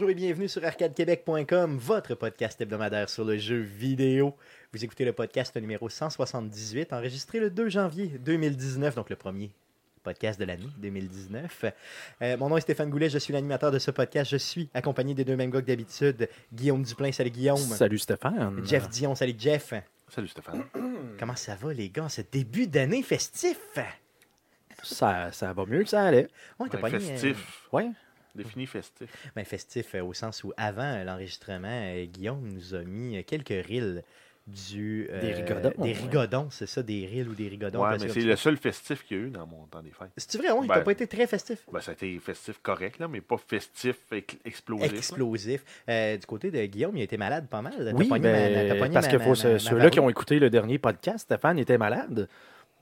bonjour 0.00 0.12
et 0.12 0.14
bienvenue 0.14 0.48
sur 0.48 0.64
arcadequebec.com, 0.64 1.76
votre 1.76 2.14
podcast 2.14 2.58
hebdomadaire 2.58 3.10
sur 3.10 3.22
le 3.22 3.36
jeu 3.36 3.58
vidéo. 3.58 4.34
Vous 4.72 4.82
écoutez 4.82 5.04
le 5.04 5.12
podcast 5.12 5.54
numéro 5.56 5.90
178, 5.90 6.94
enregistré 6.94 7.38
le 7.38 7.50
2 7.50 7.68
janvier 7.68 8.06
2019, 8.18 8.94
donc 8.94 9.10
le 9.10 9.16
premier 9.16 9.50
podcast 10.02 10.40
de 10.40 10.46
l'année 10.46 10.70
2019. 10.78 11.66
Euh, 12.22 12.36
mon 12.38 12.48
nom 12.48 12.56
est 12.56 12.62
Stéphane 12.62 12.88
Goulet, 12.88 13.10
je 13.10 13.18
suis 13.18 13.34
l'animateur 13.34 13.70
de 13.70 13.78
ce 13.78 13.90
podcast. 13.90 14.30
Je 14.30 14.38
suis 14.38 14.70
accompagné 14.72 15.12
des 15.12 15.26
deux 15.26 15.36
mêmes 15.36 15.50
gars 15.50 15.60
que 15.60 15.66
d'habitude. 15.66 16.30
Guillaume 16.50 16.82
Duplain, 16.82 17.12
salut 17.12 17.28
Guillaume. 17.28 17.58
Salut 17.58 17.98
Stéphane. 17.98 18.58
Jeff 18.64 18.88
Dion, 18.88 19.14
salut 19.14 19.34
Jeff. 19.38 19.74
Salut 20.08 20.28
Stéphane. 20.28 20.64
Comment 21.18 21.36
ça 21.36 21.56
va 21.56 21.74
les 21.74 21.90
gars, 21.90 22.08
ce 22.08 22.22
début 22.22 22.66
d'année 22.66 23.02
festif? 23.02 23.58
Ça, 24.82 25.30
ça 25.30 25.52
va 25.52 25.66
mieux 25.66 25.82
que 25.82 25.90
ça 25.90 26.04
allait. 26.04 26.28
Ouais, 26.58 26.68
t'as 26.70 26.78
Ouais, 26.80 26.90
pogné, 26.90 26.96
euh, 26.96 27.08
festif. 27.10 27.68
Ouais. 27.70 27.90
Défini 28.34 28.66
festif. 28.66 29.30
ben, 29.34 29.44
festif 29.44 29.94
euh, 29.94 30.02
au 30.02 30.12
sens 30.14 30.44
où 30.44 30.52
avant 30.56 30.82
euh, 30.82 31.04
l'enregistrement, 31.04 31.68
euh, 31.70 32.04
Guillaume 32.06 32.48
nous 32.48 32.74
a 32.74 32.82
mis 32.82 33.22
quelques 33.24 33.48
reels 33.66 34.02
du... 34.46 35.06
euh, 35.12 35.20
Des 35.20 35.32
rigodons, 35.34 35.70
Des 35.76 35.82
ouais. 35.82 35.92
rigodons, 35.92 36.48
c'est 36.50 36.66
ça, 36.66 36.82
des 36.82 37.06
reels 37.06 37.28
ou 37.28 37.34
des 37.34 37.46
rigodons. 37.48 37.82
Ouais, 37.82 37.90
parce 37.90 38.02
mais 38.02 38.08
que 38.08 38.14
c'est 38.14 38.20
le 38.26 38.34
seul 38.36 38.56
festif 38.56 39.04
qu'il 39.04 39.16
y 39.16 39.20
a 39.20 39.22
eu 39.24 39.30
dans 39.30 39.46
mon 39.46 39.66
temps 39.66 39.82
des 39.82 39.90
fêtes. 39.90 40.08
C'est 40.16 40.38
vrai, 40.38 40.50
oui, 40.50 40.66
Ben- 40.66 40.74
t'as 40.76 40.80
pas 40.80 40.92
été 40.92 41.06
très 41.06 41.26
festif. 41.28 41.58
Ben, 41.70 41.80
ça 41.80 41.92
a 41.92 41.94
été 41.94 42.18
festif 42.18 42.58
correct, 42.62 42.98
là, 42.98 43.06
mais 43.06 43.20
pas 43.20 43.36
festif 43.36 43.96
ex- 44.10 44.36
explosif. 44.44 44.90
là. 44.90 44.98
Explosif. 44.98 45.62
Euh, 45.88 46.16
du 46.16 46.26
côté 46.26 46.50
de 46.50 46.64
Guillaume, 46.64 46.96
il 46.96 47.02
a 47.02 47.04
été 47.04 47.16
malade 47.16 47.46
pas 47.48 47.62
mal. 47.62 47.74
T'as 47.78 47.92
Oui, 47.92 48.08
pogné 48.08 48.22
ben, 48.22 48.52
ma- 48.68 48.74
t'as 48.74 48.80
pogné 48.80 48.94
parce 48.94 49.06
ma- 49.06 49.12
que 49.12 49.16
ma- 49.18 49.24
faut 49.24 49.30
ma- 49.30 49.36
se- 49.36 49.48
ma 49.48 49.58
ceux-là 49.58 49.90
qui 49.90 50.00
ont 50.00 50.10
écouté 50.10 50.38
le 50.40 50.50
dernier 50.50 50.78
podcast, 50.78 51.18
Stéphane 51.26 51.58
était 51.58 51.78
malade. 51.78 52.28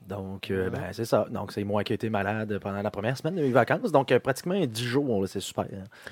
Donc, 0.07 0.49
euh, 0.49 0.69
ben, 0.71 0.81
c'est 0.91 1.05
ça. 1.05 1.27
Donc, 1.29 1.51
c'est 1.51 1.63
moi 1.63 1.83
qui 1.83 1.93
ai 1.93 1.95
été 1.95 2.09
malade 2.09 2.57
pendant 2.59 2.81
la 2.81 2.89
première 2.89 3.15
semaine 3.15 3.35
de 3.35 3.41
mes 3.41 3.51
vacances. 3.51 3.91
Donc, 3.91 4.11
euh, 4.11 4.17
pratiquement 4.19 4.59
10 4.65 4.83
jours, 4.83 5.27
c'est 5.27 5.39
super. 5.39 5.67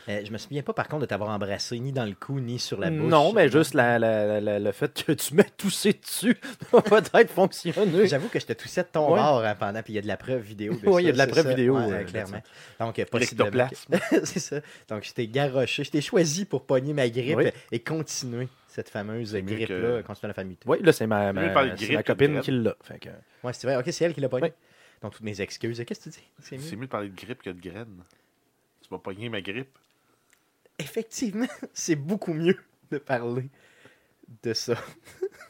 Euh, 0.10 0.22
je 0.24 0.32
me 0.32 0.38
souviens 0.38 0.62
pas, 0.62 0.74
par 0.74 0.88
contre, 0.88 1.02
de 1.02 1.06
t'avoir 1.08 1.30
embrassé 1.32 1.80
ni 1.80 1.92
dans 1.92 2.06
le 2.06 2.14
cou, 2.14 2.40
ni 2.40 2.60
sur 2.60 2.80
la 2.80 2.92
bouche. 2.92 3.10
Non, 3.10 3.34
mais 3.34 3.50
juste 3.50 3.74
la- 3.74 3.98
la- 3.98 4.26
la- 4.28 4.42
la- 4.42 4.60
le 4.60 4.72
fait 4.72 5.04
que 5.04 5.14
tu 5.14 5.34
m'aies 5.34 5.50
toussé 5.58 5.94
dessus 5.94 6.38
va 6.72 6.82
peut-être 6.84 7.32
fonctionner. 7.32 8.06
J'avoue 8.08 8.28
que 8.28 8.40
je 8.40 8.46
te 8.46 8.54
toussais 8.54 8.84
de 8.84 8.90
ton 8.92 9.10
Ouais. 9.14 9.20
bord 9.20 9.44
hein, 9.44 9.56
pendant, 9.58 9.82
puis 9.82 9.94
il 9.94 9.96
y 9.96 10.00
a 10.00 10.04
de 10.04 10.08
la 10.08 10.18
preuve 10.18 10.42
vidéo. 10.42 10.74
Ouais, 10.86 11.02
il 11.04 11.06
y 11.08 11.10
a 11.10 11.14
de 11.14 11.18
la 11.18 11.26
preuve 11.28 11.44
ça. 11.46 11.50
vidéo, 11.50 11.78
Ouais, 11.80 12.06
clairement. 12.06 12.42
Donc, 12.80 13.00
euh, 13.00 13.06
possiblement 13.10 13.68
c'est 14.24 14.40
ça. 14.40 14.58
Donc, 14.90 15.04
je 15.06 15.14
t'ai 15.14 15.28
garoché, 15.28 15.84
je 15.84 15.90
t'ai 15.92 16.02
choisi 16.02 16.46
pour 16.46 16.66
pogner 16.66 16.94
ma 16.94 17.10
grippe 17.10 17.38
Oui. 17.38 17.50
et 17.72 17.80
continuer 17.80 18.48
cette 18.78 18.90
fameuse 18.90 19.34
grippe-là, 19.36 19.66
que- 19.68 20.02
continuer 20.06 20.28
la 20.28 20.34
famille. 20.36 20.58
Oui, 20.68 20.78
là, 20.84 20.94
c'est 20.94 21.08
ma, 21.08 21.34
ma, 21.34 22.04
copine 22.04 22.40
qui 22.42 22.52
l'a. 22.52 22.76
Que- 23.00 23.10
Ouais, 23.44 23.52
c'est 23.52 23.66
vrai. 23.66 23.76
Ok, 23.76 23.92
c'est 23.92 24.06
elle 24.06 24.14
qui 24.14 24.22
l'a. 24.22 24.30
Oui. 24.32 24.52
Donc, 25.02 25.14
toutes 25.14 25.24
mes 25.24 25.42
excuses. 25.42 25.84
Qu'est-ce 25.84 26.00
que 26.00 26.10
tu 26.16 26.20
dis? 26.20 26.28
C'est 26.42 26.58
mieux. 26.58 26.78
Mieux 26.78 26.86
de 26.86 26.92
parler 26.92 27.10
de 27.10 27.16
grippe 27.16 27.42
que 27.42 27.50
de 27.50 27.60
graine. 27.60 28.04
Tu 28.82 28.90
m'as 28.92 29.00
pogné 29.00 29.30
ma 29.30 29.42
grippe. 29.42 29.76
Effectivement, 30.78 31.48
c'est 31.74 31.96
beaucoup 31.96 32.34
mieux 32.34 32.60
de 32.92 33.00
parler 33.00 33.50
de 34.44 34.54
ça. 34.54 34.76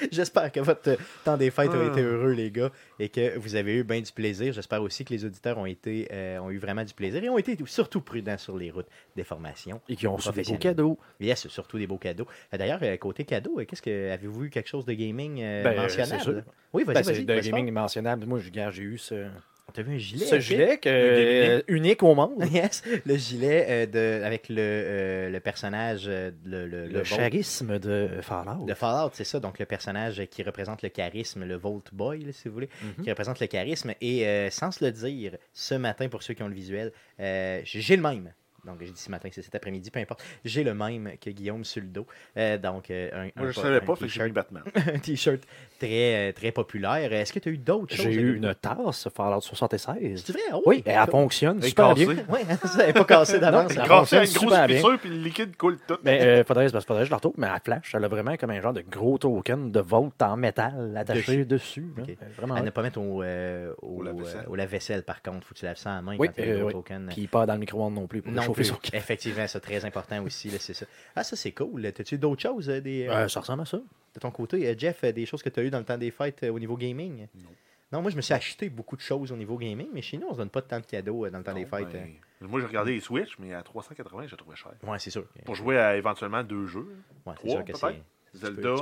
J'espère 0.10 0.50
que 0.52 0.60
votre 0.60 0.96
temps 1.24 1.36
des 1.36 1.50
fêtes 1.50 1.70
a 1.72 1.84
été 1.86 2.00
Ah. 2.00 2.04
heureux, 2.04 2.32
les 2.32 2.50
gars, 2.50 2.70
et 2.98 3.08
que 3.08 3.36
vous 3.38 3.54
avez 3.56 3.76
eu 3.76 3.84
bien 3.84 4.00
du 4.00 4.12
plaisir. 4.12 4.52
J'espère 4.52 4.82
aussi 4.82 5.04
que 5.04 5.12
les 5.12 5.24
auditeurs 5.24 5.58
ont, 5.58 5.66
été, 5.66 6.08
euh, 6.12 6.38
ont 6.38 6.50
eu 6.50 6.58
vraiment 6.58 6.84
du 6.84 6.94
plaisir 6.94 7.22
et 7.22 7.28
ont 7.28 7.38
été 7.38 7.56
surtout 7.66 8.00
prudents 8.00 8.38
sur 8.38 8.56
les 8.56 8.70
routes 8.70 8.88
des 9.16 9.24
formations. 9.24 9.80
Et 9.88 9.96
qui 9.96 10.06
ont 10.06 10.16
reçu 10.16 10.30
des 10.32 10.42
beaux 10.42 10.56
cadeaux. 10.58 10.98
Yes, 11.20 11.46
surtout 11.48 11.78
des 11.78 11.86
beaux 11.86 11.98
cadeaux. 11.98 12.26
Euh, 12.52 12.58
D'ailleurs, 12.58 12.80
euh, 12.82 12.96
côté 12.96 13.24
cadeaux, 13.24 13.58
euh, 13.60 13.64
qu'est-ce 13.64 13.82
que 13.82 14.10
avez-vous 14.12 14.44
eu 14.44 14.50
quelque 14.50 14.68
chose 14.68 14.84
de 14.84 14.92
gaming 14.92 15.40
euh, 15.42 15.62
Ben, 15.62 15.76
mentionnable? 15.76 16.44
Oui, 16.72 16.84
vas-y, 16.84 16.94
Ben, 16.94 17.02
vas-y. 17.02 17.14
c'est 17.16 17.22
de 17.24 17.40
gaming 17.50 17.70
mentionnable. 17.72 18.26
Moi, 18.26 18.40
j'ai 18.40 18.82
eu 18.82 18.98
ce. 18.98 19.26
T'as 19.72 19.82
vu 19.82 19.94
un 19.94 19.98
gilet? 19.98 20.24
ce 20.26 20.38
gilet 20.38 20.78
que- 20.78 20.88
euh, 20.88 21.62
unique 21.68 22.02
au 22.02 22.14
monde. 22.14 22.44
Yes, 22.52 22.82
le 23.06 23.16
gilet 23.16 23.66
euh, 23.68 23.86
de, 23.86 24.22
avec 24.24 24.48
le, 24.48 24.56
euh, 24.60 25.30
le 25.30 25.40
personnage, 25.40 26.08
le, 26.08 27.02
charisme 27.02 27.78
de 27.78 28.08
Fallout. 28.20 28.66
de 28.66 28.74
Fallout, 28.74 29.10
c'est 29.14 29.24
ça. 29.24 29.40
Donc, 29.40 29.58
le 29.58 29.66
personnage 29.66 30.22
qui 30.30 30.42
représente 30.44 30.82
le 30.82 30.90
charisme, 30.90 31.44
le 31.44 31.56
Volt 31.56 31.92
Boy, 31.92 32.24
là, 32.24 32.32
si 32.32 32.46
vous 32.48 32.54
voulez, 32.54 32.68
Mhm. 32.98 33.04
qui 33.04 33.10
représente 33.10 33.40
le 33.40 33.46
charisme. 33.46 33.92
Et 34.00 34.48
sans 34.50 34.70
se 34.70 34.84
le 34.84 34.92
dire, 34.92 35.36
ce 35.52 35.74
matin, 35.74 36.08
pour 36.08 36.22
ceux 36.22 36.34
qui 36.34 36.42
ont 36.42 36.48
le 36.48 36.54
visuel, 36.54 36.92
j'ai 37.18 37.96
le 37.96 38.02
même. 38.02 38.32
Donc, 38.66 38.76
j'ai 38.80 38.90
dit 38.90 39.00
ce 39.00 39.10
matin, 39.10 39.28
c'est 39.32 39.42
cet 39.42 39.54
après-midi, 39.54 39.90
peu 39.90 40.00
importe. 40.00 40.22
J'ai 40.44 40.64
le 40.64 40.74
même 40.74 41.12
que 41.20 41.30
Guillaume 41.30 41.64
sur 41.64 41.82
le 41.82 41.88
dos. 41.88 42.06
Euh, 42.36 42.58
donc, 42.58 42.90
euh, 42.90 43.10
un, 43.12 43.22
Moi, 43.40 43.48
un- 43.48 43.50
je 43.50 43.60
savais 43.60 43.76
un 43.76 43.80
pas, 43.80 43.94
fait 43.96 44.06
que 44.06 44.10
j'ai 44.10 44.22
mis 44.24 44.30
t-shirt- 44.30 44.34
Batman. 44.34 44.62
un 44.94 44.98
t-shirt 44.98 45.40
très, 45.78 46.30
euh, 46.30 46.32
très 46.32 46.52
populaire. 46.52 47.12
Est-ce 47.12 47.32
que 47.32 47.38
tu 47.38 47.48
as 47.48 47.52
eu 47.52 47.58
d'autres 47.58 47.94
choses? 47.94 48.06
J'ai 48.06 48.12
eu 48.20 48.36
une 48.36 48.54
tasse 48.54 49.08
Fallout 49.14 49.40
76. 49.40 50.22
C'est 50.24 50.32
vrai? 50.32 50.42
Oh, 50.52 50.62
Oui, 50.66 50.82
elle 50.86 51.06
fonctionne 51.10 51.58
Elle 51.62 51.68
super 51.68 51.88
cassée. 51.94 52.06
bien. 52.14 52.24
Oui, 52.28 52.40
ça 52.64 52.78
n'avait 52.78 52.92
pas 52.92 53.04
cassé 53.04 53.38
d'avance. 53.38 53.74
Grâce 53.74 54.12
à 54.12 54.22
une 54.22 54.26
fonctionne 54.26 54.26
grosse 54.26 54.38
super 54.40 54.66
bien. 54.66 54.76
fissure, 54.76 54.98
puis 54.98 55.08
le 55.10 55.16
liquide 55.16 55.56
coule 55.56 55.78
tout. 55.86 55.98
Mais 56.04 56.22
euh, 56.22 56.44
faudrait, 56.46 56.68
parce 56.70 56.84
que 56.84 56.88
faudrait 56.88 57.02
que 57.02 57.06
je 57.06 57.10
la 57.10 57.16
retrouve, 57.16 57.34
mais 57.36 57.48
elle 57.52 57.60
flash, 57.64 57.94
elle 57.94 58.04
a 58.04 58.08
vraiment 58.08 58.36
comme 58.36 58.50
un 58.50 58.60
genre 58.60 58.72
de 58.72 58.82
gros 58.82 59.18
token 59.18 59.70
de 59.70 59.80
Volt 59.80 60.20
en 60.22 60.36
métal 60.36 60.96
attaché 60.96 61.44
dessus. 61.44 61.86
là. 61.96 62.02
Ok. 62.04 62.10
Euh, 62.10 62.14
Vraiment. 62.36 62.54
À 62.54 62.62
ne 62.62 62.70
pas 62.70 62.82
mettre 62.82 62.98
au, 63.00 63.22
euh, 63.22 63.72
au, 63.82 64.02
Au 64.48 64.54
lave-vaisselle. 64.56 64.98
euh, 65.00 65.02
par 65.02 65.22
contre. 65.22 65.46
Faut 65.46 65.54
que 65.54 65.58
tu 65.58 65.64
laves 65.64 65.76
ça 65.76 65.92
à 65.92 65.96
la 65.96 66.02
main 66.02 66.16
Oui, 66.18 66.28
quand 66.28 66.34
tu 66.34 66.42
as 66.50 66.54
le 66.56 66.72
token. 66.72 67.08
Puis 67.10 67.26
pas 67.26 67.44
dans 67.46 67.54
le 67.54 67.58
micro-ondes 67.60 67.94
non 67.94 68.06
plus 68.06 68.22
pour 68.22 68.32
Non 68.32 68.42
chauffer 68.62 68.96
Effectivement, 68.96 69.46
c'est 69.48 69.60
très 69.60 69.84
important 69.84 70.22
aussi, 70.22 70.50
là, 70.50 70.58
c'est 70.60 70.74
ça. 70.74 70.86
Ah, 71.16 71.24
ça, 71.24 71.34
c'est 71.36 71.52
cool. 71.52 71.90
T'as-tu 71.92 72.16
d'autres 72.18 72.42
choses 72.42 72.68
euh, 72.70 72.80
des, 72.80 73.08
euh, 73.08 73.24
Euh, 73.24 73.28
ça 73.28 73.40
ressemble 73.40 73.62
à 73.62 73.66
ça. 73.66 73.78
de 73.78 74.20
ton 74.20 74.30
côté? 74.30 74.66
Euh, 74.68 74.74
Jeff, 74.78 75.04
des 75.04 75.26
choses 75.26 75.42
que 75.42 75.48
tu 75.48 75.60
as 75.60 75.64
eues 75.64 75.70
dans 75.70 75.78
le 75.80 75.84
temps 75.84 75.98
des 75.98 76.10
fêtes 76.10 76.42
euh, 76.44 76.50
au 76.50 76.58
niveau 76.58 76.76
gaming? 76.76 77.26
Non. 77.34 77.48
Non, 77.92 78.02
moi, 78.02 78.10
je 78.10 78.16
me 78.16 78.22
suis 78.22 78.34
acheté 78.34 78.68
beaucoup 78.70 78.96
de 78.96 79.00
choses 79.02 79.30
au 79.30 79.36
niveau 79.36 79.56
gaming, 79.56 79.88
mais 79.92 80.02
chez 80.02 80.16
nous, 80.18 80.26
on 80.28 80.32
se 80.32 80.38
donne 80.38 80.50
pas 80.50 80.62
tant 80.62 80.80
de 80.80 80.86
cadeaux 80.86 81.26
euh, 81.26 81.30
dans 81.30 81.38
le 81.38 81.44
temps 81.44 81.54
des 81.54 81.64
fêtes. 81.66 81.88
ben, 81.92 82.08
Moi, 82.40 82.60
j'ai 82.60 82.66
regardé 82.66 82.92
les 82.94 83.00
Switch, 83.00 83.38
mais 83.38 83.54
à 83.54 83.62
380, 83.62 84.26
j'ai 84.26 84.36
trouvé 84.36 84.56
cher. 84.56 84.72
Ouais, 84.82 84.98
c'est 84.98 85.10
sûr. 85.10 85.26
Pour 85.44 85.54
jouer 85.54 85.78
à 85.78 85.96
éventuellement 85.96 86.42
deux 86.42 86.66
jeux 86.66 86.88
Ouais, 87.24 87.34
c'est 87.40 87.48
trois, 87.48 87.50
sûr 87.56 87.64
que 87.64 87.72
peut-être. 87.72 88.02
c'est. 88.32 88.38
Zelda, 88.38 88.74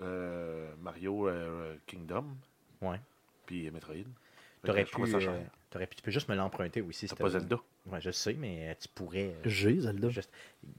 euh, 0.00 0.72
Mario 0.80 1.28
euh, 1.28 1.76
Kingdom, 1.86 2.24
Ouais. 2.80 3.00
puis 3.46 3.70
Metroid. 3.70 3.94
T'aurais 4.64 4.84
pu, 4.84 5.00
euh, 5.02 5.86
pu. 5.86 5.86
Tu 5.96 6.02
peux 6.02 6.10
juste 6.10 6.28
me 6.28 6.34
l'emprunter 6.34 6.80
aussi. 6.82 7.06
T'as 7.06 7.16
pas 7.16 7.28
Zelda? 7.30 7.56
Ouais, 7.90 8.00
je 8.00 8.10
sais, 8.12 8.34
mais 8.38 8.70
euh, 8.70 8.74
tu 8.80 8.88
pourrais. 8.94 9.26
euh, 9.28 9.34
J'ai 9.44 9.80
Zelda. 9.80 10.08
juste- 10.08 10.30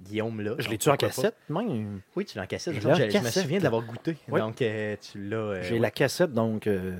Guillaume 0.01 0.39
là. 0.39 0.51
Je 0.57 0.63
donc 0.63 0.71
l'ai-tu 0.71 0.87
en 0.87 0.93
pourquoi 0.93 1.09
pas. 1.09 1.15
cassette, 1.15 1.35
même? 1.49 1.99
Oui, 2.15 2.23
tu 2.23 2.37
l'as 2.37 2.45
en 2.45 2.47
cassette. 2.47 2.75
Je 2.75 2.87
l'ai 2.87 3.05
me 3.07 3.11
cassette. 3.11 3.43
souviens 3.43 3.57
de 3.59 3.63
l'avoir 3.65 3.81
goûté. 3.83 4.15
Oui. 4.29 4.39
Donc, 4.39 4.61
euh, 4.61 4.95
tu 5.01 5.27
l'as. 5.27 5.35
euh, 5.35 5.61
J'ai 5.63 5.73
ouais. 5.73 5.79
la 5.79 5.91
cassette, 5.91 6.31
donc 6.33 6.67
euh, 6.67 6.95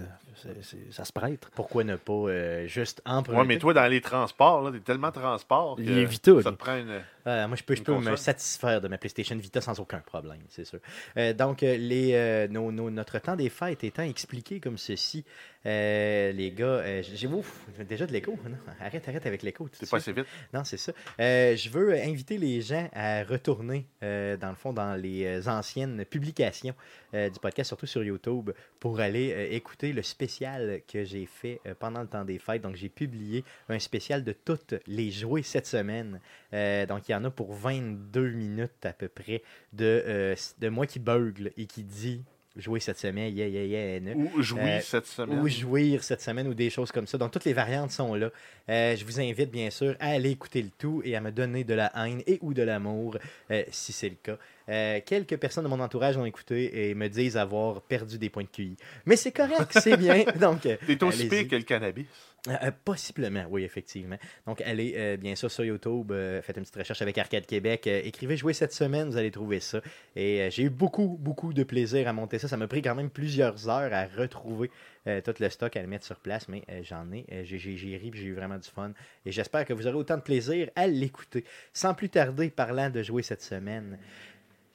ça 0.92 1.06
se 1.06 1.14
prête. 1.14 1.46
Pourquoi 1.56 1.86
ne 1.86 1.96
pas 1.96 2.12
euh, 2.14 2.68
juste 2.68 3.02
emprunter? 3.06 3.40
Ouais, 3.40 3.46
mais 3.48 3.58
toi, 3.58 3.74
dans 3.74 3.88
les 3.90 4.02
transports, 4.02 4.62
là, 4.64 4.72
t'es 4.74 4.82
tellement 4.82 5.12
transport 5.12 5.78
que 5.78 5.82
Il 5.82 5.98
est 5.98 6.04
Vita, 6.04 6.34
ça 6.42 6.52
te 6.52 6.58
prend 6.58 6.76
une... 6.76 7.02
Euh, 7.26 7.48
moi, 7.48 7.56
je 7.56 7.64
peux, 7.64 7.74
je 7.74 7.84
peux 7.84 7.98
me 7.98 8.18
satisfaire 8.18 8.82
de 8.82 8.90
ma 8.90 8.98
PlayStation 8.98 9.38
Vita 9.38 9.62
sans 9.62 9.80
aucun 9.80 10.00
problème, 10.00 10.42
c'est 10.50 10.66
sûr. 10.66 10.80
Euh, 11.16 11.32
donc, 11.32 11.62
les, 11.62 12.12
euh, 12.16 12.50
nos- 12.50 12.74
nos- 12.74 12.90
notre 12.90 13.18
temps 13.20 13.38
des 13.38 13.48
fêtes 13.48 13.86
étant 13.86 14.04
expliqué 14.04 14.60
comme 14.60 14.78
ceci, 14.78 15.24
euh, 15.66 16.34
les 16.34 16.52
gars, 16.52 16.66
euh, 16.66 17.02
j'ai 17.02 17.28
ouf, 17.28 17.62
déjà 17.88 18.06
de 18.06 18.12
l'écho. 18.12 18.38
Non, 18.44 18.58
arrête, 18.82 19.08
arrête 19.08 19.26
avec 19.26 19.42
l'écho. 19.44 19.64
tout 19.70 19.80
de 19.80 19.86
C'est 19.86 19.90
Non, 20.54 20.64
c'est 20.64 20.78
ça. 20.78 20.92
Euh, 21.20 21.56
je 21.56 21.70
veux 21.70 21.94
inviter 21.94 22.38
les 22.38 22.62
gens 22.62 22.90
à 22.94 23.24
retourner, 23.24 23.86
euh, 24.04 24.38
dans 24.38 24.50
le 24.50 24.56
fond, 24.56 24.74
dans 24.74 24.96
les 24.96 25.26
euh, 25.26 25.50
anciennes 25.50 26.06
publications 26.06 26.76
du 27.14 27.40
podcast, 27.40 27.68
surtout 27.68 27.86
sur 27.86 28.04
YouTube, 28.04 28.50
pour 28.80 29.00
aller 29.00 29.50
écouter 29.52 29.94
le 29.94 30.02
spécial 30.02 30.82
que 30.92 31.04
j'ai 31.04 31.28
fait 31.28 31.62
pendant 31.78 32.02
le 32.02 32.08
temps 32.08 32.26
des 32.26 32.40
fêtes. 32.40 32.64
Donc, 32.64 32.76
j'ai 32.76 32.90
publié 32.90 33.46
un 33.70 33.78
spécial 33.78 34.24
de 34.24 34.32
toutes 34.32 34.74
les 34.88 35.12
jouets 35.12 35.44
cette 35.44 35.68
semaine. 35.68 36.20
Donc, 36.52 37.08
il 37.08 37.12
y 37.12 37.14
en 37.14 37.24
a 37.24 37.30
pour 37.30 37.54
22 37.54 38.32
minutes 38.32 38.84
à 38.84 38.94
peu 38.94 39.10
près 39.10 39.44
de, 39.74 40.34
de 40.58 40.70
moi 40.70 40.88
qui 40.88 40.98
bugle 40.98 41.52
et 41.56 41.68
qui 41.68 41.84
dit 41.84 42.24
jouer 42.56 42.80
cette 42.80 43.00
semaine, 43.00 43.36
yeah, 43.36 43.48
yeah, 43.48 44.00
yeah, 44.00 44.16
Ou 44.16 44.42
jouer 44.42 44.62
Euh, 44.62 44.80
cette 44.82 45.08
semaine. 45.08 45.40
ou 45.40 45.48
jouir 45.48 46.04
cette 46.04 46.22
semaine 46.22 46.48
ou 46.48 46.54
des 46.54 46.70
choses 46.70 46.92
comme 46.92 47.08
ça. 47.08 47.18
Donc, 47.18 47.32
toutes 47.32 47.46
les 47.46 47.54
variantes 47.54 47.92
sont 47.92 48.14
là. 48.14 48.30
Euh, 48.70 48.96
je 48.96 49.04
vous 49.06 49.20
invite, 49.20 49.50
bien 49.52 49.70
sûr, 49.72 49.96
à 50.00 50.10
aller 50.10 50.30
écouter 50.32 50.62
le 50.62 50.70
tout 50.78 51.02
et 51.04 51.16
à 51.16 51.22
me 51.22 51.32
donner 51.32 51.64
de 51.64 51.74
la 51.74 51.92
haine 51.96 52.22
et 52.28 52.38
ou 52.42 52.54
de 52.54 52.62
l'amour, 52.62 53.18
euh, 53.52 53.64
si 53.72 53.92
c'est 53.92 54.10
le 54.10 54.18
cas. 54.22 54.38
Euh, 54.70 55.00
quelques 55.06 55.38
personnes 55.38 55.64
de 55.64 55.70
mon 55.70 55.80
entourage 55.80 56.18
ont 56.18 56.26
écouté 56.26 56.90
et 56.90 56.96
me 56.96 57.08
disent 57.08 57.38
avoir 57.38 57.82
perdu 57.82 58.18
des 58.18 58.30
points 58.30 58.44
de 58.44 58.50
QI. 58.50 58.78
Mais 59.06 59.16
c'est 59.16 59.32
correct, 59.32 59.72
c'est 59.82 59.98
bien. 59.98 60.24
Donc, 60.40 60.66
euh, 60.66 60.78
T'es 60.86 61.04
aussi 61.04 61.28
pire 61.28 61.48
que 61.48 61.56
le 61.56 61.64
cannabis. 61.64 62.06
Euh, 62.50 62.72
possiblement, 62.84 63.46
oui, 63.50 63.64
effectivement. 63.64 64.18
Donc, 64.46 64.60
allez 64.60 64.96
euh, 64.98 65.16
bien 65.16 65.34
sûr 65.34 65.50
sur 65.50 65.64
YouTube, 65.64 66.12
euh, 66.12 66.42
faites 66.42 66.58
une 66.58 66.64
petite 66.64 66.76
recherche 66.76 67.02
avec 67.02 67.18
Arcade 67.18 67.46
Québec, 67.46 67.88
écrivez 67.88 68.36
jouer 68.36 68.52
cette 68.52 68.74
semaine, 68.74 69.10
vous 69.10 69.16
allez 69.16 69.32
trouver 69.32 69.62
ça. 69.62 69.80
Et 70.18 70.50
j'ai 70.52 70.64
eu 70.64 70.70
beaucoup, 70.70 71.18
beaucoup 71.22 71.54
de 71.54 71.64
plaisir 71.64 72.06
à 72.06 72.12
monter 72.12 72.40
ça. 72.40 72.50
Ça 72.50 72.58
m'a 72.58 72.68
pris 72.68 72.82
quand 72.82 72.96
même 72.96 73.10
plusieurs 73.10 73.70
heures 73.70 73.94
à 73.94 74.06
retrouver 74.06 74.70
tout 75.06 75.34
le 75.40 75.50
stock, 75.50 75.76
à 75.76 75.82
le 75.82 75.88
mettre 75.88 76.06
sur 76.06 76.18
place, 76.18 76.48
mais 76.48 76.64
j'en 76.84 77.12
ai, 77.12 77.26
j'ai, 77.44 77.58
ri, 77.58 78.12
j'ai 78.14 78.26
eu 78.26 78.34
vraiment 78.34 78.58
du 78.58 78.70
fun. 78.70 78.92
Et 79.26 79.32
j'espère 79.32 79.66
que 79.66 79.74
vous 79.74 79.88
aurez 79.88 79.98
autant 79.98 80.18
de 80.18 80.22
plaisir 80.22 80.70
à 80.76 80.88
l'écouter. 80.88 81.46
Sans 81.74 81.94
plus 81.94 82.10
tarder, 82.10 82.50
parlant 82.50 82.90
de 82.90 83.02
jouer 83.04 83.22
cette 83.22 83.42
semaine, 83.42 83.98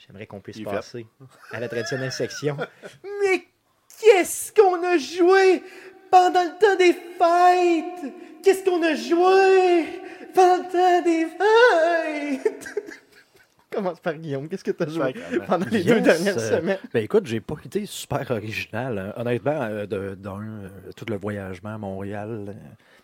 j'aimerais 0.08 0.26
qu'on 0.26 0.40
puisse 0.40 0.56
Il 0.56 0.64
passer 0.64 1.06
à 1.52 1.60
la 1.60 1.68
traditionnelle 1.68 2.12
section. 2.12 2.56
Mais 3.22 3.46
qu'est-ce 4.00 4.52
qu'on 4.52 4.82
a 4.82 4.96
joué 4.96 5.62
pendant 6.10 6.42
le 6.42 6.58
temps 6.58 6.76
des 6.76 6.92
fêtes? 6.92 8.14
Qu'est-ce 8.42 8.64
qu'on 8.64 8.82
a 8.82 8.94
joué 8.94 10.00
pendant 10.34 10.56
le 10.56 10.72
temps 10.72 11.02
des 11.02 11.26
commence 13.74 14.00
par 14.00 14.14
Guillaume. 14.14 14.48
Qu'est-ce 14.48 14.64
que 14.64 14.70
tu 14.70 14.82
as 14.82 14.88
joué 14.88 15.14
pendant 15.46 15.66
les 15.70 15.78
Yes, 15.82 15.86
deux 15.86 16.00
dernières 16.00 16.38
euh, 16.38 16.58
semaines? 16.58 16.78
Ben 16.92 17.04
écoute, 17.04 17.26
j'ai 17.26 17.40
pas 17.40 17.54
été 17.64 17.86
super 17.86 18.30
original. 18.30 18.98
hein. 18.98 19.12
Honnêtement, 19.16 19.60
euh, 19.62 19.86
de- 19.86 20.14
d'un, 20.14 20.40
euh, 20.40 20.68
tout 20.96 21.04
le 21.08 21.16
voyagement 21.16 21.74
à 21.74 21.78
Montréal, 21.78 22.46
euh, 22.48 22.52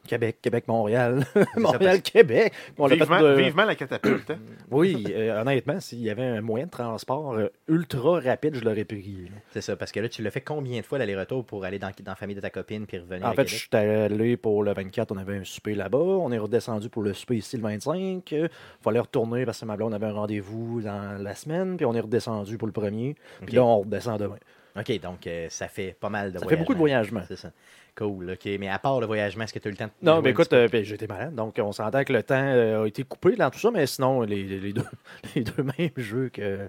Québec, 0.07 0.39
Québec-Montréal, 0.43 1.25
Montréal-Québec. 1.57 2.53
Vivement, 2.79 3.21
de- 3.23 3.35
vivement 3.35 3.65
la 3.65 3.75
catapulte. 3.75 4.31
hein. 4.31 4.39
Oui, 4.71 5.05
euh, 5.11 5.41
honnêtement, 5.41 5.79
s'il 5.81 6.01
y 6.01 6.11
avait 6.11 6.25
un 6.25 6.41
moyen 6.41 6.67
de 6.67 6.71
transport 6.71 7.39
ultra 7.69 8.21
rapide, 8.21 8.57
je 8.57 8.65
l'aurais 8.65 8.85
pris. 8.85 9.31
C'est 9.53 9.61
ça, 9.61 9.77
parce 9.77 9.93
que 9.93 10.01
là, 10.01 10.09
tu 10.09 10.23
l'as 10.23 10.31
fait 10.31 10.41
combien 10.41 10.81
de 10.81 10.85
fois 10.85 10.99
l'aller-retour 10.99 11.45
pour 11.45 11.65
aller 11.65 11.79
dans, 11.79 11.89
dans 12.03 12.13
la 12.13 12.17
famille 12.17 12.35
de 12.37 12.41
ta 12.41 12.51
copine 12.51 12.87
puis 12.87 12.99
revenir 12.99 13.27
En 13.27 13.31
à 13.31 13.35
fait, 13.35 13.47
je 13.47 13.55
suis 13.57 13.69
allé 13.73 14.37
pour 14.37 14.63
le 14.63 14.73
24, 14.73 15.13
on 15.13 15.17
avait 15.19 15.37
un 15.39 15.45
souper 15.45 15.75
là-bas. 15.75 15.99
On 15.99 16.33
est 16.33 16.39
redescendu 16.39 16.89
pour 16.89 17.03
le 17.03 17.13
souper 17.15 17.37
ici 17.37 17.57
le 17.57 17.63
25. 17.63 18.31
Il 18.33 18.49
fallait 18.83 19.01
retourner 19.01 19.45
parce 19.45 19.61
que 19.61 19.65
ma 19.67 19.77
blonde 19.77 19.95
avait 19.95 20.07
un 20.07 20.13
rendez-vous 20.13 20.55
dans 20.83 21.23
la 21.23 21.35
semaine. 21.35 21.77
Puis 21.77 21.87
on 21.87 21.95
est 21.95 22.01
redescendu 22.01 22.59
pour 22.59 22.67
le 22.67 22.73
premier. 22.73 23.17
Puis 23.47 23.57
là, 23.57 23.65
on 23.65 23.81
redescend 23.81 24.19
demain. 24.19 24.39
OK, 24.77 25.01
donc 25.01 25.27
euh, 25.27 25.47
ça 25.51 25.69
fait 25.69 25.97
pas 25.99 26.09
mal 26.09 26.33
de 26.33 26.39
Ça 26.39 26.47
fait 26.47 26.57
beaucoup 26.57 26.75
de 26.75 26.79
voyagement. 26.79 27.23
C'est 27.29 27.37
ça. 27.37 27.53
Cool, 27.97 28.33
OK. 28.33 28.49
Mais 28.59 28.69
à 28.69 28.79
part 28.81 28.99
le 29.01 29.07
voyagement, 29.07 29.45
est-ce 29.45 29.53
que 29.53 29.61
tu 29.61 29.69
as 29.69 29.71
eu 29.71 29.73
le 29.73 29.79
temps 29.79 29.87
de 29.87 29.93
Non, 30.07 30.21
mais 30.21 30.31
écoute, 30.31 30.53
euh, 30.53 30.67
ben, 30.67 30.83
j'étais 30.83 31.07
malade, 31.07 31.35
donc 31.35 31.55
on 31.61 31.71
s'entend 31.71 32.03
que 32.03 32.13
le 32.13 32.25
temps 32.25 32.35
euh, 32.35 32.83
a 32.83 32.87
été 32.89 33.05
coupé 33.05 33.37
dans 33.37 33.51
tout 33.51 33.61
ça, 33.61 33.71
mais 33.71 33.87
sinon, 33.87 34.23
les, 34.23 34.43
les 34.43 34.73
deux, 34.73 34.83
les 35.37 35.43
deux 35.43 35.63
mêmes 35.63 35.91
jeux 35.97 36.29
que, 36.29 36.69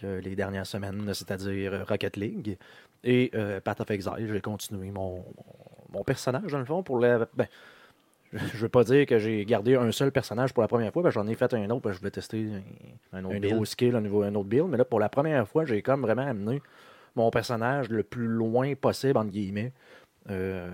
que 0.00 0.20
les 0.20 0.36
dernières 0.36 0.66
semaines, 0.66 1.02
c'est-à-dire 1.12 1.84
Rocket 1.88 2.16
League 2.16 2.58
et 3.02 3.32
Path 3.64 3.80
of 3.80 3.90
Exile, 3.90 4.28
j'ai 4.32 4.40
continué 4.40 4.92
mon, 4.92 5.16
mon, 5.16 5.94
mon 5.98 6.04
personnage, 6.04 6.52
dans 6.52 6.58
le 6.58 6.64
fond, 6.64 6.84
pour 6.84 7.00
la... 7.00 7.26
Ben, 7.34 7.48
je 8.38 8.56
ne 8.56 8.62
veux 8.62 8.68
pas 8.68 8.84
dire 8.84 9.06
que 9.06 9.18
j'ai 9.18 9.44
gardé 9.44 9.76
un 9.76 9.92
seul 9.92 10.12
personnage 10.12 10.52
pour 10.52 10.62
la 10.62 10.68
première 10.68 10.92
fois, 10.92 11.08
j'en 11.10 11.26
ai 11.26 11.34
fait 11.34 11.52
un 11.54 11.70
autre, 11.70 11.92
je 11.92 11.98
voulais 11.98 12.10
tester 12.10 12.48
un, 13.12 13.18
Un 13.18 13.24
un 13.24 13.24
autre 13.24 13.38
nouveau 13.38 13.64
skill, 13.64 13.94
un, 13.96 14.00
nouveau, 14.00 14.22
un 14.22 14.34
autre 14.34 14.48
build, 14.48 14.68
mais 14.68 14.76
là, 14.76 14.84
pour 14.84 15.00
la 15.00 15.08
première 15.08 15.46
fois, 15.48 15.64
j'ai 15.64 15.82
comme 15.82 16.02
vraiment 16.02 16.26
amené 16.26 16.62
mon 17.14 17.30
personnage 17.30 17.88
le 17.88 18.02
plus 18.02 18.28
loin 18.28 18.74
possible, 18.74 19.16
entre 19.16 19.30
guillemets. 19.30 19.72
Euh, 20.28 20.68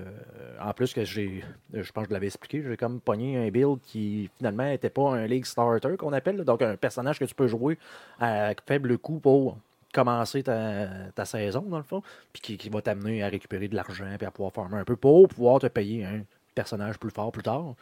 en 0.61 0.73
plus 0.73 0.95
que 0.95 1.05
j'ai, 1.05 1.45
je 1.75 1.93
pense 1.93 2.05
que 2.05 2.09
je 2.09 2.15
l'avais 2.15 2.27
expliqué, 2.27 2.63
j'ai 2.67 2.77
comme 2.77 3.01
pogné 3.01 3.37
un 3.37 3.51
build 3.51 3.81
qui 3.83 4.31
finalement 4.39 4.65
n'était 4.65 4.89
pas 4.91 5.11
un 5.11 5.27
League 5.27 5.45
Starter 5.45 5.97
qu'on 5.99 6.13
appelle, 6.15 6.39
là. 6.39 6.45
donc 6.45 6.63
un 6.63 6.77
personnage 6.77 7.19
que 7.19 7.27
tu 7.27 7.35
peux 7.35 7.49
jouer 7.49 7.79
à 8.19 8.55
faible 8.67 8.97
coût 8.97 9.19
pour 9.19 9.59
commencer 9.93 10.43
ta, 10.43 10.89
ta 11.15 11.27
saison 11.27 11.61
dans 11.61 11.77
le 11.77 11.83
fond, 11.83 12.03
puis 12.33 12.41
qui, 12.41 12.57
qui 12.57 12.71
va 12.71 12.81
t'amener 12.81 13.23
à 13.23 13.29
récupérer 13.29 13.69
de 13.69 13.77
l'argent 13.77 14.07
puis 14.17 14.27
à 14.27 14.31
pouvoir 14.31 14.53
farmer 14.53 14.79
un 14.79 14.85
peu 14.85 14.97
pour 14.97 15.29
pouvoir 15.29 15.59
te 15.59 15.67
payer 15.67 16.07
un 16.07 16.23
personnage 16.55 16.99
plus 16.99 17.11
fort 17.11 17.33
plus 17.33 17.43
tard. 17.43 17.75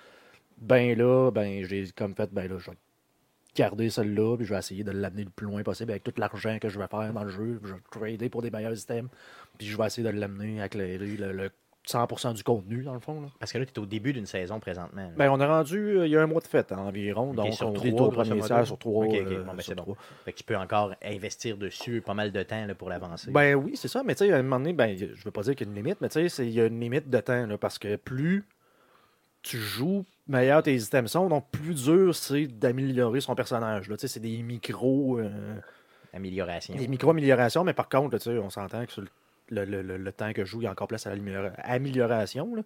Ben 0.58 0.96
là, 0.96 1.30
ben 1.30 1.64
j'ai 1.64 1.86
comme 1.96 2.14
fait, 2.14 2.30
ben 2.32 2.48
là, 2.50 2.58
je 2.58 2.70
vais 2.70 2.76
garder 3.56 3.90
celle-là, 3.90 4.36
puis 4.36 4.46
je 4.46 4.52
vais 4.52 4.58
essayer 4.58 4.84
de 4.84 4.90
l'amener 4.92 5.24
le 5.24 5.30
plus 5.30 5.46
loin 5.46 5.62
possible 5.62 5.90
avec 5.90 6.04
tout 6.04 6.12
l'argent 6.18 6.58
que 6.60 6.68
je 6.68 6.78
vais 6.78 6.86
faire 6.86 7.12
dans 7.12 7.24
le 7.24 7.30
jeu. 7.30 7.58
puis 7.60 7.70
Je 7.70 7.74
vais 7.74 7.80
trader 7.90 8.28
pour 8.28 8.42
des 8.42 8.50
meilleurs 8.50 8.78
items, 8.78 9.10
puis 9.58 9.66
je 9.66 9.76
vais 9.76 9.86
essayer 9.86 10.06
de 10.06 10.16
l'amener 10.16 10.60
à 10.62 10.66
éclairer 10.66 10.98
le, 11.16 11.32
le 11.32 11.50
100% 11.88 12.34
du 12.34 12.44
contenu, 12.44 12.82
dans 12.82 12.92
le 12.92 13.00
fond. 13.00 13.22
là. 13.22 13.28
Parce 13.40 13.52
que 13.52 13.58
là, 13.58 13.64
tu 13.64 13.72
es 13.72 13.78
au 13.78 13.86
début 13.86 14.12
d'une 14.12 14.26
saison 14.26 14.60
présentement. 14.60 15.02
là. 15.02 15.10
Ben, 15.16 15.30
on 15.30 15.40
est 15.40 15.46
rendu 15.46 15.78
euh, 15.98 16.06
il 16.06 16.12
y 16.12 16.16
a 16.16 16.22
un 16.22 16.26
mois 16.26 16.42
de 16.42 16.46
fête 16.46 16.70
environ, 16.72 17.32
donc 17.32 17.54
sur 17.54 17.68
on 17.70 17.72
trois, 17.72 17.86
est 17.86 17.92
au 17.92 17.96
grosso 18.10 18.10
premier 18.20 18.34
modo. 18.34 18.46
tiers 18.46 18.66
sur 18.66 18.78
trois. 18.78 19.06
Ok, 19.06 19.14
ok, 19.14 19.26
euh, 19.32 19.42
bon, 19.44 19.52
ben, 19.54 19.62
c'est 19.62 19.74
bon. 19.74 19.82
trois. 19.82 19.96
Fait 20.26 20.32
que 20.32 20.36
tu 20.38 20.44
peux 20.44 20.56
encore 20.56 20.94
investir 21.02 21.56
dessus 21.56 22.02
pas 22.02 22.14
mal 22.14 22.32
de 22.32 22.42
temps 22.42 22.66
là, 22.66 22.74
pour 22.74 22.90
l'avancer. 22.90 23.30
Ben 23.30 23.54
oui, 23.54 23.72
c'est 23.76 23.88
ça, 23.88 24.02
mais 24.04 24.14
tu 24.14 24.26
sais, 24.26 24.32
à 24.32 24.36
un 24.36 24.42
moment 24.42 24.58
donné, 24.60 24.74
ben, 24.74 24.94
je 24.96 25.24
veux 25.24 25.30
pas 25.30 25.40
dire 25.42 25.56
qu'il 25.56 25.66
y 25.66 25.70
a 25.70 25.72
une 25.72 25.76
limite, 25.82 26.00
mais 26.02 26.10
tu 26.10 26.28
sais, 26.28 26.46
il 26.46 26.52
y 26.52 26.60
a 26.60 26.66
une 26.66 26.78
limite 26.78 27.08
de 27.08 27.18
temps, 27.18 27.46
là, 27.46 27.56
parce 27.58 27.78
que 27.78 27.96
plus 27.96 28.44
tu 29.42 29.58
joues, 29.58 30.04
meilleur 30.28 30.62
tes 30.62 30.74
items 30.76 31.10
sont, 31.10 31.28
donc 31.28 31.46
plus 31.50 31.84
dur 31.84 32.14
c'est 32.14 32.46
d'améliorer 32.46 33.20
son 33.20 33.34
personnage. 33.34 33.88
là. 33.88 33.96
Tu 33.96 34.02
sais, 34.02 34.08
c'est 34.08 34.20
des 34.20 34.42
micros. 34.42 35.18
euh, 35.18 35.30
Amélioration. 36.12 36.74
des 36.74 36.88
micro-améliorations, 36.88 37.62
mais 37.64 37.72
par 37.72 37.88
contre, 37.88 38.12
là, 38.14 38.18
tu 38.18 38.24
sais, 38.30 38.38
on 38.38 38.50
s'entend 38.50 38.84
que 38.84 38.92
sur 38.92 39.02
le, 39.50 39.64
le- 39.64 39.82
le- 39.82 39.96
le 39.96 40.12
temps 40.12 40.32
que 40.32 40.44
je 40.44 40.50
joue, 40.50 40.60
il 40.60 40.64
y 40.64 40.66
a 40.66 40.70
encore 40.72 40.88
place 40.88 41.06
à 41.06 41.14
l'amélioration. 41.14 42.64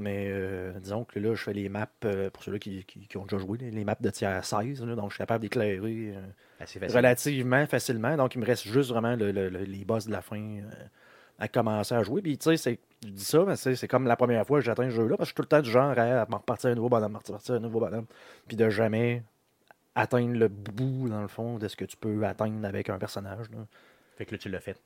Mais 0.00 0.28
euh, 0.30 0.72
disons 0.78 1.04
que 1.04 1.18
là, 1.18 1.34
je 1.34 1.42
fais 1.42 1.52
les 1.52 1.68
maps, 1.68 1.88
euh, 2.04 2.30
pour 2.30 2.42
ceux-là 2.44 2.58
qui, 2.60 2.84
qui- 2.84 3.00
qui 3.08 3.16
ont 3.16 3.24
déjà 3.24 3.38
joué, 3.38 3.58
les, 3.58 3.84
maps 3.84 3.96
de 4.00 4.10
tiers 4.10 4.44
16, 4.44 4.84
là, 4.84 4.94
donc 4.94 5.10
je 5.10 5.14
suis 5.14 5.18
capable 5.18 5.42
d'éclairer 5.42 6.12
euh, 6.14 6.20
facile. 6.58 6.84
relativement 6.94 7.66
facilement. 7.66 8.16
Donc, 8.16 8.34
il 8.36 8.38
me 8.40 8.46
reste 8.46 8.68
juste 8.68 8.90
vraiment 8.90 9.16
le- 9.16 9.32
le- 9.32 9.48
le- 9.48 9.64
les 9.64 9.84
boss 9.84 10.06
de 10.06 10.12
la 10.12 10.22
fin 10.22 10.36
à 11.38 11.48
commencer 11.48 11.94
à 11.94 12.02
jouer. 12.02 12.20
Puis, 12.22 12.36
tu 12.38 12.44
sais, 12.50 12.56
c'est- 12.56 12.78
je 13.04 13.10
dis 13.10 13.24
ça, 13.24 13.44
mais 13.44 13.54
tu 13.56 13.62
sais, 13.62 13.76
c'est 13.76 13.88
comme 13.88 14.06
la 14.06 14.16
première 14.16 14.46
fois 14.46 14.58
que 14.58 14.64
j'atteins 14.64 14.90
ce 14.90 14.94
jeu-là, 14.96 15.16
parce 15.16 15.20
que 15.20 15.24
je 15.24 15.28
suis 15.30 15.34
tout 15.34 15.42
le 15.42 15.48
temps 15.48 15.62
du 15.62 15.70
genre 15.70 15.96
à 15.98 16.26
m'en 16.26 16.38
repartir 16.38 16.70
un 16.70 16.74
nouveau 16.74 16.88
bonhomme, 16.88 17.12
m'en 17.12 17.18
repartir 17.20 17.54
un 17.54 17.60
nouveau 17.60 17.80
bonhomme, 17.80 18.06
puis 18.46 18.56
de 18.56 18.68
jamais 18.70 19.22
atteindre 19.94 20.36
le 20.36 20.48
bout, 20.48 21.08
dans 21.08 21.22
le 21.22 21.28
fond, 21.28 21.58
de 21.58 21.68
ce 21.68 21.76
que 21.76 21.84
tu 21.84 21.96
peux 21.96 22.24
atteindre 22.24 22.66
avec 22.66 22.88
un 22.90 22.98
personnage. 22.98 23.50
là. 23.50 23.58
Fait 24.16 24.26
que 24.26 24.32
là, 24.32 24.38
tu 24.38 24.48
l'as 24.48 24.60
fait. 24.60 24.76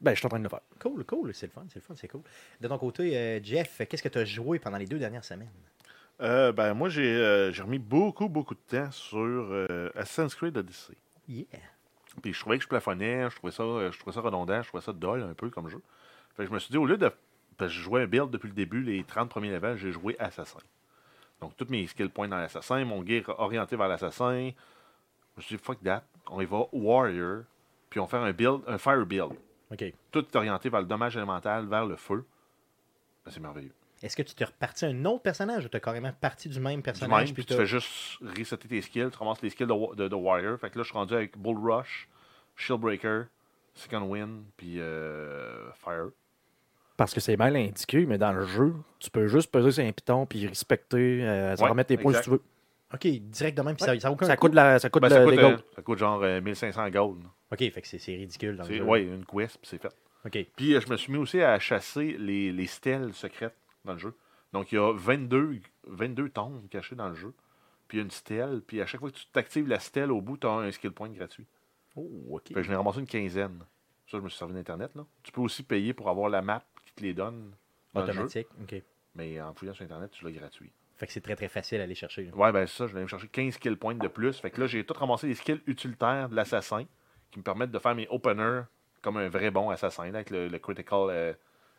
Ben, 0.00 0.12
je 0.12 0.16
suis 0.18 0.26
en 0.26 0.30
train 0.30 0.38
de 0.38 0.44
le 0.44 0.48
faire. 0.48 0.62
Cool, 0.80 1.04
cool. 1.04 1.34
C'est 1.34 1.46
le 1.46 1.52
fun, 1.52 1.64
c'est 1.68 1.76
le 1.78 1.82
fun, 1.82 1.94
c'est 1.96 2.08
cool. 2.08 2.22
De 2.60 2.68
ton 2.68 2.78
côté, 2.78 3.16
euh, 3.16 3.40
Jeff, 3.42 3.82
qu'est-ce 3.88 4.02
que 4.02 4.08
tu 4.08 4.18
as 4.18 4.24
joué 4.24 4.58
pendant 4.58 4.78
les 4.78 4.86
deux 4.86 4.98
dernières 4.98 5.24
semaines? 5.24 5.50
Euh, 6.20 6.52
ben, 6.52 6.74
moi, 6.74 6.88
j'ai 6.88 7.14
euh, 7.14 7.52
j'ai 7.52 7.62
remis 7.62 7.78
beaucoup, 7.78 8.28
beaucoup 8.28 8.54
de 8.54 8.60
temps 8.66 8.90
sur 8.90 9.18
euh, 9.18 9.90
Assassin's 9.94 10.34
Creed 10.34 10.56
Odyssey. 10.56 10.94
Yeah. 11.28 11.44
Puis 12.22 12.32
je 12.32 12.40
trouvais 12.40 12.56
que 12.58 12.64
je 12.64 12.68
plafonnais, 12.68 13.28
je 13.30 13.36
trouvais 13.36 13.52
ça, 13.52 13.62
euh, 13.62 13.92
je 13.92 13.98
trouvais 13.98 14.14
ça 14.14 14.20
redondant, 14.20 14.62
je 14.62 14.68
trouvais 14.68 14.82
ça 14.82 14.92
dol 14.92 15.22
un 15.22 15.34
peu 15.34 15.48
comme 15.50 15.68
jeu. 15.68 15.80
Fait 16.40 16.44
que 16.46 16.48
je 16.48 16.54
me 16.54 16.58
suis 16.58 16.70
dit, 16.72 16.78
au 16.78 16.86
lieu 16.86 16.96
de. 16.96 17.12
Parce 17.58 17.70
que 17.70 17.76
je 17.76 17.82
jouais 17.82 18.00
un 18.02 18.06
build 18.06 18.30
depuis 18.30 18.48
le 18.48 18.54
début, 18.54 18.82
les 18.82 19.04
30 19.04 19.28
premiers 19.28 19.50
levels, 19.50 19.76
j'ai 19.76 19.92
joué 19.92 20.16
Assassin. 20.18 20.60
Donc, 21.42 21.54
tous 21.56 21.66
mes 21.68 21.86
skill 21.86 22.08
points 22.08 22.28
dans 22.28 22.38
l'Assassin, 22.38 22.82
mon 22.86 23.04
gear 23.04 23.22
orienté 23.38 23.76
vers 23.76 23.88
l'Assassin. 23.88 24.50
Je 24.50 25.36
me 25.36 25.42
suis 25.42 25.56
dit, 25.56 25.62
fuck 25.62 25.82
that, 25.82 26.02
on 26.30 26.40
y 26.40 26.46
va 26.46 26.64
Warrior, 26.72 27.42
puis 27.90 28.00
on 28.00 28.06
fait 28.06 28.16
un 28.16 28.32
build, 28.32 28.62
un 28.66 28.78
Fire 28.78 29.04
build. 29.04 29.32
OK. 29.70 29.84
Tout 30.10 30.20
est 30.20 30.36
orienté 30.36 30.70
vers 30.70 30.80
le 30.80 30.86
dommage 30.86 31.16
élémental, 31.16 31.66
vers 31.66 31.84
le 31.84 31.96
feu. 31.96 32.24
Ben, 33.24 33.30
c'est 33.30 33.40
merveilleux. 33.40 33.72
Est-ce 34.02 34.16
que 34.16 34.22
tu 34.22 34.34
t'es 34.34 34.46
reparti 34.46 34.86
un 34.86 35.04
autre 35.04 35.22
personnage 35.22 35.66
ou 35.66 35.68
tu 35.68 35.76
as 35.76 35.80
carrément 35.80 36.12
parti 36.12 36.48
du 36.48 36.58
même 36.60 36.76
Du 36.76 36.82
personnage? 36.82 37.26
même, 37.26 37.34
puis 37.34 37.44
tu 37.44 37.50
t'as- 37.52 37.56
fais 37.60 37.66
juste 37.66 38.18
resetter 38.38 38.66
tes 38.68 38.80
skills, 38.80 39.10
tu 39.12 39.18
ramasses 39.18 39.42
les 39.42 39.50
skills 39.50 39.66
de, 39.66 39.72
wa- 39.74 39.94
de, 39.94 40.08
de 40.08 40.14
Warrior. 40.14 40.58
Fait 40.58 40.70
que 40.70 40.78
là, 40.78 40.82
je 40.84 40.88
suis 40.88 40.96
rendu 40.96 41.12
avec 41.12 41.36
Bull 41.36 41.58
Rush, 41.58 42.08
Shield 42.56 42.80
Breaker, 42.80 43.24
Second 43.74 44.02
Wind, 44.08 44.44
puis 44.56 44.80
euh, 44.80 45.70
Fire. 45.74 46.08
Parce 47.00 47.14
que 47.14 47.20
c'est 47.20 47.38
mal 47.38 47.56
indiqué, 47.56 48.04
mais 48.04 48.18
dans 48.18 48.30
le 48.32 48.44
jeu, 48.44 48.74
tu 48.98 49.08
peux 49.08 49.26
juste 49.26 49.50
peser 49.50 49.70
sur 49.70 49.82
un 49.84 49.90
piton 49.90 50.26
puis 50.26 50.46
respecter, 50.46 51.26
euh, 51.26 51.56
ça 51.56 51.64
Ouais, 51.64 51.70
remettre 51.70 51.88
tes 51.88 51.96
points 51.96 52.12
si 52.12 52.20
tu 52.20 52.28
veux. 52.28 52.42
OK, 52.92 53.06
direct 53.06 53.56
de 53.56 53.62
même, 53.62 53.74
puis 53.74 53.86
ça, 53.86 53.98
ça 53.98 54.08
a 54.08 54.10
aucun 54.10 54.26
Ça 54.26 54.36
coût. 54.36 54.48
coûte, 54.48 54.54
la, 54.54 54.78
ça 54.78 54.90
coûte 54.90 55.00
Ben, 55.00 55.08
le- 55.08 55.14
ça, 55.14 55.24
coûte, 55.24 55.32
les 55.34 55.38
euh, 55.42 55.56
ça 55.76 55.80
coûte 55.82 55.98
genre 55.98 56.20
euh, 56.22 56.42
1500 56.42 56.90
gold. 56.90 57.22
OK, 57.52 57.58
fait 57.58 57.80
que 57.80 57.88
c'est 57.88 57.96
c'est 57.96 58.14
ridicule 58.16 58.54
dans 58.58 58.64
le 58.64 58.68
C'est 58.68 58.76
jeu. 58.76 58.84
ouais, 58.84 59.02
une 59.04 59.24
quest, 59.24 59.56
puis 59.58 59.66
c'est 59.70 59.80
fait. 59.80 59.96
OK. 60.26 60.46
Puis 60.56 60.74
euh, 60.74 60.80
je 60.82 60.90
me 60.90 60.96
suis 60.98 61.10
mis 61.10 61.18
aussi 61.18 61.40
à 61.40 61.58
chasser 61.58 62.16
les, 62.18 62.52
les 62.52 62.66
stèles 62.66 63.14
secrètes 63.14 63.56
dans 63.86 63.94
le 63.94 63.98
jeu. 63.98 64.14
Donc 64.52 64.70
il 64.70 64.74
y 64.74 64.78
a 64.78 64.92
22, 64.92 65.58
22 65.86 66.28
tombes 66.28 66.68
cachées 66.68 66.96
dans 66.96 67.08
le 67.08 67.14
jeu. 67.14 67.32
Puis 67.88 67.96
il 67.96 68.00
y 68.00 68.02
a 68.02 68.04
une 68.04 68.10
stèle, 68.10 68.60
puis 68.66 68.82
à 68.82 68.84
chaque 68.86 69.00
fois 69.00 69.10
que 69.10 69.16
tu 69.16 69.24
t'actives 69.32 69.66
la 69.68 69.78
stèle 69.78 70.12
au 70.12 70.20
bout, 70.20 70.36
tu 70.36 70.46
as 70.46 70.50
un 70.50 70.70
skill 70.70 70.90
point 70.92 71.08
gratuit. 71.08 71.46
Oh, 71.96 72.06
OK. 72.32 72.48
Fait 72.48 72.54
que 72.54 72.62
je 72.62 72.68
l'ai 72.68 72.76
ramassé 72.76 72.98
une 73.00 73.06
quinzaine. 73.06 73.60
Ça, 74.10 74.18
je 74.18 74.22
me 74.24 74.28
suis 74.28 74.38
servi 74.38 74.52
d'Internet. 74.54 74.90
là. 74.96 75.06
Tu 75.22 75.30
peux 75.30 75.40
aussi 75.40 75.62
payer 75.62 75.94
pour 75.94 76.08
avoir 76.10 76.28
la 76.28 76.42
map 76.42 76.64
te 77.00 77.04
les 77.04 77.14
donne 77.14 77.52
dans 77.94 78.00
le 78.00 78.06
jeu. 78.06 78.12
Automatique. 78.12 78.48
OK. 78.62 78.82
Mais 79.14 79.40
en 79.40 79.52
fouillant 79.54 79.74
sur 79.74 79.84
Internet, 79.84 80.10
tu 80.12 80.24
l'as 80.24 80.30
gratuit. 80.30 80.70
Fait 80.96 81.06
que 81.06 81.12
c'est 81.12 81.20
très, 81.20 81.34
très 81.34 81.48
facile 81.48 81.80
à 81.80 81.84
aller 81.84 81.94
chercher. 81.94 82.24
là. 82.24 82.36
Ouais, 82.36 82.52
ben 82.52 82.66
ça, 82.66 82.86
je 82.86 82.94
vais 82.94 83.00
me 83.00 83.06
chercher 83.06 83.26
15 83.26 83.54
skill 83.54 83.76
points 83.76 83.94
de 83.94 84.08
plus. 84.08 84.38
Fait 84.38 84.50
que 84.50 84.60
là, 84.60 84.66
j'ai 84.66 84.84
tout 84.84 84.94
ramassé 84.94 85.26
les 85.26 85.34
skills 85.34 85.62
utilitaires 85.66 86.28
de 86.28 86.36
l'assassin 86.36 86.84
qui 87.30 87.38
me 87.38 87.44
permettent 87.44 87.70
de 87.70 87.78
faire 87.78 87.94
mes 87.94 88.06
openers 88.10 88.62
comme 89.00 89.16
un 89.16 89.28
vrai 89.28 89.50
bon 89.50 89.70
assassin, 89.70 90.04
là, 90.10 90.18
avec 90.18 90.30
le, 90.30 90.48
le 90.48 90.58
critical 90.58 91.08
euh, 91.08 91.32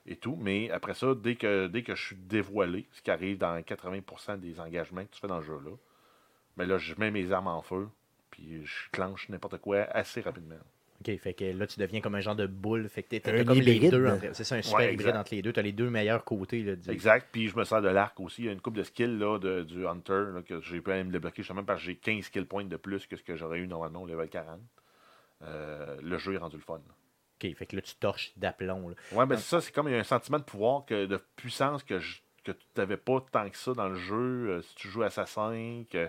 et 0.07 0.15
tout. 0.15 0.35
Mais 0.39 0.71
après 0.71 0.95
ça, 0.95 1.13
dès 1.13 1.35
que, 1.35 1.67
dès 1.67 1.83
que 1.83 1.93
je 1.93 2.03
suis 2.03 2.15
dévoilé, 2.15 2.87
ce 2.91 3.01
qui 3.01 3.11
arrive 3.11 3.37
dans 3.37 3.59
80% 3.59 4.39
des 4.39 4.59
engagements 4.59 5.05
que 5.05 5.11
tu 5.11 5.21
fais 5.21 5.27
dans 5.27 5.37
le 5.37 5.43
jeu-là, 5.45 5.75
ben 6.57 6.67
là, 6.67 6.77
je 6.79 6.95
mets 6.97 7.11
mes 7.11 7.31
armes 7.31 7.47
en 7.47 7.61
feu, 7.61 7.87
puis 8.31 8.65
je 8.65 8.89
clenche 8.91 9.29
n'importe 9.29 9.59
quoi 9.59 9.83
assez 9.91 10.21
rapidement. 10.21 10.55
OK, 11.07 11.17
fait 11.17 11.33
que 11.33 11.43
là, 11.45 11.67
tu 11.67 11.79
deviens 11.79 11.99
comme 12.01 12.15
un 12.15 12.19
genre 12.21 12.35
de 12.35 12.45
boule. 12.47 12.87
Fait 12.89 13.03
que 13.03 13.09
t'es- 13.09 13.19
t'as 13.19 13.33
Un 13.33 13.43
comme 13.43 13.59
les 13.59 13.79
deux. 13.89 14.07
entre- 14.07 14.33
C'est 14.33 14.43
ça, 14.43 14.55
un 14.55 14.61
super 14.61 14.79
Ouais, 14.79 14.93
hybride 14.93 15.15
entre 15.15 15.33
les 15.33 15.41
deux. 15.41 15.51
Tu 15.51 15.59
as 15.59 15.63
les 15.63 15.71
deux 15.71 15.89
meilleurs 15.89 16.23
côtés. 16.23 16.63
Là, 16.63 16.75
du- 16.75 16.89
Exact. 16.91 17.27
Puis 17.31 17.47
je 17.49 17.57
me 17.57 17.63
sers 17.63 17.81
de 17.81 17.89
l'arc 17.89 18.19
aussi. 18.19 18.43
Il 18.43 18.45
y 18.45 18.49
a 18.49 18.51
une 18.51 18.61
coupe 18.61 18.75
de 18.77 18.83
skills 18.83 19.17
là, 19.17 19.37
de, 19.39 19.63
du 19.63 19.85
Hunter 19.87 20.23
là, 20.33 20.41
que 20.41 20.61
j'ai 20.61 20.79
pu 20.81 20.91
aller 20.91 21.03
me 21.03 21.11
débloquer 21.11 21.41
justement 21.43 21.63
parce 21.63 21.79
que 21.79 21.85
j'ai 21.87 21.95
15 21.95 22.23
skill 22.25 22.45
points 22.45 22.65
de 22.65 22.77
plus 22.77 23.07
que 23.07 23.15
ce 23.15 23.23
que 23.23 23.35
j'aurais 23.35 23.59
eu 23.59 23.67
normalement 23.67 24.03
au 24.03 24.07
level 24.07 24.29
40. 24.29 24.59
Euh, 25.43 25.97
le 26.01 26.17
jeu 26.17 26.33
est 26.35 26.37
rendu 26.37 26.55
le 26.57 26.61
fun. 26.61 26.75
OK, 27.43 27.55
fait 27.55 27.65
que 27.65 27.75
là, 27.75 27.81
tu 27.81 27.95
torches 27.95 28.31
d'aplomb. 28.37 28.89
là. 28.89 28.95
Ouais, 29.13 29.25
ben 29.25 29.35
c'est 29.37 29.49
ça, 29.49 29.61
c'est 29.61 29.71
comme 29.71 29.87
il 29.87 29.93
y 29.93 29.95
a 29.95 29.99
un 29.99 30.03
sentiment 30.03 30.37
de 30.37 30.43
pouvoir, 30.43 30.85
que, 30.85 31.07
de 31.07 31.19
puissance 31.35 31.83
que, 31.83 31.97
je- 31.99 32.19
que 32.43 32.51
tu 32.51 32.59
n'avais 32.77 32.97
pas 32.97 33.25
tant 33.31 33.49
que 33.49 33.57
ça 33.57 33.73
dans 33.73 33.89
le 33.89 33.95
jeu. 33.95 34.49
Euh, 34.49 34.61
si 34.61 34.75
tu 34.75 34.87
joues 34.89 35.01
Assassin, 35.01 35.83
que 35.89 36.07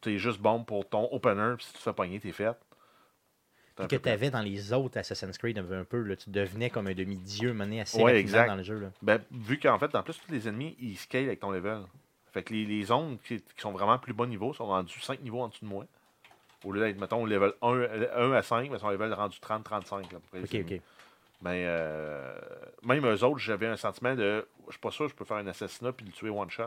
tu 0.00 0.14
es 0.14 0.18
juste 0.18 0.40
bon 0.40 0.64
pour 0.64 0.88
ton 0.88 1.06
opener, 1.12 1.54
puis 1.58 1.66
si 1.66 1.72
tu 1.72 1.78
te 1.78 1.82
fais 1.82 1.92
pogner, 1.92 2.18
t'es 2.20 2.32
fait. 2.32 2.56
Que 3.86 3.96
tu 3.96 4.08
avais 4.08 4.30
dans 4.30 4.40
les 4.42 4.72
autres 4.72 4.98
Assassin's 4.98 5.38
Creed 5.38 5.58
un 5.58 5.84
peu, 5.84 6.02
là, 6.02 6.16
tu 6.16 6.30
devenais 6.30 6.70
comme 6.70 6.86
un 6.88 6.94
demi-dieu 6.94 7.52
mené 7.52 7.80
assez 7.82 8.02
Ouais, 8.02 8.16
exact. 8.18 8.48
dans 8.48 8.56
le 8.56 8.62
jeu. 8.64 8.78
Là. 8.80 8.90
Ben, 9.02 9.20
vu 9.30 9.58
qu'en 9.58 9.78
fait, 9.78 9.94
en 9.94 10.02
plus, 10.02 10.18
tous 10.18 10.32
les 10.32 10.48
ennemis, 10.48 10.76
ils 10.80 10.96
scale 10.96 11.24
avec 11.26 11.40
ton 11.40 11.50
level. 11.50 11.82
Fait 12.32 12.42
que 12.42 12.52
les, 12.52 12.64
les 12.64 12.84
zones 12.84 13.18
qui, 13.24 13.36
qui 13.40 13.60
sont 13.60 13.72
vraiment 13.72 13.98
plus 13.98 14.12
bas 14.12 14.26
niveau 14.26 14.52
sont 14.52 14.66
rendus 14.66 14.98
5 15.00 15.20
niveaux 15.22 15.40
en 15.42 15.48
dessous 15.48 15.64
de 15.64 15.70
moi. 15.70 15.84
Au 16.64 16.72
lieu 16.72 16.80
d'être, 16.80 16.98
mettons, 16.98 17.24
level 17.24 17.52
1, 17.62 17.70
1 18.16 18.32
à 18.32 18.42
5, 18.42 18.70
mais 18.70 18.78
son 18.78 18.88
level 18.90 19.12
rendu 19.14 19.38
30-35. 19.38 19.60
à 20.04 20.08
peu 20.08 20.18
près. 20.30 20.40
Ok, 20.60 20.66
ok. 20.72 20.80
Mais 21.40 21.64
euh, 21.68 22.36
même 22.82 23.06
eux 23.06 23.22
autres, 23.24 23.38
j'avais 23.38 23.66
un 23.68 23.76
sentiment 23.76 24.16
de. 24.16 24.44
Je 24.66 24.72
suis 24.72 24.80
pas 24.80 24.90
sûr 24.90 25.08
je 25.08 25.14
peux 25.14 25.24
faire 25.24 25.36
un 25.36 25.46
assassinat 25.46 25.92
puis 25.92 26.04
le 26.04 26.10
tuer 26.12 26.30
one 26.30 26.50
shot. 26.50 26.64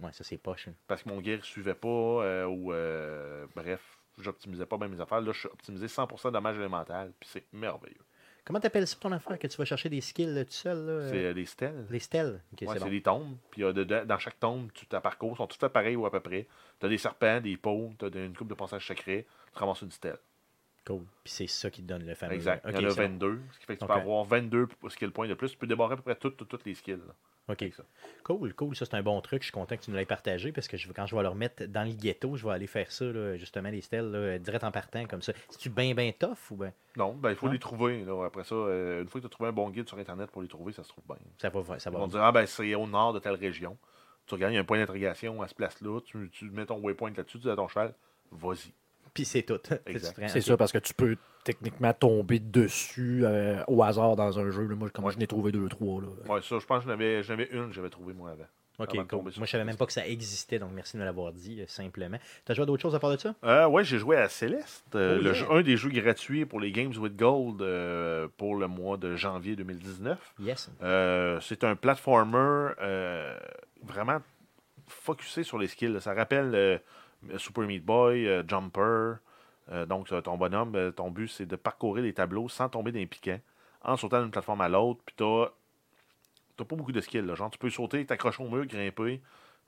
Ouais, 0.00 0.12
ça 0.12 0.24
c'est 0.24 0.38
poche. 0.38 0.68
hein. 0.68 0.72
Parce 0.88 1.02
que 1.04 1.08
mon 1.08 1.22
gear 1.22 1.38
ne 1.38 1.42
suivait 1.42 1.74
pas. 1.74 1.88
euh, 1.88 2.46
ou 2.46 2.72
euh, 2.72 3.46
bref, 3.54 3.97
j'optimisais 4.18 4.66
pas 4.66 4.76
bien 4.76 4.88
mes 4.88 5.00
affaires. 5.00 5.20
Là, 5.20 5.32
je 5.32 5.38
suis 5.40 5.48
optimisé 5.48 5.86
100% 5.86 6.30
dommage 6.32 6.56
élémental. 6.56 7.12
Puis 7.20 7.28
c'est 7.32 7.44
merveilleux. 7.52 7.96
Comment 8.44 8.60
t'appelles 8.60 8.86
ça 8.86 8.96
ton 8.98 9.12
affaire 9.12 9.38
que 9.38 9.46
tu 9.46 9.56
vas 9.58 9.66
chercher 9.66 9.90
des 9.90 10.00
skills 10.00 10.32
là, 10.34 10.42
tout 10.44 10.52
seul 10.52 10.78
là, 10.86 11.08
C'est 11.10 11.24
euh, 11.26 11.34
des 11.34 11.44
stèles. 11.44 11.84
Les 11.90 11.98
stèles. 11.98 12.40
Ok, 12.54 12.62
Ouais, 12.62 12.74
c'est 12.78 12.84
bon. 12.84 12.90
des 12.90 13.02
tombes. 13.02 13.36
Puis 13.50 13.62
euh, 13.62 13.72
dans 14.04 14.18
chaque 14.18 14.40
tombe, 14.40 14.70
tu 14.72 14.86
ta 14.86 15.00
parcours 15.02 15.36
sont 15.36 15.46
toutes 15.46 15.68
pareilles 15.68 15.96
ou 15.96 16.06
à 16.06 16.10
peu 16.10 16.20
près. 16.20 16.46
Tu 16.80 16.86
as 16.86 16.88
des 16.88 16.96
serpents, 16.96 17.40
des 17.42 17.56
pots, 17.58 17.90
tu 17.98 18.06
as 18.06 18.08
une 18.08 18.34
coupe 18.34 18.48
de 18.48 18.54
passages 18.54 18.86
secrets. 18.86 19.26
Tu 19.52 19.58
ramasses 19.58 19.82
une 19.82 19.90
stèle. 19.90 20.16
Cool. 20.86 21.02
Puis 21.24 21.32
c'est 21.34 21.46
ça 21.46 21.70
qui 21.70 21.82
te 21.82 21.88
donne 21.88 22.06
le 22.06 22.14
fameux. 22.14 22.32
Exact. 22.32 22.64
Il 22.66 22.74
y 22.74 22.78
en 22.78 22.84
a 22.88 22.90
c'est 22.90 22.96
bon. 23.08 23.12
22. 23.26 23.40
Ce 23.52 23.58
qui 23.58 23.66
fait 23.66 23.74
que 23.74 23.80
tu 23.80 23.84
Ok. 23.84 23.90
peux 23.90 24.00
avoir 24.00 24.24
22 24.24 24.68
skill 24.88 25.10
points 25.10 25.28
de 25.28 25.34
plus. 25.34 25.50
Tu 25.50 25.58
peux 25.58 25.66
débarrer 25.66 25.92
à 25.92 25.96
peu 25.96 26.02
près 26.02 26.16
toutes, 26.16 26.64
les 26.64 26.74
skills. 26.74 27.02
là. 27.06 27.14
Ok. 27.48 27.64
Ça. 27.76 27.82
Cool, 28.24 28.54
cool. 28.54 28.76
Ça, 28.76 28.84
c'est 28.84 28.94
un 28.94 29.02
bon 29.02 29.20
truc. 29.20 29.42
Je 29.42 29.46
suis 29.46 29.52
content 29.52 29.76
que 29.76 29.82
tu 29.82 29.90
nous 29.90 29.96
l'aies 29.96 30.04
partagé 30.04 30.52
parce 30.52 30.68
que 30.68 30.76
je, 30.76 30.90
quand 30.92 31.06
je 31.06 31.16
vais 31.16 31.22
le 31.22 31.28
remettre 31.28 31.64
dans 31.64 31.84
le 31.84 31.92
ghetto, 31.92 32.36
je 32.36 32.46
vais 32.46 32.52
aller 32.52 32.66
faire 32.66 32.92
ça, 32.92 33.06
là, 33.06 33.36
justement, 33.36 33.70
les 33.70 33.80
stèles, 33.80 34.10
là, 34.10 34.38
direct 34.38 34.64
en 34.64 34.70
partant, 34.70 35.06
comme 35.06 35.22
ça. 35.22 35.32
C'est-tu 35.48 35.70
bien, 35.70 35.94
bien 35.94 36.12
tough 36.12 36.50
ou 36.50 36.56
bien? 36.56 36.72
Non, 36.96 37.14
ben, 37.14 37.30
il 37.30 37.36
faut 37.36 37.48
les 37.48 37.58
trouver. 37.58 38.04
Là. 38.04 38.26
Après 38.26 38.44
ça, 38.44 38.54
euh, 38.54 39.02
une 39.02 39.08
fois 39.08 39.20
que 39.20 39.26
tu 39.26 39.28
as 39.28 39.30
trouvé 39.30 39.48
un 39.48 39.52
bon 39.52 39.70
guide 39.70 39.88
sur 39.88 39.98
Internet 39.98 40.30
pour 40.30 40.42
les 40.42 40.48
trouver, 40.48 40.72
ça 40.72 40.82
se 40.82 40.88
trouve 40.88 41.04
bien. 41.06 41.16
ça 41.38 41.48
va, 41.48 41.78
ça 41.78 41.90
va 41.90 42.04
te 42.04 42.10
dire, 42.10 42.22
ah 42.22 42.32
ben, 42.32 42.46
c'est 42.46 42.74
au 42.74 42.86
nord 42.86 43.12
de 43.12 43.18
telle 43.18 43.34
région. 43.34 43.76
Tu 44.26 44.34
regardes, 44.34 44.52
il 44.52 44.56
y 44.56 44.58
a 44.58 44.60
un 44.60 44.64
point 44.64 44.78
d'interrogation 44.78 45.40
à 45.40 45.48
ce 45.48 45.54
place-là. 45.54 46.00
Tu, 46.04 46.28
tu 46.30 46.50
mets 46.50 46.66
ton 46.66 46.78
waypoint 46.78 47.10
là-dessus, 47.16 47.38
tu 47.38 47.44
dis 47.44 47.50
à 47.50 47.56
ton 47.56 47.66
cheval, 47.66 47.94
vas-y. 48.30 48.72
Puis 49.18 49.24
c'est 49.24 49.42
tout. 49.42 49.58
Tu 49.86 49.98
C'est 50.28 50.40
ça, 50.40 50.56
parce 50.56 50.70
que 50.70 50.78
tu 50.78 50.94
peux 50.94 51.16
techniquement 51.42 51.92
tomber 51.92 52.38
dessus 52.38 53.22
euh, 53.24 53.62
au 53.66 53.82
hasard 53.82 54.14
dans 54.14 54.38
un 54.38 54.50
jeu. 54.50 54.66
là. 54.66 54.76
Moi, 54.76 54.90
comme 54.90 55.04
Ouais. 55.06 55.12
je 55.12 55.18
n'ai 55.18 55.26
trouvé 55.26 55.50
deux, 55.50 55.68
trois. 55.68 56.00
Là. 56.00 56.06
Ouais, 56.32 56.40
ça, 56.42 56.58
je 56.60 56.66
pense 56.66 56.84
que 56.84 56.88
j'en 56.88 56.94
avais, 56.94 57.18
avais 57.30 57.48
une 57.50 57.68
que 57.68 57.74
j'avais 57.74 57.90
trouvée 57.90 58.12
moi 58.12 58.30
avant. 58.30 58.44
Ok, 58.78 58.94
avant 58.94 59.04
cool. 59.08 59.22
Moi, 59.22 59.32
je 59.46 59.50
savais 59.50 59.64
même 59.64 59.76
pas 59.76 59.86
que 59.86 59.92
ça 59.92 60.06
existait, 60.06 60.60
donc 60.60 60.70
merci 60.72 60.96
de 60.96 61.00
me 61.00 61.04
l'avoir 61.04 61.32
dit, 61.32 61.60
euh, 61.60 61.64
simplement. 61.66 62.18
T'as 62.44 62.54
joué 62.54 62.62
à 62.62 62.66
d'autres 62.66 62.82
choses 62.82 62.94
à 62.94 63.00
part 63.00 63.10
de 63.10 63.16
ça? 63.16 63.34
Euh, 63.42 63.66
ouais, 63.66 63.82
j'ai 63.82 63.98
joué 63.98 64.16
à 64.16 64.28
Céleste, 64.28 64.84
euh, 64.94 65.16
Oh, 65.18 65.22
le 65.22 65.24
yeah. 65.24 65.32
jeu- 65.32 65.46
un 65.50 65.62
des 65.62 65.76
jeux 65.76 65.90
gratuits 65.90 66.44
pour 66.46 66.60
les 66.60 66.70
Games 66.70 66.92
with 66.96 67.16
Gold 67.16 67.60
euh, 67.60 68.28
pour 68.36 68.54
le 68.54 68.68
mois 68.68 68.96
de 68.96 69.16
janvier 69.16 69.56
2019. 69.56 70.16
Yes. 70.38 70.70
Euh, 70.82 71.40
c'est 71.40 71.64
un 71.64 71.74
platformer 71.74 72.70
euh, 72.80 73.36
vraiment 73.82 74.18
focusé 74.86 75.42
sur 75.42 75.58
les 75.58 75.66
skills. 75.66 76.00
Ça 76.00 76.14
rappelle 76.14 76.52
euh, 76.54 76.78
Super 77.36 77.64
Meat 77.66 77.84
Boy, 77.84 78.26
euh, 78.26 78.42
Jumper. 78.46 79.16
Euh, 79.70 79.84
donc, 79.86 80.10
euh, 80.12 80.20
ton 80.20 80.36
bonhomme, 80.38 80.74
euh, 80.76 80.90
ton 80.90 81.10
but, 81.10 81.28
c'est 81.28 81.44
de 81.46 81.56
parcourir 81.56 82.02
les 82.04 82.14
tableaux 82.14 82.48
sans 82.48 82.68
tomber 82.68 82.90
dans 82.92 82.98
les 82.98 83.06
piquants, 83.06 83.40
en 83.82 83.96
sautant 83.96 84.22
d'une 84.22 84.30
plateforme 84.30 84.60
à 84.62 84.68
l'autre. 84.68 85.00
Puis, 85.04 85.14
t'as 85.18 85.46
t'as 86.56 86.64
pas 86.64 86.74
beaucoup 86.76 86.92
de 86.92 87.00
skills. 87.00 87.22
là. 87.22 87.34
Genre, 87.34 87.50
tu 87.50 87.58
peux 87.58 87.70
sauter, 87.70 88.04
t'accrocher 88.06 88.42
au 88.42 88.48
mur, 88.48 88.64
grimper, 88.66 89.20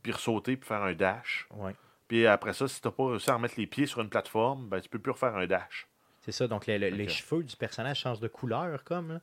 puis 0.03 0.11
ressauter, 0.13 0.57
puis 0.57 0.67
faire 0.67 0.83
un 0.83 0.95
dash. 0.95 1.47
Ouais. 1.55 1.75
Puis 2.09 2.27
après 2.27 2.53
ça, 2.53 2.67
si 2.67 2.81
t'as 2.81 2.91
pas 2.91 3.07
réussi 3.11 3.31
à 3.31 3.35
remettre 3.35 3.55
les 3.59 3.67
pieds 3.69 3.87
sur 3.87 4.01
une 4.01 4.09
plateforme, 4.09 4.69
ben, 4.69 4.81
tu 4.81 4.89
peux 4.89 4.99
plus 4.99 5.13
refaire 5.13 5.37
un 5.37 5.47
dash. 5.47 5.87
C'est 6.23 6.33
ça. 6.33 6.49
Donc, 6.49 6.67
le- 6.67 6.79
le- 6.79 6.89
les 6.89 7.09
cheveux 7.09 7.43
du 7.45 7.55
personnage 7.57 8.01
changent 8.01 8.21
de 8.21 8.27
couleur, 8.29 8.83
comme. 8.85 9.13
là. 9.13 9.21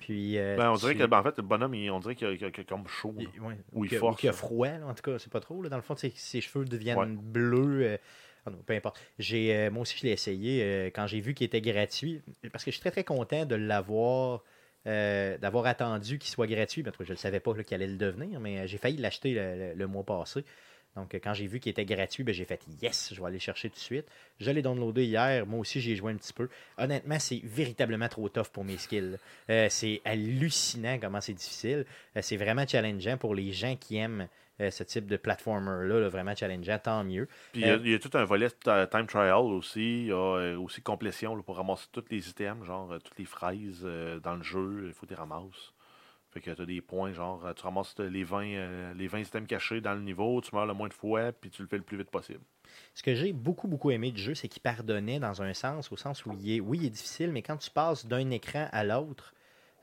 Puis. 0.00 0.38
euh, 0.38 0.56
Ben, 0.56 0.70
on 0.70 0.74
tu- 0.74 0.80
dirait 0.80 0.96
que, 0.96 1.04
ben, 1.06 1.18
en 1.18 1.22
fait, 1.22 1.36
le 1.36 1.42
bonhomme, 1.44 1.74
il- 1.74 1.90
on 1.90 2.00
dirait 2.00 2.16
qu'il 2.16 2.26
a, 2.26 2.30
a- 2.46 2.64
comme 2.64 2.88
chaud. 2.88 3.14
il- 3.18 3.28
ouais, 3.40 3.56
Ou 3.72 3.84
il 3.84 3.96
force, 3.96 4.18
qu'il 4.20 4.28
a 4.28 4.32
froid, 4.32 4.66
là, 4.66 4.86
en 4.86 4.94
tout 4.94 5.02
cas, 5.02 5.18
c'est 5.18 5.30
pas 5.32 5.40
trop. 5.40 5.62
Là. 5.62 5.68
Dans 5.68 5.76
le 5.76 5.82
fond, 5.82 5.94
que 5.94 6.00
ses 6.12 6.40
cheveux 6.40 6.64
deviennent 6.64 6.98
Ouais. 6.98 7.06
bleus. 7.06 7.82
euh, 7.86 7.96
ah 8.46 8.50
non, 8.50 8.58
peu 8.66 8.72
importe. 8.74 8.98
J'ai, 9.18 9.54
euh, 9.54 9.70
moi 9.70 9.82
aussi, 9.82 9.96
je 9.98 10.06
l'ai 10.06 10.12
essayé 10.12 10.90
quand 10.94 11.06
j'ai 11.06 11.20
vu 11.20 11.34
qu'il 11.34 11.44
était 11.44 11.60
gratuit. 11.60 12.22
Parce 12.50 12.64
que 12.64 12.70
je 12.70 12.76
suis 12.76 12.80
très, 12.80 12.90
très 12.90 13.04
content 13.04 13.44
de 13.44 13.54
l'avoir. 13.54 14.42
d'avoir 14.86 15.66
attendu 15.66 16.18
qu'il 16.18 16.30
soit 16.30 16.46
gratuit. 16.46 16.82
Tout 16.82 16.90
cas, 16.90 17.04
je 17.04 17.12
ne 17.12 17.16
savais 17.16 17.38
pas 17.38 17.52
qu'il 17.62 17.74
allait 17.74 17.86
le 17.86 17.98
devenir, 17.98 18.40
mais 18.40 18.66
j'ai 18.66 18.78
failli 18.78 18.96
l'acheter 18.96 19.34
le, 19.34 19.56
le- 19.56 19.74
le 19.74 19.86
mois 19.86 20.04
passé. 20.04 20.42
Donc, 20.96 21.14
quand 21.14 21.34
j'ai 21.34 21.46
vu 21.46 21.60
qu'il 21.60 21.70
était 21.70 21.84
gratuit, 21.84 22.24
ben, 22.24 22.34
j'ai 22.34 22.44
fait 22.44 22.60
yes, 22.82 23.12
je 23.14 23.20
vais 23.20 23.26
aller 23.28 23.36
le 23.36 23.40
chercher 23.40 23.70
tout 23.70 23.76
de 23.76 23.80
suite. 23.80 24.06
Je 24.40 24.50
l'ai 24.50 24.60
downloadé 24.60 25.04
hier. 25.04 25.46
Moi 25.46 25.60
aussi, 25.60 25.80
j'y 25.80 25.92
ai 25.92 25.96
joué 25.96 26.12
un 26.12 26.16
petit 26.16 26.32
peu. 26.32 26.48
Honnêtement, 26.78 27.18
c'est 27.20 27.40
véritablement 27.44 28.08
trop 28.08 28.28
tough 28.28 28.48
pour 28.52 28.64
mes 28.64 28.76
skills. 28.76 29.16
Euh, 29.50 29.68
c'est 29.70 30.00
hallucinant 30.04 30.98
comment 31.00 31.20
c'est 31.20 31.32
difficile. 31.34 31.86
Euh, 32.16 32.20
c'est 32.22 32.36
vraiment 32.36 32.66
challengeant 32.66 33.16
pour 33.18 33.34
les 33.34 33.52
gens 33.52 33.76
qui 33.76 33.96
aiment 33.98 34.26
euh, 34.60 34.70
ce 34.70 34.82
type 34.82 35.06
de 35.06 35.16
platformer-là. 35.16 36.00
là, 36.00 36.08
vraiment 36.08 36.34
challengeant, 36.34 36.78
tant 36.78 37.02
mieux. 37.04 37.28
Puis 37.52 37.62
il 37.62 37.66
y 37.68 37.70
a- 37.70 37.76
il 37.76 37.88
y, 37.88 37.94
a 37.94 37.98
tout 37.98 38.10
un 38.14 38.24
volet 38.24 38.48
time 38.50 39.06
trial 39.06 39.36
aussi. 39.44 40.00
Il 40.02 40.06
y 40.08 40.12
a 40.12 40.58
aussi 40.58 40.82
complétion 40.82 41.34
là, 41.36 41.42
pour 41.42 41.56
ramasser 41.56 41.86
tous 41.92 42.04
les 42.10 42.28
items, 42.28 42.66
genre 42.66 42.94
toutes 43.02 43.18
les 43.18 43.24
fraises 43.24 43.80
euh, 43.84 44.18
dans 44.20 44.34
le 44.34 44.42
jeu. 44.42 44.84
Il 44.88 44.92
faut 44.92 45.02
que 45.02 45.06
tu 45.06 45.14
les 45.14 45.18
ramasses. 45.20 45.72
Fait 46.32 46.40
que 46.40 46.50
tu 46.50 46.62
as 46.62 46.66
des 46.66 46.80
points, 46.80 47.12
genre 47.12 47.52
tu 47.56 47.62
ramasses 47.62 47.98
les 47.98 48.22
20, 48.22 48.44
euh, 48.44 48.94
les 48.94 49.08
20 49.08 49.20
items 49.20 49.48
cachés 49.48 49.80
dans 49.80 49.94
le 49.94 50.00
niveau, 50.00 50.40
tu 50.40 50.54
meurs 50.54 50.66
le 50.66 50.74
moins 50.74 50.88
de 50.88 50.94
fois, 50.94 51.32
puis 51.32 51.50
tu 51.50 51.62
le 51.62 51.68
fais 51.68 51.76
le 51.76 51.82
plus 51.82 51.96
vite 51.98 52.10
possible. 52.10 52.40
Ce 52.94 53.02
que 53.02 53.16
j'ai 53.16 53.32
beaucoup, 53.32 53.66
beaucoup 53.66 53.90
aimé 53.90 54.12
du 54.12 54.22
jeu, 54.22 54.36
c'est 54.36 54.46
qu'il 54.46 54.62
pardonnait 54.62 55.18
dans 55.18 55.42
un 55.42 55.52
sens, 55.54 55.90
au 55.90 55.96
sens 55.96 56.24
où 56.26 56.32
il 56.40 56.52
est, 56.52 56.60
oui, 56.60 56.78
il 56.82 56.86
est 56.86 56.90
difficile, 56.90 57.32
mais 57.32 57.42
quand 57.42 57.56
tu 57.56 57.70
passes 57.70 58.06
d'un 58.06 58.30
écran 58.30 58.68
à 58.70 58.84
l'autre, 58.84 59.34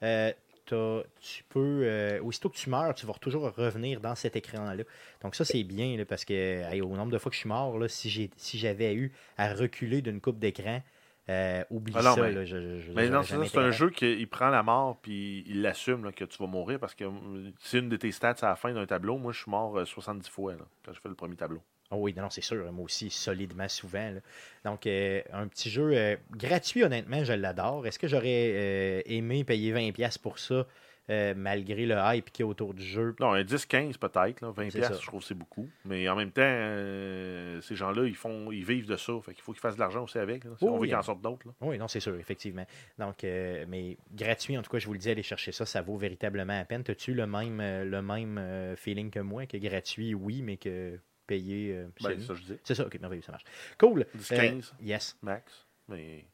euh, 0.04 0.32
tu 0.66 1.44
peux, 1.50 1.82
euh, 1.84 2.22
aussitôt 2.22 2.50
que 2.50 2.58
tu 2.58 2.70
meurs, 2.70 2.94
tu 2.94 3.06
vas 3.06 3.14
toujours 3.14 3.54
revenir 3.54 4.00
dans 4.00 4.16
cet 4.16 4.36
écran-là. 4.36 4.84
Donc 5.22 5.36
ça, 5.36 5.46
c'est 5.46 5.64
bien, 5.64 6.04
parce 6.08 6.26
que 6.26 6.82
au 6.82 6.96
nombre 6.96 7.12
de 7.12 7.18
fois 7.18 7.30
que 7.30 7.36
je 7.36 7.42
suis 7.42 7.50
mort, 7.50 7.78
là, 7.78 7.88
si 7.88 8.10
j'ai 8.10 8.30
si 8.38 8.58
j'avais 8.58 8.94
eu 8.94 9.14
à 9.38 9.54
reculer 9.54 10.02
d'une 10.02 10.20
coupe 10.20 10.40
d'écran, 10.40 10.82
euh, 11.30 11.64
oublie 11.70 11.94
Ah 11.98 12.02
non, 12.04 12.16
ça. 12.16 12.22
mais- 12.22 12.32
là, 12.32 12.46
je- 12.46 12.58
je- 12.58 12.80
je- 12.80 12.92
Mais 12.94 13.10
non, 13.10 13.22
c'est 13.24 13.58
un 13.58 13.72
jeu 13.72 13.90
qui 13.90 14.26
prend 14.26 14.50
la 14.50 14.64
mort, 14.64 14.98
puis 15.02 15.44
il 15.48 15.62
l'assume 15.62 16.06
là, 16.06 16.12
que 16.12 16.24
tu 16.26 16.38
vas 16.38 16.48
mourir, 16.48 16.80
parce 16.80 16.96
que 16.96 17.04
euh, 17.04 17.52
c'est 17.60 17.80
une 17.80 17.90
de 17.90 17.98
tes 17.98 18.12
stats 18.12 18.36
à 18.42 18.48
la 18.50 18.56
fin 18.56 18.74
d'un 18.74 18.86
tableau. 18.86 19.18
Moi, 19.18 19.32
je 19.34 19.42
suis 19.42 19.52
mort 19.52 19.78
euh, 19.78 19.86
70 19.86 20.30
fois 20.30 20.54
là, 20.54 20.66
quand 20.86 20.94
je 20.94 21.00
fais 21.00 21.10
le 21.10 21.16
premier 21.16 21.36
tableau. 21.36 21.62
Oh 21.90 21.96
oui, 22.00 22.14
non, 22.14 22.24
non, 22.24 22.30
c'est 22.30 22.42
sûr. 22.42 22.70
Moi 22.74 22.84
aussi, 22.84 23.10
solidement 23.10 23.70
souvent. 23.70 24.10
là. 24.12 24.20
Donc, 24.66 24.86
euh, 24.88 25.22
un 25.32 25.48
petit 25.48 25.70
jeu 25.70 25.92
euh, 25.94 26.18
gratuit, 26.32 26.84
honnêtement, 26.84 27.24
je 27.24 27.32
l'adore. 27.32 27.88
Est-ce 27.88 27.98
que 27.98 28.08
j'aurais 28.10 28.52
euh, 28.56 29.02
aimé 29.06 29.46
payer 29.46 29.72
20$ 29.72 30.18
pour 30.18 30.38
ça, 30.38 30.66
euh, 31.10 31.34
malgré 31.36 31.86
le 31.86 31.96
hype 31.98 32.32
qui 32.32 32.42
est 32.42 32.46
autour 32.46 32.74
du 32.74 32.84
jeu? 32.84 33.16
Non, 33.20 33.32
un 33.34 33.44
10-15 33.44 33.98
peut-être, 33.98 34.42
là, 34.42 34.52
20 34.52 34.70
C'est 34.70 34.80
piastres, 34.80 34.96
ça. 34.96 35.02
je 35.02 35.08
trouve 35.08 35.22
que 35.22 35.26
c'est 35.28 35.34
beaucoup. 35.36 35.70
Mais 35.86 36.08
en 36.10 36.16
même 36.16 36.32
temps, 36.32 36.42
euh, 36.44 37.62
ces 37.62 37.76
gens-là, 37.76 38.06
ils 38.06 38.16
font, 38.16 38.52
ils 38.52 38.66
vivent 38.66 38.88
de 38.88 38.96
ça. 38.98 39.14
Fait 39.24 39.34
qu'il 39.34 39.42
faut 39.44 39.54
qu'ils 39.54 39.62
fassent 39.62 39.76
de 39.76 39.80
l'argent 39.80 40.04
aussi 40.04 40.18
avec. 40.20 40.44
là, 40.44 40.52
si 40.58 40.64
on 40.66 40.78
veut 40.78 40.88
qu'ils 40.88 40.96
en 40.96 41.02
sortent 41.02 41.22
d'autres. 41.22 41.48
Oui, 41.62 41.78
non, 41.78 41.88
c'est 41.88 42.00
sûr, 42.00 42.16
effectivement. 42.16 42.66
Donc, 43.00 43.24
euh, 43.24 43.66
mais 43.68 43.98
gratuit, 44.14 44.58
en 44.58 44.62
tout 44.62 44.70
cas, 44.72 44.80
je 44.80 44.88
vous 44.88 44.94
le 44.94 45.00
dis, 45.00 45.10
aller 45.10 45.24
chercher 45.24 45.52
ça, 45.52 45.66
ça 45.66 45.82
vaut 45.82 45.98
véritablement 45.98 46.54
la 46.58 46.66
peine. 46.66 46.84
As-tu 46.88 47.14
le 47.14 47.26
même, 47.28 47.60
le 47.62 48.02
même 48.02 48.76
feeling 48.76 49.10
que 49.10 49.20
moi, 49.20 49.46
que 49.46 49.58
gratuit, 49.58 50.14
oui, 50.14 50.42
mais 50.42 50.58
que 50.58 51.00
payé, 51.26 51.86
c'est 52.00 52.08
Ben, 52.08 52.20
ça, 52.22 52.34
je 52.36 52.42
dis. 52.44 52.58
c'est 52.64 52.76
ça, 52.76 52.86
ok, 52.86 53.00
merveilleux, 53.00 53.22
ça 53.22 53.32
marche. 53.34 53.44
Cool. 53.78 54.06
10-15 54.18 54.34
Euh, 54.34 54.62
yes. 54.84 55.18
max. 55.22 55.66
Mais. 55.90 56.26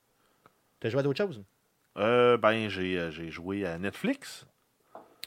T'as 0.79 0.89
joué 0.89 0.99
à 0.99 1.03
d'autres 1.03 1.17
choses? 1.23 1.43
Euh, 1.97 2.37
ben, 2.37 2.69
j'ai 2.69 3.29
joué 3.31 3.65
à 3.65 3.77
Netflix. 3.79 4.45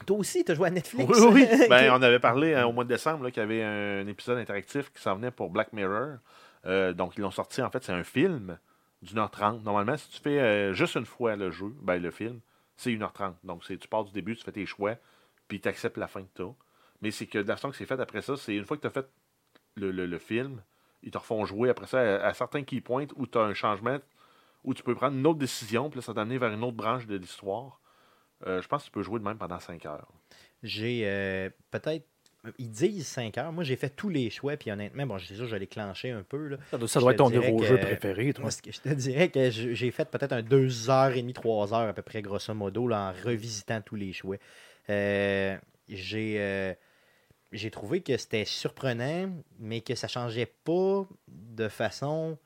Toi 0.05 0.17
aussi, 0.17 0.43
t'as 0.43 0.53
joué 0.55 0.67
à 0.67 0.71
Netflix? 0.71 1.11
Oui, 1.19 1.27
oui. 1.33 1.47
Ben, 1.69 1.91
on 1.91 2.01
avait 2.01 2.19
parlé 2.19 2.53
hein, 2.53 2.65
au 2.65 2.71
mois 2.71 2.83
de 2.83 2.89
décembre 2.89 3.29
qu'il 3.29 3.41
y 3.41 3.43
avait 3.43 3.63
un, 3.63 4.07
épisode 4.07 4.37
interactif 4.37 4.91
qui 4.93 5.01
s'en 5.01 5.15
venait 5.15 5.31
pour 5.31 5.49
Black 5.49 5.73
Mirror. 5.73 6.17
Euh, 6.65 6.93
donc, 6.93 7.13
ils 7.17 7.21
l'ont 7.21 7.31
sorti. 7.31 7.61
En 7.61 7.69
fait, 7.69 7.83
c'est 7.83 7.91
un 7.93 8.03
film 8.03 8.57
d'une 9.01 9.17
heure 9.19 9.31
trente. 9.31 9.63
Normalement, 9.63 9.97
si 9.97 10.09
tu 10.09 10.19
fais 10.21 10.39
euh, 10.39 10.73
juste 10.73 10.95
une 10.95 11.05
fois 11.05 11.35
le 11.35 11.51
jeu, 11.51 11.73
ben, 11.81 12.01
le 12.01 12.11
film, 12.11 12.39
c'est 12.77 12.91
une 12.91 13.03
heure 13.03 13.13
trente. 13.13 13.35
Donc, 13.43 13.63
tu 13.63 13.77
pars 13.87 14.05
du 14.05 14.11
début, 14.11 14.35
tu 14.35 14.43
fais 14.43 14.51
tes 14.51 14.65
choix, 14.65 14.95
puis 15.47 15.59
tu 15.59 15.67
acceptes 15.67 15.97
la 15.97 16.07
fin 16.07 16.21
que 16.21 16.29
tu 16.35 16.41
as. 16.43 16.53
Mais 17.01 17.11
c'est 17.11 17.25
que 17.27 17.39
de 17.39 17.47
la 17.47 17.55
façon 17.55 17.69
que 17.71 17.75
c'est 17.75 17.85
fait 17.85 17.99
après 17.99 18.21
ça, 18.21 18.37
c'est 18.37 18.55
une 18.55 18.65
fois 18.65 18.77
que 18.77 18.81
tu 18.81 18.87
as 18.87 18.91
fait 18.91 19.07
le, 19.75 19.91
le- 19.91 20.05
le 20.07 20.17
film, 20.19 20.61
ils 21.03 21.11
te 21.11 21.17
refont 21.17 21.45
jouer 21.45 21.69
après 21.69 21.85
ça 21.85 21.99
à, 21.99 22.27
à 22.27 22.33
certains 22.33 22.63
key 22.63 22.81
points 22.81 23.05
où 23.15 23.27
tu 23.27 23.37
as 23.37 23.41
un 23.41 23.53
changement, 23.53 23.99
où 24.63 24.73
tu 24.73 24.83
peux 24.83 24.95
prendre 24.95 25.15
une 25.15 25.25
autre 25.27 25.39
décision, 25.39 25.89
puis 25.89 25.99
là, 25.99 26.01
ça 26.01 26.13
t'amène 26.13 26.37
vers 26.37 26.51
une 26.51 26.63
autre 26.63 26.75
branche 26.77 27.05
de 27.07 27.15
l'histoire. 27.15 27.79
Euh, 28.45 28.61
je 28.61 28.67
pense 28.67 28.81
que 28.83 28.85
tu 28.87 28.91
peux 28.91 29.01
jouer 29.03 29.19
de 29.19 29.25
même 29.25 29.37
pendant 29.37 29.59
5 29.59 29.85
heures. 29.85 30.07
J'ai 30.63 31.03
euh, 31.05 31.49
peut-être. 31.71 32.05
Ils 32.59 32.69
disent 32.69 33.07
5 33.07 33.37
heures. 33.39 33.51
Moi, 33.51 33.63
j'ai 33.63 33.75
fait 33.75 33.89
tous 33.89 34.09
les 34.09 34.29
choix, 34.29 34.55
puis 34.55 34.71
honnêtement, 34.71 35.05
bon, 35.05 35.17
c'est 35.19 35.35
sûr, 35.35 35.47
je 35.47 35.55
l'ai 35.55 35.67
clenché 35.67 36.11
un 36.11 36.21
peu. 36.23 36.47
Là. 36.49 36.57
Ça 36.71 36.77
doit, 36.77 36.87
ça 36.87 36.99
être 36.99 37.15
ton 37.17 37.29
nouveau 37.29 37.57
que- 37.57 37.65
jeu 37.65 37.77
préféré, 37.79 38.31
toi. 38.33 38.43
Moi, 38.43 38.51
ce 38.51 38.61
que 38.61 38.71
je 38.71 38.79
te 38.79 38.89
dirais 38.89 39.29
que 39.29 39.49
j'ai 39.49 39.91
fait 39.91 40.09
peut-être 40.09 40.31
un 40.33 40.41
2h30, 40.43 41.33
3 41.33 41.73
heures 41.73 41.89
à 41.89 41.93
peu 41.93 42.03
près, 42.03 42.21
grosso 42.21 42.53
modo, 42.53 42.87
là, 42.87 43.09
en 43.11 43.25
revisitant 43.27 43.81
tous 43.81 43.95
les 43.95 44.13
choix. 44.13 44.37
Euh, 44.89 45.57
j'ai. 45.89 46.35
euh, 46.39 46.73
j'ai 47.53 47.71
trouvé 47.71 48.01
que 48.01 48.15
c'était 48.17 48.43
surprenant, 48.43 49.29
mais 49.57 49.79
que 49.81 49.95
ça 49.95 50.07
changeait 50.09 50.51
pas 50.65 51.05
de 51.29 51.69
façon 51.69 52.37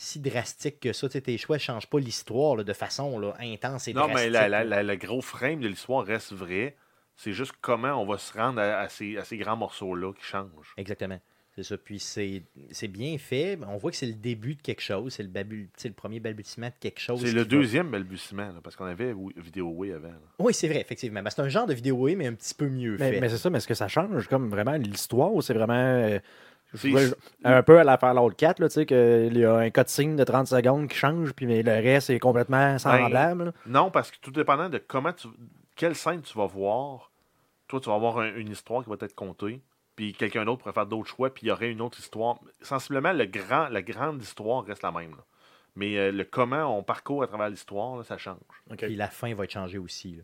si 0.00 0.18
drastique 0.20 0.80
que 0.80 0.92
ça. 0.92 1.08
Tu 1.08 1.12
sais, 1.12 1.20
tes 1.20 1.36
choix 1.38 1.56
ne 1.56 1.60
changent 1.60 1.86
pas 1.88 1.98
l'histoire 2.00 2.64
de 2.64 2.72
façon 2.72 3.18
là, 3.18 3.34
intense 3.40 3.86
et 3.88 3.92
Non, 3.92 4.02
drastique. 4.06 4.16
mais 4.24 4.30
la- 4.30 4.48
la- 4.48 4.64
là. 4.64 4.82
la- 4.82 4.82
le 4.82 4.96
gros 4.96 5.20
frame 5.20 5.60
de 5.60 5.68
l'histoire 5.68 6.04
reste 6.04 6.32
vrai. 6.32 6.76
C'est 7.16 7.32
juste 7.34 7.52
comment 7.60 8.00
on 8.02 8.06
va 8.06 8.16
se 8.16 8.32
rendre 8.32 8.60
à, 8.60 8.78
à 8.80 8.88
ces, 8.88 9.18
à 9.18 9.24
ces 9.24 9.36
grands 9.36 9.56
morceaux-là 9.56 10.12
qui 10.14 10.24
changent. 10.24 10.72
Exactement. 10.78 11.20
C'est 11.54 11.64
ça. 11.64 11.76
Puis 11.76 11.98
c'est 11.98 12.88
bien 12.88 13.18
fait. 13.18 13.58
On 13.68 13.76
voit 13.76 13.90
que 13.90 13.96
c'est 13.96 14.06
le 14.06 14.14
début 14.14 14.54
de 14.54 14.62
quelque 14.62 14.80
chose. 14.80 15.12
C'est 15.12 15.24
le, 15.24 15.92
premier 15.92 16.20
balbutiement 16.20 16.68
de 16.68 16.72
quelque 16.80 17.00
chose. 17.00 17.20
C'est 17.20 17.32
le 17.32 17.40
va- 17.40 17.44
deuxième 17.44 17.90
balbutiement, 17.90 18.46
là, 18.46 18.60
parce 18.62 18.76
qu'on 18.76 18.84
avait 18.86 19.12
Wi- 19.12 19.34
Vidéo 19.36 19.68
avant. 19.94 20.08
là. 20.08 20.14
Oui, 20.38 20.54
c'est 20.54 20.68
vrai, 20.68 20.80
effectivement. 20.80 21.22
Ben, 21.22 21.28
c'est 21.28 21.42
un 21.42 21.48
genre 21.48 21.66
de 21.66 21.74
vidéo, 21.74 21.96
oui, 21.98 22.14
mais 22.16 22.28
un 22.28 22.34
petit 22.34 22.54
peu 22.54 22.68
mieux 22.68 22.96
Mais, 22.98 23.12
fait. 23.14 23.20
mais 23.20 23.28
c'est 23.28 23.36
ça, 23.36 23.50
mais 23.50 23.58
est-ce 23.58 23.68
que 23.68 23.74
ça 23.74 23.88
change 23.88 24.28
comme 24.28 24.48
vraiment 24.48 24.76
l'histoire 24.76 25.34
ou 25.34 25.42
c'est 25.42 25.52
vraiment. 25.52 26.18
Je 26.74 27.14
un 27.44 27.62
peu 27.62 27.78
à 27.78 27.84
l'affaire 27.84 28.14
l'autre 28.14 28.36
4, 28.36 28.58
là, 28.60 28.68
tu 28.68 28.74
sais, 28.74 28.86
qu'il 28.86 29.36
y 29.36 29.44
a 29.44 29.54
un 29.56 29.70
code 29.70 29.88
signe 29.88 30.16
de 30.16 30.24
30 30.24 30.46
secondes 30.46 30.88
qui 30.88 30.96
change, 30.96 31.32
puis 31.32 31.46
mais 31.46 31.62
le 31.62 31.72
reste 31.72 32.10
est 32.10 32.18
complètement 32.18 32.78
semblable. 32.78 33.44
là. 33.46 33.52
Non, 33.66 33.90
parce 33.90 34.10
que 34.10 34.16
tout 34.20 34.30
dépendant 34.30 34.68
de 34.68 34.78
comment 34.78 35.12
tu. 35.12 35.28
Quelle 35.76 35.94
scène 35.94 36.20
tu 36.22 36.36
vas 36.36 36.46
voir, 36.46 37.10
toi, 37.68 37.80
tu 37.80 37.88
vas 37.88 37.94
avoir 37.94 38.18
un- 38.18 38.34
une 38.36 38.50
histoire 38.50 38.82
qui 38.84 38.90
va 38.90 38.96
être 39.00 39.14
contée, 39.14 39.60
puis 39.96 40.12
quelqu'un 40.12 40.44
d'autre 40.44 40.58
pourrait 40.62 40.74
faire 40.74 40.86
d'autres 40.86 41.08
choix, 41.08 41.32
puis 41.32 41.46
il 41.46 41.48
y 41.48 41.52
aurait 41.52 41.70
une 41.70 41.80
autre 41.80 41.98
histoire. 41.98 42.38
Sensiblement, 42.60 43.12
le 43.12 43.24
grand, 43.26 43.68
la 43.68 43.82
grande 43.82 44.20
histoire 44.22 44.64
reste 44.64 44.82
la 44.82 44.92
même. 44.92 45.10
là. 45.12 45.24
Mais 45.76 45.96
euh, 45.96 46.10
le 46.12 46.24
comment 46.24 46.76
on 46.78 46.82
parcourt 46.82 47.22
à 47.22 47.26
travers 47.28 47.48
l'histoire, 47.48 47.96
là, 47.96 48.02
ça 48.04 48.18
change. 48.18 48.36
Puis 48.76 48.96
la 48.96 49.06
fin 49.08 49.32
va 49.34 49.44
être 49.44 49.52
changée 49.52 49.78
aussi. 49.78 50.20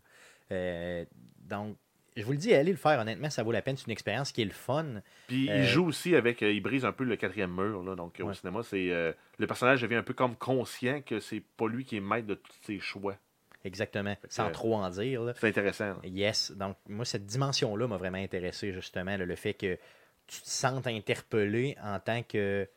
Euh, 0.52 1.04
donc, 1.40 1.76
je 2.16 2.23
vous 2.25 2.32
le 2.32 2.38
dis, 2.38 2.52
allez 2.54 2.70
le 2.73 2.76
faire, 2.78 2.99
honnêtement, 3.00 3.28
ça 3.30 3.42
vaut 3.42 3.52
la 3.52 3.62
peine. 3.62 3.76
C'est 3.76 3.87
une 3.87 3.92
expérience 3.92 4.32
qui 4.32 4.42
est 4.42 4.46
le 4.46 4.50
fun. 4.52 5.02
Puis 5.28 5.50
Euh, 5.50 5.58
il 5.58 5.64
joue 5.64 5.87
aussi 5.87 6.14
avec. 6.16 6.42
euh, 6.42 6.50
il 6.52 6.61
brise 6.61 6.85
un 6.85 6.92
peu 6.92 7.04
le 7.04 7.16
quatrième 7.16 7.54
mur. 7.54 7.82
Là, 7.82 7.94
donc, 7.94 8.18
euh, 8.20 8.25
au 8.25 8.32
cinéma, 8.32 8.62
c'est. 8.62 8.90
euh, 8.90 9.12
le 9.38 9.46
personnage 9.46 9.82
devient 9.82 9.96
un 9.96 10.02
peu 10.02 10.14
comme 10.14 10.35
conscient 10.37 11.00
que 11.02 11.20
c'est 11.20 11.42
pas 11.56 11.68
lui 11.68 11.85
qui 11.85 11.96
est 11.96 12.00
maître 12.00 12.26
de 12.26 12.35
tous 12.35 12.52
ses 12.62 12.78
choix. 12.80 13.16
Exactement. 13.64 14.14
que- 14.14 14.26
Sans 14.30 14.50
trop 14.50 14.75
en 14.76 14.88
dire. 14.90 15.32
C'est 15.37 15.49
intéressant. 15.49 15.87
là. 15.88 15.96
Yes. 16.04 16.52
Donc, 16.52 16.76
moi, 16.88 17.04
cette 17.04 17.26
dimension-là 17.26 17.87
m'a 17.88 17.96
vraiment 17.96 18.18
intéressé, 18.18 18.73
justement. 18.73 19.16
là, 19.16 19.25
le 19.26 19.35
fait 19.37 19.54
que 19.54 19.76
tu 20.28 20.40
te 20.40 20.49
sentes 20.49 20.87
interpellé 20.87 21.76
en 21.82 21.99
tant 22.00 22.23
que 22.23 22.68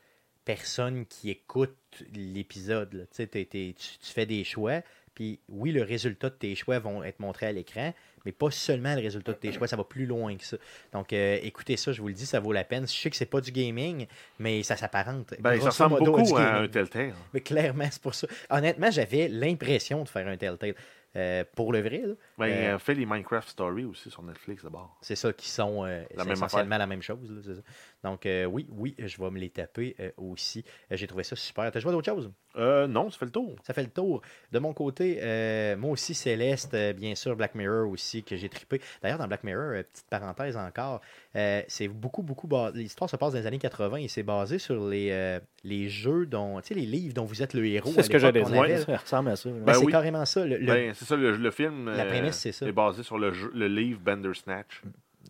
personne 0.46 1.06
qui 1.06 1.30
écoute 1.30 1.76
l'épisode. 2.14 3.08
tu- 3.16 3.28
tu 3.28 3.76
fais 4.02 4.26
des 4.26 4.44
choix. 4.44 4.82
Puis 5.16 5.40
oui, 5.50 5.72
le 5.72 5.84
résultat 5.84 6.30
de 6.30 6.36
tes 6.36 6.56
choix 6.56 6.80
vont 6.80 7.04
être 7.04 7.20
montrés 7.20 7.48
à 7.48 7.52
l'écran, 7.52 7.94
mais 8.26 8.32
pas 8.32 8.52
seulement 8.52 8.96
le 8.96 9.02
résultat 9.02 9.34
de 9.34 9.38
tes 9.38 9.52
choix, 9.52 9.68
ça 9.68 9.76
va 9.76 9.84
plus 9.84 10.06
loin 10.06 10.36
que 10.36 10.44
ça. 10.44 10.58
Donc 10.94 11.14
euh, 11.14 11.38
écoutez 11.42 11.78
ça, 11.78 11.92
je 11.92 12.02
vous 12.02 12.08
le 12.08 12.14
dis, 12.14 12.26
ça 12.26 12.40
vaut 12.40 12.52
la 12.52 12.64
peine. 12.64 12.88
Je 12.88 12.94
sais 12.94 13.10
que 13.10 13.16
c'est 13.16 13.26
pas 13.26 13.42
du 13.42 13.52
gaming, 13.52 14.08
mais 14.40 14.64
ça 14.64 14.76
s'apparente. 14.76 15.34
Ben, 15.40 15.60
ça 15.60 15.70
ressemble 15.70 16.04
beaucoup 16.04 16.38
à 16.38 16.58
un 16.58 16.68
Telltale. 16.68 17.14
Mais 17.34 17.42
clairement, 17.42 17.88
c'est 17.92 18.02
pour 18.02 18.16
ça. 18.16 18.28
Honnêtement, 18.50 18.92
j'avais 18.92 19.28
l'impression 19.28 20.04
de 20.04 20.10
faire 20.10 20.28
un 20.28 20.38
Telltale. 20.38 20.76
Euh, 21.16 21.44
pour 21.56 21.74
le 21.74 21.82
vrai, 21.82 22.04
là, 22.06 22.14
Ben, 22.40 22.50
Euh, 22.52 22.62
il 22.64 22.68
a 22.76 22.80
fait 22.80 22.94
les 22.96 23.06
Minecraft 23.06 23.50
Stories 23.50 23.86
aussi 23.86 24.10
sur 24.10 24.24
Netflix 24.24 24.64
d'abord. 24.64 24.98
c'est 25.02 25.16
ça 25.16 25.32
qui 25.34 25.50
sont 25.50 25.86
euh, 25.86 26.04
La 26.16 26.24
essentiellement 26.26 26.78
la 26.78 26.88
même 26.88 27.02
chose. 27.02 27.30
là, 27.32 27.42
c'est 27.44 27.56
ça. 27.56 27.62
Donc 28.04 28.26
euh, 28.26 28.46
oui, 28.46 28.66
oui, 28.72 28.96
je 28.98 29.22
vais 29.22 29.30
me 29.30 29.40
les 29.40 29.50
taper 29.50 29.96
euh, 30.00 30.12
aussi. 30.18 30.64
Euh, 30.92 30.96
J'ai 30.96 31.06
trouvé 31.08 31.24
ça 31.24 31.36
super. 31.36 31.70
T'as 31.72 31.80
joué 31.80 31.90
à 31.90 31.94
d'autres 31.94 32.06
choses? 32.12 32.32
Euh, 32.56 32.88
non, 32.88 33.10
ça 33.12 33.18
fait 33.20 33.26
le 33.26 33.32
tour. 33.32 33.56
Ça 33.64 33.74
fait 33.74 33.84
le 33.84 33.90
tour. 33.90 34.22
De 34.52 34.58
mon 34.60 34.74
côté, 34.74 35.20
euh, 35.22 35.76
moi 35.78 35.92
aussi, 35.92 36.14
Céleste, 36.16 36.74
euh, 36.74 36.94
bien 36.94 37.14
sûr, 37.14 37.36
Black 37.36 37.54
Mirror 37.56 37.88
aussi, 37.90 38.24
que 38.24 38.36
j'ai 38.38 38.50
trippé. 38.50 38.82
D'ailleurs, 39.04 39.20
dans 39.20 39.28
Black 39.28 39.44
Mirror, 39.44 39.74
euh, 39.76 39.84
petite 39.84 40.08
parenthèse 40.10 40.58
encore, 40.58 41.02
euh, 41.36 41.62
c'est 41.68 41.88
beaucoup, 41.88 42.24
beaucoup. 42.24 42.48
bas- 42.48 42.72
L'histoire 42.74 43.10
se 43.10 43.18
passe 43.18 43.34
dans 43.34 43.40
les 43.40 43.46
années 43.46 43.60
80 43.60 43.98
et 43.98 44.08
c'est 44.08 44.24
basé 44.24 44.58
sur 44.60 44.88
les, 44.88 45.10
euh, 45.12 45.40
les 45.64 45.90
jeux 45.90 46.26
dont. 46.26 46.60
Tu 46.62 46.70
sais, 46.70 46.74
les 46.74 46.86
livres 46.88 47.14
dont 47.14 47.26
vous 47.26 47.44
êtes 47.44 47.54
le 47.54 47.66
héros. 47.68 47.92
C'est 47.94 48.04
ce 48.04 48.10
que 48.10 48.18
j'allais 48.18 48.44
dire. 48.44 48.80
Ça 48.86 48.98
ressemble 48.98 49.30
à 49.30 49.36
ça. 49.36 49.50
Ben, 49.50 49.64
Ben 49.66 49.74
c'est 49.74 49.86
oui. 49.86 49.92
carrément 49.92 50.26
ça. 50.26 50.46
Le- 50.46 50.58
le- 50.58 50.66
Ben, 50.66 50.94
c'est 50.96 51.06
ça, 51.06 51.16
le, 51.16 51.36
le 51.36 51.52
film 51.52 51.86
La 51.90 52.04
euh, 52.06 52.10
prémisse, 52.30 52.40
c'est 52.42 52.52
ça. 52.52 52.68
est 52.68 52.72
basé 52.72 53.04
sur 53.04 53.18
le, 53.18 53.32
jeu- 53.34 53.52
le 53.54 53.68
livre 53.68 54.00
Bandersnatch, 54.00 54.82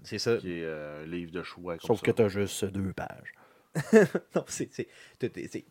c'est 0.04 0.20
ça. 0.20 0.38
qui 0.38 0.52
est 0.60 0.64
euh, 0.64 1.06
livre 1.06 1.32
de 1.32 1.44
choix. 1.44 1.78
Comme 1.78 1.88
Sauf 1.88 2.00
ça. 2.00 2.06
que 2.06 2.12
tu 2.12 2.22
as 2.22 2.28
juste 2.30 2.66
deux 2.66 2.94
pages. 2.94 3.34
non, 4.36 4.44
c'est. 4.48 4.68
c'est- 4.74 4.88
c'est- 5.20 5.64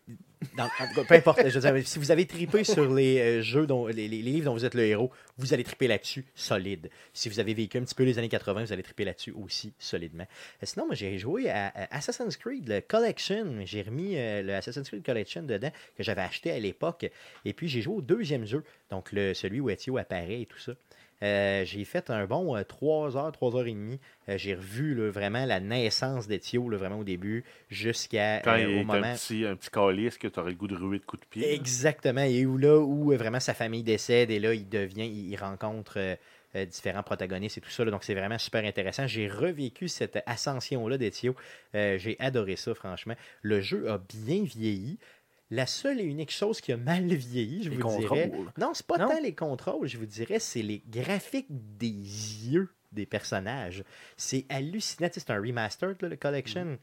peu 1.09 1.15
importe. 1.15 1.41
Je 1.49 1.59
veux 1.59 1.73
dire, 1.73 1.87
si 1.89 1.99
vous 1.99 2.13
avez 2.13 2.27
tripé 2.27 2.63
sur 2.63 2.95
les 2.95 3.19
euh, 3.19 3.43
jeux, 3.43 3.67
dont, 3.67 3.89
les, 3.89 4.07
les- 4.07 4.23
livres 4.23 4.45
dont 4.47 4.53
vous 4.53 4.65
êtes 4.65 4.75
le 4.75 4.85
héros, 4.85 5.11
vous 5.37 5.53
allez 5.53 5.65
triper 5.65 5.89
là-dessus 5.89 6.25
solide. 6.37 6.91
Si 7.13 7.29
vous 7.29 7.41
avez 7.41 7.55
vécu 7.55 7.77
un 7.77 7.83
petit 7.83 7.97
peu 7.97 8.05
les 8.05 8.17
années 8.19 8.29
80, 8.29 8.65
vous 8.67 8.73
allez 8.73 8.85
triper 8.85 9.05
là-dessus 9.05 9.33
aussi 9.33 9.73
solidement. 9.81 10.27
Euh, 10.63 10.67
sinon, 10.67 10.87
moi, 10.87 10.95
j'ai 10.95 11.19
joué 11.19 11.51
à, 11.51 11.73
à 11.75 11.97
Assassin's 11.97 12.37
Creed, 12.37 12.69
le 12.69 12.81
Collection. 12.81 13.57
J'ai 13.65 13.83
remis 13.83 14.13
euh, 14.17 14.43
le 14.43 14.55
Assassin's 14.55 14.89
Creed 14.89 15.05
Collection 15.05 15.43
dedans, 15.43 15.73
que 15.97 16.03
j'avais 16.05 16.23
acheté 16.23 16.53
à 16.53 16.59
l'époque. 16.61 17.11
Et 17.45 17.53
puis, 17.53 17.67
j'ai 17.69 17.83
joué 17.83 17.97
au 17.97 18.03
deuxième 18.03 18.45
jeu, 18.47 18.63
donc 18.91 19.11
le, 19.11 19.35
celui 19.35 19.59
où 19.61 19.71
Ezio 19.71 19.99
apparaît 19.99 20.43
et 20.43 20.47
tout 20.47 20.59
ça. 20.61 20.73
Euh, 21.23 21.65
j'ai 21.65 21.85
fait 21.85 22.11
un 22.11 22.27
bon 22.27 22.63
3 22.63 23.17
heures, 23.17 23.33
3 23.33 23.57
heures 23.57 23.67
et 23.67 23.73
demie. 23.73 23.99
Euh, 24.29 24.39
j'ai 24.39 24.55
revu 24.55 24.95
là, 24.95 25.11
vraiment 25.11 25.45
la 25.47 25.61
naissance 25.61 26.29
là, 26.29 26.77
vraiment 26.77 26.99
au 26.99 27.05
début, 27.05 27.45
jusqu'à 27.71 28.41
Quand 28.41 28.53
euh, 28.55 28.61
il 28.61 28.81
au 28.81 28.85
moment. 28.85 29.07
un 29.07 29.15
petit, 29.15 29.45
un 29.45 29.57
petit 29.57 29.71
calice 29.71 30.19
que 30.19 30.29
tu 30.29 30.39
aurais 30.39 30.51
le 30.51 30.57
goût 30.57 30.69
de 30.69 30.77
ruer 30.77 30.99
de 30.99 31.05
coups 31.05 31.23
de 31.23 31.27
pied. 31.27 31.53
Exactement. 31.55 32.23
Et 32.23 32.47
où 32.47 32.57
là, 32.59 32.79
où 32.79 33.13
euh, 33.13 33.17
vraiment 33.17 33.41
sa 33.41 33.55
famille 33.55 33.83
décède 33.83 34.31
et 34.31 34.39
là, 34.39 34.55
il 34.55 34.69
devient, 34.69 35.07
il, 35.07 35.31
il 35.31 35.37
rencontre 35.37 35.95
euh, 35.97 36.15
euh, 36.57 36.65
différents 36.65 37.03
protagonistes 37.03 37.59
et 37.59 37.61
tout 37.61 37.69
ça. 37.71 37.85
là. 37.85 37.91
donc, 37.91 38.05
c'est 38.05 38.15
vraiment 38.15 38.39
super 38.39 38.65
intéressant. 38.65 39.07
J'ai 39.07 39.29
revécu 39.29 39.87
cette 39.89 40.23
ascension-là. 40.25 40.97
Euh, 41.75 41.99
J'ai 41.99 42.17
adoré 42.21 42.57
ça, 42.57 42.75
franchement. 42.75 43.15
Le 43.43 43.61
jeu 43.61 43.91
a 43.91 43.99
bien 43.99 44.45
vieilli. 44.45 44.99
La 45.51 45.67
seule 45.67 46.01
et 46.01 46.05
unique 46.05 46.31
chose 46.31 46.61
qui 46.61 46.73
a 46.73 46.77
mal 46.77 47.07
vieilli, 47.07 47.63
je 47.65 47.71
Les 47.71 47.77
vous 47.77 47.97
dirais. 47.99 48.29
contrôles. 48.31 48.53
Non, 48.59 48.73
c'est 48.75 48.87
pas 48.87 48.99
Non? 48.99 49.09
tant 49.09 49.21
les 49.21 49.35
contrôles, 49.35 49.89
je 49.89 49.97
vous 49.97 50.07
dirais, 50.07 50.39
c'est 50.41 50.63
les 50.63 50.83
graphiques 50.89 51.47
des 51.51 51.87
yeux 51.89 52.69
des 52.93 53.07
personnages. 53.07 53.83
C'est 54.17 54.45
hallucinant. 54.49 55.09
Tu 55.09 55.15
sais, 55.15 55.21
C'est 55.27 55.33
un 55.33 55.41
remastered, 55.41 56.01
là, 56.03 56.09
le 56.09 56.17
collection. 56.17 56.79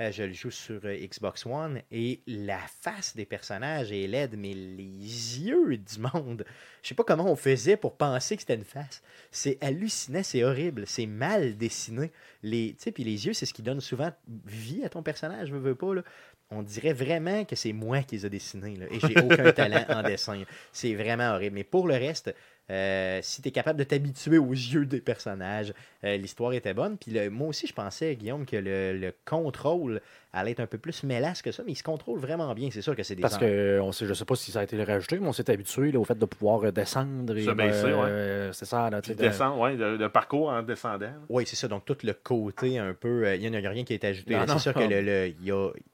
Euh, 0.00 0.12
je 0.12 0.22
le 0.22 0.32
joue 0.32 0.52
sur 0.52 0.80
euh, 0.84 0.94
Xbox 0.96 1.44
One 1.44 1.82
et 1.90 2.22
la 2.28 2.60
face 2.80 3.16
des 3.16 3.26
personnages 3.26 3.90
est 3.90 4.06
laide, 4.06 4.36
mais 4.38 4.54
les 4.54 5.40
yeux 5.40 5.76
du 5.76 5.98
monde, 6.14 6.44
je 6.84 6.88
sais 6.88 6.94
pas 6.94 7.02
comment 7.02 7.28
on 7.28 7.34
faisait 7.34 7.76
pour 7.76 7.96
penser 7.96 8.36
que 8.36 8.42
c'était 8.42 8.54
une 8.54 8.62
face. 8.62 9.02
C'est 9.32 9.58
hallucinant, 9.60 10.22
c'est 10.22 10.44
horrible, 10.44 10.86
c'est 10.86 11.06
mal 11.06 11.56
dessiné. 11.56 12.12
Les, 12.44 12.74
tu 12.76 12.84
sais, 12.84 12.92
puis 12.92 13.02
les 13.02 13.26
yeux, 13.26 13.32
c'est 13.32 13.44
ce 13.44 13.52
qui 13.52 13.62
donne 13.62 13.80
souvent 13.80 14.12
vie 14.46 14.84
à 14.84 14.88
ton 14.88 15.02
personnage, 15.02 15.50
veux, 15.50 15.58
veux 15.58 15.74
pas. 15.74 15.92
Là. 15.92 16.04
On 16.50 16.62
dirait 16.62 16.94
vraiment 16.94 17.44
que 17.44 17.54
c'est 17.56 17.74
moi 17.74 18.02
qui 18.02 18.16
les 18.16 18.24
ai 18.26 18.30
dessinés 18.30 18.76
là, 18.76 18.86
et 18.90 19.00
j'ai 19.00 19.18
aucun 19.18 19.50
talent 19.52 19.84
en 19.90 20.02
dessin. 20.02 20.42
C'est 20.72 20.94
vraiment 20.94 21.34
horrible. 21.34 21.56
Mais 21.56 21.64
pour 21.64 21.86
le 21.86 21.94
reste, 21.94 22.34
euh, 22.70 23.20
si 23.22 23.42
tu 23.42 23.48
es 23.48 23.50
capable 23.52 23.78
de 23.78 23.84
t'habituer 23.84 24.38
aux 24.38 24.52
yeux 24.52 24.86
des 24.86 25.00
personnages, 25.02 25.74
euh, 26.04 26.16
l'histoire 26.16 26.54
était 26.54 26.72
bonne. 26.72 26.96
Puis 26.96 27.10
le- 27.12 27.28
moi 27.28 27.48
aussi, 27.48 27.66
je 27.66 27.74
pensais, 27.74 28.16
Guillaume, 28.16 28.46
que 28.46 28.56
le, 28.56 28.96
le 28.98 29.12
contrôle 29.26 30.00
allait 30.32 30.50
être 30.52 30.60
un 30.60 30.66
peu 30.66 30.78
plus 30.78 31.02
mélasse 31.04 31.42
que 31.42 31.52
ça, 31.52 31.62
mais 31.64 31.72
il 31.72 31.76
se 31.76 31.82
contrôle 31.82 32.18
vraiment 32.18 32.52
bien. 32.54 32.68
C'est 32.70 32.82
sûr 32.82 32.94
que 32.94 33.02
c'est 33.02 33.14
des 33.14 33.22
Parce 33.22 33.38
que 33.38 33.80
on 33.82 33.92
sait, 33.92 34.06
je 34.06 34.14
sais 34.14 34.24
pas 34.24 34.34
si 34.34 34.50
ça 34.50 34.60
a 34.60 34.62
été 34.64 34.82
rajouté, 34.84 35.18
mais 35.18 35.26
on 35.28 35.32
s'est 35.32 35.50
habitué 35.50 35.90
là, 35.92 35.98
au 35.98 36.04
fait 36.04 36.18
de 36.18 36.24
pouvoir 36.26 36.62
euh, 36.64 36.70
descendre. 36.70 37.36
Et, 37.36 37.44
Se 37.44 37.50
baisser, 37.50 37.86
euh, 37.86 38.52
C'est 38.52 38.64
ça. 38.66 38.90
Là, 38.90 39.00
de- 39.00 39.12
descendre, 39.14 39.58
ouais, 39.58 39.74
le, 39.76 39.96
le 39.96 40.08
parcours 40.08 40.48
en 40.50 40.62
descendant. 40.62 41.10
Oui, 41.28 41.44
c'est 41.46 41.56
ça. 41.56 41.68
Donc, 41.68 41.84
tout 41.84 41.96
le 42.02 42.12
côté 42.12 42.78
un 42.78 42.94
peu. 42.94 43.26
euh, 43.26 43.36
Il 43.36 43.50
n'y 43.50 43.56
a, 43.66 43.70
rien 43.70 43.84
qui 43.84 43.92
a 43.92 43.96
été 43.96 44.06
ajouté. 44.08 44.36
C'est 44.48 44.58
sûr 44.58 44.74
qu'il 44.74 44.90
y, 44.90 44.94
a, 44.94 45.26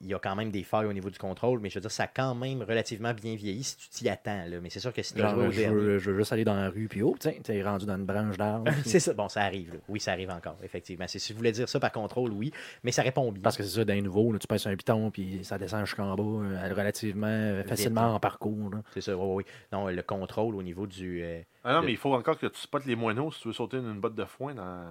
il 0.01 0.07
y 0.07 0.13
a 0.13 0.19
quand 0.19 0.35
même 0.35 0.51
des 0.51 0.63
failles 0.63 0.85
au 0.87 0.93
niveau 0.93 1.09
du 1.09 1.17
contrôle, 1.19 1.59
mais 1.59 1.69
je 1.69 1.75
veux 1.75 1.81
dire, 1.81 1.91
ça 1.91 2.03
a 2.03 2.07
quand 2.07 2.35
même 2.35 2.61
relativement 2.61 3.13
bien 3.13 3.35
vieilli 3.35 3.63
si 3.63 3.77
tu 3.77 3.89
t'y 3.89 4.09
attends. 4.09 4.45
Là. 4.47 4.57
Mais 4.61 4.69
c'est 4.69 4.79
sûr 4.79 4.93
que 4.93 5.01
si 5.01 5.13
tu 5.13 5.21
je, 5.21 5.97
je 5.99 6.11
veux 6.11 6.17
juste 6.17 6.33
aller 6.33 6.43
dans 6.45 6.55
la 6.55 6.69
rue, 6.69 6.87
puis 6.89 7.01
oh, 7.01 7.15
tiens, 7.19 7.33
t'es 7.43 7.61
rendu 7.63 7.85
dans 7.85 7.95
une 7.95 8.05
branche 8.05 8.37
d'arbre. 8.37 8.71
C'est 8.85 8.99
ça. 8.99 9.13
Bon, 9.13 9.29
ça 9.29 9.41
arrive. 9.41 9.73
là. 9.73 9.79
Oui, 9.87 9.99
ça 9.99 10.11
arrive 10.11 10.29
encore, 10.29 10.57
effectivement. 10.63 11.05
Si 11.07 11.19
je 11.19 11.33
voulais 11.33 11.51
dire 11.51 11.69
ça 11.69 11.79
par 11.79 11.91
contrôle, 11.91 12.31
oui, 12.31 12.51
mais 12.83 12.91
ça 12.91 13.01
répond 13.01 13.31
bien. 13.31 13.41
Parce 13.41 13.57
que 13.57 13.63
c'est 13.63 13.77
ça, 13.79 13.85
d'un 13.85 14.01
nouveau, 14.01 14.24
là, 14.33 14.39
tu 14.39 14.47
passes 14.47 14.67
un 14.67 14.75
piton, 14.75 15.11
puis 15.11 15.43
ça 15.43 15.57
descend 15.57 15.85
jusqu'en 15.85 16.15
bas, 16.15 16.23
euh, 16.23 16.73
relativement 16.73 17.27
euh, 17.27 17.63
facilement 17.63 18.13
en 18.15 18.19
parcours. 18.19 18.71
C'est 18.93 19.01
ça, 19.01 19.15
oui, 19.17 19.43
oui. 19.43 19.45
Non, 19.71 19.87
le 19.87 20.01
contrôle 20.03 20.55
au 20.55 20.63
niveau 20.63 20.87
du. 20.87 21.21
euh, 21.23 21.41
Ah 21.63 21.73
non, 21.73 21.81
mais 21.83 21.91
il 21.91 21.97
faut 21.97 22.13
encore 22.13 22.37
que 22.37 22.47
tu 22.47 22.59
spottes 22.59 22.85
les 22.85 22.95
moineaux 22.95 23.31
si 23.31 23.41
tu 23.41 23.47
veux 23.49 23.53
sauter 23.53 23.77
une 23.77 23.99
botte 23.99 24.15
de 24.15 24.25
foin 24.25 24.53
dans 24.55 24.85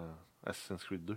Assassin's 0.47 0.83
Creed 0.85 1.05
2. 1.05 1.17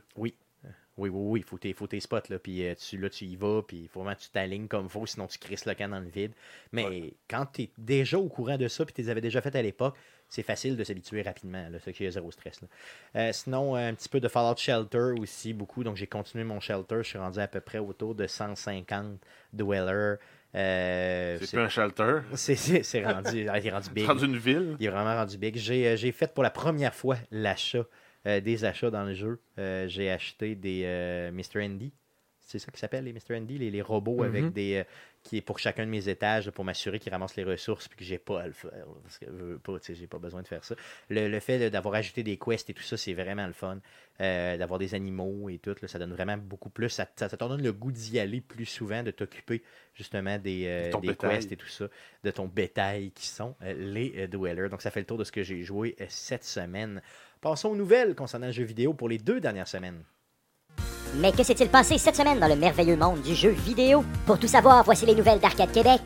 Oui, 0.97 1.09
oui, 1.09 1.09
oui, 1.13 1.39
il 1.41 1.43
faut 1.43 1.59
tes, 1.59 1.73
faut 1.73 1.85
tes 1.85 1.99
spots, 1.99 2.27
là, 2.29 2.39
puis 2.39 2.65
euh, 2.65 2.73
tu, 2.73 2.97
là, 2.97 3.07
tu 3.09 3.25
y 3.25 3.35
vas, 3.35 3.61
puis 3.61 3.81
il 3.83 3.87
faut 3.87 3.99
vraiment 4.01 4.15
que 4.15 4.21
tu 4.21 4.29
t'alignes 4.29 4.67
comme 4.67 4.85
il 4.85 4.89
faut, 4.89 5.05
sinon 5.05 5.27
tu 5.27 5.37
crisses 5.37 5.65
le 5.67 5.75
camp 5.75 5.89
dans 5.89 5.99
le 5.99 6.09
vide. 6.09 6.31
Mais 6.71 7.13
quand 7.29 7.45
tu 7.53 7.61
es 7.63 7.71
déjà 7.77 8.17
au 8.17 8.27
courant 8.29 8.57
de 8.57 8.67
ça, 8.67 8.83
puis 8.83 8.95
tu 8.95 9.01
les 9.01 9.09
avais 9.09 9.21
déjà 9.21 9.39
fait 9.41 9.55
à 9.55 9.61
l'époque, 9.61 9.95
c'est 10.29 10.43
facile 10.43 10.75
de 10.75 10.83
s'habituer 10.83 11.21
rapidement, 11.21 11.69
là, 11.69 11.79
ça 11.79 11.91
qui 11.93 12.05
a 12.05 12.11
zéro 12.11 12.31
stress. 12.31 12.61
là. 12.61 12.67
Euh, 13.15 13.31
sinon, 13.31 13.75
un 13.75 13.93
petit 13.93 14.09
peu 14.09 14.19
de 14.19 14.27
Fallout 14.27 14.57
Shelter 14.57 15.13
aussi, 15.19 15.53
beaucoup, 15.53 15.83
donc 15.83 15.95
j'ai 15.95 16.07
continué 16.07 16.43
mon 16.43 16.59
Shelter, 16.59 16.97
je 16.97 17.09
suis 17.09 17.17
rendu 17.17 17.39
à 17.39 17.47
peu 17.47 17.61
près 17.61 17.77
autour 17.79 18.13
de 18.15 18.27
150 18.27 19.19
dwellers. 19.53 20.15
Euh, 20.55 21.37
C'est 21.41 21.51
plus 21.57 21.59
un 21.65 21.69
shelter. 21.69 22.19
c'est 22.35 22.55
c'est- 22.55 22.83
c'est 22.83 23.05
rendu, 23.05 23.47
ah, 23.49 23.59
il 23.59 23.67
est 23.67 23.71
rendu 23.71 23.85
C'est 23.87 23.93
big. 23.93 24.05
rendu 24.07 24.25
une 24.25 24.37
ville. 24.37 24.75
Il 24.79 24.85
est 24.85 24.89
vraiment 24.89 25.15
rendu 25.15 25.37
big. 25.37 25.55
J'ai, 25.57 25.87
euh, 25.87 25.95
j'ai 25.97 26.11
fait 26.11 26.33
pour 26.33 26.43
la 26.43 26.49
première 26.49 26.95
fois 26.95 27.17
l'achat, 27.31 27.85
euh, 28.25 28.39
des 28.39 28.65
achats 28.65 28.89
dans 28.89 29.03
le 29.03 29.13
jeu. 29.13 29.39
Euh, 29.59 29.87
j'ai 29.87 30.09
acheté 30.09 30.55
des 30.55 30.83
euh, 30.85 31.31
Mr. 31.31 31.63
Andy. 31.63 31.91
c'est 32.41 32.59
ça 32.59 32.71
qui 32.71 32.79
s'appelle 32.79 33.03
les 33.03 33.13
Mr. 33.13 33.35
Andy, 33.37 33.57
les, 33.57 33.69
les 33.69 33.81
robots 33.81 34.23
Mhm. 34.23 34.25
avec 34.25 34.53
des. 34.53 34.83
Euh, 35.27 35.29
qui 35.29 35.37
est 35.37 35.41
pour 35.41 35.59
chacun 35.59 35.85
de 35.85 35.91
mes 35.91 36.09
étages, 36.09 36.45
là, 36.45 36.51
pour 36.51 36.65
m'assurer 36.65 36.99
qu'ils 36.99 37.11
ramassent 37.11 37.35
les 37.35 37.43
ressources 37.43 37.87
puis 37.87 37.97
que 37.97 38.05
j'ai 38.05 38.17
pas 38.17 38.41
à 38.41 38.47
le 38.47 38.53
faire. 38.53 38.85
Parce 39.03 39.17
que 39.17 39.25
je 39.25 39.31
veux 39.31 39.59
pas, 39.59 39.79
tu 39.79 39.87
sais, 39.87 39.95
j'ai 39.95 40.07
pas 40.07 40.19
besoin 40.19 40.41
de 40.41 40.47
faire 40.47 40.63
ça. 40.63 40.75
Le, 41.09 41.27
le 41.27 41.39
fait 41.39 41.69
d'avoir 41.69 41.95
ajouté 41.95 42.23
des 42.23 42.37
quests 42.37 42.69
et 42.69 42.73
tout 42.73 42.83
ça, 42.83 42.97
c'est 42.97 43.13
vraiment 43.13 43.47
le 43.47 43.53
fun. 43.53 43.79
Euh, 44.19 44.57
d'avoir 44.57 44.79
des 44.79 44.95
animaux 44.95 45.47
et 45.47 45.59
tout, 45.59 45.75
là, 45.79 45.87
ça 45.87 45.99
donne 45.99 46.11
vraiment 46.11 46.37
beaucoup 46.37 46.71
plus. 46.71 46.89
Ça, 46.89 47.05
ça, 47.15 47.29
ça 47.29 47.37
te 47.37 47.43
donne 47.43 47.61
le 47.61 47.71
goût 47.71 47.91
d'y 47.91 48.19
aller 48.19 48.41
plus 48.41 48.65
souvent, 48.65 49.03
de 49.03 49.11
t'occuper 49.11 49.61
justement 49.93 50.39
des, 50.39 50.63
euh, 50.65 50.99
des 50.99 51.15
quests 51.15 51.51
et 51.51 51.55
tout 51.55 51.67
ça, 51.67 51.85
de 52.23 52.31
ton 52.31 52.47
bétail 52.47 53.11
qui 53.11 53.27
sont 53.27 53.55
euh, 53.61 53.73
les 53.73 54.13
euh, 54.17 54.27
Dwellers. 54.27 54.69
Donc 54.69 54.81
ça 54.81 54.89
fait 54.89 55.01
le 55.01 55.05
tour 55.05 55.19
de 55.19 55.23
ce 55.23 55.31
que 55.31 55.43
j'ai 55.43 55.61
joué 55.61 55.95
euh, 56.01 56.05
cette 56.09 56.43
semaine. 56.43 57.01
Passons 57.41 57.69
aux 57.69 57.75
nouvelles 57.75 58.15
concernant 58.15 58.47
le 58.47 58.53
jeu 58.53 58.63
vidéo 58.63 58.95
pour 58.95 59.07
les 59.07 59.19
deux 59.19 59.39
dernières 59.39 59.67
semaines. 59.67 60.03
Mais 61.15 61.31
que 61.31 61.43
s'est-il 61.43 61.69
passé 61.69 61.97
cette 61.97 62.15
semaine 62.15 62.39
dans 62.39 62.47
le 62.47 62.55
merveilleux 62.55 62.97
monde 62.97 63.21
du 63.21 63.33
jeu 63.33 63.49
vidéo? 63.49 64.03
Pour 64.25 64.37
tout 64.39 64.47
savoir, 64.47 64.83
voici 64.83 65.05
les 65.05 65.15
nouvelles 65.15 65.39
d'Arcade 65.39 65.71
Québec. 65.71 66.01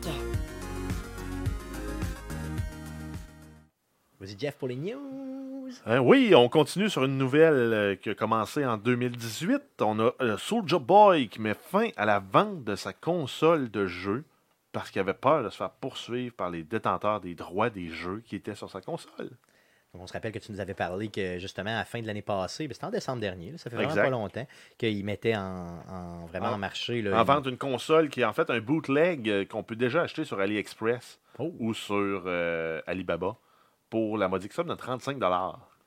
Vas-y, 4.20 4.38
Jeff, 4.38 4.56
pour 4.56 4.68
les 4.68 4.76
news. 4.76 5.70
Hein, 5.86 5.98
oui, 6.00 6.32
on 6.34 6.48
continue 6.48 6.88
sur 6.88 7.04
une 7.04 7.18
nouvelle 7.18 7.54
euh, 7.54 7.96
qui 7.96 8.10
a 8.10 8.14
commencé 8.14 8.64
en 8.64 8.76
2018. 8.76 9.62
On 9.80 9.98
a 9.98 10.12
euh, 10.20 10.36
Soulja 10.36 10.78
Boy 10.78 11.28
qui 11.28 11.40
met 11.40 11.54
fin 11.54 11.88
à 11.96 12.04
la 12.04 12.20
vente 12.20 12.62
de 12.62 12.76
sa 12.76 12.92
console 12.92 13.70
de 13.70 13.86
jeu 13.86 14.24
parce 14.72 14.90
qu'il 14.90 15.00
avait 15.00 15.14
peur 15.14 15.42
de 15.42 15.50
se 15.50 15.56
faire 15.56 15.70
poursuivre 15.70 16.34
par 16.34 16.50
les 16.50 16.62
détenteurs 16.62 17.20
des 17.20 17.34
droits 17.34 17.70
des 17.70 17.88
jeux 17.88 18.22
qui 18.26 18.36
étaient 18.36 18.54
sur 18.54 18.70
sa 18.70 18.80
console. 18.80 19.30
Donc, 19.92 20.02
on 20.02 20.06
se 20.06 20.12
rappelle 20.14 20.32
que 20.32 20.38
tu 20.38 20.50
nous 20.50 20.60
avais 20.60 20.72
parlé 20.72 21.08
que 21.08 21.38
justement 21.38 21.70
à 21.70 21.74
la 21.80 21.84
fin 21.84 22.00
de 22.00 22.06
l'année 22.06 22.22
passée, 22.22 22.66
ben, 22.66 22.72
c'était 22.72 22.86
en 22.86 22.90
décembre 22.90 23.20
dernier, 23.20 23.50
là, 23.50 23.58
ça 23.58 23.68
fait 23.68 23.76
vraiment 23.76 23.90
Exact. 23.90 24.04
pas 24.04 24.10
longtemps, 24.10 24.46
qu'ils 24.78 25.04
mettaient 25.04 25.36
en, 25.36 25.80
en- 25.88 26.26
vraiment 26.26 26.48
En- 26.48 26.54
en 26.54 26.58
marché. 26.58 27.02
Là, 27.02 27.20
En 27.20 27.24
vente 27.24 27.46
une 27.46 27.58
console 27.58 28.08
qui 28.08 28.22
est 28.22 28.24
en 28.24 28.32
fait 28.32 28.48
un 28.48 28.60
bootleg 28.60 29.28
euh, 29.28 29.44
qu'on 29.44 29.62
peut 29.62 29.76
déjà 29.76 30.02
acheter 30.02 30.24
sur 30.24 30.40
AliExpress 30.40 31.20
Oh, 31.38 31.52
ou 31.58 31.74
sur 31.74 32.22
euh, 32.26 32.80
Alibaba 32.86 33.36
pour 33.90 34.16
la 34.16 34.28
modique 34.28 34.52
somme 34.54 34.68
de 34.68 34.74
35 34.74 35.18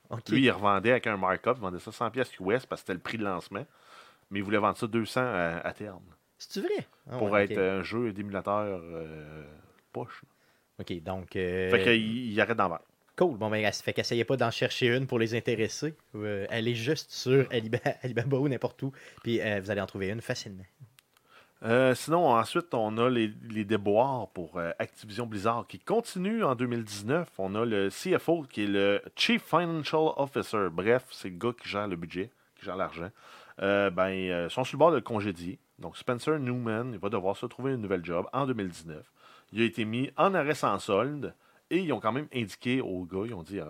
ok. 0.10 0.30
Lui, 0.30 0.44
il 0.44 0.52
revendait 0.52 0.92
avec 0.92 1.08
un 1.08 1.18
markup, 1.18 1.54
il 1.56 1.62
vendait 1.62 1.80
ça 1.80 1.92
100 1.92 2.12
pièces 2.12 2.32
US 2.40 2.66
parce 2.66 2.82
que 2.82 2.86
c'était 2.88 2.94
le 2.94 3.00
prix 3.00 3.18
de 3.18 3.24
lancement. 3.24 3.66
Mais 4.30 4.40
il 4.40 4.44
voulait 4.44 4.58
vendre 4.58 4.78
ça 4.78 4.86
200 4.88 5.22
à, 5.22 5.62
à 5.64 5.74
terme 5.74 6.04
C'est-tu 6.38 6.62
vrai? 6.62 6.88
Ah, 7.10 7.18
pour 7.18 7.30
ouais, 7.30 7.44
être 7.46 7.52
ok. 7.52 7.58
un 7.58 7.84
jeu 7.84 8.12
d'émulateur 8.12 8.80
euh, 8.84 9.44
poche. 9.92 10.24
Ok, 10.80 11.02
donc. 11.02 11.36
euh, 11.36 11.70
Fait 11.72 11.82
qu'il 11.84 12.32
il 12.32 12.42
arrête 12.42 12.58
d'en 12.58 12.70
vendre. 12.70 12.84
Cool. 13.18 13.38
Bon, 13.38 13.50
ben, 13.50 13.58
elle- 13.64 13.74
fait 13.74 13.94
qu'essayez 13.94 14.26
pas 14.26 14.36
d'en 14.38 14.52
chercher 14.52 14.88
une 14.96 15.08
pour 15.08 15.20
les 15.20 15.36
intéresser. 15.36 15.94
Euh, 16.16 16.46
allez 16.50 16.76
juste 16.76 17.12
sur 17.12 17.44
Aliba- 17.52 17.80
Alibaba 18.04 18.38
ou 18.38 18.48
n'importe 18.50 18.82
où, 18.84 18.92
puis 19.24 19.40
euh, 19.42 19.60
vous 19.62 19.72
allez 19.72 19.82
en 19.82 19.86
trouver 19.86 20.10
une 20.10 20.22
facilement. 20.22 20.66
Euh, 21.64 21.96
sinon, 21.96 22.28
ensuite, 22.30 22.74
on 22.74 22.98
a 22.98 23.10
les, 23.10 23.32
les 23.50 23.64
déboires 23.64 24.28
pour 24.30 24.58
euh, 24.58 24.72
Activision 24.78 25.26
Blizzard 25.26 25.66
qui 25.68 25.80
continuent 25.80 26.44
en 26.44 26.54
2019. 26.54 27.30
On 27.38 27.56
a 27.56 27.66
le 27.66 27.90
CFO 27.90 28.44
qui 28.44 28.66
est 28.66 28.68
le 28.68 29.02
Chief 29.16 29.42
Financial 29.42 30.10
Officer. 30.18 30.68
Bref, 30.72 31.06
c'est 31.12 31.30
le 31.30 31.38
gars 31.38 31.54
qui 31.60 31.70
gère 31.70 31.88
le 31.88 31.96
budget, 31.96 32.30
qui 32.60 32.66
gère 32.66 32.76
l'argent. 32.76 33.10
Euh, 33.62 33.90
ben, 33.90 34.10
euh, 34.12 34.50
sont 34.50 34.66
sur 34.66 34.76
le 34.76 34.80
bord 34.80 34.92
de 34.92 35.00
le. 35.00 35.58
Donc, 35.80 35.98
Spencer 35.98 36.38
Newman, 36.40 36.98
va 36.98 37.10
devoir 37.10 37.36
se 37.38 37.46
trouver 37.46 37.72
une 37.72 37.82
nouvelle 37.82 38.04
job 38.04 38.28
en 38.34 38.46
2019. 38.46 39.10
Il 39.54 39.62
a 39.62 39.66
été 39.66 39.86
mis 39.86 40.12
en 40.18 40.34
arrêt 40.34 40.56
sans 40.56 40.78
solde 40.80 41.34
et 41.70 41.80
ils 41.80 41.92
ont 41.94 42.00
quand 42.00 42.12
même 42.12 42.28
indiqué 42.34 42.82
au 42.82 43.04
gars, 43.06 43.24
ils 43.26 43.34
ont 43.34 43.44
dit 43.44 43.60
euh, 43.60 43.66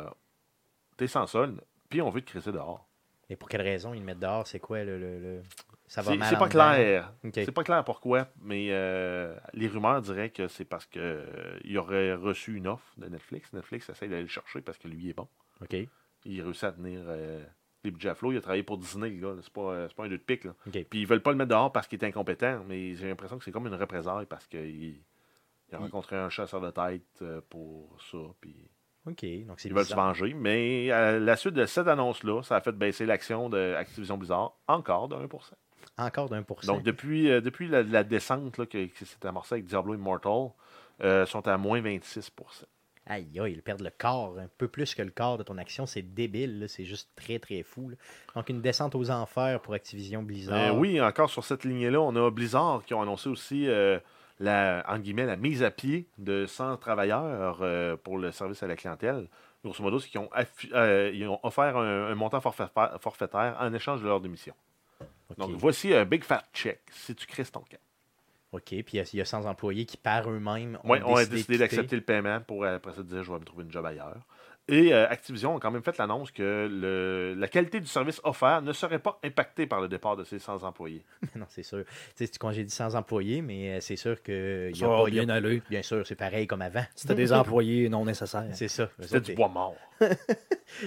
T'es 0.97 1.07
sans 1.07 1.27
solde, 1.27 1.61
puis 1.89 2.01
on 2.01 2.09
veut 2.09 2.21
te 2.21 2.29
crisser 2.29 2.51
dehors. 2.51 2.87
Et 3.29 3.35
pour 3.35 3.49
quelle 3.49 3.61
raison 3.61 3.93
ils 3.93 3.99
le 3.99 4.05
mettent 4.05 4.19
dehors? 4.19 4.45
C'est 4.47 4.59
quoi 4.59 4.83
le. 4.83 4.97
le- 4.99 5.19
le- 5.19 5.41
Ça 5.87 6.01
va 6.01 6.11
C'est 6.11 6.17
mal 6.17 6.29
c'est 6.29 6.37
pas 6.39 6.47
clair. 6.49 7.13
C'est 7.33 7.51
pas 7.51 7.63
clair 7.63 7.83
pourquoi, 7.83 8.27
mais 8.41 8.67
euh, 8.71 9.35
les 9.53 9.67
rumeurs 9.67 10.01
diraient 10.01 10.29
que 10.29 10.47
c'est 10.47 10.65
parce 10.65 10.85
que 10.85 10.99
euh, 10.99 11.59
il 11.63 11.77
aurait 11.77 12.13
reçu 12.15 12.55
une 12.55 12.67
offre 12.67 12.93
de 12.97 13.07
Netflix. 13.07 13.51
Netflix 13.53 13.89
essaie 13.89 14.07
d'aller 14.07 14.23
le 14.23 14.27
chercher 14.27 14.61
parce 14.61 14.77
que 14.77 14.87
lui 14.87 15.09
est 15.09 15.13
bon. 15.13 15.27
Ok. 15.61 15.75
Il 16.25 16.41
réussit 16.41 16.63
à 16.65 16.71
tenir 16.71 17.01
euh, 17.05 17.43
les 17.83 17.91
budgets 17.91 18.09
à 18.09 18.15
flot. 18.15 18.31
Il 18.31 18.37
a 18.37 18.41
travaillé 18.41 18.63
pour 18.63 18.77
Disney, 18.77 19.09
le 19.09 19.19
gars. 19.21 19.41
C'est 19.41 19.53
pas, 19.53 19.87
pas 19.95 20.03
un 20.05 20.07
deux 20.09 20.17
de 20.17 20.23
pique. 20.23 20.43
Là. 20.45 20.53
Ok. 20.67 20.83
Puis 20.89 21.01
ils 21.01 21.07
veulent 21.07 21.21
pas 21.21 21.31
le 21.31 21.37
mettre 21.37 21.49
dehors 21.49 21.71
parce 21.71 21.87
qu'il 21.87 22.01
est 22.03 22.05
incompétent, 22.07 22.63
mais 22.67 22.95
j'ai 22.95 23.07
l'impression 23.07 23.37
que 23.37 23.43
c'est 23.43 23.51
comme 23.51 23.67
une 23.67 23.75
représailles 23.75 24.25
parce 24.27 24.47
qu'il 24.47 25.01
il 25.75 25.83
a 25.83 25.87
Il- 25.87 25.91
rencontré 25.91 26.15
un 26.15 26.29
chasseur 26.29 26.61
de 26.61 26.71
tête 26.71 27.03
euh, 27.21 27.41
pour 27.49 27.97
ça. 28.11 28.17
Puis 28.41 28.55
Ok. 29.07 29.23
Donc 29.47 29.59
c'est 29.59 29.69
ils 29.69 29.73
veulent 29.75 29.85
se 29.85 29.93
venger. 29.95 30.33
Mais 30.33 30.89
à 30.91 31.19
la 31.19 31.35
suite 31.35 31.53
de 31.53 31.65
cette 31.65 31.87
annonce-là, 31.87 32.41
ça 32.43 32.55
a 32.55 32.61
fait 32.61 32.71
baisser 32.71 33.05
l'action 33.05 33.49
de 33.49 33.75
Activision 33.75 34.17
Blizzard 34.17 34.53
encore 34.67 35.07
de 35.07 35.15
1%. 35.15 35.27
Encore 35.97 36.29
d'un 36.29 36.41
pour 36.43 36.63
cent. 36.63 36.73
Donc, 36.73 36.83
depuis, 36.83 37.29
euh, 37.29 37.39
depuis 37.41 37.67
la, 37.67 37.83
la 37.83 38.03
descente 38.03 38.57
là, 38.57 38.65
que- 38.65 38.85
qui 38.85 39.05
s'est 39.05 39.25
amorcée 39.25 39.55
avec 39.55 39.65
Diablo 39.65 39.93
Immortal, 39.93 40.49
euh, 41.03 41.25
sont 41.27 41.47
à 41.47 41.57
moins 41.57 41.79
26 41.81 42.31
Aïe, 43.07 43.39
aïe, 43.39 43.51
ils 43.53 43.61
perdent 43.61 43.81
le 43.83 43.91
corps, 43.95 44.39
un 44.39 44.47
peu 44.57 44.67
plus 44.67 44.95
que 44.95 45.03
le 45.03 45.11
corps 45.11 45.37
de 45.37 45.43
ton 45.43 45.59
action. 45.59 45.85
C'est 45.85 46.01
débile, 46.01 46.65
c'est 46.67 46.85
juste 46.85 47.11
très, 47.15 47.37
très 47.37 47.61
fou. 47.61 47.89
là. 47.89 47.95
Donc, 48.35 48.49
une 48.49 48.61
descente 48.61 48.95
aux 48.95 49.11
enfers 49.11 49.61
pour 49.61 49.75
Activision 49.75 50.23
Blizzard. 50.23 50.73
Euh, 50.73 50.77
oui, 50.79 50.99
encore 50.99 51.29
sur 51.29 51.43
cette 51.43 51.63
lignée-là, 51.65 52.01
on 52.01 52.15
a 52.15 52.31
Blizzard 52.31 52.83
qui 52.83 52.95
ont 52.95 53.01
annoncé 53.03 53.29
aussi 53.29 53.67
euh, 53.67 53.99
la, 54.39 54.83
entre 54.87 54.99
guillemets, 55.01 55.25
la 55.25 55.35
mise 55.37 55.63
à 55.63 55.71
pied 55.71 56.07
de 56.17 56.45
100 56.45 56.77
travailleurs 56.77 57.59
euh, 57.61 57.95
pour 57.97 58.17
le 58.17 58.31
service 58.31 58.61
à 58.63 58.67
la 58.67 58.75
clientèle. 58.75 59.27
Grosso 59.63 59.81
modo, 59.81 59.99
c'est 59.99 60.09
qu'ils 60.09 60.19
ont, 60.19 60.29
euh, 60.73 61.11
ils 61.13 61.27
ont 61.27 61.39
offert 61.43 61.77
un, 61.77 62.07
un 62.11 62.15
montant 62.15 62.39
forfaitaire, 62.41 63.57
en 63.59 63.73
échange 63.73 64.01
de 64.01 64.07
leur 64.07 64.21
démission. 64.21 64.53
Donc, 65.37 65.51
voici 65.55 65.93
un 65.93 66.05
big 66.05 66.23
fat 66.23 66.43
check 66.53 66.81
si 66.91 67.15
tu 67.15 67.25
crées 67.25 67.45
ton 67.45 67.61
camp. 67.61 67.79
OK, 68.51 68.63
puis 68.63 68.83
il 68.93 68.95
y 68.97 68.99
a- 68.99 69.09
il 69.11 69.17
y, 69.17 69.21
a 69.21 69.25
100 69.25 69.45
employés 69.45 69.85
qui, 69.85 69.97
par 69.97 70.29
eux-mêmes, 70.29 70.77
ont 70.83 70.91
Oui, 70.91 70.99
on 71.03 71.15
a 71.15 71.25
décidé, 71.25 71.35
décidé 71.37 71.57
d'accepter 71.57 71.95
le 71.95 72.03
paiement 72.03 72.39
pour 72.41 72.63
après 72.65 72.93
ça 72.93 73.03
dire 73.03 73.23
je 73.23 73.31
vais 73.31 73.39
me 73.39 73.43
trouver 73.43 73.63
une 73.65 73.71
job 73.71 73.85
ailleurs. 73.85 74.21
Et 74.67 74.93
euh, 74.93 75.07
Activision 75.07 75.55
a 75.55 75.59
quand 75.59 75.69
même 75.69 75.83
fait 75.83 75.95
l'annonce 75.99 76.31
que 76.31 76.67
le- 76.71 77.35
la 77.39 77.47
qualité 77.47 77.79
du 77.79 77.85
service 77.85 78.19
offert 78.23 78.63
ne 78.63 78.73
serait 78.73 78.97
pas 78.97 79.19
impactée 79.23 79.67
par 79.67 79.79
le 79.79 79.87
départ 79.87 80.17
de 80.17 80.23
ces 80.23 80.39
100 80.39 80.63
employés. 80.63 81.05
non, 81.35 81.45
c'est 81.49 81.61
sûr. 81.61 81.83
Tu 82.15 82.25
sais, 82.25 82.27
tu 82.27 82.39
congédies 82.39 82.71
100 82.73 82.95
employés, 82.95 83.43
mais 83.43 83.75
euh, 83.75 83.79
c'est 83.79 83.95
sûr 83.95 84.23
que... 84.23 84.71
il 84.73 84.77
y 84.79 84.83
a 84.83 84.87
va 84.87 84.95
pas- 84.97 85.07
a- 85.07 85.09
bien 85.11 85.29
aller. 85.29 85.61
Bien 85.69 85.83
sûr, 85.83 86.05
c'est 86.07 86.15
pareil 86.15 86.47
comme 86.47 86.63
avant. 86.63 86.83
C'était 86.95 87.13
des 87.13 87.31
employés 87.33 87.89
non 87.89 88.05
nécessaires. 88.05 88.47
C'est 88.53 88.67
ça. 88.67 88.89
C'était 88.99 89.19
du 89.21 89.33
bois 89.35 89.49
mort. 89.49 89.75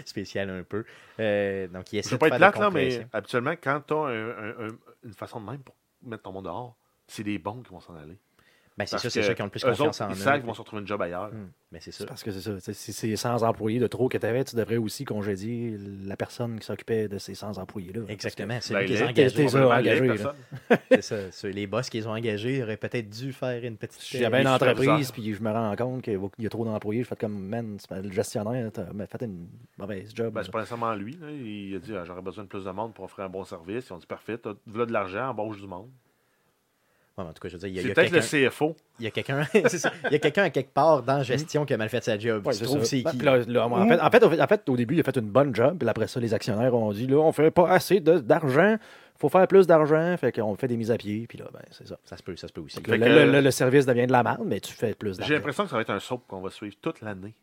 spécial 0.05 0.51
un 0.51 0.62
peu. 0.62 0.85
Euh, 1.21 1.69
donc, 1.69 1.93
il 1.93 1.97
Je 1.97 2.01
essaie 2.01 2.11
veux 2.11 2.17
de 2.17 2.21
pas 2.21 2.29
faire 2.38 2.49
être 2.49 2.53
plate, 2.59 2.61
là, 2.62 2.71
mais 2.71 3.07
habituellement, 3.12 3.55
quand 3.62 3.81
tu 3.87 3.95
as 3.95 4.69
une 5.05 5.14
façon 5.14 5.41
de 5.41 5.47
même 5.51 5.61
pour 5.61 5.75
mettre 6.03 6.23
ton 6.25 6.33
monde 6.33 6.45
dehors, 6.45 6.77
c'est 7.07 7.23
des 7.23 7.38
bons 7.38 7.62
qui 7.62 7.71
vont 7.71 7.81
s'en 7.81 7.95
aller. 7.97 8.19
Ben, 8.79 8.87
c'est 8.87 8.99
ça, 8.99 9.11
c'est 9.11 9.23
ceux 9.23 9.35
qui 9.35 9.43
ont 9.43 9.47
le 9.47 9.51
plus 9.51 9.62
confiance 9.64 10.01
autres, 10.01 10.03
en 10.09 10.14
ils 10.14 10.19
eux. 10.19 10.23
savent 10.23 10.37
qu'ils 10.38 10.47
vont 10.47 10.55
se 10.55 10.61
retrouver 10.61 10.83
une 10.83 10.87
job 10.87 11.03
ailleurs. 11.03 11.31
Hum, 11.33 11.51
Ben, 11.73 11.81
c'est 11.81 11.91
ça. 11.91 12.07
Parce 12.07 12.23
que 12.23 12.31
c'est 12.31 12.61
ça. 12.61 12.73
Si 12.73 12.93
c'est 12.93 13.17
100 13.17 13.43
employés 13.43 13.81
de 13.81 13.88
trop 13.88 14.09
que 14.09 14.17
tu 14.17 14.25
avais, 14.25 14.45
tu 14.45 14.55
devrais 14.55 14.77
aussi 14.77 15.05
congédier 15.05 15.77
la 16.07 16.17
personne 16.17 16.61
qui 16.61 16.64
s'occupait 16.67 17.09
de 17.09 17.19
ces 17.19 17.35
100 17.35 17.59
employés-là. 17.59 18.03
Exactement. 18.09 18.57
C'est 18.61 18.75
Ben, 18.75 18.81
lui 18.81 18.87
qui 18.87 18.93
les 18.95 18.99
les- 19.01 19.57
a 19.57 19.69
engagés. 19.79 20.09
les. 20.09 20.79
C'est 20.93 21.03
ça. 21.03 21.17
Ceux- 21.33 21.49
les 21.49 21.67
boss 21.67 21.91
qui 21.91 21.97
les 21.99 22.07
ont 22.07 22.12
engagés 22.12 22.62
auraient 22.62 22.77
peut-être 22.77 23.11
dû 23.11 23.33
faire 23.33 23.64
une 23.64 23.77
petite. 23.77 24.01
Si 24.01 24.17
j'avais 24.19 24.38
une 24.43 24.45
les 24.45 24.51
entreprise 24.51 25.11
puis 25.11 25.35
je 25.35 25.43
me 25.43 25.51
rends 25.51 25.75
compte 25.75 26.03
qu'il 26.03 26.19
y 26.38 26.47
a 26.47 26.49
trop 26.49 26.64
d'employés, 26.64 27.03
je 27.03 27.09
fais 27.09 27.17
comme, 27.17 27.37
man, 27.38 27.77
c'est 27.81 28.01
le 28.01 28.12
gestionnaire, 28.12 28.71
t'as 28.73 28.93
mais 28.95 29.07
fait 29.07 29.23
une 29.23 29.49
mauvaise 29.77 30.12
job. 30.14 30.33
Ben, 30.35 30.43
c'est 30.45 30.53
pas 30.53 30.59
nécessairement 30.61 30.95
lui. 30.95 31.19
là. 31.21 31.31
Il 31.31 31.75
a 31.75 31.79
dit 31.81 31.93
ah, 31.97 32.05
j'aurais 32.05 32.23
besoin 32.23 32.45
de 32.45 32.49
plus 32.49 32.64
de 32.64 32.71
monde 32.71 32.95
pour 32.95 33.05
offrir 33.07 33.25
un 33.25 33.29
bon 33.29 33.43
service. 33.45 33.88
Ils 33.88 33.93
ont 33.93 33.99
dit 33.99 34.07
parfait, 34.07 34.38
tu 34.38 34.49
as 34.51 34.87
de 34.87 34.93
l'argent, 34.93 35.31
embauche 35.31 35.61
du 35.61 35.67
monde. 35.67 35.88
Ouais, 37.18 37.24
en 37.24 37.33
tout 37.33 37.40
cas, 37.42 37.48
je 37.48 37.54
veux 37.54 37.59
dire, 37.59 37.68
il 37.68 37.74
y 37.74 37.78
a, 37.81 37.83
il 37.83 37.92
peut-être 37.92 38.12
quelqu'un. 38.12 38.38
le 38.44 38.48
CFO. 38.48 38.76
Il 39.00 39.04
y 39.04 39.09
a 39.09 39.11
quelqu'un. 39.11 39.44
Il 39.54 40.12
y 40.12 40.14
a 40.14 40.18
quelqu'un 40.20 40.44
à 40.44 40.50
quelque 40.50 40.72
part 40.72 41.02
dans 41.02 41.16
la 41.18 41.22
gestion 41.24 41.64
qui 41.66 41.74
a 41.74 41.76
mal 41.76 41.88
fait 41.88 42.02
sa 42.04 42.16
job. 42.18 42.46
Ouais, 42.46 42.52
tu 42.52 42.61
c'est 42.61 42.64
trouves 42.64 42.85
c'est 42.85 43.02
Ben, 43.02 43.11
qui? 43.11 43.16
puis 43.18 43.26
là, 43.26 43.38
là, 43.38 43.66
en, 43.68 43.88
fait, 43.88 44.00
en, 44.00 44.11
fait, 44.11 44.22
au 44.24 44.31
fait- 44.31 44.40
en 44.40 44.46
fait, 44.46 44.68
au 44.68 44.76
début, 44.76 44.94
il 44.94 45.00
a 45.00 45.02
fait 45.02 45.16
une 45.16 45.28
bonne 45.31 45.52
job. 45.54 45.78
Puis 45.81 45.88
après 45.88 46.07
ça, 46.07 46.20
les 46.20 46.33
actionnaires 46.33 46.72
ont 46.74 46.92
dit 46.92 47.07
là, 47.09 47.16
on 47.18 47.33
fait 47.33 47.50
pas 47.50 47.68
assez 47.70 47.98
de- 48.00 48.18
d'argent. 48.20 48.76
faut 49.18 49.28
faire 49.28 49.48
plus 49.48 49.66
d'argent. 49.66 50.16
Fait 50.16 50.31
qu'on 50.31 50.54
fait 50.54 50.68
des 50.68 50.76
mises 50.76 50.92
à 50.92 50.96
pied. 50.96 51.26
Puis 51.28 51.38
là, 51.38 51.46
ben, 51.52 51.59
c'est 51.72 51.88
ça. 51.88 51.98
Ça 52.04 52.16
se 52.16 52.22
peut, 52.22 52.37
ça 52.37 52.46
se 52.46 52.52
peut 52.52 52.61
aussi. 52.61 52.81
Le, 52.87 52.96
le- 52.96 53.33
le- 53.33 53.40
le 53.40 53.50
service 53.50 53.85
devient 53.85 54.07
de 54.07 54.12
la 54.12 54.22
merde, 54.22 54.42
mais 54.46 54.61
tu 54.61 54.72
fais 54.72 54.94
plus 54.94 55.14
J'ai 55.14 55.18
d'argent. 55.18 55.35
l'impression 55.35 55.64
que 55.64 55.70
ça 55.70 55.76
va 55.76 55.83
être 55.83 55.90
un 55.90 55.98
soap 55.98 56.22
qu'on 56.28 56.40
va 56.40 56.50
suivre 56.50 56.76
toute 56.81 57.00
l'année. 57.00 57.35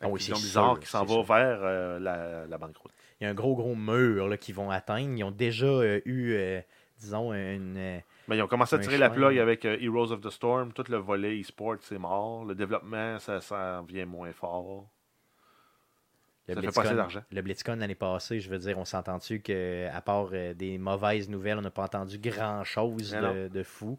Ah 0.00 0.08
oui, 0.08 0.20
c'est 0.20 0.34
sûr, 0.34 0.78
qui 0.80 0.88
s'en 0.88 1.04
va 1.04 1.12
sûr. 1.12 1.22
vers 1.24 1.58
euh, 1.62 1.98
la, 2.00 2.46
la 2.48 2.58
banqueroute. 2.58 2.90
Il 3.20 3.24
y 3.24 3.26
a 3.26 3.30
un 3.30 3.34
gros, 3.34 3.54
gros 3.54 3.74
mur 3.76 4.26
là, 4.28 4.36
qu'ils 4.38 4.54
vont 4.54 4.70
atteindre. 4.70 5.10
Ils 5.16 5.22
ont 5.22 5.30
déjà 5.30 5.66
euh, 5.66 6.00
eu, 6.06 6.32
euh, 6.32 6.60
disons, 6.98 7.32
une. 7.34 8.00
Mais 8.28 8.36
ils 8.36 8.42
ont 8.42 8.46
commencé 8.46 8.76
à 8.76 8.78
tirer 8.78 8.98
la 8.98 9.10
plug 9.10 9.38
avec 9.38 9.64
euh, 9.64 9.76
Heroes 9.80 10.12
of 10.12 10.20
the 10.20 10.30
Storm. 10.30 10.72
Tout 10.72 10.84
le 10.88 10.98
volet 10.98 11.40
e-sport, 11.40 11.76
c'est 11.80 11.98
mort. 11.98 12.44
Le 12.44 12.54
développement, 12.54 13.18
ça, 13.18 13.40
ça 13.40 13.84
vient 13.88 14.06
moins 14.06 14.32
fort. 14.32 14.88
Le 16.48 16.54
Ça 16.54 16.60
fait 16.60 16.66
BlitzCon, 16.66 16.80
pas 16.82 16.88
assez 16.88 16.96
d'argent. 16.96 17.22
le 17.30 17.42
BlitzCon 17.42 17.76
l'année 17.76 17.94
passée, 17.94 18.40
je 18.40 18.50
veux 18.50 18.58
dire, 18.58 18.78
on 18.78 18.84
s'est 18.84 18.96
entendu 18.96 19.40
qu'à 19.40 20.00
part 20.04 20.30
euh, 20.32 20.54
des 20.54 20.78
mauvaises 20.78 21.28
nouvelles, 21.28 21.58
on 21.58 21.62
n'a 21.62 21.70
pas 21.70 21.84
entendu 21.84 22.18
grand-chose 22.18 23.12
de, 23.12 23.48
de 23.48 23.62
fou. 23.62 23.98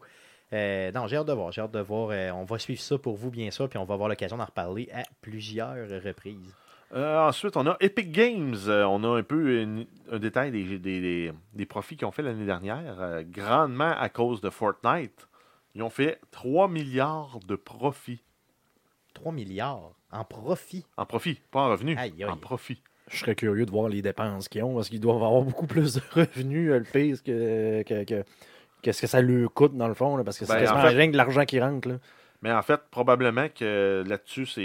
Euh, 0.52 0.92
non, 0.92 1.06
j'ai 1.06 1.16
hâte 1.16 1.26
de 1.26 1.32
voir. 1.32 1.50
J'ai 1.52 1.62
hâte 1.62 1.72
de 1.72 1.80
voir. 1.80 2.10
On 2.36 2.44
va 2.44 2.58
suivre 2.58 2.80
ça 2.80 2.98
pour 2.98 3.16
vous, 3.16 3.30
bien 3.30 3.50
sûr, 3.50 3.68
puis 3.68 3.78
on 3.78 3.84
va 3.84 3.94
avoir 3.94 4.08
l'occasion 4.08 4.36
d'en 4.36 4.44
reparler 4.44 4.88
à 4.94 5.02
plusieurs 5.22 5.88
reprises. 6.04 6.54
Euh, 6.94 7.26
ensuite, 7.28 7.56
on 7.56 7.66
a 7.66 7.76
Epic 7.80 8.12
Games. 8.12 8.54
Euh, 8.68 8.84
on 8.84 9.02
a 9.04 9.18
un 9.18 9.22
peu 9.22 9.60
une- 9.62 9.86
un 10.10 10.18
détail 10.18 10.50
des, 10.50 10.78
des- 10.78 11.00
des- 11.00 11.32
des 11.54 11.66
profits 11.66 11.96
qu'ils 11.96 12.06
ont 12.06 12.10
fait 12.12 12.22
l'année 12.22 12.44
dernière, 12.44 12.96
euh, 13.00 13.22
grandement 13.26 13.94
à 13.98 14.08
cause 14.10 14.40
de 14.42 14.50
Fortnite. 14.50 15.26
Ils 15.74 15.82
ont 15.82 15.88
fait 15.90 16.20
3 16.32 16.68
milliards 16.68 17.38
de 17.48 17.56
profits. 17.56 18.22
3 19.14 19.32
milliards? 19.32 19.92
En 20.10 20.24
profit? 20.24 20.84
En 20.98 21.06
profit, 21.06 21.40
pas 21.50 21.60
en 21.60 21.70
revenus. 21.70 21.96
Aïe, 21.98 22.12
aïe. 22.18 22.24
En 22.26 22.36
profit. 22.36 22.82
Je 23.08 23.16
serais 23.18 23.34
curieux 23.34 23.64
de 23.64 23.70
voir 23.70 23.88
les 23.88 24.02
dépenses 24.02 24.48
qu'ils 24.48 24.62
ont, 24.62 24.74
parce 24.74 24.88
qu'ils 24.90 25.00
doivent 25.00 25.22
avoir 25.22 25.42
beaucoup 25.42 25.66
plus 25.66 25.94
de 25.94 26.00
revenus, 26.14 26.70
le 26.70 26.82
pire, 26.82 27.22
que, 27.22 27.82
que, 27.84 28.04
que- 28.04 28.24
qu'est-ce 28.82 29.00
que 29.00 29.06
ça 29.06 29.22
lui 29.22 29.46
coûte, 29.48 29.74
dans 29.76 29.88
le 29.88 29.94
fond, 29.94 30.16
là, 30.18 30.24
parce 30.24 30.38
que 30.38 30.44
c'est 30.44 30.52
Ben, 30.52 30.60
quasiment 30.60 30.80
en 30.80 30.82
fait- 30.82 30.88
rien 30.96 31.06
que 31.06 31.12
de 31.12 31.16
l'argent 31.16 31.44
qui 31.46 31.58
rentre. 31.58 31.88
Là. 31.88 31.94
Mais 32.42 32.52
en 32.52 32.62
fait, 32.62 32.80
probablement 32.90 33.48
que 33.48 34.04
là-dessus, 34.06 34.46
c'est 34.46 34.62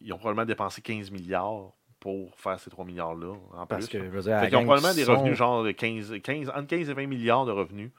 ils 0.00 0.12
ont 0.12 0.18
probablement 0.18 0.44
dépensé 0.46 0.82
15 0.82 1.10
milliards 1.10 1.72
pour 2.00 2.36
faire 2.36 2.60
ces 2.60 2.68
3 2.70 2.84
milliards-là. 2.84 3.34
En 3.54 3.66
Parce 3.66 3.86
plus. 3.88 3.98
que, 3.98 4.04
je 4.04 4.10
veux 4.10 4.20
dire, 4.22 4.36
à 4.36 4.40
Fait 4.40 4.44
la 4.44 4.48
qu'ils 4.50 4.58
ont 4.58 4.64
probablement 4.64 4.94
des 4.94 5.04
sont- 5.04 5.16
revenus 5.16 5.36
genre 5.36 5.64
de 5.64 5.70
15, 5.72 6.20
15, 6.22 6.50
entre 6.50 6.66
15 6.66 6.90
et 6.90 6.92
20 6.94 7.06
milliards 7.06 7.46
de 7.46 7.52
revenus. 7.52 7.90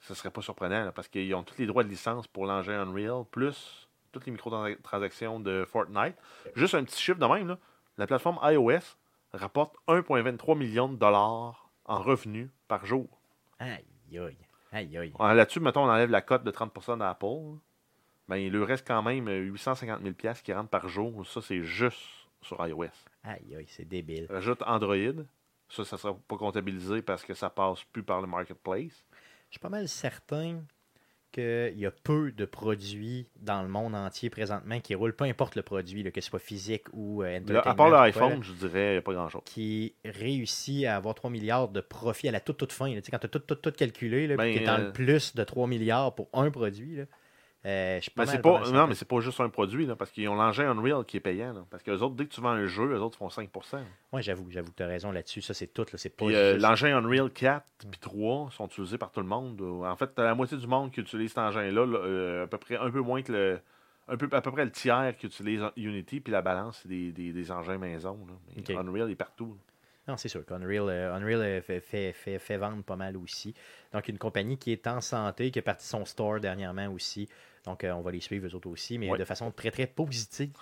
Ce 0.00 0.14
serait 0.14 0.30
pas 0.30 0.40
surprenant 0.40 0.84
là, 0.84 0.92
parce 0.92 1.08
qu'ils 1.08 1.34
ont 1.34 1.42
tous 1.42 1.58
les 1.58 1.66
droits 1.66 1.84
de 1.84 1.88
licence 1.88 2.26
pour 2.26 2.46
l'engin 2.46 2.80
Unreal, 2.80 3.24
plus 3.30 3.88
toutes 4.12 4.24
les 4.24 4.32
microtransactions 4.32 5.38
de 5.40 5.66
Fortnite. 5.66 6.14
Juste 6.54 6.74
un 6.74 6.84
petit 6.84 6.98
chiffre 7.02 7.18
de 7.18 7.26
même, 7.26 7.48
là, 7.48 7.58
la 7.98 8.06
plateforme 8.06 8.38
iOS 8.42 8.96
rapporte 9.34 9.74
1,23 9.86 10.56
millions 10.56 10.88
de 10.88 10.96
dollars 10.96 11.68
en 11.84 11.98
revenus 12.00 12.48
par 12.68 12.86
jour. 12.86 13.06
Aïe, 13.58 13.84
aïe. 14.12 14.36
Aïe, 14.72 14.96
aïe. 14.98 15.12
Là-dessus, 15.18 15.60
mettons, 15.60 15.84
on 15.84 15.90
enlève 15.90 16.10
la 16.10 16.20
cote 16.20 16.44
de 16.44 16.50
30% 16.50 16.98
d'Apple. 16.98 17.58
Ben, 18.28 18.36
il 18.36 18.52
lui 18.52 18.64
reste 18.64 18.86
quand 18.86 19.02
même 19.02 19.28
850 19.28 20.02
000 20.02 20.14
piastres 20.14 20.42
qui 20.44 20.52
rentrent 20.52 20.68
par 20.68 20.88
jour. 20.88 21.26
Ça, 21.26 21.40
c'est 21.40 21.62
juste 21.62 21.98
sur 22.42 22.64
iOS. 22.66 22.84
Aïe, 23.24 23.56
aïe, 23.56 23.66
c'est 23.68 23.86
débile. 23.86 24.26
Rajoute 24.28 24.62
Android. 24.66 25.24
Ça, 25.68 25.84
ça 25.84 25.96
ne 25.96 26.00
sera 26.00 26.14
pas 26.14 26.36
comptabilisé 26.36 27.02
parce 27.02 27.24
que 27.24 27.34
ça 27.34 27.50
passe 27.50 27.84
plus 27.84 28.02
par 28.02 28.20
le 28.20 28.26
marketplace. 28.26 29.04
Je 29.48 29.54
suis 29.54 29.60
pas 29.60 29.68
mal 29.68 29.88
certain 29.88 30.62
qu'il 31.32 31.78
y 31.78 31.86
a 31.86 31.90
peu 31.90 32.32
de 32.32 32.44
produits 32.44 33.28
dans 33.40 33.62
le 33.62 33.68
monde 33.68 33.94
entier 33.94 34.30
présentement 34.30 34.80
qui 34.80 34.94
roulent, 34.94 35.14
peu 35.14 35.24
importe 35.24 35.56
le 35.56 35.62
produit, 35.62 36.02
là, 36.02 36.10
que 36.10 36.20
ce 36.20 36.28
soit 36.28 36.38
physique 36.38 36.84
ou 36.92 37.22
euh, 37.22 37.40
Là, 37.46 37.62
à 37.64 37.74
part 37.74 37.90
l'iPhone, 37.90 38.42
je 38.42 38.52
dirais, 38.52 38.88
il 38.88 38.92
n'y 38.92 38.98
a 38.98 39.02
pas 39.02 39.12
grand-chose. 39.12 39.42
qui 39.44 39.94
réussit 40.04 40.84
à 40.86 40.96
avoir 40.96 41.14
3 41.14 41.30
milliards 41.30 41.68
de 41.68 41.80
profit 41.80 42.28
à 42.28 42.32
la 42.32 42.40
toute, 42.40 42.56
toute 42.56 42.72
fin. 42.72 42.88
là. 42.88 43.00
Tu 43.00 43.06
sais, 43.06 43.10
quand 43.10 43.18
tu 43.18 43.26
as 43.26 43.30
tout, 43.30 43.38
tout, 43.40 43.54
tout 43.56 43.72
calculé, 43.72 44.26
là, 44.26 44.36
Ben, 44.36 44.52
tu 44.52 44.62
es 44.62 44.64
dans 44.66 44.78
euh, 44.80 44.86
le 44.86 44.92
plus 44.92 45.34
de 45.34 45.44
3 45.44 45.66
milliards 45.66 46.14
pour 46.14 46.28
un 46.32 46.50
produit, 46.50 46.96
là, 46.96 47.04
euh, 47.68 48.00
je 48.00 48.10
Mais 48.16 48.26
c'est 48.26 48.40
pas 48.40 48.60
non, 48.70 48.86
mais 48.86 48.94
c'est 48.94 49.04
pas 49.06 49.20
juste 49.20 49.40
un 49.40 49.48
produit, 49.50 49.84
là, 49.84 49.94
parce 49.94 50.10
qu'ils 50.10 50.28
ont 50.28 50.34
l'engin 50.34 50.70
Unreal 50.70 51.04
qui 51.04 51.18
est 51.18 51.20
payant. 51.20 51.52
là. 51.52 51.64
parce 51.70 51.82
que 51.82 51.90
les 51.90 52.00
autres, 52.02 52.14
dès 52.14 52.24
que 52.24 52.32
tu 52.32 52.40
vends 52.40 52.50
un 52.50 52.66
jeu, 52.66 52.90
les 52.92 52.98
autres 52.98 53.18
font 53.18 53.28
5% 53.28 53.78
Ouais, 54.12 54.22
j'avoue, 54.22 54.46
j'avoue 54.50 54.70
que 54.70 54.76
tu 54.76 54.82
as 54.82 54.86
raison 54.86 55.12
là-dessus. 55.12 55.42
Ça, 55.42 55.52
c'est 55.52 55.66
tout. 55.66 55.82
là. 55.82 55.98
C'est 55.98 56.08
pas 56.08 56.26
Puis 56.26 56.34
euh, 56.34 56.56
l'engin 56.56 56.96
Unreal 56.96 57.30
4 57.30 57.64
puis 57.90 58.00
3 58.00 58.50
sont 58.52 58.66
utilisés 58.66 58.96
par 58.96 59.10
tout 59.10 59.20
le 59.20 59.26
monde. 59.26 59.60
En 59.60 59.96
fait, 59.96 60.10
t'as 60.14 60.24
la 60.24 60.34
moitié 60.34 60.56
du 60.56 60.66
monde 60.66 60.90
qui 60.90 61.00
utilise 61.00 61.28
cet 61.28 61.38
engin-là, 61.38 61.84
là, 61.86 61.98
euh, 61.98 62.44
à 62.44 62.46
peu 62.46 62.58
près 62.58 62.76
un 62.76 62.90
peu 62.90 63.00
moins 63.00 63.22
que 63.22 63.32
le. 63.32 63.60
Un 64.10 64.16
peu, 64.16 64.26
à 64.32 64.40
peu 64.40 64.50
près 64.50 64.64
le 64.64 64.70
tiers 64.70 65.14
qui 65.18 65.26
utilise 65.26 65.60
Unity, 65.76 66.20
puis 66.20 66.32
la 66.32 66.40
balance, 66.40 66.80
c'est 66.82 66.88
des, 66.88 67.12
des, 67.12 67.30
des 67.30 67.52
engins 67.52 67.76
maison. 67.76 68.18
Mais. 68.56 68.74
Unreal 68.74 69.10
est 69.10 69.14
partout. 69.14 69.54
Non, 70.08 70.16
c'est 70.16 70.28
sûr 70.28 70.46
qu'Unreal 70.46 70.88
euh, 70.88 71.14
Unreal, 71.14 71.60
fait, 71.60 71.80
fait, 71.80 72.14
fait, 72.14 72.38
fait 72.38 72.56
vendre 72.56 72.82
pas 72.82 72.96
mal 72.96 73.18
aussi. 73.18 73.52
Donc, 73.92 74.08
une 74.08 74.16
compagnie 74.16 74.56
qui 74.56 74.72
est 74.72 74.86
en 74.86 75.02
santé, 75.02 75.50
qui 75.50 75.58
a 75.58 75.62
parti 75.62 75.86
son 75.86 76.06
store 76.06 76.40
dernièrement 76.40 76.86
aussi. 76.88 77.28
Donc, 77.64 77.84
euh, 77.84 77.92
on 77.92 78.00
va 78.00 78.10
les 78.10 78.20
suivre, 78.20 78.46
eux 78.46 78.54
autres 78.54 78.68
aussi, 78.68 78.98
mais 78.98 79.16
de 79.16 79.24
façon 79.24 79.50
très, 79.50 79.70
très 79.70 79.86
positive. 79.86 80.52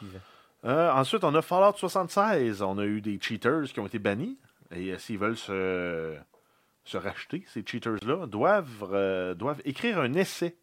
Euh, 0.65 0.91
ensuite, 0.91 1.23
on 1.25 1.35
a 1.35 1.43
Fallout 1.43 1.77
76. 1.77 2.63
On 2.63 2.79
a 2.79 2.85
eu 2.85 3.01
des 3.01 3.19
cheaters 3.21 3.65
qui 3.65 3.81
ont 3.81 3.87
été 3.87 3.99
bannis. 3.99 4.39
Et 4.75 4.93
euh, 4.93 4.99
s'ils 4.99 5.19
veulent 5.19 5.37
se, 5.37 6.17
se 6.85 6.97
racheter, 6.97 7.45
ces 7.47 7.63
cheaters-là, 7.65 8.27
doivent, 8.27 8.89
euh, 8.93 9.35
doivent 9.35 9.63
écrire 9.65 10.01
un 10.01 10.15
essai 10.15 10.57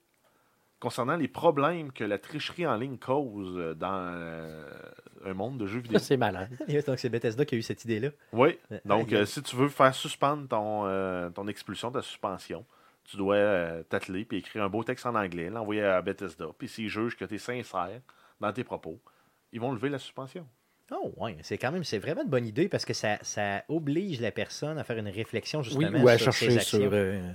concernant 0.80 1.16
les 1.16 1.30
problèmes 1.30 1.94
que 1.94 2.04
la 2.04 2.18
tricherie 2.18 2.68
en 2.68 2.76
ligne 2.76 2.98
cause 2.98 3.78
dans 3.78 4.14
un 5.26 5.34
monde 5.34 5.58
de 5.58 5.66
jeux 5.66 5.80
vidéo. 5.80 6.00
C'est 6.02 6.18
malade. 6.18 6.50
Donc, 6.86 7.00
c'est 7.00 7.08
Bethesda 7.08 7.46
qui 7.46 7.56
a 7.56 7.58
eu 7.58 7.62
cette 7.62 7.86
idée-là. 7.86 8.10
Oui. 8.34 8.60
Donc, 8.84 9.16
si 9.26 9.42
tu 9.42 9.56
veux 9.56 9.70
faire 9.70 9.96
suspendre 9.96 10.50
ton, 10.50 11.32
ton 11.32 11.48
expulsion, 11.48 11.90
ta 11.90 12.02
suspension, 12.02 12.66
tu 13.06 13.18
dois 13.18 13.36
euh, 13.36 13.84
t'atteler 13.84 14.26
puis 14.26 14.38
écrire 14.38 14.64
un 14.64 14.70
beau 14.70 14.84
texte 14.84 15.06
en 15.06 15.16
anglais, 15.16 15.50
l'envoyer 15.50 15.84
à 15.84 16.02
Bethesda. 16.02 16.48
Puis 16.58 16.68
s'ils 16.68 16.90
jugent 16.90 17.18
que 17.18 17.26
tu 17.26 17.36
es 17.36 17.38
sincère 17.38 18.02
dans 18.40 18.52
tes 18.54 18.64
propos, 18.64 19.00
ils 19.52 19.60
vont 19.60 19.72
lever 19.72 19.90
la 19.90 20.00
suspension. 20.00 20.48
Oh, 20.92 21.14
ouais, 21.18 21.38
c'est 21.42 21.58
quand 21.58 21.72
même, 21.72 21.84
c'est 21.84 21.98
vraiment 22.00 22.24
une 22.24 22.30
bonne 22.30 22.46
idée 22.46 22.68
parce 22.70 22.86
que 22.86 22.94
ça, 22.94 23.18
ça 23.22 23.64
oblige 23.70 24.20
la 24.22 24.32
personne 24.32 24.78
à 24.78 24.84
faire 24.84 24.98
une 24.98 25.08
réflexion 25.08 25.60
Oui, 25.60 25.66
justement 25.66 26.04
ou 26.04 26.08
à 26.08 26.18
sur 26.18 26.34
ses 26.34 26.46
chercher 26.46 26.58
actions. 26.60 26.80
sur, 26.80 26.90
euh, 26.94 27.32